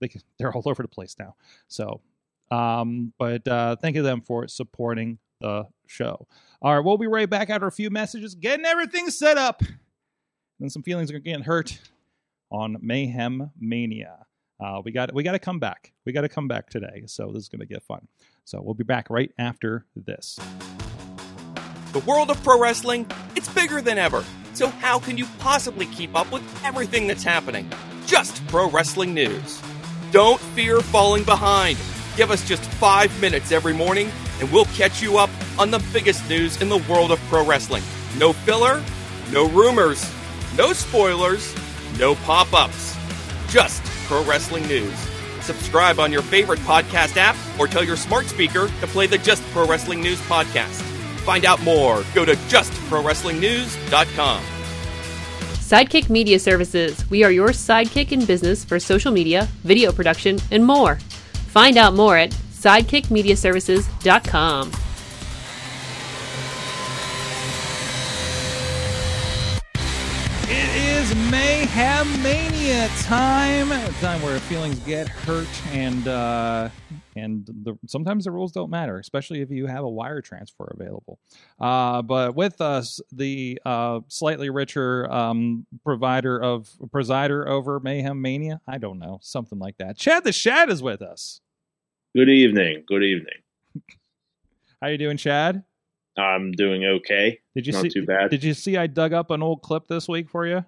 They 0.00 0.08
can, 0.08 0.22
they're 0.38 0.52
all 0.52 0.62
over 0.66 0.82
the 0.82 0.88
place 0.88 1.16
now. 1.18 1.34
So, 1.68 2.00
um, 2.50 3.12
but 3.18 3.46
uh, 3.46 3.76
thank 3.76 3.96
you 3.96 4.02
them 4.02 4.20
for 4.20 4.48
supporting 4.48 5.18
the 5.40 5.64
show. 5.86 6.26
All 6.60 6.74
right, 6.74 6.84
we'll 6.84 6.98
be 6.98 7.06
right 7.06 7.28
back 7.28 7.50
after 7.50 7.66
a 7.66 7.72
few 7.72 7.90
messages, 7.90 8.34
getting 8.34 8.66
everything 8.66 9.10
set 9.10 9.38
up. 9.38 9.62
And 10.60 10.72
some 10.72 10.82
feelings 10.82 11.12
are 11.12 11.18
getting 11.18 11.44
hurt 11.44 11.78
on 12.50 12.76
Mayhem 12.80 13.50
Mania. 13.58 14.26
Uh, 14.60 14.82
we 14.84 14.90
got 14.90 15.14
we 15.14 15.22
got 15.22 15.32
to 15.32 15.38
come 15.38 15.60
back. 15.60 15.92
We 16.04 16.12
got 16.12 16.22
to 16.22 16.28
come 16.28 16.48
back 16.48 16.68
today. 16.68 17.04
So 17.06 17.30
this 17.32 17.44
is 17.44 17.48
going 17.48 17.60
to 17.60 17.66
get 17.66 17.84
fun. 17.84 18.08
So 18.44 18.60
we'll 18.60 18.74
be 18.74 18.84
back 18.84 19.08
right 19.08 19.30
after 19.38 19.86
this. 19.94 20.38
The 21.92 22.00
world 22.00 22.30
of 22.30 22.42
pro 22.42 22.60
wrestling, 22.60 23.06
it's 23.36 23.48
bigger 23.48 23.80
than 23.80 23.98
ever. 23.98 24.24
So 24.54 24.66
how 24.68 24.98
can 24.98 25.16
you 25.16 25.26
possibly 25.38 25.86
keep 25.86 26.16
up 26.16 26.30
with 26.32 26.42
everything 26.64 27.06
that's 27.06 27.22
happening? 27.22 27.70
Just 28.06 28.44
pro 28.48 28.68
wrestling 28.68 29.14
news. 29.14 29.62
Don't 30.10 30.40
fear 30.40 30.80
falling 30.80 31.22
behind. 31.22 31.78
Give 32.16 32.30
us 32.30 32.46
just 32.46 32.62
five 32.62 33.18
minutes 33.20 33.52
every 33.52 33.74
morning, 33.74 34.10
and 34.40 34.50
we'll 34.52 34.66
catch 34.66 35.02
you 35.02 35.18
up 35.18 35.30
on 35.58 35.70
the 35.70 35.82
biggest 35.92 36.28
news 36.28 36.60
in 36.60 36.68
the 36.68 36.78
world 36.88 37.10
of 37.10 37.18
pro 37.28 37.44
wrestling. 37.44 37.82
No 38.18 38.32
filler, 38.32 38.82
no 39.32 39.48
rumors, 39.48 40.08
no 40.56 40.72
spoilers, 40.72 41.54
no 41.98 42.14
pop 42.14 42.52
ups. 42.52 42.96
Just 43.48 43.82
pro 44.06 44.22
wrestling 44.24 44.66
news. 44.66 44.94
Subscribe 45.40 45.98
on 45.98 46.12
your 46.12 46.22
favorite 46.22 46.58
podcast 46.60 47.16
app 47.16 47.36
or 47.58 47.66
tell 47.66 47.82
your 47.82 47.96
smart 47.96 48.26
speaker 48.26 48.68
to 48.68 48.86
play 48.88 49.06
the 49.06 49.16
Just 49.18 49.42
Pro 49.44 49.66
Wrestling 49.66 50.02
News 50.02 50.20
podcast. 50.22 50.82
Find 51.24 51.46
out 51.46 51.62
more. 51.62 52.04
Go 52.14 52.26
to 52.26 52.34
justprowrestlingnews.com. 52.34 54.42
Sidekick 55.68 56.10
Media 56.10 56.38
Services. 56.38 57.08
We 57.10 57.24
are 57.24 57.30
your 57.30 57.48
sidekick 57.48 58.12
in 58.12 58.24
business 58.24 58.64
for 58.64 58.78
social 58.78 59.12
media, 59.12 59.48
video 59.64 59.92
production, 59.92 60.38
and 60.50 60.64
more. 60.64 60.96
Find 61.48 61.76
out 61.76 61.94
more 61.94 62.16
at 62.16 62.30
sidekickmediaservices.com. 62.58 64.72
It 70.50 70.76
is 70.76 71.14
Mayhem 71.30 72.22
Mania 72.22 72.88
time. 73.02 73.70
A 73.70 73.88
time 74.00 74.20
where 74.22 74.40
feelings 74.40 74.78
get 74.80 75.06
hurt, 75.08 75.46
and 75.72 76.08
uh, 76.08 76.68
and 77.14 77.46
the, 77.46 77.78
sometimes 77.86 78.24
the 78.24 78.32
rules 78.32 78.50
don't 78.50 78.70
matter, 78.70 78.98
especially 78.98 79.40
if 79.40 79.50
you 79.50 79.66
have 79.66 79.84
a 79.84 79.88
wire 79.88 80.20
transfer 80.20 80.64
available. 80.74 81.20
Uh, 81.60 82.02
but 82.02 82.34
with 82.34 82.60
us, 82.60 83.00
the 83.12 83.60
uh, 83.64 84.00
slightly 84.08 84.50
richer 84.50 85.08
um, 85.12 85.64
provider 85.84 86.42
of 86.42 86.68
presider 86.86 87.46
over 87.46 87.78
Mayhem 87.78 88.20
Mania, 88.20 88.60
I 88.66 88.78
don't 88.78 88.98
know, 88.98 89.20
something 89.22 89.60
like 89.60 89.76
that. 89.78 89.96
Chad 89.96 90.24
the 90.24 90.32
Shad 90.32 90.70
is 90.70 90.82
with 90.82 91.02
us. 91.02 91.40
Good 92.18 92.30
evening. 92.30 92.82
Good 92.84 93.04
evening. 93.04 93.36
How 94.82 94.88
you 94.88 94.98
doing, 94.98 95.16
Chad? 95.18 95.62
I'm 96.16 96.50
doing 96.50 96.84
okay. 96.84 97.38
Did 97.54 97.64
you 97.64 97.72
Not 97.72 97.82
see? 97.82 97.90
too 97.90 98.04
bad. 98.06 98.28
Did 98.32 98.42
you 98.42 98.54
see? 98.54 98.76
I 98.76 98.88
dug 98.88 99.12
up 99.12 99.30
an 99.30 99.40
old 99.40 99.62
clip 99.62 99.86
this 99.86 100.08
week 100.08 100.28
for 100.28 100.44
you. 100.44 100.64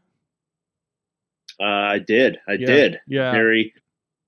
Uh, 1.59 1.65
I 1.65 1.99
did. 1.99 2.39
I 2.49 2.53
Yeah, 2.53 2.67
did. 2.67 3.01
yeah. 3.09 3.33
Very, 3.33 3.75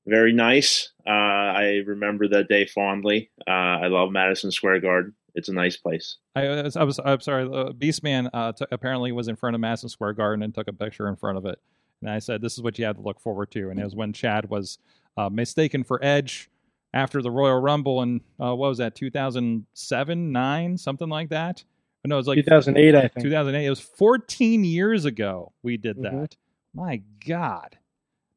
very 0.04 0.32
nice. 0.32 0.90
Uh, 1.06 1.10
I 1.10 1.82
remember 1.86 2.26
that 2.26 2.48
day 2.48 2.66
fondly. 2.66 3.30
Uh, 3.46 3.50
I 3.52 3.86
love 3.86 4.10
Madison 4.10 4.50
Square 4.50 4.80
Garden. 4.80 5.14
It's 5.36 5.48
a 5.48 5.52
nice 5.54 5.76
place. 5.76 6.16
I 6.34 6.48
was, 6.48 6.76
I 6.76 6.82
was 6.82 6.98
I'm 7.04 7.20
sorry. 7.20 7.44
Uh, 7.44 7.70
Beastman 7.70 8.30
uh, 8.34 8.50
t- 8.50 8.66
apparently 8.72 9.12
was 9.12 9.28
in 9.28 9.36
front 9.36 9.54
of 9.54 9.60
Madison 9.60 9.90
Square 9.90 10.14
Garden 10.14 10.42
and 10.42 10.52
took 10.52 10.66
a 10.66 10.72
picture 10.72 11.06
in 11.06 11.14
front 11.14 11.38
of 11.38 11.46
it. 11.46 11.60
And 12.00 12.10
I 12.10 12.18
said, 12.18 12.42
"This 12.42 12.54
is 12.54 12.62
what 12.62 12.80
you 12.80 12.84
have 12.86 12.96
to 12.96 13.02
look 13.02 13.20
forward 13.20 13.52
to." 13.52 13.70
And 13.70 13.78
it 13.78 13.84
was 13.84 13.94
when 13.94 14.12
Chad 14.12 14.50
was 14.50 14.78
uh, 15.16 15.28
mistaken 15.28 15.84
for 15.84 16.04
Edge 16.04 16.48
after 16.94 17.22
the 17.22 17.30
Royal 17.30 17.60
Rumble 17.60 18.02
in 18.02 18.20
uh, 18.40 18.54
what 18.54 18.68
was 18.68 18.78
that 18.78 18.94
2007, 18.94 20.32
nine, 20.32 20.76
something 20.78 21.08
like 21.08 21.30
that. 21.30 21.64
No, 22.04 22.16
it 22.16 22.18
was 22.18 22.26
like 22.26 22.36
2008, 22.44 22.94
I 22.96 23.00
think. 23.08 23.22
2008. 23.24 23.64
It 23.66 23.70
was 23.70 23.80
14 23.80 24.64
years 24.64 25.04
ago 25.04 25.52
we 25.62 25.76
did 25.76 26.02
that. 26.02 26.12
Mhm. 26.12 26.36
My 26.74 27.02
God. 27.26 27.78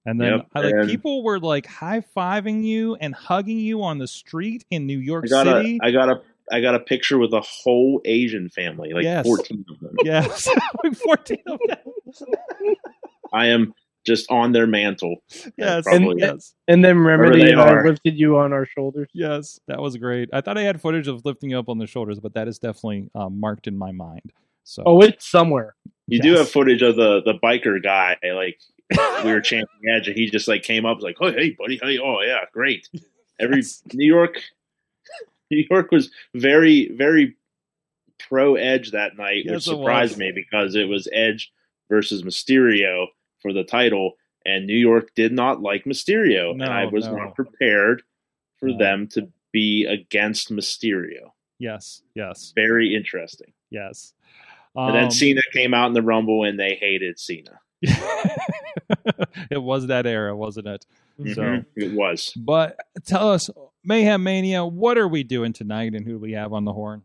And 0.05 0.21
then 0.21 0.33
Yep, 0.33 0.47
I, 0.53 0.59
like 0.61 0.73
and- 0.75 0.89
people 0.89 1.23
were 1.23 1.39
like 1.39 1.65
high 1.65 2.03
fiving 2.15 2.63
you 2.63 2.93
and 2.95 3.15
hugging 3.15 3.57
you 3.57 3.81
on 3.81 3.97
the 3.97 4.05
street 4.07 4.63
in 4.69 4.85
New 4.85 4.99
York 4.99 5.25
I 5.25 5.27
got 5.29 5.45
City. 5.47 5.79
a. 5.81 5.85
I 5.87 5.91
got 5.91 6.09
a. 6.09 6.21
I 6.51 6.61
got 6.61 6.75
a 6.75 6.79
picture 6.79 7.17
with 7.17 7.33
a 7.33 7.41
whole 7.41 8.01
Asian 8.05 8.49
family, 8.49 8.93
like 8.93 9.03
Yes. 9.03 9.25
14 9.25 9.65
of 9.67 9.79
them. 9.79 9.95
yes, 10.03 10.47
14 11.03 11.37
of 11.47 11.59
them. 11.67 11.77
I 13.33 13.47
am 13.47 13.73
just 14.05 14.29
on 14.31 14.51
their 14.51 14.67
mantle. 14.67 15.17
Yes, 15.57 15.83
Probably. 15.85 16.15
yes, 16.19 16.53
And 16.67 16.83
then 16.85 16.97
remember 16.97 17.25
Wherever 17.25 17.37
that 17.39 17.45
they 17.45 17.51
you 17.51 17.59
and 17.61 17.69
I 17.79 17.83
lifted 17.83 18.17
you 18.19 18.37
on 18.37 18.53
our 18.53 18.65
shoulders. 18.65 19.09
yes. 19.13 19.59
That 19.67 19.81
was 19.81 19.97
great. 19.97 20.29
I 20.31 20.41
thought 20.41 20.57
I 20.57 20.61
had 20.63 20.79
footage 20.81 21.07
of 21.07 21.25
lifting 21.25 21.49
you 21.51 21.59
up 21.59 21.69
on 21.69 21.77
the 21.79 21.87
shoulders, 21.87 22.19
but 22.19 22.33
that 22.35 22.47
is 22.47 22.59
definitely 22.59 23.09
um, 23.15 23.39
marked 23.39 23.67
in 23.67 23.77
my 23.77 23.91
mind. 23.91 24.31
So 24.63 24.83
Oh, 24.85 25.01
it's 25.01 25.27
somewhere. 25.27 25.75
You 26.07 26.19
do 26.21 26.33
have 26.35 26.49
footage 26.49 26.81
of 26.83 26.95
the 26.95 27.21
the 27.23 27.33
biker 27.43 27.81
guy, 27.81 28.17
like 28.33 28.59
we 29.23 29.31
were 29.31 29.41
chanting 29.41 29.67
Edge, 29.91 30.07
and 30.07 30.15
he 30.15 30.29
just 30.29 30.47
like 30.47 30.61
came 30.63 30.85
up, 30.85 30.97
was 30.97 31.03
like, 31.03 31.17
"Oh, 31.19 31.31
hey, 31.31 31.55
buddy, 31.57 31.79
hey, 31.81 31.97
oh 31.97 32.21
yeah, 32.21 32.41
great." 32.53 32.87
Every 33.39 33.57
Yes. 33.57 33.81
New 33.93 34.05
York, 34.05 34.39
New 35.51 35.65
York 35.69 35.91
was 35.91 36.11
very, 36.35 36.89
very 36.95 37.35
pro 38.27 38.55
Edge 38.55 38.91
that 38.91 39.17
night, 39.17 39.43
Yes, 39.45 39.53
which 39.53 39.63
surprised 39.63 40.17
me 40.17 40.31
because 40.33 40.75
it 40.75 40.85
was 40.87 41.07
Edge 41.11 41.51
versus 41.89 42.21
Mysterio 42.23 43.07
for 43.45 43.53
the 43.53 43.63
title, 43.63 44.13
and 44.43 44.65
New 44.65 44.73
York 44.75 45.09
did 45.15 45.31
not 45.31 45.61
like 45.61 45.83
Mysterio, 45.83 46.49
and 46.51 46.63
I 46.63 46.85
was 46.85 47.05
no. 47.05 47.15
not 47.15 47.35
prepared 47.35 48.01
for 48.59 48.69
No. 48.69 48.77
them 48.79 49.07
to 49.09 49.31
be 49.51 49.85
against 49.85 50.49
Mysterio. 50.51 51.29
yes, 51.59 52.01
yes, 52.15 52.51
Very 52.55 52.95
interesting. 52.95 53.53
yes. 53.69 54.13
And 54.75 54.95
then 54.95 55.03
Um, 55.05 55.11
Cena 55.11 55.41
came 55.53 55.75
out 55.75 55.87
in 55.87 55.93
the 55.93 56.01
Rumble, 56.01 56.43
and 56.43 56.59
they 56.59 56.73
hated 56.73 57.19
Cena. 57.19 57.59
it 59.51 59.61
was 59.61 59.85
that 59.87 60.07
era, 60.07 60.35
wasn't 60.35 60.67
it? 60.67 60.85
So, 61.33 61.41
Mhm. 61.41 61.65
it 61.75 61.93
was. 61.93 62.33
but 62.35 62.77
tell 63.05 63.29
us, 63.31 63.49
Mayhem 63.83 64.23
Mania, 64.23 64.65
what 64.65 64.97
are 64.97 65.07
we 65.07 65.21
doing 65.23 65.53
tonight, 65.53 65.93
and 65.93 66.03
who 66.03 66.13
do 66.13 66.19
we 66.19 66.31
have 66.33 66.51
on 66.51 66.65
the 66.65 66.73
horn? 66.73 67.03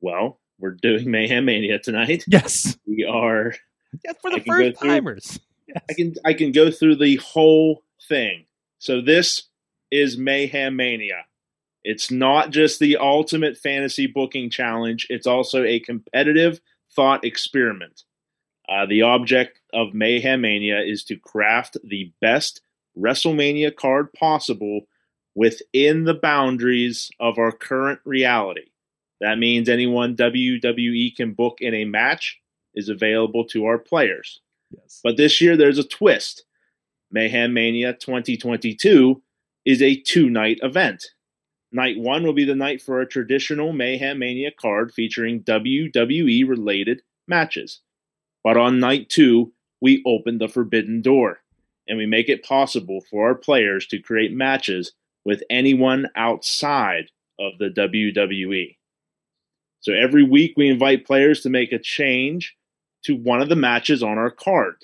Well, 0.00 0.38
we're 0.58 0.72
doing 0.74 1.10
Mayhem 1.10 1.44
Mania 1.46 1.78
tonight. 1.78 2.24
Yes, 2.28 2.76
We 2.86 3.04
are. 3.04 3.54
Yes, 4.04 4.14
for 4.20 4.30
the 4.30 4.40
first 4.40 4.78
through- 4.78 4.88
timers. 4.88 5.40
Yes. 5.66 5.82
I 5.88 5.94
can 5.94 6.14
I 6.24 6.34
can 6.34 6.52
go 6.52 6.70
through 6.70 6.96
the 6.96 7.16
whole 7.16 7.82
thing. 8.08 8.46
So 8.78 9.00
this 9.00 9.44
is 9.90 10.16
Mayhem 10.16 10.76
Mania. 10.76 11.24
It's 11.84 12.10
not 12.10 12.50
just 12.50 12.78
the 12.78 12.96
ultimate 12.96 13.56
fantasy 13.56 14.06
booking 14.06 14.50
challenge. 14.50 15.06
It's 15.10 15.26
also 15.26 15.64
a 15.64 15.80
competitive 15.80 16.60
thought 16.94 17.24
experiment. 17.24 18.02
Uh, 18.68 18.86
the 18.86 19.02
object 19.02 19.60
of 19.72 19.94
Mayhem 19.94 20.42
Mania 20.42 20.80
is 20.80 21.04
to 21.04 21.16
craft 21.16 21.76
the 21.82 22.12
best 22.20 22.60
WrestleMania 22.98 23.74
card 23.74 24.12
possible 24.12 24.82
within 25.34 26.04
the 26.04 26.14
boundaries 26.14 27.10
of 27.18 27.38
our 27.38 27.52
current 27.52 28.00
reality. 28.04 28.70
That 29.20 29.38
means 29.38 29.68
anyone 29.68 30.16
WWE 30.16 31.14
can 31.14 31.32
book 31.32 31.58
in 31.60 31.74
a 31.74 31.84
match 31.84 32.39
is 32.74 32.88
available 32.88 33.44
to 33.46 33.66
our 33.66 33.78
players. 33.78 34.40
yes. 34.70 35.00
But 35.02 35.16
this 35.16 35.40
year 35.40 35.56
there's 35.56 35.78
a 35.78 35.84
twist. 35.84 36.44
Mayhem 37.10 37.52
Mania 37.52 37.92
2022 37.94 39.20
is 39.64 39.82
a 39.82 39.96
two 39.96 40.30
night 40.30 40.58
event. 40.62 41.04
Night 41.72 41.98
one 41.98 42.24
will 42.24 42.32
be 42.32 42.44
the 42.44 42.54
night 42.54 42.82
for 42.82 43.00
a 43.00 43.08
traditional 43.08 43.72
Mayhem 43.72 44.18
Mania 44.18 44.50
card 44.50 44.92
featuring 44.92 45.42
WWE 45.42 46.48
related 46.48 47.02
matches. 47.28 47.80
But 48.42 48.56
on 48.56 48.80
night 48.80 49.08
two, 49.08 49.52
we 49.80 50.02
open 50.06 50.38
the 50.38 50.48
forbidden 50.48 51.02
door 51.02 51.40
and 51.88 51.98
we 51.98 52.06
make 52.06 52.28
it 52.28 52.44
possible 52.44 53.00
for 53.10 53.26
our 53.28 53.34
players 53.34 53.86
to 53.88 53.98
create 53.98 54.32
matches 54.32 54.92
with 55.24 55.42
anyone 55.50 56.06
outside 56.16 57.10
of 57.38 57.52
the 57.58 57.68
WWE. 57.70 58.76
So 59.80 59.92
every 59.92 60.22
week 60.22 60.54
we 60.56 60.68
invite 60.68 61.06
players 61.06 61.40
to 61.42 61.50
make 61.50 61.72
a 61.72 61.78
change 61.78 62.56
to 63.04 63.16
one 63.16 63.40
of 63.40 63.48
the 63.48 63.56
matches 63.56 64.02
on 64.02 64.18
our 64.18 64.30
card. 64.30 64.76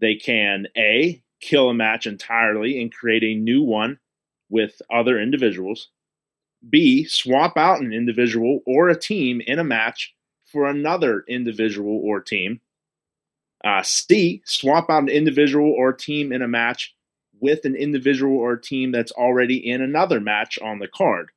They 0.00 0.14
can 0.16 0.66
A, 0.76 1.22
kill 1.40 1.70
a 1.70 1.74
match 1.74 2.06
entirely 2.06 2.80
and 2.80 2.92
create 2.92 3.22
a 3.22 3.34
new 3.34 3.62
one 3.62 3.98
with 4.50 4.80
other 4.92 5.20
individuals. 5.20 5.88
B. 6.68 7.04
Swap 7.04 7.56
out 7.56 7.80
an 7.80 7.92
individual 7.92 8.60
or 8.66 8.88
a 8.88 8.98
team 8.98 9.40
in 9.46 9.58
a 9.58 9.64
match 9.64 10.14
for 10.46 10.66
another 10.66 11.24
individual 11.28 12.00
or 12.04 12.20
team. 12.20 12.60
Uh, 13.64 13.82
C. 13.82 14.42
Swap 14.44 14.90
out 14.90 15.02
an 15.02 15.08
individual 15.08 15.72
or 15.72 15.92
team 15.92 16.32
in 16.32 16.42
a 16.42 16.48
match 16.48 16.94
with 17.40 17.64
an 17.64 17.74
individual 17.74 18.36
or 18.36 18.56
team 18.56 18.92
that's 18.92 19.12
already 19.12 19.56
in 19.56 19.82
another 19.82 20.20
match 20.20 20.58
on 20.60 20.78
the 20.78 20.88
card. 20.88 21.30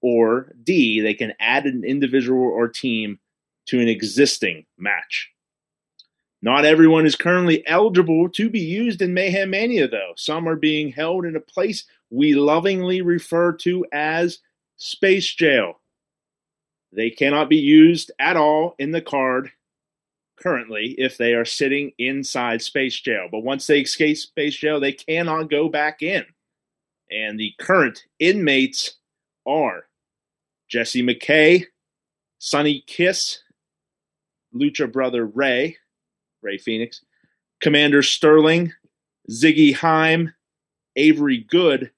Or 0.00 0.52
D. 0.62 1.00
They 1.00 1.14
can 1.14 1.32
add 1.38 1.66
an 1.66 1.84
individual 1.84 2.42
or 2.42 2.68
team 2.68 3.18
to 3.66 3.80
an 3.80 3.88
existing 3.88 4.64
match. 4.78 5.30
Not 6.42 6.64
everyone 6.64 7.06
is 7.06 7.16
currently 7.16 7.66
eligible 7.66 8.28
to 8.30 8.50
be 8.50 8.60
used 8.60 9.02
in 9.02 9.14
Mayhem 9.14 9.50
Mania, 9.50 9.88
though. 9.88 10.12
Some 10.16 10.48
are 10.48 10.56
being 10.56 10.92
held 10.92 11.24
in 11.24 11.34
a 11.34 11.40
place 11.40 11.84
we 12.10 12.34
lovingly 12.34 13.00
refer 13.00 13.52
to 13.52 13.84
as 13.92 14.38
Space 14.76 15.34
Jail. 15.34 15.80
They 16.92 17.10
cannot 17.10 17.48
be 17.48 17.56
used 17.56 18.12
at 18.18 18.36
all 18.36 18.74
in 18.78 18.92
the 18.92 19.02
card 19.02 19.50
currently 20.36 20.94
if 20.98 21.16
they 21.16 21.34
are 21.34 21.44
sitting 21.44 21.92
inside 21.98 22.62
Space 22.62 23.00
Jail. 23.00 23.28
But 23.30 23.40
once 23.40 23.66
they 23.66 23.80
escape 23.80 24.16
Space 24.16 24.56
Jail, 24.56 24.78
they 24.78 24.92
cannot 24.92 25.50
go 25.50 25.68
back 25.68 26.02
in. 26.02 26.24
And 27.10 27.40
the 27.40 27.54
current 27.58 28.04
inmates 28.18 28.96
are 29.46 29.86
Jessie 30.68 31.02
McKay, 31.02 31.64
Sonny 32.38 32.84
Kiss, 32.86 33.40
Lucha 34.58 34.90
Brother 34.90 35.26
Rey, 35.26 35.76
Rey 36.42 36.58
Fenix, 36.58 37.02
Commander 37.60 38.02
Sterling, 38.02 38.72
Ziggy 39.30 39.74
Haim, 39.74 40.34
Avery 40.96 41.38
Good, 41.38 41.90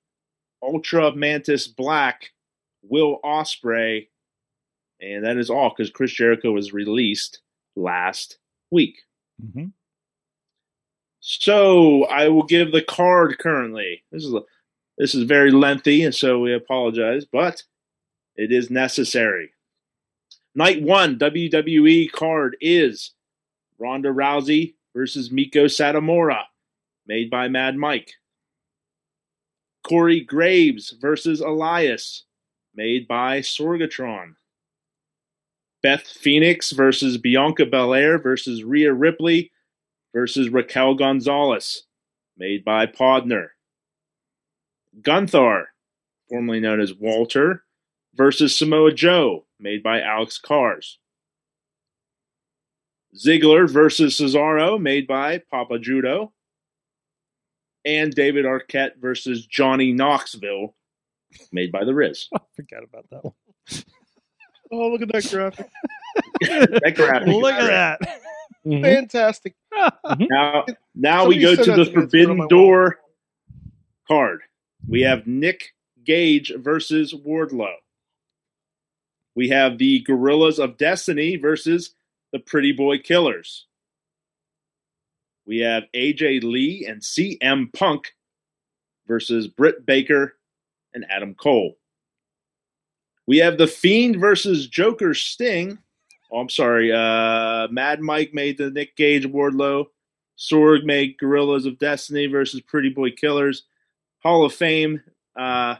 Ultra 0.63 1.15
Mantis 1.15 1.67
Black, 1.67 2.31
Will 2.83 3.19
Ospreay, 3.25 4.09
and 5.01 5.25
that 5.25 5.37
is 5.37 5.51
all 5.51 5.71
because 5.71 5.91
Chris 5.91 6.13
Jericho 6.13 6.53
was 6.53 6.73
released 6.73 7.41
last 7.77 8.39
week. 8.71 8.99
hmm 9.41 9.67
So 11.21 12.05
I 12.05 12.29
will 12.29 12.45
give 12.45 12.73
the 12.73 12.83
card 12.83 13.39
currently. 13.39 14.05
This 14.11 14.25
is 14.25 14.35
this 14.97 15.15
is 15.15 15.25
very 15.25 15.53
lengthy, 15.53 16.03
and 16.03 16.15
so 16.15 16.41
we 16.41 16.53
apologize, 16.53 17.25
but 17.25 17.63
it 18.35 18.51
is 18.51 18.71
necessary. 18.71 19.53
Night 20.59 20.83
one 20.83 21.17
WWE 21.21 22.11
card 22.11 22.57
is 22.61 23.13
Ronda 23.79 24.09
Rousey 24.09 24.75
versus 24.93 25.29
Meiko 25.29 25.67
Satomura, 25.67 26.43
made 27.07 27.31
by 27.31 27.47
Mad 27.47 27.77
Mike. 27.77 28.15
Corey 29.85 30.21
Graves 30.21 30.97
versus 31.01 31.41
Elias, 31.41 32.25
made 32.75 33.07
by 33.07 33.39
Sorgatron. 33.39 34.35
Beth 35.81 36.03
Phoenix 36.03 36.73
versus 36.73 37.19
Bianca 37.19 37.65
Belair 37.65 38.19
versus 38.19 38.65
Rhea 38.65 38.93
Ripley 38.93 39.53
versus 40.13 40.49
Raquel 40.49 40.97
Gonzalez, 40.97 41.85
made 42.37 42.65
by 42.65 42.87
Podner. 42.87 43.51
Gunther, 45.03 45.69
formerly 46.29 46.59
known 46.59 46.81
as 46.81 46.93
Walter, 46.93 47.63
versus 48.17 48.59
Samoa 48.59 48.93
Joe, 48.93 49.45
made 49.61 49.83
by 49.83 50.01
Alex 50.01 50.39
Cars. 50.39 50.99
Ziggler 53.17 53.69
versus 53.69 54.19
Cesaro, 54.19 54.81
made 54.81 55.07
by 55.07 55.39
Papa 55.51 55.79
Judo. 55.79 56.33
And 57.85 58.13
David 58.15 58.45
Arquette 58.45 58.97
versus 59.01 59.47
Johnny 59.47 59.93
Knoxville, 59.93 60.75
made 61.53 61.73
by 61.73 61.85
The 61.85 61.95
Riz. 61.95 62.29
Forget 62.57 62.83
about 62.83 63.07
that 63.11 63.25
one. 63.25 63.35
Oh, 64.71 64.91
look 64.91 65.01
at 65.01 65.09
that 65.13 65.27
graphic. 65.31 65.67
That 66.43 66.93
graphic 66.95 67.29
Look 67.29 67.55
at 67.55 67.61
great. 67.61 67.69
that. 67.71 68.21
Mhm. 68.67 68.83
Fantastic. 68.83 69.55
Now, 70.29 70.67
now 70.95 71.25
we 71.27 71.39
go 71.39 71.55
to 71.57 71.65
the 71.65 71.65
to 71.65 71.77
me, 71.77 71.83
it's 71.83 71.91
put 71.91 71.97
on 71.97 72.03
Forbidden. 72.11 72.49
Door 72.49 72.99
card. 74.07 74.41
We 74.87 75.01
have 75.03 75.27
Nick 75.27 75.73
Gage 76.05 76.53
versus 76.59 77.15
Wardlow. 77.15 77.73
We 79.39 79.51
have 79.51 79.79
the 79.79 80.01
Guerrillas 80.01 80.59
of 80.59 80.79
Destiny 80.79 81.37
versus 81.37 81.95
the 82.33 82.41
Pretty 82.41 82.73
Boy 82.73 82.99
Killers. 82.99 83.67
We 85.47 85.61
have 85.61 85.85
AJ 85.95 86.43
Lee 86.43 86.85
and 86.85 87.01
CM 87.01 87.73
Punk 87.73 88.17
versus 89.07 89.47
Britt 89.47 89.87
Baker 89.87 90.35
and 90.93 91.07
Adam 91.09 91.37
Cole. 91.37 91.77
We 93.29 93.39
have 93.39 93.59
The 93.59 93.69
Fiend 93.69 94.17
versus 94.17 94.67
Joker 94.67 95.15
Sting. 95.15 95.79
Oh, 96.33 96.41
I'm 96.41 96.49
sorry. 96.49 96.91
Uh, 96.93 97.69
Mad 97.71 98.01
Mike 98.01 98.35
made 98.35 98.59
the 98.59 98.71
Nick 98.71 98.97
Gage 98.97 99.25
Wardlow. 99.25 99.85
Sorg 100.37 100.83
made 100.83 101.17
Guerrillas 101.17 101.65
of 101.65 101.79
Destiny 101.79 102.27
versus 102.27 102.61
Pretty 102.63 102.89
Boy 102.89 103.13
Killers. 103.13 103.63
Hall 104.19 104.45
of 104.45 104.53
Fame 104.53 105.01
uh, 105.37 105.77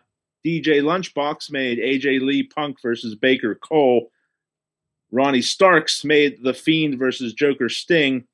DJ 0.49 0.81
Lunchbox 0.83 1.51
made 1.51 1.79
AJ 1.79 2.23
Lee 2.23 2.43
Punk 2.43 2.81
versus 2.81 3.15
Baker 3.15 3.55
Cole. 3.55 4.11
Ronnie 5.13 5.43
Starks 5.43 6.05
made 6.05 6.43
The 6.43 6.55
Fiend 6.55 6.99
versus 6.99 7.35
Joker 7.35 7.69
Sting. 7.69 8.25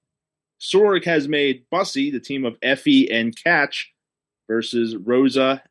Sorg 0.60 1.04
has 1.06 1.26
made 1.26 1.64
Bussy, 1.70 2.10
the 2.12 2.20
team 2.20 2.44
of 2.44 2.58
Effy 2.60 3.12
and 3.12 3.34
Katch, 3.36 3.86
versus 4.48 4.96
Rosa 4.96 5.62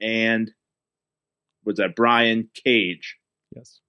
and 0.00 0.52
was 1.64 1.76
that 1.76 1.94
Brian 1.96 2.48
Cage. 2.54 3.16
Yes. 3.54 3.80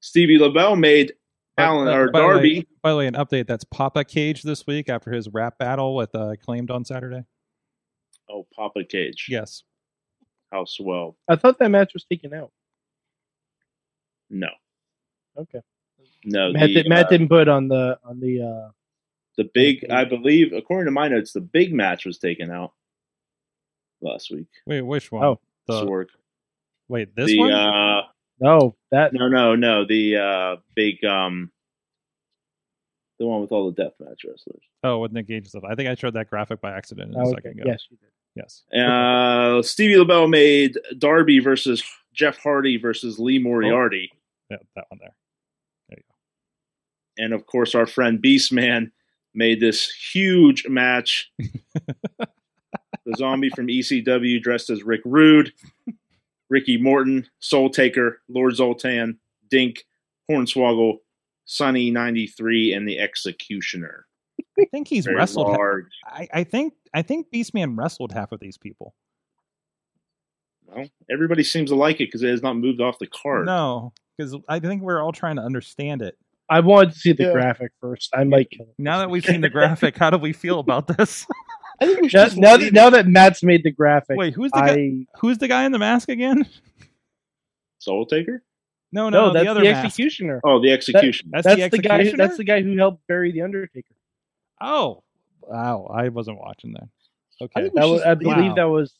Stevie 0.00 0.38
LaBelle 0.38 0.76
made 0.76 1.12
Alan 1.56 1.88
Uh, 1.88 1.92
or 1.96 2.10
by 2.10 2.20
the 2.20 2.26
way- 2.26 2.32
Darby. 2.34 2.68
by 2.82 2.90
the 2.90 2.96
way, 2.98 3.06
an 3.06 3.14
update 3.14 3.46
that's 3.46 3.64
Papa 3.64 4.04
Cage 4.04 4.42
this 4.42 4.66
week 4.66 4.88
after 4.88 5.12
his 5.12 5.28
rap 5.28 5.58
battle 5.58 5.94
with 5.94 6.12
uh, 6.14 6.34
Claimed 6.44 6.70
on 6.72 6.84
Saturday. 6.84 7.24
Oh, 8.28 8.46
Papa 8.54 8.84
Cage. 8.84 9.26
Yes. 9.28 9.62
How 10.52 10.64
swell. 10.64 11.16
I 11.28 11.36
thought 11.36 11.58
that 11.58 11.70
match 11.70 11.92
was 11.94 12.04
taken 12.04 12.32
out. 12.34 12.50
No, 14.30 14.48
Okay. 15.38 15.60
no. 16.24 16.52
Matt, 16.52 16.68
the, 16.68 16.74
did, 16.74 16.88
Matt 16.88 17.06
uh, 17.06 17.08
didn't 17.10 17.28
put 17.28 17.48
on 17.48 17.68
the 17.68 17.98
on 18.04 18.20
the. 18.20 18.42
uh 18.42 18.70
the 19.36 19.48
big, 19.54 19.86
I 19.88 20.04
believe, 20.04 20.52
according 20.52 20.86
to 20.86 20.90
my 20.90 21.06
notes, 21.06 21.32
the 21.32 21.40
big 21.40 21.72
match 21.72 22.04
was 22.04 22.18
taken 22.18 22.50
out 22.50 22.72
last 24.00 24.32
week. 24.32 24.48
Wait, 24.66 24.82
which 24.82 25.12
one? 25.12 25.22
Oh, 25.24 25.40
the, 25.68 25.84
Sorg. 25.84 26.06
wait, 26.88 27.14
this 27.14 27.28
the 27.28 27.38
one? 27.38 27.52
uh, 27.52 28.02
No, 28.40 28.74
that 28.90 29.12
no, 29.14 29.28
no, 29.28 29.54
no. 29.54 29.84
The 29.86 30.16
uh, 30.16 30.56
big, 30.74 31.04
um, 31.04 31.52
the 33.20 33.26
one 33.26 33.40
with 33.40 33.52
all 33.52 33.70
the 33.70 33.80
deathmatch 33.80 34.28
wrestlers. 34.28 34.62
oh, 34.82 34.98
with 34.98 35.12
Nick 35.12 35.28
Gage 35.28 35.46
stuff. 35.46 35.62
I 35.62 35.76
think 35.76 35.88
I 35.88 35.94
showed 35.94 36.14
that 36.14 36.28
graphic 36.28 36.60
by 36.60 36.72
accident 36.72 37.14
a 37.14 37.20
okay. 37.20 37.30
second 37.36 37.60
ago. 37.60 37.62
Yes, 37.66 37.84
you 37.90 37.96
did. 37.96 38.08
Yes. 38.38 38.62
Uh, 38.72 39.62
Stevie 39.62 39.96
LaBelle 39.96 40.28
made 40.28 40.78
Darby 40.96 41.40
versus 41.40 41.82
Jeff 42.14 42.38
Hardy 42.38 42.76
versus 42.76 43.18
Lee 43.18 43.38
Moriarty. 43.38 44.12
Yeah, 44.50 44.58
that 44.76 44.84
one 44.88 44.98
there. 45.00 45.14
There 45.88 45.98
you 45.98 46.04
go. 46.08 47.24
And 47.24 47.32
of 47.32 47.46
course 47.46 47.74
our 47.74 47.86
friend 47.86 48.22
Beastman 48.22 48.92
made 49.34 49.60
this 49.60 49.90
huge 49.90 50.66
match. 50.68 51.32
the 51.38 53.16
zombie 53.16 53.50
from 53.50 53.66
ECW 53.66 54.40
dressed 54.40 54.70
as 54.70 54.84
Rick 54.84 55.00
Rude, 55.04 55.52
Ricky 56.48 56.76
Morton, 56.76 57.26
Soul 57.40 57.70
Taker, 57.70 58.20
Lord 58.28 58.54
Zoltan, 58.54 59.18
Dink, 59.50 59.84
Hornswoggle, 60.30 60.98
Sunny 61.44 61.90
ninety 61.90 62.26
three, 62.26 62.72
and 62.72 62.86
the 62.86 63.00
Executioner. 63.00 64.07
I 64.60 64.64
think 64.70 64.88
he's 64.88 65.04
Very 65.04 65.16
wrestled. 65.16 65.46
ha- 65.48 65.52
large. 65.52 65.86
I, 66.04 66.28
I 66.32 66.44
think 66.44 66.74
I 66.94 67.02
think 67.02 67.28
Beastman 67.32 67.76
wrestled 67.78 68.12
half 68.12 68.32
of 68.32 68.40
these 68.40 68.58
people. 68.58 68.94
Well, 70.66 70.86
everybody 71.10 71.44
seems 71.44 71.70
to 71.70 71.76
like 71.76 71.96
it 71.96 72.06
because 72.08 72.22
it 72.22 72.28
has 72.30 72.42
not 72.42 72.56
moved 72.56 72.80
off 72.80 72.98
the 72.98 73.06
card. 73.06 73.46
No, 73.46 73.92
because 74.16 74.36
I 74.48 74.58
think 74.60 74.82
we're 74.82 75.00
all 75.02 75.12
trying 75.12 75.36
to 75.36 75.42
understand 75.42 76.02
it. 76.02 76.16
I 76.50 76.60
wanted 76.60 76.92
to 76.92 76.98
see 76.98 77.12
the 77.12 77.24
Yeah. 77.24 77.32
graphic 77.32 77.72
first. 77.80 78.10
I 78.14 78.24
might 78.24 78.50
kill 78.50 78.66
it. 78.66 78.74
Now 78.78 78.98
that 78.98 79.10
we've 79.10 79.24
seen 79.24 79.40
the 79.42 79.48
graphic, 79.50 79.96
how 79.96 80.10
do 80.10 80.18
we 80.18 80.32
feel 80.32 80.58
about 80.60 80.86
this? 80.86 81.26
I 81.80 81.86
think 81.86 82.00
we 82.02 82.08
should 82.08 82.18
Now, 82.18 82.24
just 82.24 82.36
now, 82.38 82.56
that, 82.56 82.72
now 82.72 82.90
that 82.90 83.06
Matt's 83.06 83.42
made 83.42 83.62
the 83.64 83.70
graphic, 83.70 84.16
Wait, 84.18 84.34
who's 84.34 84.50
the 84.50 84.60
guy? 84.60 85.06
Who's 85.20 85.38
the 85.38 85.46
guy 85.48 85.64
in 85.64 85.72
the 85.72 85.78
mask 85.78 86.08
again? 86.08 86.46
Soul 87.78 88.04
Taker. 88.06 88.42
No, 88.90 89.10
no, 89.10 89.26
no, 89.26 89.32
that's 89.34 89.44
the 89.44 89.50
other 89.50 89.60
the 89.60 89.70
mask. 89.70 89.84
executioner. 89.84 90.40
Oh, 90.44 90.60
the 90.62 90.72
Executioner. 90.72 91.30
That's, 91.34 91.46
That's 91.46 91.60
the, 91.60 91.68
the, 91.68 91.78
guy. 91.78 91.88
Who, 91.96 92.00
executioner? 92.00 92.26
that's 92.26 92.36
the 92.38 92.44
guy 92.44 92.62
who 92.62 92.76
helped 92.76 93.06
bury 93.06 93.30
the 93.32 93.42
Undertaker. 93.42 93.94
Oh, 94.60 95.02
wow! 95.42 95.88
I 95.92 96.08
wasn't 96.08 96.38
watching 96.38 96.72
that. 96.72 96.88
Okay, 97.40 97.62
think 97.62 97.74
we 97.74 97.80
That 97.80 97.86
should 97.86 97.92
was, 97.92 98.02
I 98.02 98.14
just 98.14 98.24
leave 98.26 98.34
believe 98.36 98.48
Wow. 98.50 98.54
that 98.56 98.68
was 98.68 98.94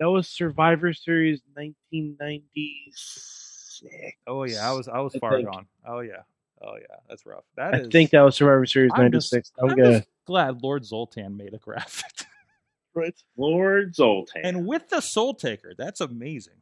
that 0.00 0.10
was 0.10 0.28
Survivor 0.28 0.92
Series 0.92 1.40
1996. 1.54 3.82
oh 4.26 4.44
yeah, 4.44 4.68
I 4.68 4.72
was 4.72 4.88
I 4.88 5.00
was 5.00 5.14
I 5.16 5.18
far 5.18 5.36
think. 5.36 5.50
gone. 5.50 5.66
Oh 5.86 6.00
yeah, 6.00 6.22
oh 6.62 6.74
yeah, 6.76 6.96
that's 7.08 7.24
rough. 7.26 7.44
That 7.56 7.74
I 7.74 7.78
is- 7.78 7.88
think 7.88 8.10
that 8.10 8.20
was 8.22 8.36
Survivor 8.36 8.66
Series 8.66 8.90
I'm 8.94 9.10
just- 9.12 9.32
96. 9.32 9.52
I'm, 9.58 9.70
I'm 9.70 9.76
gonna. 9.76 9.98
just 9.98 10.08
glad 10.26 10.62
Lord 10.62 10.84
Zoltan 10.84 11.36
made 11.36 11.54
a 11.54 11.58
graphic, 11.58 12.26
right. 12.94 13.14
Lord 13.36 13.94
Zoltan. 13.94 14.42
and 14.44 14.66
with 14.66 14.88
the 14.88 15.00
Soul 15.00 15.34
Taker, 15.34 15.72
that's 15.76 16.00
amazing. 16.00 16.60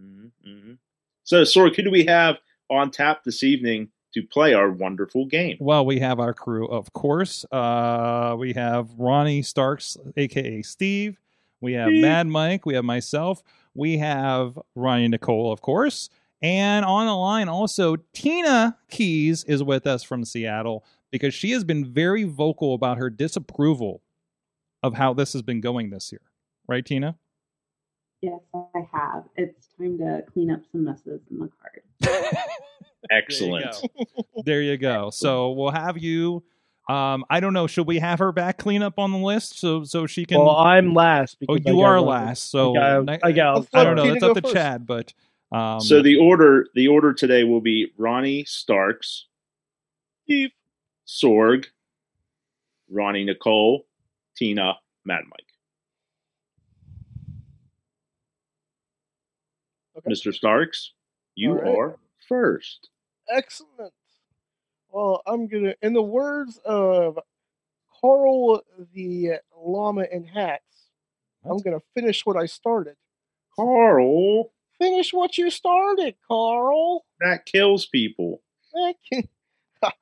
Mm-hmm. 0.00 0.72
So, 1.24 1.42
Sorg, 1.42 1.76
who 1.76 1.82
do 1.82 1.90
we 1.90 2.04
have 2.06 2.36
on 2.70 2.90
tap 2.90 3.22
this 3.24 3.44
evening 3.44 3.88
to 4.14 4.22
play 4.22 4.54
our 4.54 4.70
wonderful 4.70 5.26
game? 5.26 5.56
Well, 5.60 5.84
we 5.86 6.00
have 6.00 6.20
our 6.20 6.34
crew, 6.34 6.66
of 6.68 6.92
course. 6.92 7.44
Uh, 7.50 8.34
we 8.38 8.52
have 8.54 8.90
Ronnie 8.98 9.42
Starks, 9.42 9.96
aka 10.16 10.62
Steve. 10.62 11.18
We 11.60 11.74
have 11.74 11.88
Steve. 11.88 12.02
Mad 12.02 12.26
Mike. 12.26 12.66
We 12.66 12.74
have 12.74 12.84
myself. 12.84 13.42
We 13.74 13.98
have 13.98 14.58
Ronnie 14.74 15.08
Nicole, 15.08 15.52
of 15.52 15.60
course. 15.60 16.08
And 16.42 16.84
on 16.84 17.06
the 17.06 17.14
line 17.14 17.48
also, 17.48 17.96
Tina 18.14 18.78
Keys 18.90 19.44
is 19.44 19.62
with 19.62 19.86
us 19.86 20.02
from 20.02 20.24
Seattle 20.24 20.84
because 21.10 21.34
she 21.34 21.50
has 21.50 21.64
been 21.64 21.84
very 21.84 22.24
vocal 22.24 22.74
about 22.74 22.98
her 22.98 23.10
disapproval 23.10 24.02
of 24.82 24.94
how 24.94 25.12
this 25.12 25.32
has 25.34 25.42
been 25.42 25.60
going 25.60 25.90
this 25.90 26.10
year. 26.10 26.22
Right, 26.66 26.84
Tina? 26.84 27.16
Yes, 28.22 28.40
I 28.54 28.86
have. 28.92 29.24
It's 29.36 29.68
time 29.78 29.98
to 29.98 30.22
clean 30.32 30.50
up 30.50 30.60
some 30.72 30.84
messes 30.84 31.20
in 31.30 31.38
the 31.38 31.50
card. 31.60 32.36
Excellent. 33.10 33.74
There 34.44 34.62
you 34.62 34.76
go. 34.76 35.10
So 35.10 35.52
we'll 35.52 35.70
have 35.70 35.98
you. 35.98 36.42
Um, 36.88 37.24
I 37.30 37.40
don't 37.40 37.52
know. 37.52 37.66
Should 37.66 37.86
we 37.86 37.98
have 38.00 38.18
her 38.18 38.32
back 38.32 38.58
clean 38.58 38.82
up 38.82 38.98
on 38.98 39.12
the 39.12 39.18
list 39.18 39.58
so 39.58 39.84
so 39.84 40.06
she 40.06 40.24
can? 40.24 40.38
Well, 40.38 40.56
I'm 40.56 40.92
last. 40.92 41.36
oh, 41.48 41.54
because 41.54 41.66
I 41.66 41.70
you 41.70 41.80
got 41.80 41.84
are 41.86 42.02
one. 42.02 42.06
last. 42.06 42.50
So 42.50 42.76
I 42.76 43.02
got. 43.02 43.18
I 43.22 43.32
got 43.32 43.68
I 43.72 43.84
don't 43.84 43.96
know. 43.96 44.02
Tina 44.02 44.14
That's 44.14 44.24
up 44.24 44.34
to 44.36 44.42
first. 44.42 44.54
Chad, 44.54 44.86
but 44.86 45.14
um, 45.52 45.80
so 45.80 46.02
the 46.02 46.16
order 46.16 46.66
the 46.74 46.88
order 46.88 47.12
today 47.12 47.44
will 47.44 47.60
be 47.60 47.92
Ronnie 47.96 48.44
Starks, 48.44 49.26
Steve. 50.24 50.50
Sorg, 51.06 51.66
Ronnie 52.90 53.24
Nicole, 53.24 53.86
Tina, 54.36 54.74
Mad 55.04 55.22
Mike. 55.24 55.44
Okay. 59.98 60.10
Mr. 60.10 60.32
Starks, 60.32 60.92
you 61.34 61.50
All 61.50 61.56
right. 61.56 61.74
are 61.76 61.98
first. 62.34 62.88
Excellent. 63.28 63.92
Well, 64.90 65.20
I'm 65.26 65.48
gonna, 65.48 65.74
in 65.82 65.92
the 65.92 66.02
words 66.02 66.58
of 66.64 67.18
Carl 68.00 68.62
the 68.94 69.32
llama 69.56 70.06
in 70.10 70.24
hats, 70.24 70.90
I'm 71.44 71.58
gonna 71.58 71.82
finish 71.94 72.24
what 72.24 72.36
I 72.36 72.46
started. 72.46 72.96
Carl, 73.56 74.52
Finish 74.78 75.12
what 75.12 75.36
you 75.36 75.50
started, 75.50 76.14
Carl. 76.26 77.04
that 77.20 77.44
kills 77.44 77.84
people. 77.86 78.40
That 78.72 78.94
can- 79.12 79.28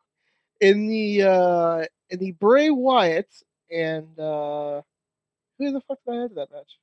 in 0.60 0.86
the 0.86 1.22
uh 1.22 1.84
in 2.10 2.18
the 2.20 2.30
Bray 2.32 2.70
Wyatt 2.70 3.28
and 3.70 4.16
uh 4.18 4.82
who 5.58 5.72
the 5.72 5.80
fuck 5.80 5.98
did 6.06 6.14
I 6.14 6.24
add 6.24 6.28
to 6.30 6.34
that 6.36 6.52
match? 6.52 6.78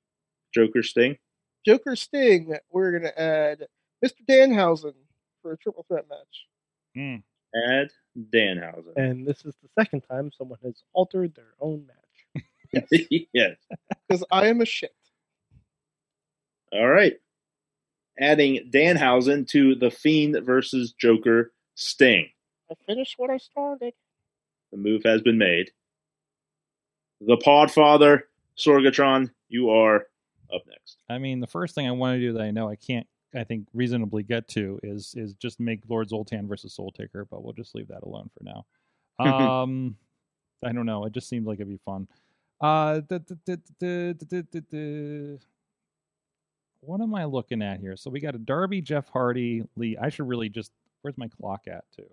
Joker 0.54 0.84
Sting. 0.84 1.18
Joker 1.66 1.96
Sting. 1.96 2.54
We're 2.72 2.92
gonna 3.00 3.14
add 3.18 3.68
Mr. 4.04 4.26
Danhausen 4.30 4.94
for 5.46 5.54
a 5.54 5.58
triple 5.58 5.86
threat 5.88 6.06
match. 6.10 6.48
mm, 6.98 7.22
Add 7.68 7.90
Danhausen. 8.34 8.94
And 8.96 9.28
this 9.28 9.46
is 9.46 9.54
the 9.62 9.70
second 9.80 10.02
time 10.02 10.32
someone 10.36 10.58
has 10.64 10.82
altered 10.92 11.36
their 11.36 11.54
own 11.62 11.86
match. 11.86 12.84
yes. 13.34 13.58
Because 14.08 14.24
I 14.32 14.48
am 14.48 14.62
a 14.62 14.66
shit. 14.66 14.96
All 16.74 16.88
right. 16.88 17.14
Adding 18.20 18.72
Danhausen 18.74 19.48
to 19.50 19.76
the 19.76 19.92
Fiend 19.92 20.36
versus 20.44 20.94
Joker 20.94 21.52
Sting. 21.76 22.28
I 22.72 22.74
finished 22.88 23.14
what 23.18 23.30
I 23.30 23.38
started. 23.38 23.94
The 24.72 24.78
move 24.78 25.04
has 25.06 25.22
been 25.22 25.38
made. 25.38 25.70
The 27.22 27.38
Podfather, 27.38 28.22
Sorgatron, 28.58 29.30
you 29.48 29.70
are 29.70 30.08
up 30.54 30.64
next. 30.68 30.98
I 31.08 31.20
mean, 31.20 31.40
the 31.40 31.48
first 31.48 31.76
thing 31.76 31.88
I 31.88 31.92
want 31.92 32.16
to 32.16 32.20
do 32.20 32.34
that 32.34 32.42
I 32.42 32.50
know 32.50 32.68
I 32.68 32.76
can't, 32.78 33.06
I 33.36 33.44
think, 33.44 33.68
reasonably 33.74 34.24
get 34.24 34.48
to 34.50 34.80
is 34.84 35.14
is 35.18 35.34
just 35.34 35.60
make 35.60 35.82
Lord 35.88 36.10
Zoltan 36.10 36.48
versus 36.48 36.74
Soul 36.74 36.92
Taker, 36.92 37.26
but 37.30 37.44
we'll 37.44 37.54
just 37.54 37.76
leave 37.76 37.88
that 37.90 38.04
alone 38.04 38.30
for 38.38 38.44
now. 38.44 38.66
Um, 39.18 39.96
I 40.64 40.72
don't 40.72 40.86
know. 40.86 41.06
It 41.06 41.14
just 41.14 41.30
seemed 41.30 41.46
like 41.46 41.60
it'd 41.60 41.70
be 41.70 41.80
fun. 41.86 42.08
Uh, 42.60 42.96
the, 43.08 43.20
the, 43.20 43.40
the, 43.46 43.62
the, 43.80 44.26
the, 44.30 44.48
the, 44.52 44.64
the, 44.72 45.40
what 46.82 47.02
am 47.02 47.14
I 47.16 47.26
looking 47.26 47.62
at 47.62 47.80
here? 47.80 47.96
So 47.96 48.10
we 48.10 48.20
got 48.20 48.36
a 48.36 48.40
Darby, 48.40 48.82
Jeff 48.82 49.08
Hardy, 49.10 49.64
Lee. 49.76 49.98
I 50.02 50.10
should 50.10 50.28
really 50.28 50.50
just. 50.50 50.72
Where's 51.02 51.18
my 51.18 51.28
clock 51.28 51.62
at 51.68 51.84
too? 51.96 52.08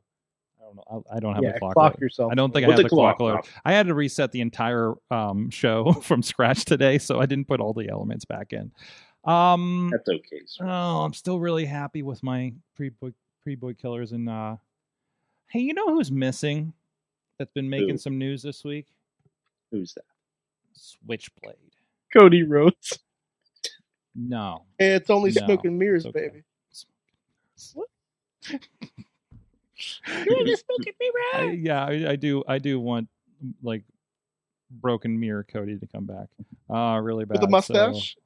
I 0.60 0.64
don't 0.64 0.76
know. 0.76 1.04
I, 1.10 1.16
I 1.16 1.20
don't 1.20 1.34
have 1.34 1.42
yeah, 1.42 1.52
the 1.52 1.58
clock. 1.58 1.72
clock 1.72 2.00
yourself. 2.00 2.30
I 2.30 2.34
don't 2.34 2.52
think 2.52 2.66
Put 2.66 2.72
I 2.72 2.76
have 2.76 2.82
the 2.82 2.88
clock, 2.88 3.18
clock 3.18 3.48
I 3.64 3.72
had 3.72 3.86
to 3.86 3.94
reset 3.94 4.32
the 4.32 4.40
entire 4.40 4.94
um, 5.10 5.50
show 5.50 5.92
from 6.02 6.22
scratch 6.22 6.64
today, 6.64 6.98
so 6.98 7.20
I 7.20 7.26
didn't 7.26 7.48
put 7.48 7.60
all 7.60 7.72
the 7.72 7.88
elements 7.88 8.24
back 8.24 8.52
in. 8.52 8.70
Um, 9.24 9.90
That's 9.92 10.08
okay. 10.08 10.40
sir. 10.46 10.64
oh, 10.66 11.02
I'm 11.04 11.14
still 11.14 11.38
really 11.38 11.64
happy 11.64 12.02
with 12.02 12.22
my 12.22 12.52
pre 12.74 12.88
boy 12.90 13.12
pre 13.42 13.54
boy 13.54 13.74
killers. 13.74 14.12
And 14.12 14.28
uh, 14.28 14.56
hey, 15.48 15.60
you 15.60 15.74
know 15.74 15.88
who's 15.88 16.10
missing? 16.10 16.72
That's 17.38 17.52
been 17.52 17.68
making 17.70 17.90
Who? 17.90 17.98
some 17.98 18.18
news 18.18 18.42
this 18.42 18.64
week. 18.64 18.86
Who's 19.70 19.94
that? 19.94 20.04
Switchblade. 20.72 21.56
Cody 22.12 22.42
Rhodes. 22.42 22.98
No, 24.14 24.64
Hey, 24.78 24.90
it's 24.92 25.08
only 25.08 25.30
No, 25.30 25.46
smoke 25.46 25.64
and 25.64 25.78
mirrors, 25.78 26.04
it's 26.04 26.14
okay. 26.14 26.28
baby. 26.28 26.44
I, 31.34 31.58
yeah, 31.58 31.84
I, 31.84 32.10
I 32.10 32.16
do. 32.16 32.44
I 32.46 32.58
do 32.58 32.78
want 32.78 33.08
like 33.62 33.84
broken 34.70 35.18
mirror 35.18 35.44
Cody 35.50 35.78
to 35.78 35.86
come 35.86 36.04
back. 36.04 36.28
Uh 36.68 36.98
really 37.02 37.24
bad. 37.24 37.40
With 37.40 37.40
the 37.40 37.46
so- 37.46 37.50
mustache. 37.50 38.16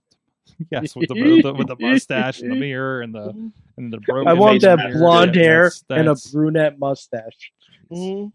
yes, 0.71 0.95
with 0.97 1.09
the, 1.09 1.15
with 1.15 1.43
the 1.43 1.53
with 1.55 1.67
the 1.69 1.77
mustache 1.79 2.41
and 2.41 2.51
the 2.53 2.57
mirror 2.57 3.01
and 3.03 3.15
the 3.15 3.51
and 3.77 3.93
the 3.93 3.99
broken. 4.01 4.29
I 4.29 4.33
want 4.35 4.61
that 4.63 4.79
Face 4.79 4.95
blonde 4.97 5.35
Yeah, 5.35 5.43
hair 5.43 5.63
that's- 5.65 5.85
and 5.91 6.09
a 6.09 6.17
brunette 6.33 6.79
mustache. 6.79 7.53
Mhm. 7.91 8.33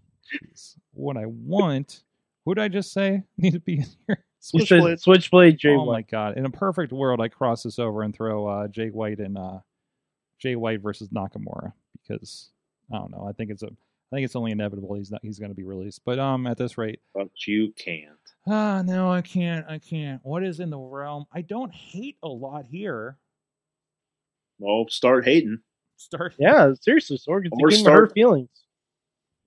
what 0.93 1.17
I 1.17 1.25
want. 1.25 2.03
Who 2.45 2.55
did 2.55 2.61
I 2.63 2.67
just 2.69 2.91
say 2.93 3.23
need 3.38 3.53
to 3.53 3.59
be 3.59 3.79
in 3.79 3.85
here? 4.07 4.23
You 4.53 4.65
Switchblade. 4.65 4.99
Switchblade 4.99 5.57
Jay 5.59 5.75
oh 5.75 5.85
my 5.85 6.01
god! 6.01 6.38
In 6.38 6.45
a 6.45 6.49
perfect 6.49 6.91
world, 6.91 7.21
I 7.21 7.27
cross 7.27 7.63
this 7.63 7.77
over 7.77 8.01
and 8.01 8.15
throw 8.15 8.47
uh, 8.47 8.67
Jay 8.67 8.89
White 8.89 9.19
and 9.19 9.38
uh, 9.38 9.59
Jay 10.39 10.55
White 10.55 10.81
versus 10.81 11.09
Nakamura 11.09 11.73
because 12.01 12.49
I 12.91 12.97
don't 12.97 13.11
know. 13.11 13.25
I 13.27 13.33
think 13.33 13.51
it's 13.51 13.61
a. 13.63 13.69
I 14.11 14.15
think 14.17 14.25
it's 14.25 14.35
only 14.35 14.51
inevitable 14.51 14.93
he's 14.95 15.09
not. 15.11 15.21
He's 15.23 15.39
going 15.39 15.51
to 15.51 15.55
be 15.55 15.63
released. 15.63 16.01
But 16.05 16.19
um, 16.19 16.45
at 16.45 16.57
this 16.57 16.77
rate, 16.77 16.99
But 17.13 17.29
you 17.47 17.71
can't. 17.77 18.09
ah, 18.47 18.81
no, 18.85 19.09
I 19.11 19.21
can't. 19.21 19.65
I 19.69 19.77
can't. 19.79 20.19
What 20.23 20.43
is 20.43 20.59
in 20.59 20.69
the 20.69 20.77
realm? 20.77 21.25
I 21.33 21.41
don't 21.41 21.73
hate 21.73 22.17
a 22.21 22.27
lot 22.27 22.65
here. 22.69 23.17
Well, 24.59 24.85
start 24.89 25.25
hating. 25.25 25.59
Start. 25.97 26.35
Yeah, 26.39 26.73
seriously, 26.81 27.17
Sorg. 27.17 27.45
It's 27.45 27.53
Or 27.61 27.67
a 27.67 27.71
game 27.71 27.77
of 27.77 27.81
start- 27.81 27.99
hurt 27.99 28.13
feelings. 28.13 28.49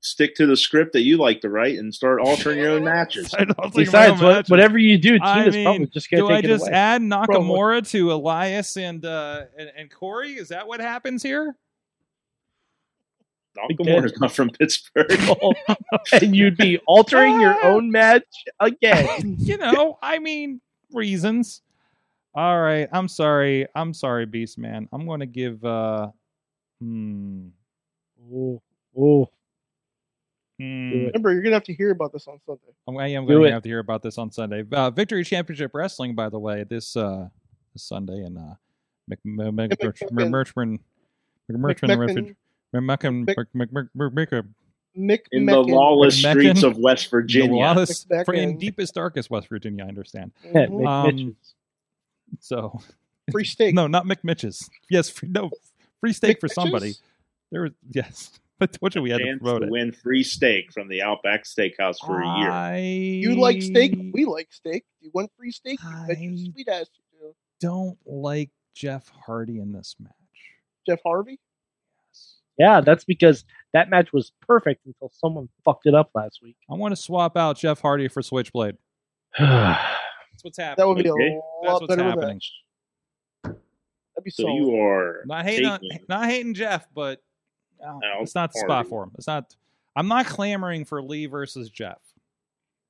Stick 0.01 0.35
to 0.37 0.47
the 0.47 0.57
script 0.57 0.93
that 0.93 1.01
you 1.01 1.17
like 1.17 1.41
to 1.41 1.49
write 1.49 1.79
and 1.79 1.93
start 1.95 2.21
altering 2.21 2.59
your 2.59 2.73
own 2.73 2.85
matches. 2.85 3.35
I 3.39 3.45
don't 3.45 3.55
think 3.57 3.75
my 3.75 3.83
Besides, 3.85 4.13
own 4.21 4.27
what, 4.29 4.35
matches- 4.37 4.51
whatever 4.51 4.77
you 4.79 4.99
do, 4.99 5.15
I 5.23 5.35
Tina's 5.35 5.55
mean, 5.55 5.65
probably 5.65 5.87
just 5.87 6.11
going 6.11 6.23
do 6.25 6.29
to 6.29 6.35
I 6.35 6.37
take 6.41 6.45
it 6.45 6.49
just 6.49 6.63
away. 6.67 6.73
add 6.77 7.01
Nakamura 7.03 7.89
to 7.91 8.13
Elias 8.13 8.77
and 8.77 9.03
uh 9.05 9.45
and, 9.59 9.71
and 9.77 9.91
Corey? 9.91 10.33
Is 10.35 10.49
that 10.49 10.67
what 10.69 10.81
happens 10.81 11.23
here? 11.23 11.57
Nakamura's 13.57 14.19
not 14.21 14.33
from 14.33 14.51
Pittsburgh. 14.51 15.07
and 16.13 16.35
you'd 16.35 16.57
be 16.57 16.79
altering 16.87 17.41
your 17.41 17.65
own 17.65 17.91
match 17.91 18.25
again. 18.61 19.37
you 19.39 19.57
know, 19.57 19.99
I 20.03 20.19
mean, 20.19 20.61
reasons. 20.93 21.63
All 22.35 22.61
right, 22.61 22.89
I'm 22.93 23.09
sorry. 23.09 23.67
I'm 23.75 23.95
sorry, 23.95 24.27
Beast 24.27 24.59
Man. 24.59 24.89
I'm 24.93 25.07
going 25.07 25.21
to 25.21 25.27
give. 25.27 25.65
uh 25.65 26.09
Hmm. 26.81 27.49
Oh, 28.33 28.61
oh. 28.99 29.31
hmm. 30.59 30.91
Remember, 31.07 31.33
you're 31.33 31.43
gonna 31.43 31.55
have 31.55 31.65
to 31.65 31.75
hear 31.75 31.91
about 31.91 32.13
this 32.13 32.27
on 32.27 32.41
Sunday. 32.45 32.61
I'm, 32.87 32.99
I 32.99 33.09
am 33.09 33.27
Do 33.27 33.35
going 33.35 33.45
it. 33.45 33.49
to 33.49 33.53
have 33.55 33.63
to 33.63 33.69
hear 33.69 33.79
about 33.79 34.03
this 34.03 34.19
on 34.19 34.31
Sunday. 34.31 34.65
Uh, 34.71 34.91
Victory 34.91 35.25
Championship 35.25 35.71
Wrestling, 35.75 36.15
by 36.15 36.29
the 36.29 36.39
way, 36.39 36.65
this 36.65 36.97
uh 36.97 37.29
this 37.73 37.85
Sunday 37.85 38.25
in 38.25 38.37
uh 38.37 38.55
Mc, 42.81 43.03
Mc, 43.05 43.37
Mc, 43.55 43.69
Mc. 43.95 44.45
Mc- 44.97 45.27
In 45.33 45.47
the 45.47 45.61
lawless 45.61 46.23
Meccan? 46.23 46.41
streets 46.41 46.63
of 46.63 46.79
West 46.79 47.11
Virginia. 47.11 47.57
Lawless, 47.65 48.07
for 48.25 48.33
in 48.35 48.59
deepest 48.59 48.95
darkest 48.95 49.29
West 49.31 49.49
Virginia, 49.49 49.85
I 49.85 49.89
understand. 49.89 50.33
Yeah. 50.55 50.67
Um, 50.87 51.37
So 52.41 52.81
Free 53.33 53.45
steak. 53.45 53.75
no, 53.75 53.87
not 53.87 54.07
McMitch's. 54.07 54.69
Yes, 54.91 55.09
free, 55.09 55.29
no 55.31 55.51
free 56.01 56.13
steak 56.13 56.39
for 56.41 56.47
McMitch's? 56.49 56.55
somebody. 56.55 56.95
There 57.51 57.63
was 57.63 57.73
yes. 57.91 58.39
But 58.61 58.77
what 58.79 58.93
should 58.93 59.03
we 59.03 59.11
have 59.11 59.19
to 59.19 59.37
promote 59.39 59.63
to 59.63 59.67
it? 59.67 59.71
win 59.73 59.91
free 59.91 60.23
steak 60.23 60.73
from 60.73 60.87
the 60.87 61.03
Outback 61.03 61.43
Steakhouse 61.43 61.97
for 61.99 62.21
a 62.23 62.39
year. 62.39 62.51
I 62.53 62.79
You 62.79 63.35
like 63.35 63.61
steak? 63.61 63.99
We 64.13 64.27
like 64.27 64.53
steak. 64.53 64.85
You 65.01 65.11
want 65.13 65.33
free 65.37 65.51
steak? 65.51 65.81
You 65.83 66.07
bet 66.07 66.21
your 66.21 66.33
I- 66.33 66.37
sweet 66.53 66.69
ass 66.69 66.87
you 66.95 67.19
do. 67.21 67.35
don't 67.61 67.99
like 68.07 68.51
Jeff 68.77 69.09
Hardy 69.27 69.59
in 69.59 69.73
this 69.73 69.97
match. 69.99 70.13
Jeff 70.87 71.01
Harvey. 71.05 71.41
Yeah, 72.59 72.81
that's 72.81 73.05
because 73.05 73.45
that 73.73 73.91
match 73.91 74.13
was 74.13 74.33
perfect 74.47 74.87
until 74.87 75.11
someone 75.13 75.49
fucked 75.65 75.87
it 75.87 75.95
up 75.95 76.11
last 76.15 76.41
week. 76.43 76.57
I 76.71 76.75
want 76.75 76.93
to 76.93 76.97
swap 77.01 77.37
out 77.37 77.59
Jeff 77.59 77.81
Hardy 77.81 78.07
for 78.09 78.23
Switchblade. 78.23 78.77
That's 79.39 80.43
what's 80.43 80.59
happening. 80.59 80.77
That 80.77 80.89
would 80.89 81.03
be 81.03 81.11
Okay. 81.11 81.29
a 81.29 81.41
That's 81.63 81.73
lot 81.73 81.81
what's 81.83 81.87
better 81.97 82.05
happening. 82.09 82.35
match. 82.37 82.53
That'd 83.43 84.25
be 84.25 84.31
So 84.31 84.45
solid. 84.45 84.57
you 84.57 84.77
are 84.81 85.23
Not 85.27 85.45
hating, 85.45 85.67
on, 85.67 85.81
not 86.09 86.27
hating 86.29 86.55
Jeff, 86.55 86.87
but 86.95 87.21
uh, 87.85 87.99
it's 88.21 88.35
not 88.37 88.53
the 88.53 88.61
spot 88.61 88.87
for 88.87 89.03
him. 89.05 89.11
It's 89.17 89.27
not. 89.27 89.55
I'm 89.97 90.07
not 90.09 90.27
clamoring 90.27 90.85
for 90.85 91.03
Lee 91.03 91.27
versus 91.27 91.71
Jeff. 91.71 91.99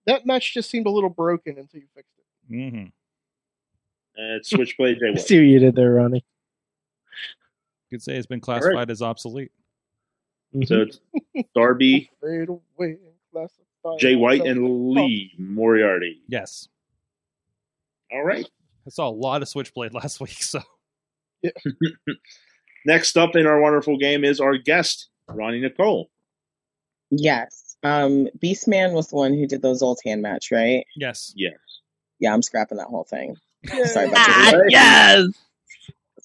that 0.06 0.26
match 0.26 0.52
just 0.54 0.68
seemed 0.70 0.86
a 0.86 0.90
little 0.90 1.08
broken 1.10 1.56
until 1.58 1.80
you 1.80 1.86
fixed 1.94 2.12
it. 2.18 2.54
Mm-hmm. 2.54 2.86
uh, 4.22 4.38
Switchblade 4.42 4.98
Jay 5.00 5.12
I 5.14 5.16
see 5.16 5.38
what 5.38 5.46
you 5.46 5.58
did 5.58 5.74
there, 5.74 5.92
Ronnie. 5.94 6.24
You 7.94 7.98
could 8.00 8.02
say 8.02 8.16
it's 8.16 8.26
been 8.26 8.40
classified 8.40 8.90
as 8.90 9.02
obsolete. 9.02 9.52
So 10.66 10.82
it's 10.82 10.98
Darby, 11.54 12.10
Fade 12.20 12.48
away 12.48 12.62
and 12.80 12.98
classify 13.32 13.96
Jay 14.00 14.16
White, 14.16 14.40
and 14.44 14.90
Lee 14.90 15.32
Moriarty. 15.38 16.20
Yes, 16.26 16.66
All 18.12 18.24
right. 18.24 18.48
I 18.84 18.90
saw 18.90 19.08
a 19.08 19.10
lot 19.14 19.42
of 19.42 19.48
Switchblade 19.48 19.94
last 19.94 20.18
week. 20.20 20.42
So 20.42 20.60
Next 22.84 23.16
up 23.16 23.36
in 23.36 23.46
our 23.46 23.60
wonderful 23.60 23.96
game 23.96 24.24
is 24.24 24.40
our 24.40 24.58
guest, 24.58 25.08
Roni 25.30 25.60
Nicole. 25.60 26.10
Yes. 27.12 27.76
Um, 27.84 28.26
Beastman 28.38 28.92
was 28.92 29.08
the 29.10 29.16
one 29.16 29.34
who 29.34 29.46
did 29.46 29.62
those 29.62 29.82
old 29.82 30.00
hand 30.04 30.20
match, 30.20 30.50
right? 30.50 30.84
yes, 30.96 31.32
Yes. 31.36 31.54
Yeah, 32.18 32.34
I'm 32.34 32.42
scrapping 32.42 32.78
that 32.78 32.86
whole 32.88 33.04
thing. 33.04 33.36
Sorry 33.66 34.08
about 34.08 34.18
Ah, 34.18 34.50
you. 34.52 34.64
yes. 34.68 35.26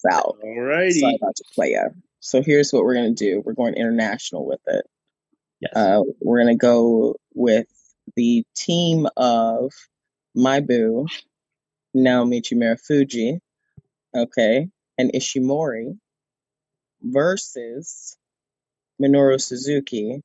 It's 0.02 0.14
out. 0.14 0.38
All 0.42 0.60
righty. 0.60 1.00
About 1.00 1.34
you, 1.38 1.44
playa. 1.54 1.90
So 2.20 2.42
here's 2.42 2.72
what 2.72 2.84
we're 2.84 2.94
gonna 2.94 3.10
do. 3.10 3.42
We're 3.44 3.54
going 3.54 3.74
international 3.74 4.46
with 4.46 4.60
it. 4.66 4.84
Yes. 5.60 5.72
Uh, 5.74 6.02
we're 6.20 6.38
gonna 6.38 6.56
go 6.56 7.16
with 7.34 7.66
the 8.16 8.44
team 8.56 9.06
of 9.16 9.72
my 10.34 10.60
boo, 10.60 11.06
Naomichi 11.94 12.54
Marufuji, 12.54 13.40
okay, 14.14 14.68
and 14.96 15.12
Ishimori 15.12 15.98
versus 17.02 18.16
Minoru 19.00 19.40
Suzuki 19.40 20.22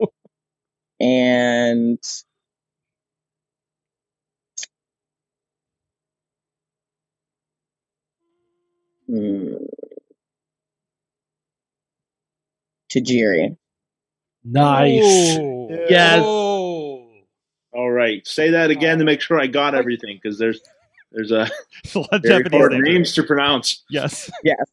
and 1.00 1.98
hmm, 9.06 9.54
Tajiri. 12.92 13.56
Nice. 14.44 15.36
Ooh. 15.38 15.68
Yes. 15.88 16.24
Oh. 16.24 17.08
All 17.72 17.90
right. 17.90 18.26
Say 18.26 18.50
that 18.50 18.70
again 18.70 18.98
to 18.98 19.04
make 19.04 19.20
sure 19.20 19.40
I 19.40 19.48
got 19.48 19.74
everything 19.74 20.18
because 20.22 20.38
there's 20.38 20.60
there's 21.12 21.30
a 21.30 21.50
a 21.94 21.98
lot 21.98 22.22
very 22.22 22.42
Japanese 22.42 22.58
hard 22.58 22.72
names. 22.72 22.88
names 22.88 23.12
to 23.14 23.22
pronounce. 23.24 23.84
Yes. 23.90 24.30
Yes. 24.44 24.64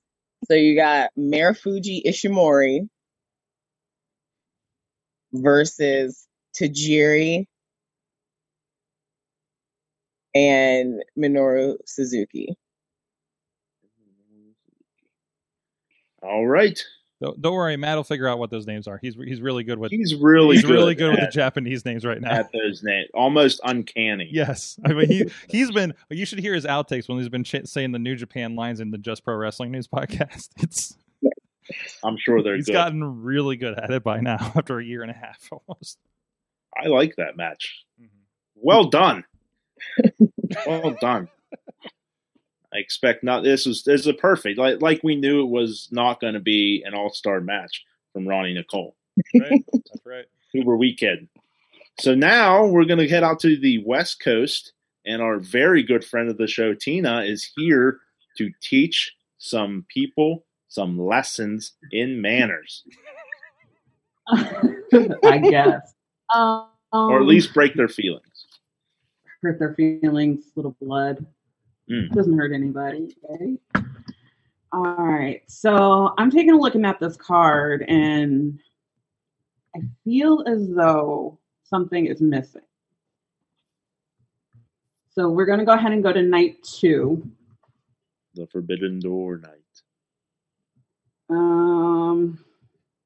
So 0.45 0.53
you 0.55 0.75
got 0.75 1.09
Marufuji 1.17 2.05
Ishimori 2.05 2.87
versus 5.33 6.27
Tajiri 6.55 7.47
and 10.35 11.03
Minoru 11.17 11.77
Suzuki. 11.85 12.57
All 16.23 16.47
right. 16.47 16.79
Don't, 17.21 17.41
don't 17.41 17.53
worry, 17.53 17.77
Matt 17.77 17.95
will 17.95 18.03
figure 18.03 18.27
out 18.27 18.37
what 18.39 18.49
those 18.49 18.67
names 18.67 18.85
are. 18.87 18.97
He's 19.01 19.15
he's 19.15 19.39
really 19.41 19.63
good 19.63 19.79
with 19.79 19.91
He's 19.91 20.13
really 20.15 20.57
he's 20.57 20.65
good 20.65 20.71
really 20.73 20.95
good 20.95 21.11
with 21.11 21.19
the 21.21 21.27
Japanese 21.31 21.85
names 21.85 22.05
right 22.05 22.19
now. 22.19 22.31
at 22.31 22.51
those 22.51 22.83
names. 22.83 23.07
Almost 23.13 23.61
uncanny. 23.63 24.27
Yes, 24.31 24.77
I 24.85 24.91
mean 24.93 25.07
he 25.07 25.31
he's 25.49 25.71
been. 25.71 25.93
You 26.09 26.25
should 26.25 26.39
hear 26.39 26.53
his 26.53 26.65
outtakes 26.65 27.07
when 27.07 27.17
he's 27.19 27.29
been 27.29 27.43
ch- 27.45 27.65
saying 27.65 27.91
the 27.93 27.99
New 27.99 28.15
Japan 28.15 28.55
lines 28.55 28.79
in 28.81 28.91
the 28.91 28.97
Just 28.97 29.23
Pro 29.23 29.35
Wrestling 29.35 29.71
News 29.71 29.87
podcast. 29.87 30.49
It's 30.61 30.97
I'm 32.03 32.17
sure 32.17 32.43
they're 32.43 32.57
he's 32.57 32.65
good. 32.65 32.73
gotten 32.73 33.21
really 33.23 33.55
good 33.55 33.79
at 33.79 33.89
it 33.89 34.03
by 34.03 34.19
now 34.19 34.35
after 34.55 34.79
a 34.79 34.83
year 34.83 35.01
and 35.01 35.09
a 35.09 35.13
half 35.13 35.47
almost. 35.49 35.97
I 36.77 36.87
like 36.89 37.15
that 37.15 37.37
match. 37.37 37.85
Mhm. 38.01 38.07
Well 38.55 38.89
done. 38.89 39.23
well 40.67 40.93
done. 40.99 41.29
I 42.73 42.77
expect 42.77 43.23
not. 43.23 43.43
This 43.43 43.67
is 43.67 43.83
this 43.83 44.01
is 44.01 44.07
a 44.07 44.13
perfect. 44.13 44.57
Like 44.57 44.81
like 44.81 45.01
we 45.03 45.15
knew 45.15 45.41
it 45.41 45.49
was 45.49 45.87
not 45.91 46.19
going 46.19 46.33
to 46.33 46.39
be 46.39 46.83
an 46.85 46.93
all 46.93 47.11
star 47.11 47.39
match 47.39 47.83
from 48.11 48.25
Roni 48.25 48.53
Nicole. 48.53 48.95
Right? 49.33 49.63
That's 49.73 50.05
right. 50.05 50.25
Who 50.53 50.65
were 50.65 50.77
we 50.77 50.95
kidding? 50.95 51.29
So 51.99 52.15
now 52.15 52.65
we're 52.65 52.85
going 52.85 52.99
to 52.99 53.07
head 53.07 53.23
out 53.23 53.39
to 53.41 53.57
the 53.57 53.83
West 53.85 54.19
Coast, 54.19 54.73
and 55.05 55.21
our 55.21 55.37
very 55.37 55.83
good 55.83 56.03
friend 56.03 56.29
of 56.29 56.37
the 56.37 56.47
show, 56.47 56.73
Tina, 56.73 57.21
is 57.21 57.51
here 57.55 57.99
to 58.37 58.49
teach 58.61 59.13
some 59.37 59.85
people 59.89 60.43
some 60.69 60.97
lessons 60.97 61.73
in 61.91 62.19
manners, 62.19 62.83
I 64.31 65.37
guess. 65.37 65.93
Um, 66.33 66.67
or 66.91 67.19
at 67.19 67.27
least 67.27 67.53
break 67.53 67.75
their 67.75 67.87
feelings. 67.87 68.45
hurt 69.43 69.59
their 69.59 69.75
feelings, 69.75 70.45
little 70.55 70.75
blood. 70.81 71.23
Mm. 71.89 72.09
Doesn't 72.11 72.37
hurt 72.37 72.53
anybody. 72.53 73.15
Okay. 73.29 73.57
All 74.71 74.95
right. 74.97 75.41
So 75.47 76.13
I'm 76.17 76.31
taking 76.31 76.53
a 76.53 76.57
look 76.57 76.75
at 76.75 76.99
this 76.99 77.17
card 77.17 77.85
and 77.87 78.59
I 79.75 79.81
feel 80.03 80.43
as 80.47 80.69
though 80.69 81.39
something 81.63 82.05
is 82.05 82.21
missing. 82.21 82.61
So 85.11 85.29
we're 85.29 85.45
going 85.45 85.59
to 85.59 85.65
go 85.65 85.73
ahead 85.73 85.91
and 85.91 86.01
go 86.01 86.11
to 86.11 86.21
night 86.21 86.63
two. 86.63 87.29
The 88.33 88.47
Forbidden 88.47 88.99
Door 88.99 89.41
night. 89.43 89.59
Um, 91.29 92.39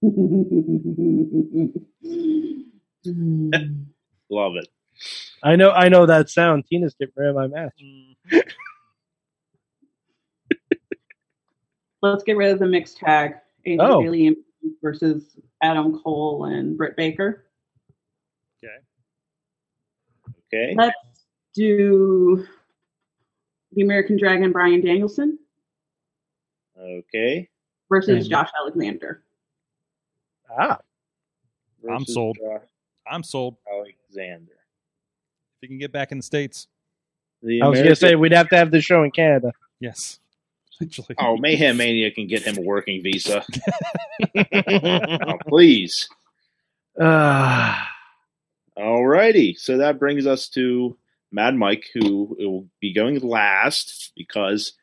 Love 4.30 4.56
it. 4.56 4.68
I 5.44 5.56
know. 5.56 5.72
I 5.72 5.90
know 5.90 6.06
that 6.06 6.30
sound. 6.30 6.66
Tina's 6.70 6.96
getting 7.00 7.14
rid 7.16 7.30
of 7.30 7.36
my 7.36 7.48
match. 7.48 7.82
Let's 12.12 12.24
get 12.24 12.38
rid 12.38 12.52
of 12.52 12.60
the 12.60 12.68
mixed 12.68 12.98
tag. 12.98 13.36
AJ 13.66 13.78
Oh. 13.82 14.02
Bailey 14.02 14.36
versus 14.82 15.38
Adam 15.62 16.00
Cole 16.02 16.46
and 16.46 16.78
Britt 16.78 16.96
Baker. 16.96 17.46
Okay. 18.64 18.74
Okay. 20.54 20.74
Let's 20.76 20.96
do 21.54 22.46
the 23.74 23.82
American 23.82 24.18
Dragon 24.18 24.52
Brian 24.52 24.82
Danielson 24.82 25.38
Okay. 26.78 27.50
versus 27.90 28.22
And- 28.26 28.30
Josh 28.30 28.50
Alexander. 28.62 29.24
Ah, 30.50 30.80
I'm 31.90 32.06
sold. 32.06 32.38
Josh 32.40 32.62
I'm 33.10 33.24
sold. 33.24 33.58
Alexander. 33.70 34.52
If 34.54 35.64
you 35.64 35.68
can 35.70 35.78
get 35.78 35.92
back 35.92 36.12
in 36.12 36.18
the 36.20 36.24
states, 36.24 36.68
The 37.42 37.62
I 37.62 37.68
was 37.68 37.80
gonna 37.82 37.96
say 37.96 38.16
we'd 38.16 38.32
have 38.32 38.50
to 38.50 38.58
have 38.58 38.72
the 38.72 38.82
show 38.82 39.04
in 39.04 39.12
Canada. 39.12 39.52
yes. 39.80 40.20
Essentially. 40.80 41.16
Oh, 41.20 41.38
Mayhem 41.38 41.78
Mania 41.78 42.12
can 42.12 42.28
get 42.28 42.44
him 42.44 42.58
a 42.58 42.62
working 42.62 43.02
visa. 43.02 43.44
oh, 44.38 45.38
please. 45.48 46.10
Ah, 47.00 47.90
Alrighty. 48.78 49.58
So 49.58 49.78
that 49.78 50.00
brings 50.00 50.28
us 50.28 50.50
to 50.50 50.98
Mad 51.32 51.56
Mike, 51.56 51.86
who 51.94 52.36
will 52.40 52.68
be 52.80 52.94
going 52.94 53.20
last 53.20 54.12
because 54.16 54.74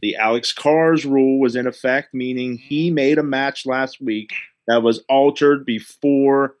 the 0.00 0.16
Alex 0.16 0.52
Cars 0.52 1.04
rule 1.04 1.38
was 1.40 1.56
in 1.56 1.66
effect, 1.66 2.14
meaning 2.14 2.56
he 2.58 2.90
made 2.90 3.18
a 3.18 3.22
match 3.22 3.66
last 3.66 4.00
week 4.00 4.32
that 4.66 4.82
was 4.82 5.00
altered 5.08 5.64
before 5.64 6.56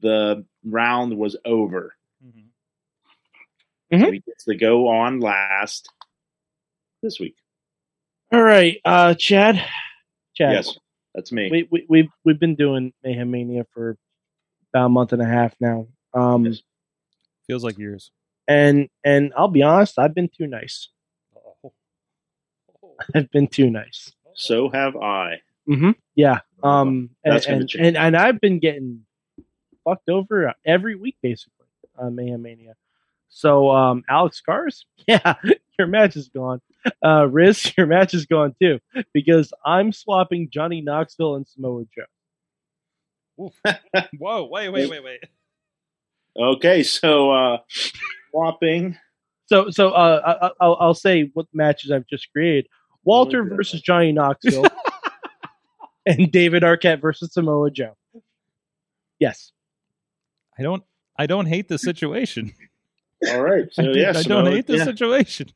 the 0.00 0.44
round 0.64 1.16
was 1.16 1.36
over. 1.44 1.94
Mhm. 2.24 4.04
So 4.04 4.12
he 4.12 4.20
gets 4.20 4.44
to 4.44 4.54
go 4.54 4.88
on 4.88 5.20
last 5.20 5.88
this 7.02 7.18
week. 7.18 7.34
All 8.32 8.42
right, 8.42 8.78
uh, 8.84 9.14
Chad. 9.14 9.56
Chad. 10.34 10.52
Yes, 10.52 10.78
that's 11.14 11.32
me. 11.32 11.50
we, 11.50 11.68
we 11.70 11.86
we've 11.88 12.10
we've 12.24 12.38
been 12.40 12.54
doing 12.54 12.92
Mayhem 13.02 13.30
Mania 13.30 13.66
for 13.72 13.96
about 14.72 14.86
a 14.86 14.88
month 14.88 15.12
and 15.12 15.22
a 15.22 15.26
half 15.26 15.54
now. 15.60 15.86
Um, 16.14 16.46
Yes. 16.46 16.62
Feels 17.46 17.64
like 17.64 17.78
years. 17.78 18.12
and 18.46 18.88
and 19.04 19.32
I'll 19.36 19.48
be 19.48 19.62
honest, 19.62 19.98
I've 19.98 20.14
been 20.14 20.28
too 20.28 20.46
nice. 20.46 20.88
Oh. 21.36 21.72
I've 23.14 23.30
been 23.32 23.48
too 23.48 23.70
nice. 23.70 24.12
So 24.34 24.68
have 24.68 24.94
I. 24.96 25.40
Mm-hmm. 25.68 25.90
Yeah. 26.14 26.40
Um. 26.62 27.10
And, 27.24 27.34
That's 27.34 27.46
gonna 27.46 27.58
and, 27.60 27.68
change. 27.68 27.86
and 27.86 27.96
and 27.96 28.16
I've 28.16 28.40
been 28.40 28.60
getting 28.60 29.04
fucked 29.84 30.08
over 30.08 30.54
every 30.64 30.94
week 30.94 31.16
basically 31.22 31.66
on 31.98 32.14
Mayhem 32.14 32.42
Mania. 32.42 32.74
So 33.30 33.70
um, 33.70 34.04
Alex 34.08 34.40
Cars, 34.40 34.86
yeah, 35.08 35.34
your 35.78 35.88
match 35.88 36.14
is 36.16 36.28
gone. 36.28 36.60
Uh, 37.04 37.26
Riz, 37.30 37.72
your 37.76 37.86
match 37.86 38.14
is 38.14 38.26
gone 38.26 38.54
too 38.60 38.78
because 39.12 39.52
I'm 39.64 39.92
swapping 39.92 40.48
Johnny 40.50 40.80
Knoxville 40.80 41.36
and 41.36 41.46
Samoa 41.46 41.84
Joe. 41.94 43.50
Whoa! 44.18 44.48
Wait! 44.50 44.68
Wait! 44.68 44.90
Wait! 44.90 45.02
Wait! 45.04 45.20
Okay, 46.38 46.82
so 46.82 47.30
uh 47.30 47.58
swapping. 48.30 48.96
So 49.46 49.70
so 49.70 49.90
uh, 49.90 50.38
I, 50.42 50.64
I'll 50.64 50.76
I'll 50.80 50.94
say 50.94 51.30
what 51.34 51.46
matches 51.52 51.90
I've 51.90 52.06
just 52.06 52.30
created. 52.32 52.66
Walter 53.04 53.40
Okay. 53.44 53.56
versus 53.56 53.80
Johnny 53.80 54.12
Knoxville, 54.12 54.66
and 56.06 56.30
David 56.30 56.62
Arquette 56.62 57.00
versus 57.00 57.32
Samoa 57.32 57.70
Joe. 57.70 57.96
Yes. 59.18 59.52
I 60.58 60.62
don't. 60.62 60.82
I 61.18 61.26
don't 61.26 61.46
hate 61.46 61.68
the 61.68 61.78
situation. 61.78 62.52
All 63.28 63.42
right. 63.42 63.66
So 63.72 63.82
I, 63.82 63.86
do- 63.92 63.98
yeah, 63.98 64.12
I 64.14 64.22
don't 64.22 64.46
hate 64.46 64.66
the 64.66 64.78
yeah. 64.78 64.84
situation. 64.84 65.48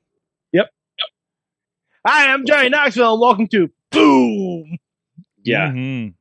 Hi, 2.06 2.32
I'm 2.32 2.44
Johnny 2.46 2.68
Knoxville, 2.68 3.12
and 3.14 3.20
welcome 3.20 3.48
to 3.48 3.70
Boom. 3.90 4.76
Yeah. 5.42 5.70
Mhm. 5.70 6.14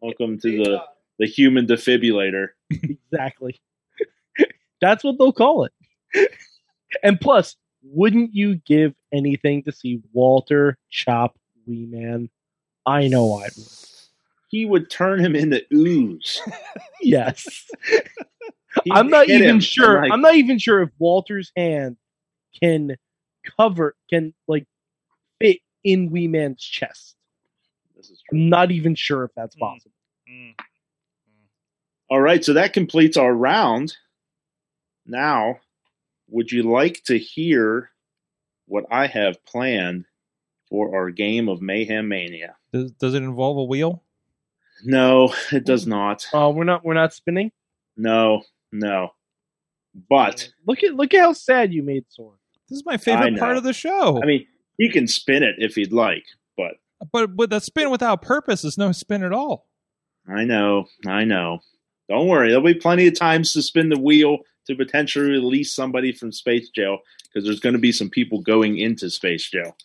Welcome 0.00 0.38
to 0.40 0.50
the 0.64 0.82
the 1.18 1.26
human 1.26 1.66
defibrillator. 1.66 2.48
Exactly. 3.12 3.58
That's 4.80 5.02
what 5.02 5.16
they'll 5.18 5.32
call 5.32 5.64
it. 5.64 5.72
And 7.02 7.18
plus, 7.20 7.56
wouldn't 7.82 8.34
you 8.34 8.56
give 8.66 8.94
anything 9.12 9.62
to 9.62 9.72
see 9.72 10.02
Walter 10.12 10.76
chop 10.90 11.38
Wee 11.66 11.86
Man? 11.86 12.28
I 12.84 13.08
know 13.08 13.32
I 13.34 13.44
would. 13.56 13.66
He 14.48 14.66
would 14.66 14.90
turn 14.90 15.18
him 15.24 15.34
into 15.34 15.62
ooze. 15.72 16.40
Yes. 17.00 17.64
He'd 18.84 18.92
I'm 18.92 19.08
not 19.08 19.28
even 19.28 19.48
him, 19.48 19.60
sure. 19.60 20.02
like- 20.02 20.12
I'm 20.12 20.20
not 20.20 20.34
even 20.34 20.58
sure 20.58 20.82
if 20.82 20.90
Walter's 20.98 21.50
hand 21.56 21.96
can 22.62 22.96
cover 23.58 23.94
can 24.10 24.34
like 24.48 24.64
fit 24.64 24.75
in 25.86 26.10
Wee 26.10 26.28
Man's 26.28 26.62
chest. 26.62 27.16
This 27.96 28.10
is 28.10 28.20
true. 28.28 28.38
I'm 28.38 28.48
not 28.48 28.70
even 28.70 28.94
sure 28.94 29.24
if 29.24 29.30
that's 29.34 29.56
Mm. 29.56 29.60
possible. 29.60 29.92
Mm. 30.28 30.54
Mm. 30.56 30.64
All 32.10 32.20
right, 32.20 32.44
so 32.44 32.52
that 32.54 32.72
completes 32.72 33.16
our 33.16 33.32
round. 33.32 33.96
Now, 35.06 35.60
would 36.28 36.50
you 36.50 36.64
like 36.64 37.02
to 37.04 37.16
hear 37.18 37.90
what 38.66 38.84
I 38.90 39.06
have 39.06 39.44
planned 39.44 40.04
for 40.68 40.96
our 40.96 41.10
game 41.10 41.48
of 41.48 41.62
Mayhem 41.62 42.08
Mania? 42.08 42.56
Does, 42.72 42.90
does 42.92 43.14
it 43.14 43.22
involve 43.22 43.56
a 43.58 43.64
wheel? 43.64 44.02
No, 44.84 45.32
it 45.52 45.64
does 45.64 45.86
not. 45.86 46.26
Oh, 46.32 46.50
we're 46.50 46.64
not 46.64 46.84
we're 46.84 46.92
not 46.94 47.14
spinning. 47.14 47.50
No, 47.96 48.42
no. 48.72 49.10
But 50.10 50.50
Look 50.66 50.82
at 50.84 50.94
look 50.94 51.14
at 51.14 51.20
how 51.20 51.32
sad 51.32 51.72
you 51.72 51.82
made 51.82 52.04
Sorg. 52.18 52.34
This 52.68 52.78
is 52.80 52.84
my 52.84 52.96
favorite 52.98 53.38
part 53.38 53.56
of 53.56 53.62
the 53.62 53.72
show. 53.72 54.20
I 54.22 54.26
mean, 54.26 54.46
he 54.78 54.90
can 54.90 55.06
spin 55.06 55.42
it 55.42 55.56
if 55.58 55.74
he'd 55.74 55.92
like, 55.92 56.24
but 56.56 56.74
but 57.12 57.34
with 57.36 57.52
a 57.52 57.60
spin 57.60 57.90
without 57.90 58.22
purpose 58.22 58.64
is 58.64 58.78
no 58.78 58.92
spin 58.92 59.22
at 59.22 59.32
all. 59.32 59.66
I 60.28 60.44
know, 60.44 60.86
I 61.06 61.24
know. 61.24 61.60
Don't 62.08 62.28
worry, 62.28 62.48
there'll 62.48 62.64
be 62.64 62.74
plenty 62.74 63.06
of 63.06 63.18
times 63.18 63.52
to 63.52 63.62
spin 63.62 63.88
the 63.88 63.98
wheel 63.98 64.38
to 64.66 64.74
potentially 64.74 65.30
release 65.30 65.74
somebody 65.74 66.12
from 66.12 66.32
space 66.32 66.68
jail 66.70 66.98
because 67.24 67.44
there's 67.46 67.60
going 67.60 67.74
to 67.74 67.78
be 67.78 67.92
some 67.92 68.10
people 68.10 68.40
going 68.40 68.78
into 68.78 69.10
space 69.10 69.48
jail. 69.48 69.76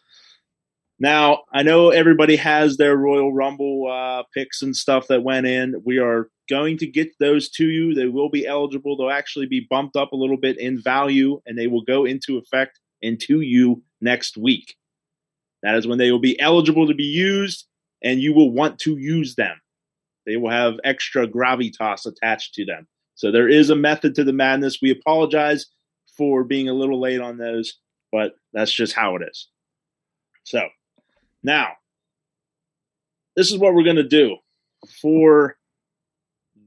Now, 1.00 1.40
I 1.52 1.64
know 1.64 1.90
everybody 1.90 2.36
has 2.36 2.78
their 2.78 2.96
Royal 2.96 3.34
Rumble 3.34 3.92
uh, 3.92 4.22
picks 4.36 4.62
and 4.62 4.76
stuff 4.76 5.08
that 5.08 5.24
went 5.24 5.48
in. 5.48 5.82
We 5.84 5.98
are 5.98 6.30
going 6.48 6.78
to 6.78 6.86
get 6.86 7.18
those 7.20 7.50
to 7.50 7.66
you. 7.66 7.96
They 7.96 8.06
will 8.06 8.30
be 8.30 8.46
eligible. 8.46 8.96
They'll 8.96 9.10
actually 9.10 9.48
be 9.48 9.66
bumped 9.68 9.96
up 9.96 10.12
a 10.12 10.16
little 10.16 10.38
bit 10.38 10.60
in 10.60 10.80
value, 10.80 11.42
and 11.48 11.58
they 11.58 11.66
will 11.66 11.82
go 11.82 12.06
into 12.06 12.38
effect 12.38 12.80
into 13.02 13.42
you 13.42 13.82
next 14.00 14.38
week. 14.38 14.76
That 15.64 15.76
is 15.76 15.88
when 15.88 15.98
they 15.98 16.12
will 16.12 16.20
be 16.20 16.40
eligible 16.40 16.88
to 16.88 16.94
be 16.94 17.04
used, 17.04 17.66
and 18.04 18.20
you 18.20 18.34
will 18.34 18.52
want 18.52 18.80
to 18.80 18.98
use 18.98 19.36
them. 19.36 19.56
They 20.26 20.38
will 20.38 20.52
have 20.52 20.80
extra 20.84 21.28
gravitas 21.28 22.06
attached 22.06 22.54
to 22.56 22.66
them. 22.66 22.88
So 23.16 23.32
there 23.32 23.50
is 23.50 23.70
a 23.70 23.76
method 23.76 24.16
to 24.16 24.24
the 24.24 24.34
madness. 24.34 24.80
We 24.82 24.92
apologize 24.92 25.68
for 26.18 26.44
being 26.44 26.70
a 26.70 26.74
little 26.74 27.00
late 27.00 27.22
on 27.22 27.38
those, 27.38 27.78
but 28.12 28.34
that's 28.54 28.74
just 28.74 28.94
how 28.94 29.16
it 29.16 29.24
is. 29.30 29.48
So 30.44 30.62
now, 31.44 31.70
this 33.36 33.52
is 33.52 33.58
what 33.58 33.74
we're 33.74 33.84
going 33.84 33.96
to 33.96 34.04
do 34.04 34.38
for 35.02 35.56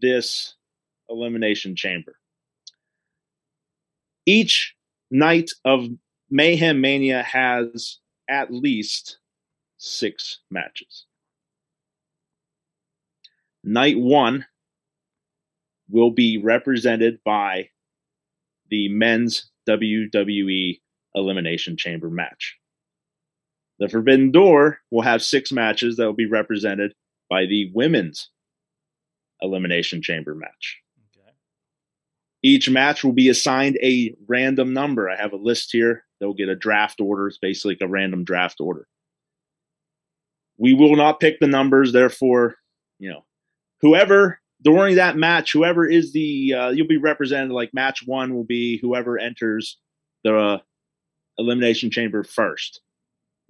this 0.01 0.55
elimination 1.09 1.77
chamber. 1.77 2.17
Each 4.27 4.75
night 5.11 5.51
of 5.65 5.87
Mayhem 6.31 6.81
Mania 6.81 7.23
has 7.23 7.99
at 8.29 8.53
least 8.53 9.19
six 9.79 10.41
matches. 10.51 11.07
Night 13.63 13.99
one 13.99 14.47
will 15.89 16.11
be 16.11 16.39
represented 16.39 17.19
by 17.25 17.69
the 18.71 18.89
men's 18.89 19.51
WWE 19.69 20.81
Elimination 21.15 21.77
Chamber 21.77 22.11
match. 22.11 22.57
The 23.79 23.89
Forbidden 23.89 24.31
Door 24.31 24.79
will 24.91 25.03
have 25.03 25.23
six 25.23 25.51
matches 25.53 25.97
that 25.97 26.07
will 26.07 26.13
be 26.13 26.29
represented 26.29 26.95
by 27.29 27.47
the 27.47 27.71
women's 27.75 28.31
Elimination 29.41 30.03
Chamber 30.03 30.35
match. 30.35 30.81
Each 32.43 32.69
match 32.69 33.03
will 33.03 33.13
be 33.13 33.31
assigned 33.31 33.79
a 33.83 34.15
random 34.29 34.75
number. 34.75 35.09
I 35.09 35.17
have 35.17 35.33
a 35.33 35.37
list 35.37 35.73
here. 35.73 36.04
They'll 36.21 36.35
get 36.35 36.49
a 36.49 36.57
draft 36.57 37.01
order. 37.01 37.29
It's 37.29 37.39
basically 37.39 37.75
like 37.75 37.83
a 37.83 37.89
random 37.89 38.25
draft 38.25 38.61
order. 38.61 38.87
We 40.57 40.73
will 40.73 40.97
not 40.97 41.21
pick 41.21 41.41
the 41.41 41.47
numbers, 41.47 41.93
therefore, 41.93 42.57
you 42.99 43.11
know, 43.11 43.25
whoever 43.81 44.41
during 44.63 44.97
that 44.97 45.17
match, 45.17 45.53
whoever 45.53 45.87
is 45.87 46.13
the 46.13 46.55
uh, 46.55 46.69
you'll 46.71 46.87
be 46.87 46.97
represented. 46.97 47.51
Like 47.51 47.75
match 47.75 48.07
one 48.07 48.35
will 48.35 48.45
be 48.45 48.79
whoever 48.79 49.19
enters 49.19 49.79
the 50.25 50.37
uh, 50.37 50.59
elimination 51.39 51.91
chamber 51.91 52.25
first. 52.25 52.81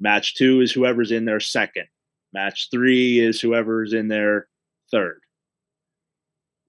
Match 0.01 0.35
two 0.35 0.61
is 0.61 0.73
whoever's 0.73 1.13
in 1.13 1.25
there 1.25 1.41
second. 1.41 1.87
Match 2.33 2.69
three 2.71 3.21
is 3.21 3.41
whoever's 3.41 3.93
in 3.93 4.09
there 4.09 4.49
third. 4.91 5.21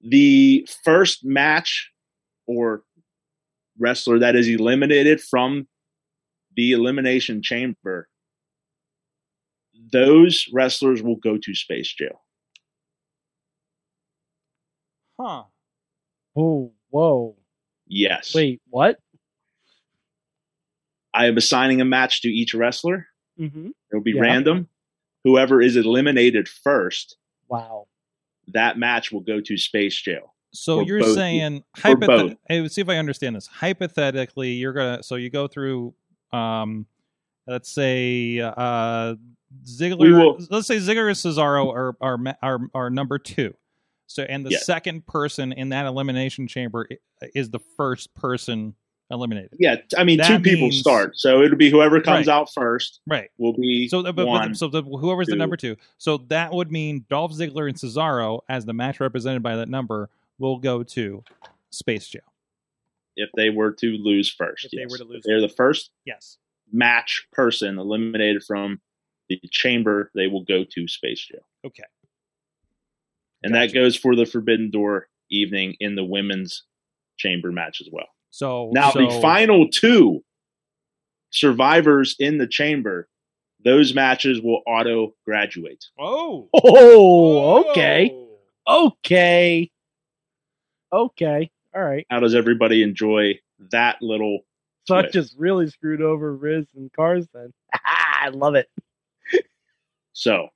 The 0.01 0.67
first 0.84 1.26
match 1.26 1.91
or 2.45 2.84
wrestler 3.80 4.19
that 4.19 4.35
is 4.35 4.47
eliminated 4.47 5.19
from 5.19 5.67
the 6.56 6.72
elimination 6.72 7.41
chamber, 7.41 8.07
those 9.91 10.48
wrestlers 10.53 11.02
will 11.02 11.18
go 11.18 11.38
to 11.38 11.53
space 11.56 11.91
jail. 11.94 12.22
Huh. 15.19 15.44
Oh, 16.36 16.73
whoa. 16.90 17.38
Yes. 17.88 18.34
Wait, 18.34 18.61
what? 18.69 18.99
I 21.14 21.27
am 21.27 21.38
assigning 21.38 21.80
a 21.80 21.86
match 21.86 22.22
to 22.23 22.30
each 22.30 22.53
wrestler. 22.53 23.07
Mm-hmm. 23.40 23.69
It'll 23.91 24.03
be 24.03 24.11
Yeah. 24.11 24.22
random. 24.22 24.68
Whoever 25.23 25.61
is 25.61 25.76
eliminated 25.77 26.48
first, 26.49 27.18
Wow. 27.48 27.88
that 28.48 28.77
match 28.77 29.11
will 29.11 29.22
go 29.22 29.40
to 29.41 29.57
space 29.57 29.99
jail. 30.02 30.36
So 30.52 30.80
For 30.80 30.86
you're 30.86 30.99
both. 30.99 31.15
saying 31.15 31.64
For 31.77 31.95
both. 31.95 32.10
hypothetically, 32.10 32.69
see 32.69 32.82
if 32.82 32.90
I 32.90 32.98
understand 32.98 33.36
this. 33.36 33.48
Hypothetically, 33.48 34.52
you're 34.52 34.73
gonna 34.73 35.03
so 35.03 35.15
you 35.15 35.30
go 35.30 35.48
through, 35.48 35.94
um, 36.35 36.85
let's 37.47 37.69
say 37.69 38.39
uh, 38.39 39.15
Ziggler. 39.65 40.47
Let's 40.49 40.67
say 40.67 40.77
Ziggler 40.77 41.07
and 41.07 41.15
Cesaro 41.15 41.71
are 41.73 41.95
are 42.01 42.19
are, 42.41 42.59
are 42.73 42.89
number 42.89 43.17
two. 43.19 43.53
So 44.07 44.23
and 44.23 44.45
the 44.45 44.51
Yes. 44.51 44.65
second 44.65 45.07
person 45.07 45.51
in 45.51 45.69
that 45.69 45.85
elimination 45.85 46.47
chamber 46.47 46.87
is 47.33 47.49
the 47.49 47.59
first 47.59 48.13
person 48.13 48.75
eliminated. 49.11 49.51
Yeah, 49.59 49.75
I 49.97 50.03
mean, 50.03 50.17
That 50.17 50.27
two 50.27 50.39
people 50.39 50.71
start, 50.71 51.15
so 51.17 51.41
it'll 51.43 51.57
be 51.57 51.69
whoever 51.69 52.01
comes 52.01 52.27
Right. 52.27 52.33
out 52.33 52.51
first 52.53 53.01
Right. 53.07 53.29
will 53.37 53.53
be 53.53 53.87
So, 53.87 54.01
the, 54.01 54.11
but, 54.13 54.25
one. 54.25 54.49
but, 54.49 54.57
so 54.57 54.67
the, 54.67 54.81
whoever's 54.81 55.27
the 55.27 55.35
number 55.35 55.55
two. 55.57 55.75
So 55.99 56.17
that 56.29 56.51
would 56.53 56.71
mean 56.71 57.05
Dolph 57.09 57.31
Ziggler 57.33 57.67
and 57.67 57.77
Cesaro, 57.77 58.41
as 58.49 58.65
the 58.65 58.73
match 58.73 58.99
represented 58.99 59.43
by 59.43 59.55
that 59.57 59.69
number, 59.69 60.09
will 60.39 60.57
go 60.57 60.81
to 60.83 61.23
Space 61.71 62.07
Jail. 62.07 62.21
If 63.15 63.29
they 63.35 63.49
were 63.49 63.71
to 63.73 63.87
lose 63.97 64.31
first. 64.31 64.65
If 64.65 64.71
they 64.71 64.85
were 64.85 64.97
to 64.97 65.03
lose, 65.03 65.17
if 65.19 65.23
they're 65.23 65.41
the 65.41 65.49
first 65.49 65.91
Yes. 66.05 66.37
match 66.71 67.27
person 67.31 67.77
eliminated 67.79 68.43
from 68.43 68.81
the 69.29 69.39
chamber, 69.49 70.11
they 70.13 70.27
will 70.27 70.43
go 70.43 70.63
to 70.63 70.87
space 70.87 71.25
jail. 71.25 71.47
Okay. 71.65 71.83
And 73.43 73.53
that 73.53 73.73
goes 73.73 73.95
for 73.95 74.15
the 74.15 74.25
Forbidden 74.25 74.71
Door 74.71 75.07
evening 75.29 75.75
in 75.79 75.95
the 75.95 76.03
women's 76.03 76.63
chamber 77.17 77.51
match 77.51 77.79
as 77.81 77.89
well. 77.91 78.07
So 78.31 78.71
Now 78.73 78.91
so, 78.91 78.99
the 78.99 79.19
final 79.21 79.69
two 79.69 80.23
survivors 81.29 82.15
in 82.19 82.37
the 82.37 82.47
chamber, 82.47 83.07
those 83.63 83.93
matches 83.93 84.41
will 84.41 84.61
auto 84.65 85.15
graduate. 85.25 85.85
Oh. 85.99 86.49
Oh, 86.53 87.69
okay. 87.69 88.15
Okay. 88.67 89.71
Okay. 90.91 91.51
All 91.76 91.84
right. 91.84 92.06
How 92.10 92.19
does 92.19 92.34
everybody 92.35 92.81
enjoy 92.84 93.39
that 93.72 94.02
little 94.02 94.39
twist? 94.88 95.14
just 95.14 95.35
really 95.38 95.68
screwed 95.69 96.02
over 96.02 96.34
Riz 96.35 96.68
and 96.76 96.91
Cars 96.93 97.27
then. 97.34 97.52
I 97.73 98.30
love 98.30 98.56
it. 98.56 98.69
So, 100.14 100.47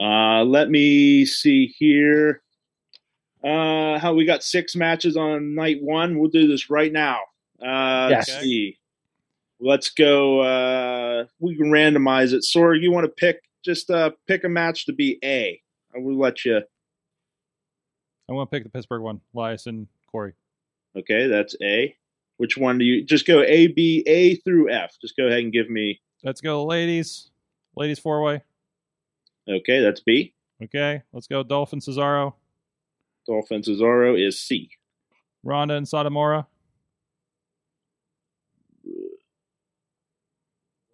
uh, 0.00 0.44
let 0.44 0.70
me 0.70 1.26
see 1.26 1.66
here. 1.78 2.42
Uh, 3.44 3.98
how 3.98 4.14
we 4.14 4.24
got 4.24 4.42
six 4.42 4.74
matches 4.74 5.16
on 5.16 5.54
night 5.54 5.82
one. 5.82 6.18
We'll 6.18 6.30
do 6.30 6.46
this 6.48 6.70
right 6.70 6.92
now. 6.92 7.18
Uh, 7.60 8.08
Yes. 8.10 8.28
Let's 8.28 8.40
see. 8.40 8.78
let's 9.60 9.90
go. 9.90 10.40
Uh, 10.40 11.26
we 11.40 11.56
can 11.56 11.66
randomize 11.70 12.32
it. 12.32 12.42
Sorg, 12.44 12.80
you 12.80 12.90
want 12.90 13.04
to 13.04 13.12
pick? 13.12 13.42
Just 13.64 13.90
uh, 13.90 14.12
pick 14.26 14.44
a 14.44 14.48
match 14.48 14.86
to 14.86 14.92
be 14.92 15.18
A. 15.22 15.60
I 15.94 15.98
will 15.98 16.18
let 16.18 16.44
you. 16.44 16.62
I 18.32 18.34
want 18.34 18.50
to 18.50 18.56
pick 18.56 18.64
the 18.64 18.70
Pittsburgh 18.70 19.02
one. 19.02 19.20
Elias 19.34 19.66
and 19.66 19.86
Corey. 20.10 20.32
Okay, 20.96 21.26
that's 21.26 21.54
A. 21.62 21.94
Which 22.38 22.56
one 22.56 22.78
do 22.78 22.84
you 22.84 23.04
just 23.04 23.26
go 23.26 23.42
A, 23.42 23.66
B, 23.66 24.02
A 24.06 24.36
through 24.36 24.70
F? 24.70 24.96
Just 25.00 25.16
go 25.18 25.26
ahead 25.26 25.40
and 25.40 25.52
give 25.52 25.68
me. 25.68 26.00
Let's 26.24 26.40
go, 26.40 26.64
ladies. 26.64 27.30
Ladies 27.76 27.98
four 27.98 28.22
way. 28.22 28.42
Okay, 29.46 29.80
that's 29.80 30.00
B. 30.00 30.32
Okay. 30.64 31.02
Let's 31.12 31.26
go, 31.26 31.42
Dolphin 31.42 31.80
Cesaro, 31.80 32.32
Dolphin 33.26 33.60
Cesaro 33.60 34.18
is 34.18 34.40
C. 34.40 34.70
Ronda 35.44 35.74
and 35.74 35.86
Satomura. 35.86 36.46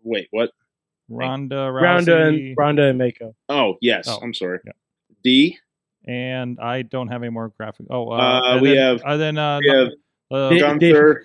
Wait, 0.02 0.26
what? 0.32 0.50
Ronda, 1.08 1.70
Ronda 1.70 2.26
and 2.26 2.54
Ronda 2.56 2.84
and 2.84 2.98
Mako. 2.98 3.34
Oh, 3.48 3.76
yes. 3.80 4.08
Oh, 4.08 4.18
I'm 4.22 4.34
sorry. 4.34 4.58
yeah. 4.64 4.72
D. 5.22 5.58
and 6.08 6.58
I 6.58 6.82
don't 6.82 7.06
have 7.08 7.22
any 7.22 7.30
more 7.30 7.50
graphic. 7.56 7.86
Oh, 7.90 8.08
uh, 8.10 8.16
Uh, 8.56 8.58
we 8.60 8.70
then, 8.70 8.76
have- 8.78 9.02
uh, 9.04 9.16
then 9.16 9.38
uh, 9.38 9.58
We 9.62 9.68
have 9.70 9.88
uh, 10.30 10.48
Dave- 10.50 10.60
Gunther. 10.60 11.24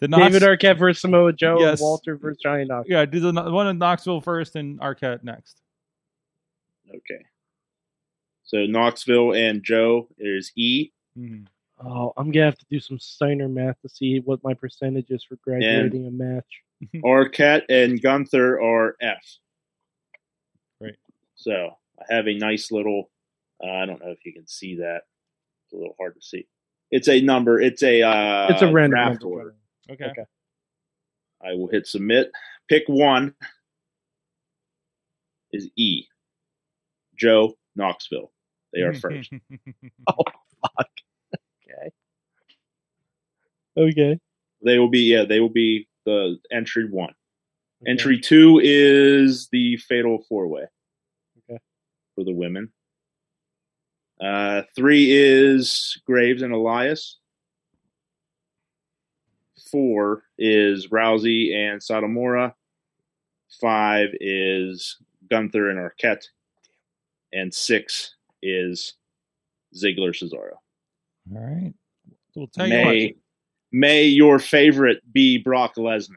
the 0.00 0.08
Knox, 0.08 0.22
David 0.22 0.42
Arquette 0.42 0.78
versus 0.78 1.00
Samoa 1.00 1.32
Joe 1.32 1.58
Yes. 1.60 1.80
and 1.80 1.86
Walter 1.86 2.16
versus 2.16 2.38
Johnny 2.42 2.64
Knoxville. 2.64 2.92
Yeah, 2.98 3.04
do 3.06 3.20
the 3.20 3.32
one 3.32 3.66
in 3.68 3.78
Knoxville 3.78 4.20
first 4.20 4.56
and 4.56 4.78
Arquette 4.80 5.22
next. 5.24 5.60
Okay. 6.90 7.24
So 8.42 8.66
Knoxville 8.66 9.32
and 9.32 9.62
Joe 9.64 10.08
is 10.18 10.52
E. 10.56 10.90
Mhm. 11.18 11.46
Oh, 11.84 12.12
I'm 12.16 12.30
gonna 12.30 12.44
have 12.46 12.58
to 12.58 12.66
do 12.70 12.78
some 12.78 12.98
Steiner 13.00 13.48
math 13.48 13.80
to 13.82 13.88
see 13.88 14.20
what 14.20 14.42
my 14.44 14.54
percentage 14.54 15.10
is 15.10 15.24
for 15.24 15.36
graduating 15.36 16.06
a 16.06 16.10
match. 16.10 16.62
Arquette 17.04 17.62
and 17.68 18.00
Gunther 18.00 18.60
are 18.60 18.96
F. 19.00 19.24
Right. 20.80 20.96
So 21.34 21.76
I 21.98 22.14
have 22.14 22.28
a 22.28 22.34
nice 22.38 22.70
little. 22.70 23.10
Uh, 23.64 23.70
I 23.70 23.86
don't 23.86 24.00
know 24.04 24.10
if 24.10 24.24
you 24.26 24.32
can 24.32 24.46
see 24.46 24.76
that. 24.76 25.02
It's 25.64 25.72
a 25.72 25.76
little 25.76 25.94
hard 25.98 26.14
to 26.16 26.22
see. 26.22 26.46
It's 26.90 27.08
a 27.08 27.20
number. 27.20 27.60
It's 27.60 27.82
a. 27.82 28.02
Uh, 28.02 28.46
it's 28.50 28.62
a 28.62 28.70
random 28.70 28.90
draft 28.90 29.22
number. 29.22 29.36
order. 29.38 29.54
Okay. 29.90 30.04
Okay. 30.04 30.24
I 31.42 31.54
will 31.54 31.68
hit 31.68 31.86
submit. 31.86 32.30
Pick 32.68 32.84
one. 32.88 33.34
Is 35.52 35.68
E. 35.76 36.04
Joe 37.16 37.54
Knoxville. 37.76 38.32
They 38.72 38.80
are 38.80 38.94
first. 38.94 39.32
Oh, 40.08 40.24
Okay. 41.66 41.90
Okay. 43.76 44.18
they 44.64 44.78
will 44.78 44.88
be. 44.88 45.00
Yeah, 45.00 45.24
they 45.24 45.40
will 45.40 45.48
be 45.50 45.88
the 46.06 46.38
entry 46.50 46.88
one. 46.88 47.14
Okay. 47.82 47.90
Entry 47.90 48.18
two 48.20 48.60
is 48.62 49.48
the 49.52 49.76
fatal 49.76 50.24
four 50.28 50.48
way. 50.48 50.62
Okay. 51.50 51.58
For 52.14 52.24
the 52.24 52.32
women. 52.32 52.72
Uh, 54.20 54.62
three 54.76 55.10
is 55.10 56.00
Graves 56.06 56.42
and 56.42 56.52
Elias. 56.52 57.18
Four 59.70 60.22
is 60.38 60.88
Rousey 60.88 61.54
and 61.54 61.80
Satomura. 61.80 62.54
Five 63.60 64.10
is 64.20 64.98
Gunther 65.28 65.70
and 65.70 65.78
Arquette. 65.78 66.24
And 67.32 67.52
six 67.52 68.14
is 68.42 68.94
Ziggler 69.74 70.10
Cesaro. 70.10 70.56
All 71.34 71.40
right. 71.40 71.74
We'll 72.36 72.46
tell 72.48 72.66
you 72.66 72.72
May 72.72 73.14
may 73.72 74.04
your 74.04 74.38
favorite 74.38 75.00
be 75.12 75.38
Brock 75.38 75.74
Lesnar. 75.76 76.10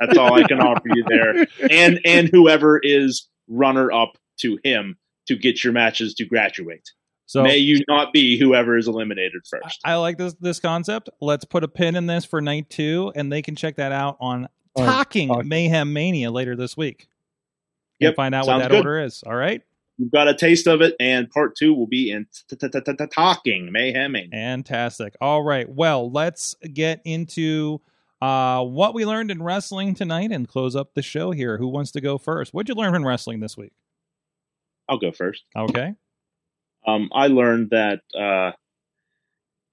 That's 0.00 0.16
all 0.18 0.34
I 0.34 0.46
can 0.46 0.60
offer 0.60 0.88
you 0.94 1.04
there. 1.08 1.46
And 1.70 2.00
and 2.04 2.28
whoever 2.28 2.78
is 2.82 3.28
runner 3.48 3.90
up 3.90 4.16
to 4.38 4.58
him 4.62 4.96
to 5.26 5.36
get 5.36 5.64
your 5.64 5.72
matches 5.72 6.14
to 6.14 6.24
graduate. 6.24 6.90
So 7.26 7.42
may 7.42 7.56
you 7.56 7.80
not 7.88 8.12
be 8.12 8.38
whoever 8.38 8.76
is 8.76 8.86
eliminated 8.86 9.42
first. 9.48 9.80
I 9.84 9.94
like 9.96 10.18
this 10.18 10.34
this 10.40 10.60
concept. 10.60 11.08
Let's 11.20 11.44
put 11.44 11.64
a 11.64 11.68
pin 11.68 11.96
in 11.96 12.06
this 12.06 12.24
for 12.24 12.40
night 12.40 12.68
two, 12.68 13.12
and 13.16 13.32
they 13.32 13.42
can 13.42 13.56
check 13.56 13.76
that 13.76 13.92
out 13.92 14.16
on 14.20 14.46
On 14.76 14.84
Talking 14.86 15.28
Talking. 15.28 15.48
Mayhem 15.48 15.92
Mania 15.92 16.30
later 16.30 16.54
this 16.54 16.76
week. 16.76 17.08
And 18.00 18.08
Yep, 18.08 18.16
find 18.16 18.34
out 18.34 18.46
what 18.46 18.58
that 18.58 18.70
good. 18.70 18.78
order 18.78 19.00
is. 19.00 19.22
All 19.24 19.34
right. 19.34 19.62
You've 19.96 20.10
got 20.10 20.26
a 20.28 20.34
taste 20.34 20.66
of 20.66 20.80
it, 20.80 20.96
and 20.98 21.30
part 21.30 21.56
two 21.56 21.72
will 21.72 21.86
be 21.86 22.10
in 22.10 22.26
talking 23.12 23.70
mayhem. 23.70 24.12
Mania. 24.12 24.30
Fantastic. 24.32 25.14
All 25.20 25.42
right. 25.42 25.68
Well, 25.68 26.10
let's 26.10 26.56
get 26.72 27.00
into 27.04 27.80
uh, 28.20 28.64
what 28.64 28.92
we 28.92 29.06
learned 29.06 29.30
in 29.30 29.42
wrestling 29.42 29.94
tonight 29.94 30.32
and 30.32 30.48
close 30.48 30.74
up 30.74 30.94
the 30.94 31.02
show 31.02 31.30
here. 31.30 31.58
Who 31.58 31.68
wants 31.68 31.92
to 31.92 32.00
go 32.00 32.18
first? 32.18 32.52
What'd 32.52 32.68
you 32.68 32.74
learn 32.74 32.92
from 32.92 33.06
wrestling 33.06 33.38
this 33.38 33.56
week? 33.56 33.72
I'll 34.88 34.98
go 34.98 35.12
first. 35.12 35.42
Okay. 35.56 35.94
um, 36.86 37.10
I 37.14 37.28
learned 37.28 37.70
that 37.70 38.00
uh, 38.18 38.52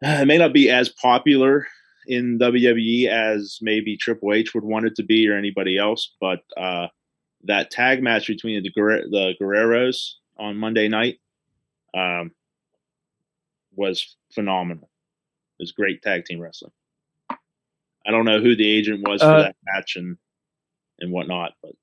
it 0.02 0.26
may 0.28 0.38
not 0.38 0.54
be 0.54 0.70
as 0.70 0.90
popular 0.90 1.68
in 2.08 2.40
WWE 2.40 3.08
as 3.08 3.60
maybe 3.62 3.98
Triple 3.98 4.34
H 4.34 4.54
would 4.54 4.64
want 4.64 4.86
it 4.86 4.96
to 4.96 5.04
be 5.04 5.28
or 5.30 5.38
anybody 5.38 5.78
else, 5.78 6.16
but 6.20 6.40
uh, 6.58 6.88
that 7.44 7.72
tag 7.72 8.02
match 8.02 8.28
between 8.28 8.62
the 8.64 8.72
Guerre- 8.72 9.08
the 9.10 9.34
Guerreros 9.40 10.14
on 10.38 10.58
Monday 10.58 10.88
night 10.88 11.20
um, 11.94 12.32
was 13.76 14.16
phenomenal. 14.34 14.90
It 15.60 15.64
was 15.64 15.72
great 15.74 16.02
tag 16.02 16.26
team 16.26 16.40
wrestling. 16.40 16.72
I 17.30 18.10
don't 18.10 18.26
know 18.26 18.40
who 18.42 18.56
the 18.56 18.68
agent 18.68 19.08
was 19.08 19.22
for 19.22 19.28
Uh, 19.28 19.42
that 19.44 19.56
match 19.66 19.96
and 19.96 20.18
and 21.00 21.12
whatnot, 21.12 21.54
but 21.62 21.74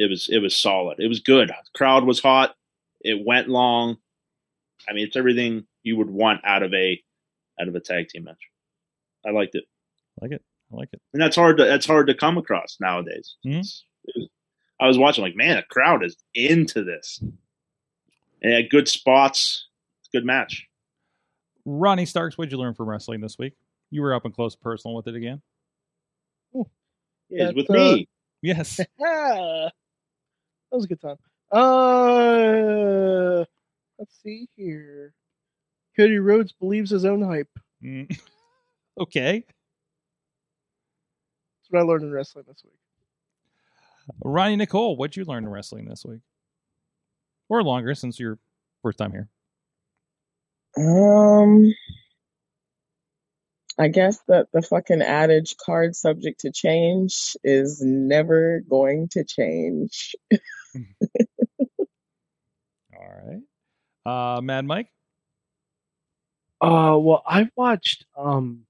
it 0.00 0.08
was 0.10 0.28
it 0.30 0.38
was 0.38 0.56
solid. 0.56 0.98
It 0.98 1.08
was 1.08 1.20
good. 1.20 1.52
crowd 1.74 2.04
was 2.04 2.20
hot. 2.20 2.54
It 3.02 3.24
went 3.24 3.48
long. 3.48 3.98
I 4.88 4.92
mean, 4.94 5.06
it's 5.06 5.16
everything 5.16 5.66
you 5.82 5.96
would 5.96 6.10
want 6.10 6.40
out 6.44 6.62
of 6.62 6.72
a 6.74 7.00
out 7.60 7.68
of 7.68 7.74
a 7.74 7.80
tag 7.80 8.08
team 8.08 8.24
match. 8.24 8.48
I 9.26 9.30
liked 9.30 9.54
it, 9.54 9.64
I 10.20 10.24
like 10.24 10.32
it. 10.32 10.42
I 10.72 10.76
like 10.76 10.88
it. 10.92 11.00
and 11.12 11.20
that's 11.22 11.36
hard 11.36 11.58
to 11.58 11.64
that's 11.64 11.86
hard 11.86 12.06
to 12.06 12.14
come 12.14 12.38
across 12.38 12.76
nowadays. 12.80 13.36
Mhm. 13.46 13.60
It 14.04 14.12
was- 14.16 14.28
I 14.82 14.86
was 14.86 14.96
watching 14.96 15.22
like, 15.22 15.36
man, 15.36 15.56
the 15.56 15.62
crowd 15.64 16.02
is 16.02 16.16
into 16.32 16.82
this, 16.82 17.18
and 17.20 17.32
it 18.40 18.54
had 18.62 18.70
good 18.70 18.88
spots. 18.88 19.66
It's 20.00 20.08
good 20.10 20.24
match. 20.24 20.66
Ronnie 21.66 22.06
Starks, 22.06 22.38
what'd 22.38 22.50
you 22.50 22.56
learn 22.56 22.72
from 22.72 22.88
wrestling 22.88 23.20
this 23.20 23.36
week? 23.38 23.52
You 23.90 24.00
were 24.00 24.14
up 24.14 24.24
and 24.24 24.32
close 24.32 24.56
personal 24.56 24.96
with 24.96 25.06
it 25.06 25.14
again. 25.14 25.42
Yeah, 26.54 26.62
That's, 27.30 27.50
it's 27.58 27.68
with 27.68 27.70
uh, 27.70 27.74
me. 27.96 28.08
Yes. 28.42 28.80
That 30.70 30.76
was 30.76 30.84
a 30.84 30.88
good 30.88 31.00
time. 31.00 31.16
Uh, 31.52 33.44
let's 33.98 34.22
see 34.22 34.48
here. 34.56 35.14
Cody 35.96 36.18
Rhodes 36.18 36.52
believes 36.52 36.90
his 36.90 37.04
own 37.04 37.22
hype. 37.22 37.50
Mm. 37.82 38.08
okay. 39.00 39.44
That's 41.58 41.70
what 41.70 41.80
I 41.80 41.82
learned 41.82 42.04
in 42.04 42.12
wrestling 42.12 42.44
this 42.46 42.62
week. 42.64 42.74
Roni 44.24 44.56
Nicole, 44.56 44.96
what'd 44.96 45.16
you 45.16 45.24
learn 45.24 45.44
in 45.44 45.50
wrestling 45.50 45.86
this 45.88 46.04
week? 46.04 46.20
Or 47.48 47.62
longer 47.62 47.94
since 47.94 48.20
your 48.20 48.38
first 48.82 48.98
time 48.98 49.12
here. 49.12 49.28
Um, 50.76 51.74
I 53.78 53.88
guess 53.88 54.18
that 54.28 54.48
the 54.52 54.62
fucking 54.62 55.00
adage 55.02 55.56
card 55.64 55.96
subject 55.96 56.40
to 56.40 56.52
change 56.52 57.36
is 57.44 57.80
never 57.82 58.60
going 58.68 59.08
to 59.12 59.24
change. 59.24 60.14
All 62.94 63.08
right. 63.26 63.42
Uh 64.36 64.40
Mad 64.40 64.64
Mike? 64.64 64.88
Uh, 66.62 66.98
well, 67.00 67.22
I 67.26 67.48
watched 67.56 68.04
um 68.16 68.66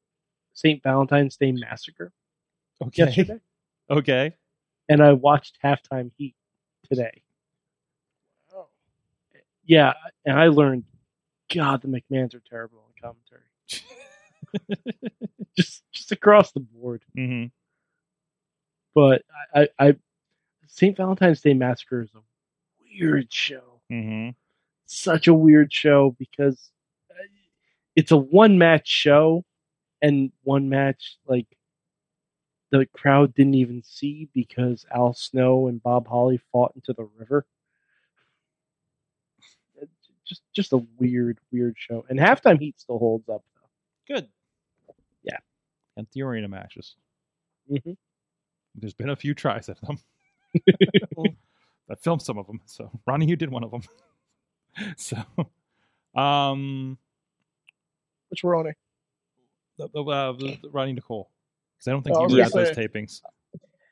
St. 0.55 0.83
Valentine's 0.83 1.37
Day 1.37 1.53
Massacre 1.53 2.13
Okay. 2.83 3.05
yesterday, 3.05 3.41
Okay. 3.91 4.33
and 4.89 5.03
I 5.03 5.13
watched 5.15 5.59
Halftime 5.65 6.13
Heat 6.17 6.35
today. 6.89 7.23
Oh. 8.55 8.67
Yeah, 9.65 9.95
and 10.25 10.39
I 10.39 10.49
learned, 10.49 10.85
God, 11.53 11.83
the 11.83 11.89
McMahons 11.89 12.35
are 12.35 12.43
terrible 12.49 12.85
in 12.89 13.03
commentary. 13.03 13.43
just 15.57 15.83
just 15.93 16.13
across 16.13 16.53
the 16.53 16.61
board. 16.61 17.03
hmm 17.15 17.47
But 18.95 19.23
I, 19.55 19.61
I, 19.79 19.89
I 19.89 19.97
St. 20.67 20.97
Valentine's 20.97 21.41
Day 21.41 21.55
Massacre 21.55 22.03
is 22.03 22.11
a 22.15 22.21
weird 22.83 23.33
show. 23.33 23.81
hmm 23.89 24.31
Such 24.87 25.29
a 25.29 25.35
weird 25.35 25.73
show 25.73 26.15
because 26.19 26.71
uh, 27.11 27.15
it's 27.97 28.11
a 28.13 28.17
one 28.17 28.59
match 28.59 28.89
show, 28.89 29.45
and 30.03 30.33
one 30.43 30.69
match 30.69 31.19
like 31.27 31.47
the 32.71 32.87
crowd 32.87 33.35
didn't 33.35 33.55
even 33.55 33.83
see 33.83 34.29
because 34.33 34.87
Al 34.95 35.13
Snow 35.13 35.67
and 35.67 35.83
Bob 35.83 36.07
Holly 36.07 36.41
fought 36.53 36.73
into 36.77 36.93
the 36.93 37.09
river. 37.19 37.45
Just 40.25 40.43
just 40.55 40.73
a 40.73 40.77
weird 40.99 41.39
weird 41.51 41.75
show, 41.77 42.05
and 42.09 42.19
halftime 42.19 42.61
heat 42.61 42.79
still 42.79 42.99
holds 42.99 43.29
up 43.29 43.43
though. 43.55 44.15
Good. 44.15 44.29
Yeah. 45.97 46.01
And 46.01 46.07
the 46.13 46.23
arena 46.23 46.49
matches. 46.49 46.97
Mhm. 47.71 47.97
There's 48.75 48.95
been 48.95 49.11
a 49.11 49.17
few 49.17 49.35
tries 49.35 49.69
at 49.69 49.81
them. 49.81 49.99
I 51.91 51.95
filmed 51.97 52.23
some 52.23 52.39
of 52.39 52.47
them. 52.47 52.61
So 52.67 52.91
Ronnie, 53.07 53.27
you 53.27 53.37
did 53.37 53.51
one 53.51 53.65
of 53.65 53.71
them. 53.71 53.83
so, 54.97 55.17
um, 56.21 56.97
Which 58.29 58.45
Ronnie? 58.45 58.73
the, 59.79 59.89
the, 59.93 60.03
uh, 60.05 60.33
the, 60.33 60.59
the 60.63 60.69
Roni 60.69 60.95
Nicole, 60.95 61.31
because 61.77 61.89
I 61.89 61.93
don't 61.93 62.03
think 62.03 62.17
Oh, 62.17 62.29
you 62.29 62.37
were 62.37 62.43
at 62.43 62.53
those 62.53 62.71
tapings. 62.71 63.21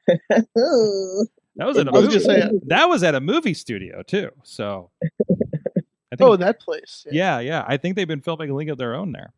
That 0.07 1.67
was 1.67 1.77
at 1.79 1.89
a 1.89 1.91
was 1.91 2.05
movie. 2.05 2.21
saying. 2.21 2.61
That 2.67 2.89
was 2.89 3.03
at 3.03 3.15
a 3.15 3.21
movie 3.21 3.55
studio 3.55 4.03
too. 4.03 4.31
So, 4.45 4.91
I 5.03 6.17
think 6.17 6.21
Oh, 6.21 6.37
that 6.37 6.61
place. 6.61 7.07
yeah, 7.11 7.41
yeah. 7.41 7.65
I 7.67 7.77
think 7.79 7.97
they've 7.97 8.07
been 8.09 8.21
filming 8.21 8.51
a 8.51 8.55
League 8.55 8.71
of 8.71 8.79
Their 8.79 8.95
Own 8.95 9.13
there. 9.13 9.33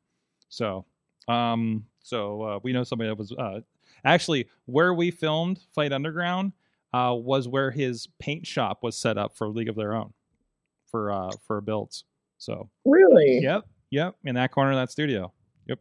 So, 0.48 0.84
um, 1.28 1.86
so 2.02 2.42
uh, 2.42 2.58
we 2.62 2.72
know 2.72 2.84
somebody 2.84 3.08
that 3.08 3.18
was 3.18 3.32
uh, 3.32 3.60
actually 4.04 4.48
where 4.66 4.94
we 4.94 5.10
filmed 5.10 5.60
Fight 5.74 5.92
Underground 5.92 6.52
uh, 6.92 7.14
was 7.16 7.46
where 7.46 7.70
his 7.70 8.08
paint 8.18 8.46
shop 8.46 8.82
was 8.82 8.96
set 8.96 9.16
up 9.18 9.36
for 9.36 9.48
League 9.48 9.68
of 9.68 9.76
Their 9.76 9.94
Own 9.94 10.12
for 10.90 11.12
uh, 11.12 11.30
for 11.46 11.60
builds. 11.60 12.04
So, 12.38 12.70
Really? 12.84 13.40
yep, 13.42 13.64
yep, 13.90 14.16
in 14.24 14.34
that 14.36 14.50
corner 14.50 14.70
of 14.72 14.76
that 14.78 14.90
studio. 14.90 15.30
Yep. 15.66 15.78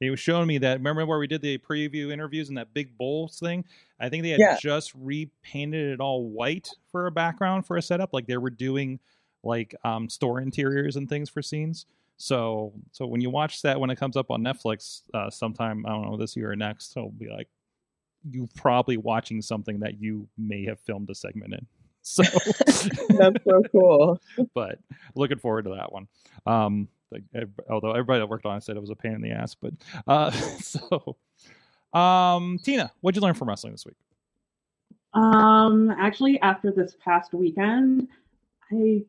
He 0.00 0.08
was 0.10 0.18
showing 0.18 0.46
me 0.46 0.56
that. 0.58 0.78
Remember 0.78 1.04
where 1.04 1.18
we 1.18 1.26
did 1.26 1.42
the 1.42 1.58
preview 1.58 2.10
interviews 2.10 2.48
and 2.48 2.56
that 2.56 2.72
big 2.72 2.96
bowls 2.96 3.38
thing? 3.38 3.64
I 4.00 4.08
think 4.08 4.22
they 4.22 4.30
had 4.30 4.40
Yeah. 4.40 4.56
just 4.58 4.92
repainted 4.94 5.92
it 5.92 6.00
all 6.00 6.24
white 6.30 6.70
for 6.90 7.06
a 7.06 7.10
background 7.12 7.66
for 7.66 7.76
a 7.76 7.82
setup. 7.82 8.14
Like 8.14 8.26
they 8.26 8.38
were 8.38 8.48
doing 8.50 8.98
like 9.44 9.74
um, 9.84 10.08
store 10.08 10.40
interiors 10.40 10.96
and 10.96 11.06
things 11.08 11.28
for 11.28 11.42
scenes. 11.42 11.84
So, 12.20 12.74
so 12.92 13.06
when 13.06 13.22
you 13.22 13.30
watch 13.30 13.62
that 13.62 13.80
when 13.80 13.88
it 13.88 13.96
comes 13.96 14.14
up 14.14 14.30
on 14.30 14.42
Netflix 14.42 15.00
uh, 15.14 15.30
sometime, 15.30 15.86
I 15.86 15.88
don't 15.88 16.02
know 16.02 16.18
this 16.18 16.36
year 16.36 16.52
or 16.52 16.56
next, 16.56 16.94
it'll 16.94 17.10
be 17.10 17.30
like 17.30 17.48
you 18.28 18.46
probably 18.54 18.98
watching 18.98 19.40
something 19.40 19.80
that 19.80 19.98
you 20.02 20.28
may 20.36 20.66
have 20.66 20.78
filmed 20.80 21.08
a 21.08 21.14
segment 21.14 21.54
in. 21.54 21.66
So, 22.02 22.22
That's 23.10 23.44
so 23.44 23.62
cool. 23.70 24.18
but 24.54 24.78
looking 25.14 25.36
forward 25.38 25.64
to 25.64 25.74
that 25.74 25.92
one. 25.92 26.08
Um, 26.46 26.88
like, 27.10 27.24
although 27.68 27.90
everybody 27.90 28.20
that 28.20 28.26
worked 28.26 28.46
on 28.46 28.56
it 28.56 28.62
said 28.62 28.74
it 28.78 28.80
was 28.80 28.88
a 28.88 28.96
pain 28.96 29.12
in 29.12 29.20
the 29.20 29.32
ass, 29.32 29.54
but 29.54 29.74
uh, 30.06 30.30
so, 30.60 31.16
um, 31.92 32.58
Tina, 32.64 32.90
what'd 33.02 33.16
you 33.16 33.22
learn 33.22 33.34
from 33.34 33.50
wrestling 33.50 33.74
this 33.74 33.84
week? 33.84 33.96
Um, 35.12 35.90
actually, 35.90 36.40
after 36.40 36.72
this 36.72 36.96
past 37.04 37.34
weekend, 37.34 38.08
I 38.72 39.04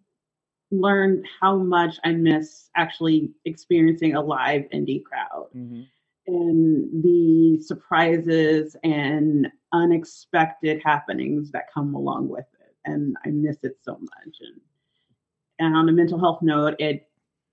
learned 0.71 1.25
how 1.41 1.57
much 1.57 1.97
I 2.03 2.13
miss 2.13 2.69
actually 2.75 3.31
experiencing 3.45 4.15
a 4.15 4.21
live 4.21 4.63
indie 4.73 5.03
crowd 5.03 5.49
and 6.27 7.03
the 7.03 7.59
surprises 7.61 8.75
and 8.83 9.47
unexpected 9.73 10.81
happenings 10.83 11.51
that 11.51 11.71
come 11.73 11.95
along 11.95 12.29
with 12.29 12.45
it. 12.59 12.75
And 12.85 13.15
I 13.25 13.29
miss 13.29 13.57
it 13.63 13.77
so 13.81 13.93
much. 13.93 14.35
And, 14.39 14.61
and 15.59 15.75
on 15.75 15.89
a 15.89 15.91
mental 15.91 16.19
health 16.19 16.41
note, 16.41 16.75
it 16.79 17.07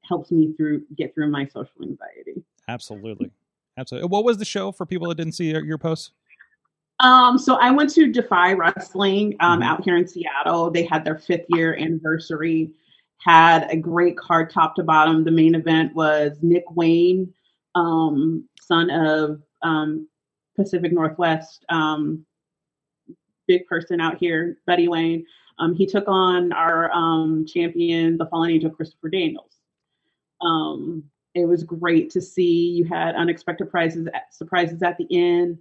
helps 0.05 0.31
me 0.31 0.55
through 0.57 0.83
get 0.97 1.15
through 1.15 1.31
my 1.31 1.47
social 1.47 1.83
anxiety. 1.83 2.43
Absolutely, 2.69 3.31
absolutely. 3.77 4.09
What 4.09 4.25
was 4.25 4.39
the 4.39 4.45
show 4.45 4.73
for 4.73 4.87
people 4.87 5.09
that 5.09 5.17
didn't 5.17 5.35
see 5.35 5.51
your, 5.51 5.65
your 5.65 5.79
post? 5.79 6.13
Um, 7.01 7.39
so 7.39 7.55
I 7.57 7.71
went 7.71 7.91
to 7.95 8.11
Defy 8.11 8.55
Wrestling 8.55 9.37
um, 9.41 9.63
out 9.63 9.85
here 9.85 9.97
in 9.97 10.09
Seattle. 10.09 10.71
They 10.71 10.85
had 10.85 11.05
their 11.05 11.19
fifth 11.19 11.47
year 11.51 11.77
anniversary. 11.77 12.73
Had 13.19 13.71
a 13.71 13.77
great 13.77 14.17
card, 14.17 14.51
top 14.51 14.75
to 14.77 14.83
bottom. 14.83 15.25
The 15.25 15.31
main 15.31 15.55
event 15.55 15.95
was 15.95 16.39
Nick 16.43 16.65
Wayne, 16.71 17.33
um, 17.75 18.49
son 18.61 18.91
of 18.91 19.43
um, 19.63 20.09
Pacific 20.57 20.93
Northwest, 20.93 21.65
um, 21.69 22.25
big 23.47 23.67
person 23.67 24.01
out 24.01 24.19
here, 24.19 24.59
Buddy 24.67 24.89
Wayne. 24.89 25.27
Um, 25.59 25.75
he 25.75 25.87
took 25.87 26.05
on 26.07 26.53
our 26.53 26.91
um, 26.93 27.45
champion, 27.45 28.17
the 28.17 28.27
fallen 28.27 28.51
angel 28.51 28.71
Christopher 28.71 29.09
Daniels. 29.09 29.57
Um, 30.41 31.05
it 31.35 31.45
was 31.47 31.65
great 31.65 32.11
to 32.11 32.21
see. 32.21 32.69
You 32.69 32.85
had 32.85 33.17
unexpected 33.17 33.71
prizes, 33.71 34.09
surprises 34.31 34.83
at 34.83 34.97
the 34.97 35.07
end 35.11 35.59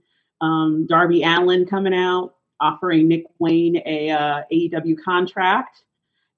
Darby 0.88 1.24
Allin 1.24 1.66
coming 1.66 1.94
out 1.94 2.36
offering 2.60 3.08
Nick 3.08 3.26
Wayne 3.40 3.82
a 3.86 4.10
uh, 4.10 4.42
AEW 4.52 5.02
contract, 5.04 5.84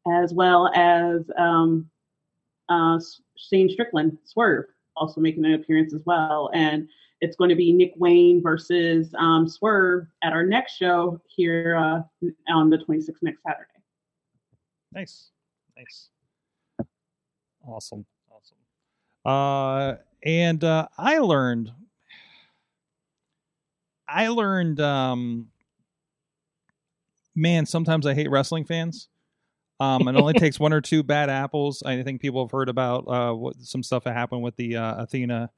as 0.08 0.34
well 0.34 0.72
as 0.74 1.22
um, 1.38 1.90
uh, 2.70 3.00
Shane 3.38 3.70
Strickland, 3.70 4.18
Swerve, 4.24 4.66
also 4.96 5.22
making 5.22 5.46
an 5.46 5.54
appearance 5.54 5.94
as 5.94 6.02
well. 6.06 6.50
And 6.54 6.88
it's 7.22 7.36
going 7.36 7.50
to 7.50 7.56
be 7.56 7.74
Nick 7.74 7.94
Wayne 7.98 8.42
versus 8.42 9.14
um, 9.18 9.48
Swerve 9.48 10.08
at 10.24 10.34
our 10.34 10.46
next 10.46 10.78
show 10.78 11.20
here 11.28 11.76
uh, 11.76 12.02
on 12.52 12.70
the 12.70 12.78
26th 12.78 13.16
next 13.22 13.44
Saturday. 13.44 13.66
Nice, 14.94 15.32
nice, 15.78 16.10
awesome, 17.66 18.06
awesome. 18.32 18.58
Uh, 19.26 19.98
and 20.24 20.64
uh, 20.64 20.88
I 20.98 21.20
learned, 21.20 21.72
I 24.08 24.30
learned, 24.30 24.80
um, 24.80 25.50
man, 27.36 27.66
sometimes 27.66 28.08
I 28.08 28.14
hate 28.14 28.32
wrestling 28.32 28.66
fans. 28.66 29.10
Um, 29.80 30.08
it 30.08 30.16
only 30.16 30.34
takes 30.40 30.60
one 30.60 30.74
or 30.74 30.82
two 30.82 31.04
bad 31.04 31.30
apples. 31.30 31.84
I 31.86 32.04
think 32.04 32.22
people 32.22 32.44
have 32.44 32.52
heard 32.52 32.70
about 32.70 33.08
uh, 33.08 33.34
what 33.34 33.56
some 33.58 33.84
stuff 33.84 34.04
that 34.04 34.14
happened 34.14 34.44
with 34.44 34.56
the 34.56 34.78
uh, 34.78 35.04
Athena 35.04 35.50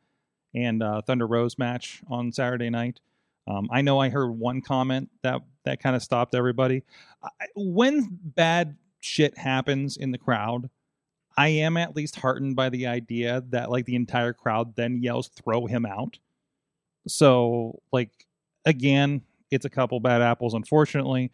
and 0.54 0.84
uh, 0.84 1.02
Thunder 1.02 1.28
Rosa 1.28 1.56
match 1.58 2.02
on 2.10 2.32
Saturday 2.32 2.70
night. 2.70 3.00
Um, 3.48 3.68
I 3.72 3.82
know 3.82 4.00
I 4.00 4.10
heard 4.10 4.32
one 4.32 4.62
comment 4.62 5.10
that 5.24 5.42
that 5.66 5.82
kind 5.82 5.96
of 5.96 6.04
stopped 6.04 6.36
everybody. 6.36 6.84
I, 7.24 7.30
when 7.56 8.20
bad 8.24 8.78
shit 9.00 9.38
happens 9.38 9.98
in 9.98 10.12
the 10.12 10.18
crowd, 10.18 10.70
I 11.38 11.50
am 11.50 11.78
at 11.78 11.96
least 11.96 12.18
heartened 12.18 12.56
by 12.56 12.70
the 12.70 12.88
idea 12.88 13.44
that 13.50 13.72
like 13.72 13.86
the 13.86 13.96
entire 13.96 14.34
crowd 14.34 14.76
then 14.76 15.02
yells 15.02 15.28
"throw 15.30 15.66
him 15.66 15.86
out." 15.86 16.20
So 17.08 17.82
like 17.92 18.12
again, 18.66 19.22
it's 19.50 19.66
a 19.66 19.70
couple 19.70 20.00
bad 20.00 20.22
apples, 20.22 20.54
unfortunately. 20.54 21.32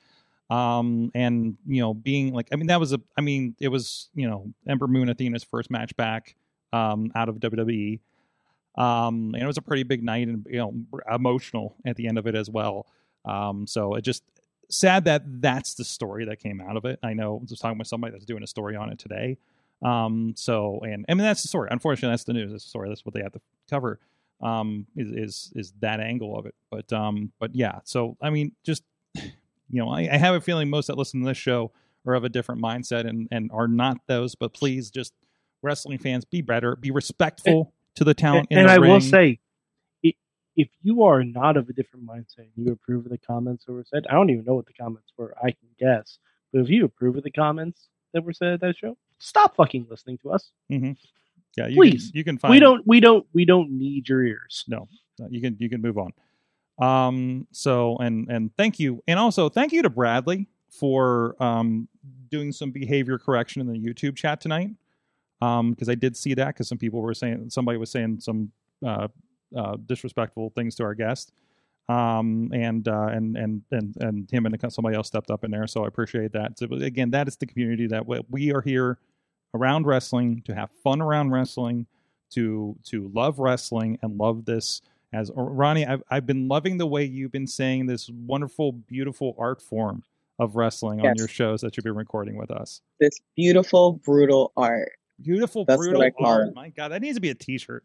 Um, 0.50 1.12
and 1.14 1.58
you 1.68 1.82
know, 1.82 1.94
being 1.94 2.34
like, 2.34 2.48
I 2.54 2.56
mean, 2.56 2.68
that 2.68 2.80
was 2.80 2.94
a, 2.94 3.02
I 3.18 3.22
mean, 3.22 3.56
it 3.60 3.68
was 3.68 4.10
you 4.16 4.30
know, 4.30 4.54
Ember 4.68 4.88
Moon 4.88 5.10
Athena's 5.10 5.44
first 5.44 5.70
match 5.70 5.96
back 5.98 6.36
um, 6.74 7.12
out 7.16 7.30
of 7.30 7.38
WWE. 7.38 8.00
Um, 8.78 9.32
and 9.34 9.42
it 9.42 9.48
was 9.48 9.58
a 9.58 9.62
pretty 9.62 9.84
big 9.84 10.04
night 10.04 10.28
and 10.28 10.46
you 10.50 10.58
know 10.58 10.74
emotional 11.12 11.76
at 11.86 11.96
the 11.96 12.08
end 12.08 12.18
of 12.18 12.28
it 12.28 12.36
as 12.36 12.50
well. 12.50 12.86
Um, 13.26 13.66
so 13.66 13.96
it 13.96 14.02
just 14.02 14.24
sad 14.70 15.06
that 15.06 15.24
that's 15.42 15.74
the 15.74 15.84
story 15.84 16.26
that 16.26 16.40
came 16.40 16.62
out 16.62 16.78
of 16.78 16.86
it. 16.86 17.00
I 17.02 17.14
know 17.14 17.38
I 17.38 17.46
was 17.50 17.60
talking 17.60 17.78
with 17.78 17.88
somebody 17.88 18.12
that's 18.12 18.26
doing 18.26 18.44
a 18.44 18.48
story 18.48 18.76
on 18.76 18.92
it 18.92 19.00
today. 19.00 19.38
Um, 19.82 20.34
so 20.36 20.80
and 20.84 21.06
I 21.10 21.16
mean 21.16 21.24
that's 21.24 21.42
the 21.42 21.48
story. 21.48 21.70
Unfortunately, 21.72 22.14
that's 22.14 22.24
the 22.24 22.34
news. 22.34 22.52
That's 22.52 22.64
the 22.64 22.70
story. 22.70 22.90
That's 22.90 23.04
what 23.06 23.16
they 23.16 23.22
have 23.22 23.34
to 23.34 23.42
cover. 23.70 24.00
Um, 24.42 24.86
is 24.96 25.12
is 25.12 25.54
is 25.56 25.74
that 25.80 26.00
angle 26.00 26.38
of 26.38 26.46
it? 26.46 26.56
But 26.70 26.94
um, 26.94 27.32
but 27.40 27.56
yeah. 27.56 27.80
So 27.84 28.16
I 28.22 28.30
mean, 28.30 28.52
just 28.64 28.84
you 29.70 29.84
know, 29.84 29.90
I, 29.90 30.10
I 30.12 30.18
have 30.18 30.36
a 30.36 30.42
feeling 30.42 30.70
most 30.70 30.88
that 30.88 30.98
listen 30.98 31.22
to 31.22 31.28
this 31.28 31.38
show 31.38 31.72
are 32.06 32.14
of 32.14 32.24
a 32.24 32.30
different 32.30 32.62
mindset 32.62 33.08
and 33.08 33.28
and 33.32 33.52
are 33.52 33.68
not 33.68 33.98
those. 34.08 34.36
But 34.36 34.54
please, 34.54 34.90
just 34.92 35.14
wrestling 35.62 35.98
fans, 35.98 36.26
be 36.26 36.42
better, 36.42 36.76
be 36.76 36.92
respectful 36.92 37.74
to 37.96 38.04
the 38.04 38.14
talent. 38.14 38.48
and 38.52 38.62
in 38.62 38.66
the 38.68 38.72
I 38.72 38.78
will 38.78 39.02
say, 39.02 39.40
if 40.58 40.70
you 40.82 41.04
are 41.04 41.24
not 41.24 41.56
of 41.56 41.70
a 41.70 41.74
different 41.74 42.06
mindset, 42.06 42.40
and 42.40 42.50
you 42.56 42.74
approve 42.74 43.06
of 43.06 43.12
the 43.12 43.18
comments 43.20 43.66
that 43.66 43.74
were 43.74 43.86
said. 43.86 44.06
I 44.10 44.14
don't 44.14 44.32
even 44.32 44.44
know 44.44 44.56
what 44.56 44.66
the 44.66 44.74
comments 44.74 45.14
were. 45.16 45.34
I 45.42 45.52
can 45.52 45.70
guess, 45.80 46.18
but 46.52 46.62
if 46.62 46.70
you 46.70 46.84
approve 46.84 47.16
of 47.16 47.24
the 47.24 47.32
comments 47.32 47.88
that 48.14 48.24
were 48.24 48.34
said 48.34 48.54
at 48.54 48.62
that 48.62 48.76
show, 48.76 48.98
stop 49.20 49.56
fucking 49.56 49.86
listening 49.90 50.18
to 50.24 50.32
us. 50.32 50.52
hmm 50.70 50.94
Yeah, 51.56 51.68
you 51.68 51.76
Please, 51.76 52.10
Can, 52.10 52.18
you 52.18 52.24
can 52.24 52.38
find. 52.40 52.52
we 52.52 52.60
don't, 52.60 52.86
we 52.88 53.00
don't, 53.00 53.28
we 53.34 53.46
don't 53.46 53.72
need 53.72 54.10
your 54.10 54.24
ears. 54.24 54.66
No, 54.68 54.88
you 55.30 55.40
can 55.42 55.56
you 55.60 55.70
can 55.70 55.82
move 55.82 55.98
on. 56.00 56.12
Um. 56.80 57.48
So 57.52 57.98
and 57.98 58.30
and 58.30 58.52
thank 58.58 58.80
you, 58.80 59.04
and 59.08 59.20
also 59.20 59.50
thank 59.50 59.72
you 59.74 59.82
to 59.82 59.90
Bradley 59.90 60.48
for 60.70 61.36
um 61.42 61.88
doing 62.30 62.52
some 62.52 62.72
behavior 62.72 63.18
correction 63.18 63.62
in 63.62 63.68
the 63.68 63.80
YouTube 63.80 64.16
chat 64.16 64.42
tonight. 64.42 64.70
Um, 65.42 65.72
because 65.72 65.90
I 65.90 65.96
did 65.96 66.18
see 66.18 66.34
that 66.36 66.48
because 66.48 66.68
some 66.68 66.78
people 66.78 67.02
were 67.02 67.14
saying 67.14 67.50
somebody 67.50 67.78
was 67.78 67.92
saying 67.92 68.20
some 68.22 68.52
uh, 68.86 69.08
uh 69.56 69.78
disrespectful 69.86 70.52
things 70.56 70.76
to 70.76 70.84
our 70.84 70.94
guest. 70.96 71.32
Um 71.90 72.52
and 72.54 72.88
uh 72.88 73.08
and 73.08 73.38
and 73.38 73.62
and 73.72 73.96
and 74.00 74.32
him 74.32 74.46
and 74.46 74.74
somebody 74.74 74.96
else 74.96 75.08
stepped 75.08 75.32
up 75.32 75.44
in 75.44 75.52
there, 75.52 75.68
so 75.68 75.86
I 75.86 75.88
appreciate 75.88 76.34
that. 76.34 76.60
So 76.60 76.68
again, 76.72 77.12
that 77.12 77.28
is 77.28 77.38
the 77.38 77.46
community 77.46 77.88
that 77.88 78.06
we- 78.08 78.26
we 78.30 78.54
are 78.54 78.62
here 78.62 79.00
around 79.54 79.86
wrestling 79.88 80.42
to 80.44 80.54
have 80.54 80.72
fun 80.84 81.02
around 81.02 81.32
wrestling 81.32 81.88
to 82.32 82.76
to 82.84 83.10
love 83.14 83.40
wrestling 83.40 83.98
and 84.02 84.18
love 84.18 84.46
this 84.46 84.82
as 85.18 85.32
Ronnie 85.36 85.86
I've 85.86 86.04
I've 86.10 86.26
been 86.26 86.48
loving 86.48 86.78
the 86.78 86.86
way 86.86 87.04
you've 87.04 87.32
been 87.32 87.48
saying 87.48 87.88
this 87.88 88.10
wonderful 88.10 88.72
beautiful 88.72 89.36
art 89.38 89.62
form 89.62 90.04
of 90.40 90.56
wrestling 90.56 91.06
on 91.06 91.16
your 91.16 91.28
shows 91.28 91.62
that 91.62 91.76
you've 91.76 91.84
been 91.84 91.96
recording 91.96 92.38
with 92.38 92.52
us. 92.52 92.82
This 93.00 93.20
beautiful, 93.36 93.94
brutal 93.94 94.54
art. 94.56 94.92
Beautiful 95.20 95.66
That's 95.66 95.80
brutal 95.80 96.08
art. 96.20 96.50
it. 96.50 96.56
My 96.56 96.70
god, 96.70 96.90
that 96.90 97.02
needs 97.02 97.18
to 97.18 97.22
be 97.22 97.32
a 97.32 97.36
t-shirt. 97.36 97.84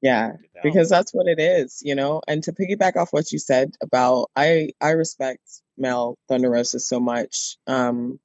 Yeah, 0.00 0.34
because 0.62 0.88
that's 0.88 1.12
what 1.12 1.26
it 1.26 1.40
is, 1.40 1.82
you 1.84 1.96
know. 1.96 2.22
And 2.28 2.40
to 2.44 2.52
piggyback 2.52 2.94
off 2.94 3.12
what 3.12 3.32
you 3.32 3.40
said 3.40 3.74
about, 3.82 4.30
I 4.36 4.70
I 4.80 4.90
respect 4.90 5.42
Mel 5.76 6.16
Thunder 6.28 6.50
Rosa 6.50 6.78
so 6.78 7.00
much, 7.00 7.56
um, 7.66 8.20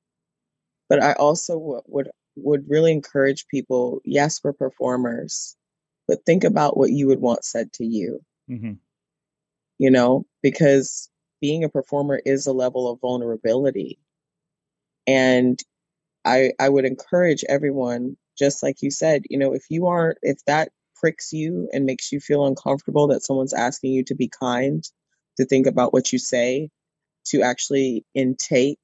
but 0.87 1.01
I 1.01 1.13
also 1.13 1.53
w- 1.53 1.81
would 1.87 2.11
would 2.35 2.69
really 2.69 2.91
encourage 2.91 3.47
people. 3.47 4.01
Yes, 4.05 4.39
we're 4.43 4.53
performers, 4.53 5.55
but 6.07 6.25
think 6.25 6.43
about 6.43 6.77
what 6.77 6.91
you 6.91 7.07
would 7.07 7.21
want 7.21 7.45
said 7.45 7.71
to 7.73 7.85
you, 7.85 8.23
Mhm. 8.49 8.79
you 9.79 9.91
know, 9.91 10.25
because 10.41 11.09
being 11.41 11.63
a 11.63 11.69
performer 11.69 12.21
is 12.25 12.47
a 12.47 12.53
level 12.53 12.89
of 12.89 12.99
vulnerability, 13.01 13.99
and 15.07 15.59
I 16.25 16.53
I 16.59 16.69
would 16.69 16.85
encourage 16.85 17.43
everyone, 17.49 18.17
just 18.37 18.63
like 18.63 18.81
you 18.81 18.91
said, 18.91 19.23
you 19.29 19.37
know, 19.37 19.53
if 19.53 19.65
you 19.69 19.87
aren't, 19.87 20.17
if 20.21 20.43
that 20.45 20.71
pricks 20.95 21.33
you 21.33 21.69
and 21.73 21.85
makes 21.85 22.11
you 22.11 22.19
feel 22.19 22.45
uncomfortable 22.45 23.07
that 23.07 23.23
someone's 23.23 23.53
asking 23.53 23.91
you 23.93 24.03
to 24.05 24.15
be 24.15 24.29
kind, 24.29 24.83
to 25.37 25.45
think 25.45 25.67
about 25.67 25.93
what 25.93 26.13
you 26.13 26.19
say, 26.19 26.69
to 27.25 27.41
actually 27.41 28.05
intake 28.13 28.79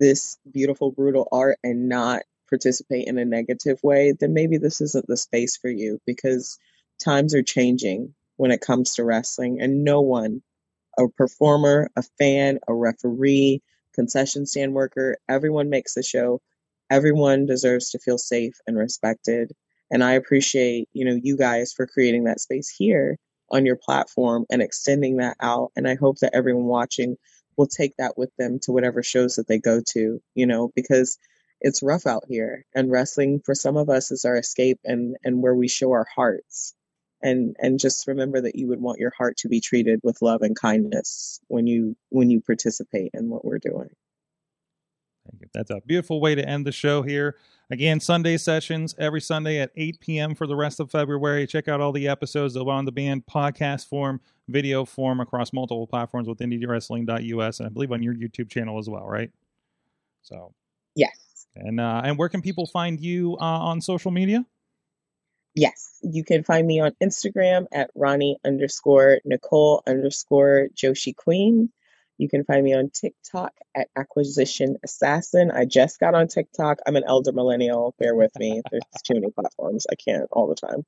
this 0.00 0.38
beautiful, 0.52 0.92
brutal 0.92 1.28
art 1.32 1.58
and 1.62 1.88
not 1.88 2.22
participate 2.50 3.08
in 3.08 3.18
a 3.18 3.24
negative 3.24 3.80
way, 3.82 4.14
then 4.20 4.34
maybe 4.34 4.58
this 4.58 4.82
isn't 4.82 5.06
the 5.08 5.16
space 5.16 5.56
for 5.56 5.70
you 5.70 6.00
because 6.06 6.58
times 7.02 7.34
are 7.34 7.42
changing 7.42 8.14
when 8.36 8.50
it 8.50 8.60
comes 8.60 8.94
to 8.94 9.04
wrestling 9.04 9.60
and 9.62 9.84
no 9.84 10.02
one 10.02 10.42
a 10.98 11.08
performer, 11.08 11.90
a 11.96 12.02
fan, 12.18 12.58
a 12.68 12.74
referee, 12.74 13.62
concession 13.94 14.46
stand 14.46 14.74
worker, 14.74 15.18
everyone 15.28 15.70
makes 15.70 15.94
the 15.94 16.02
show. 16.02 16.40
Everyone 16.90 17.46
deserves 17.46 17.90
to 17.90 17.98
feel 17.98 18.18
safe 18.18 18.54
and 18.66 18.76
respected. 18.76 19.52
And 19.90 20.04
I 20.04 20.12
appreciate, 20.12 20.88
you 20.92 21.04
know, 21.04 21.18
you 21.22 21.36
guys 21.36 21.72
for 21.72 21.86
creating 21.86 22.24
that 22.24 22.40
space 22.40 22.68
here 22.68 23.16
on 23.50 23.66
your 23.66 23.76
platform 23.76 24.46
and 24.50 24.62
extending 24.62 25.16
that 25.16 25.36
out. 25.40 25.72
And 25.76 25.88
I 25.88 25.96
hope 25.96 26.18
that 26.18 26.34
everyone 26.34 26.66
watching 26.66 27.16
will 27.56 27.66
take 27.66 27.94
that 27.98 28.16
with 28.16 28.30
them 28.38 28.58
to 28.62 28.72
whatever 28.72 29.02
shows 29.02 29.36
that 29.36 29.48
they 29.48 29.58
go 29.58 29.80
to, 29.90 30.20
you 30.34 30.46
know, 30.46 30.70
because 30.74 31.18
it's 31.60 31.82
rough 31.82 32.06
out 32.06 32.24
here. 32.28 32.64
And 32.74 32.90
wrestling 32.90 33.40
for 33.44 33.54
some 33.54 33.76
of 33.76 33.88
us 33.88 34.10
is 34.10 34.24
our 34.24 34.36
escape 34.36 34.80
and, 34.84 35.16
and 35.24 35.42
where 35.42 35.54
we 35.54 35.68
show 35.68 35.92
our 35.92 36.06
hearts 36.14 36.74
and 37.22 37.56
and 37.58 37.78
just 37.78 38.06
remember 38.06 38.40
that 38.40 38.56
you 38.56 38.68
would 38.68 38.80
want 38.80 38.98
your 38.98 39.12
heart 39.16 39.36
to 39.38 39.48
be 39.48 39.60
treated 39.60 40.00
with 40.02 40.22
love 40.22 40.42
and 40.42 40.58
kindness 40.58 41.40
when 41.48 41.66
you 41.66 41.96
when 42.08 42.30
you 42.30 42.40
participate 42.40 43.10
in 43.14 43.28
what 43.28 43.44
we're 43.44 43.58
doing 43.58 43.90
Thank 45.30 45.42
you. 45.42 45.48
That's 45.52 45.70
a 45.70 45.80
beautiful 45.86 46.20
way 46.20 46.34
to 46.34 46.48
end 46.48 46.66
the 46.66 46.72
show 46.72 47.02
here. 47.02 47.36
Again, 47.70 48.00
Sunday 48.00 48.36
sessions 48.38 48.96
every 48.98 49.20
Sunday 49.20 49.58
at 49.58 49.70
8 49.76 50.00
p.m. 50.00 50.34
for 50.34 50.46
the 50.46 50.56
rest 50.56 50.80
of 50.80 50.90
February. 50.90 51.46
Check 51.46 51.68
out 51.68 51.80
all 51.80 51.92
the 51.92 52.08
episodes 52.08 52.56
of 52.56 52.66
On 52.68 52.86
the 52.86 52.90
Band 52.90 53.26
podcast 53.26 53.86
form, 53.86 54.22
video 54.48 54.84
form 54.86 55.20
across 55.20 55.52
multiple 55.52 55.86
platforms 55.86 56.26
with 56.26 56.38
IndyWrestling.us 56.38 57.60
and 57.60 57.66
I 57.66 57.70
believe 57.70 57.92
on 57.92 58.02
your 58.02 58.14
YouTube 58.14 58.50
channel 58.50 58.78
as 58.78 58.88
well, 58.88 59.06
right? 59.06 59.30
So, 60.22 60.54
yes 60.96 61.29
and 61.60 61.80
uh, 61.80 62.02
and 62.04 62.18
where 62.18 62.28
can 62.28 62.42
people 62.42 62.66
find 62.66 63.00
you 63.00 63.36
uh, 63.40 63.44
on 63.44 63.80
social 63.80 64.10
media? 64.10 64.44
yes 65.54 65.98
you 66.02 66.22
can 66.24 66.44
find 66.44 66.66
me 66.66 66.80
on 66.80 66.92
instagram 67.02 67.66
at 67.72 67.90
roni 67.96 68.36
underscore 68.44 69.20
nicole 69.24 69.82
underscore 69.86 70.68
joshi 70.76 71.14
queen 71.14 71.70
you 72.20 72.28
can 72.28 72.44
find 72.44 72.62
me 72.62 72.74
on 72.74 72.90
tiktok 72.90 73.52
at 73.74 73.88
acquisition 73.96 74.76
assassin. 74.84 75.50
I 75.50 75.64
just 75.64 75.98
got 75.98 76.14
on 76.14 76.28
tiktok. 76.28 76.78
I'm 76.86 76.96
an 76.96 77.04
elder 77.06 77.32
millennial. 77.32 77.94
Bear 77.98 78.14
with 78.14 78.32
me. 78.38 78.60
There's 78.70 78.82
too 79.04 79.14
many 79.14 79.30
platforms. 79.30 79.86
I 79.90 79.94
can't 79.94 80.28
all 80.30 80.46
the 80.46 80.54
time. 80.54 80.84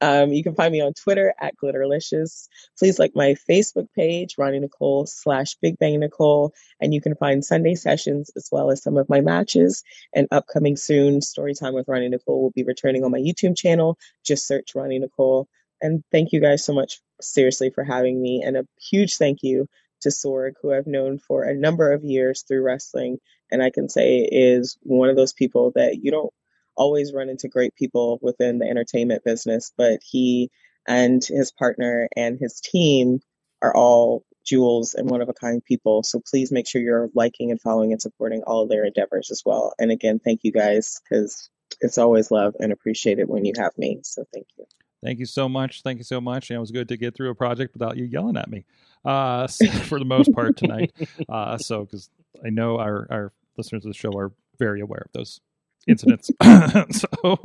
Um, 0.00 0.32
you 0.32 0.42
can 0.42 0.56
find 0.56 0.72
me 0.72 0.80
on 0.80 0.92
twitter 0.94 1.32
at 1.40 1.54
glitterlicious. 1.62 2.48
Please 2.78 2.98
like 2.98 3.12
my 3.14 3.36
facebook 3.48 3.86
page 3.94 4.34
roni 4.36 4.60
nicole 4.60 5.06
slash 5.06 5.54
big 5.62 5.78
bang 5.78 6.00
nicole. 6.00 6.52
And 6.80 6.92
you 6.92 7.00
can 7.00 7.14
find 7.14 7.44
sunday 7.44 7.76
sessions 7.76 8.30
as 8.36 8.48
well 8.50 8.72
as 8.72 8.82
some 8.82 8.96
of 8.96 9.08
my 9.08 9.20
matches. 9.20 9.84
And 10.12 10.26
upcoming 10.32 10.76
soon 10.76 11.20
storytime 11.20 11.74
with 11.74 11.86
roni 11.86 12.10
nicole 12.10 12.42
will 12.42 12.50
be 12.50 12.64
returning 12.64 13.04
on 13.04 13.12
my 13.12 13.20
youtube 13.20 13.56
channel. 13.56 13.96
Just 14.24 14.48
search 14.48 14.72
roni 14.74 14.98
nicole. 14.98 15.46
And 15.80 16.02
thank 16.10 16.32
you 16.32 16.40
guys 16.40 16.64
so 16.64 16.72
much 16.72 17.00
seriously 17.20 17.70
for 17.70 17.84
having 17.84 18.20
me. 18.20 18.42
And 18.42 18.56
a 18.56 18.66
huge 18.80 19.16
thank 19.16 19.42
you 19.42 19.68
to 20.02 20.10
Sorg, 20.10 20.52
who 20.62 20.72
I've 20.72 20.86
known 20.86 21.18
for 21.18 21.44
a 21.44 21.54
number 21.54 21.92
of 21.92 22.04
years 22.04 22.44
through 22.46 22.62
wrestling, 22.62 23.18
and 23.50 23.62
I 23.62 23.70
can 23.70 23.88
say 23.88 24.18
is 24.20 24.78
one 24.82 25.08
of 25.08 25.16
those 25.16 25.32
people 25.32 25.72
that 25.74 25.98
you 26.02 26.10
don't 26.10 26.32
always 26.76 27.12
run 27.12 27.28
into 27.28 27.48
great 27.48 27.74
people 27.74 28.18
within 28.22 28.58
the 28.58 28.66
entertainment 28.66 29.24
business, 29.24 29.72
but 29.76 30.00
he 30.02 30.50
and 30.86 31.24
his 31.24 31.52
partner 31.52 32.08
and 32.16 32.38
his 32.38 32.60
team 32.60 33.20
are 33.60 33.74
all 33.74 34.24
jewels 34.44 34.94
and 34.94 35.08
one 35.08 35.22
of 35.22 35.28
a 35.28 35.34
kind 35.34 35.62
people. 35.64 36.02
So 36.02 36.20
please 36.28 36.50
make 36.50 36.66
sure 36.66 36.80
you're 36.82 37.10
liking 37.14 37.50
and 37.50 37.60
following 37.60 37.92
and 37.92 38.02
supporting 38.02 38.42
all 38.42 38.64
of 38.64 38.68
their 38.68 38.84
endeavors 38.84 39.30
as 39.30 39.42
well. 39.44 39.74
And 39.78 39.90
again, 39.90 40.18
thank 40.18 40.40
you 40.42 40.52
guys 40.52 41.00
because 41.02 41.48
it's 41.80 41.98
always 41.98 42.30
love 42.30 42.54
and 42.58 42.72
appreciated 42.72 43.28
when 43.28 43.44
you 43.44 43.52
have 43.58 43.72
me. 43.78 44.00
So 44.02 44.24
thank 44.32 44.46
you. 44.58 44.64
Thank 45.04 45.18
you 45.18 45.26
so 45.26 45.48
much. 45.48 45.82
Thank 45.82 45.98
you 45.98 46.04
so 46.04 46.20
much. 46.20 46.50
And 46.50 46.56
it 46.56 46.60
was 46.60 46.70
good 46.70 46.88
to 46.88 46.96
get 46.96 47.14
through 47.14 47.30
a 47.30 47.34
project 47.34 47.74
without 47.74 47.96
you 47.96 48.04
yelling 48.04 48.36
at 48.36 48.48
me 48.50 48.64
uh, 49.04 49.46
for 49.88 49.98
the 49.98 50.04
most 50.04 50.32
part 50.32 50.56
tonight. 50.56 50.92
Uh, 51.28 51.58
so, 51.58 51.84
because 51.84 52.08
I 52.44 52.50
know 52.50 52.78
our, 52.78 53.06
our 53.10 53.32
listeners 53.56 53.84
of 53.84 53.90
the 53.92 53.98
show 53.98 54.16
are 54.16 54.32
very 54.58 54.80
aware 54.80 55.02
of 55.04 55.12
those 55.12 55.40
incidents. 55.88 56.30
so, 56.42 57.36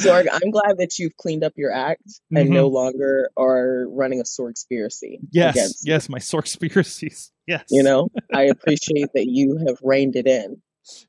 Sorg, 0.00 0.26
I'm 0.32 0.50
glad 0.50 0.78
that 0.78 0.98
you've 0.98 1.16
cleaned 1.16 1.44
up 1.44 1.52
your 1.56 1.72
act 1.72 2.02
and 2.30 2.48
Mhm. 2.48 2.52
no 2.52 2.68
longer 2.68 3.30
are 3.36 3.86
running 3.90 4.20
a 4.20 4.24
Sorgspiracy 4.24 5.18
yes, 5.30 5.82
yes, 5.84 6.08
my 6.08 6.18
Sorgspiracies. 6.18 7.30
Yes. 7.46 7.64
You 7.70 7.82
know, 7.82 8.08
I 8.32 8.42
appreciate 8.42 9.08
that 9.14 9.26
you 9.26 9.58
have 9.66 9.78
reined 9.82 10.16
it 10.16 10.26
in 10.26 10.60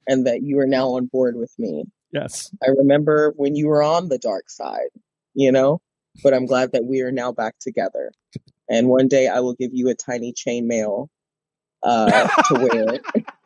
and 0.07 0.26
that 0.28 0.41
you 0.41 0.60
are 0.60 0.66
now 0.68 0.90
on 0.95 1.06
board 1.06 1.36
with 1.36 1.53
me. 1.60 1.86
Yes. 2.11 2.49
I 2.64 2.68
remember 2.70 3.34
when 3.36 3.56
you 3.56 3.68
were 3.68 3.84
on 3.84 4.10
the 4.10 4.18
dark 4.18 4.49
side, 4.49 4.90
you 5.40 5.53
know, 5.53 5.80
but 6.22 6.34
I'm 6.34 6.45
glad 6.45 6.74
that 6.74 6.84
we 6.84 6.99
are 7.02 7.14
now 7.14 7.32
back 7.32 7.56
together. 7.61 8.11
And 8.70 8.90
one 8.90 9.07
day 9.07 9.30
I 9.30 9.40
will 9.40 9.53
give 9.53 9.72
you 9.74 9.88
a 9.90 9.95
tiny 9.95 10.34
chainmail 10.34 11.07
uh, 11.82 12.28
to 12.49 12.53
wear 12.56 12.99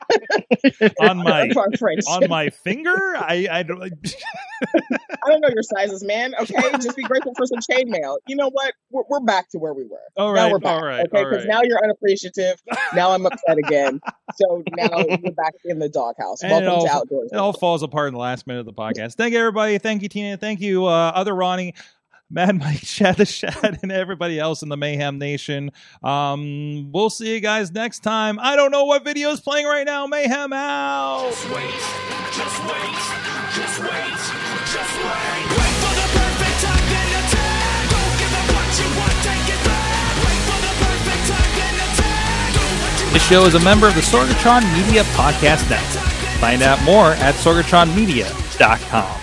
on 1.00 1.18
my 1.24 1.48
of 1.48 1.58
our 1.58 1.72
friendship. 1.78 2.10
on 2.10 2.30
my 2.30 2.50
finger. 2.50 2.96
I 3.18 3.48
I 3.52 3.64
don't. 3.64 3.82
I 3.84 5.30
don't 5.30 5.42
know 5.42 5.50
your 5.50 5.64
sizes, 5.64 6.04
man. 6.04 6.34
Okay, 6.40 6.56
just 6.74 6.96
be 6.96 7.04
grateful 7.04 7.34
for 7.36 7.46
some 7.46 7.60
chainmail. 7.60 8.18
You 8.28 8.36
know 8.36 8.50
what? 8.50 8.74
We're, 8.92 9.04
we're 9.10 9.20
back 9.20 9.50
to 9.52 9.60
where 9.60 9.74
we 9.74 9.84
were. 9.86 10.00
All 10.18 10.34
now 10.34 10.44
right, 10.44 10.52
we're 10.52 10.60
back. 10.60 10.72
all 10.82 10.86
right, 10.86 11.06
okay, 11.08 11.24
because 11.24 11.40
right. 11.40 11.48
now 11.48 11.62
you're 11.64 11.84
unappreciative. 11.84 12.62
Now 12.94 13.12
I'm 13.12 13.26
upset 13.26 13.58
again. 13.58 14.00
So 14.36 14.64
now 14.76 14.90
we're 14.94 15.32
back 15.32 15.54
in 15.66 15.80
the 15.80 15.90
doghouse. 15.90 16.42
And 16.44 16.52
Welcome 16.52 16.70
all, 16.70 16.86
to 16.86 16.92
outdoors. 16.92 17.30
it 17.32 17.38
all 17.38 17.54
falls 17.54 17.84
apart 17.84 18.08
in 18.08 18.14
the 18.14 18.20
last 18.20 18.48
minute 18.48 18.62
of 18.62 18.66
the 18.66 18.74
podcast. 18.74 19.16
Thank 19.16 19.34
you, 19.34 19.40
everybody. 19.40 19.78
Thank 19.78 20.02
you, 20.02 20.10
Tina. 20.10 20.38
Thank 20.38 20.62
you, 20.62 20.86
uh, 20.86 21.12
other 21.14 21.36
Ronnie, 21.36 21.76
Mad 22.34 22.58
Mike, 22.58 22.82
Chad 22.84 23.18
the 23.18 23.26
Shad, 23.26 23.80
and 23.84 23.92
everybody 23.92 24.40
else 24.40 24.64
in 24.64 24.70
the 24.70 24.76
Mayhem 24.78 25.20
Nation. 25.20 25.72
Um, 26.02 26.92
we'll 26.92 27.12
see 27.12 27.32
you 27.34 27.40
guys 27.40 27.72
next 27.72 28.00
time. 28.00 28.40
I 28.42 28.56
don't 28.56 28.72
know 28.72 28.86
what 28.86 29.06
video 29.06 29.30
is 29.30 29.40
playing 29.40 29.68
right 29.68 29.86
now. 29.86 30.08
Mayhem 30.08 30.52
out. 30.52 31.30
Just 31.30 31.46
wait, 31.54 31.70
just 32.34 32.58
wait, 32.66 32.98
just 33.54 33.80
wait, 33.86 34.18
just 34.66 34.94
wait. 34.98 35.46
Wait 35.54 35.74
for 35.78 35.94
the 35.94 36.08
perfect 36.10 36.58
time, 36.66 36.86
then 36.90 37.10
attack. 37.22 37.90
Don't 37.94 38.16
give 38.18 38.34
up 38.34 38.48
what 38.50 38.70
you 38.82 38.90
want, 38.98 39.18
take 39.22 39.48
it 39.54 39.62
back. 39.70 40.18
Wait 40.26 40.42
for 40.50 40.60
the 40.66 40.74
perfect 40.82 41.24
time, 41.30 41.52
then 41.54 41.76
attack. 41.86 42.50
Do 42.58 42.66
what 42.82 42.94
you 43.06 43.14
This 43.14 43.24
show 43.30 43.46
is 43.46 43.54
a 43.54 43.62
member 43.62 43.88
of 43.88 43.94
the 43.94 44.02
Sorgatron 44.02 44.66
Media 44.74 45.04
Podcast 45.14 45.70
Network. 45.70 46.10
Find 46.42 46.64
out 46.64 46.82
more 46.84 47.12
at 47.22 47.36
sorgatronmedia.com. 47.36 49.23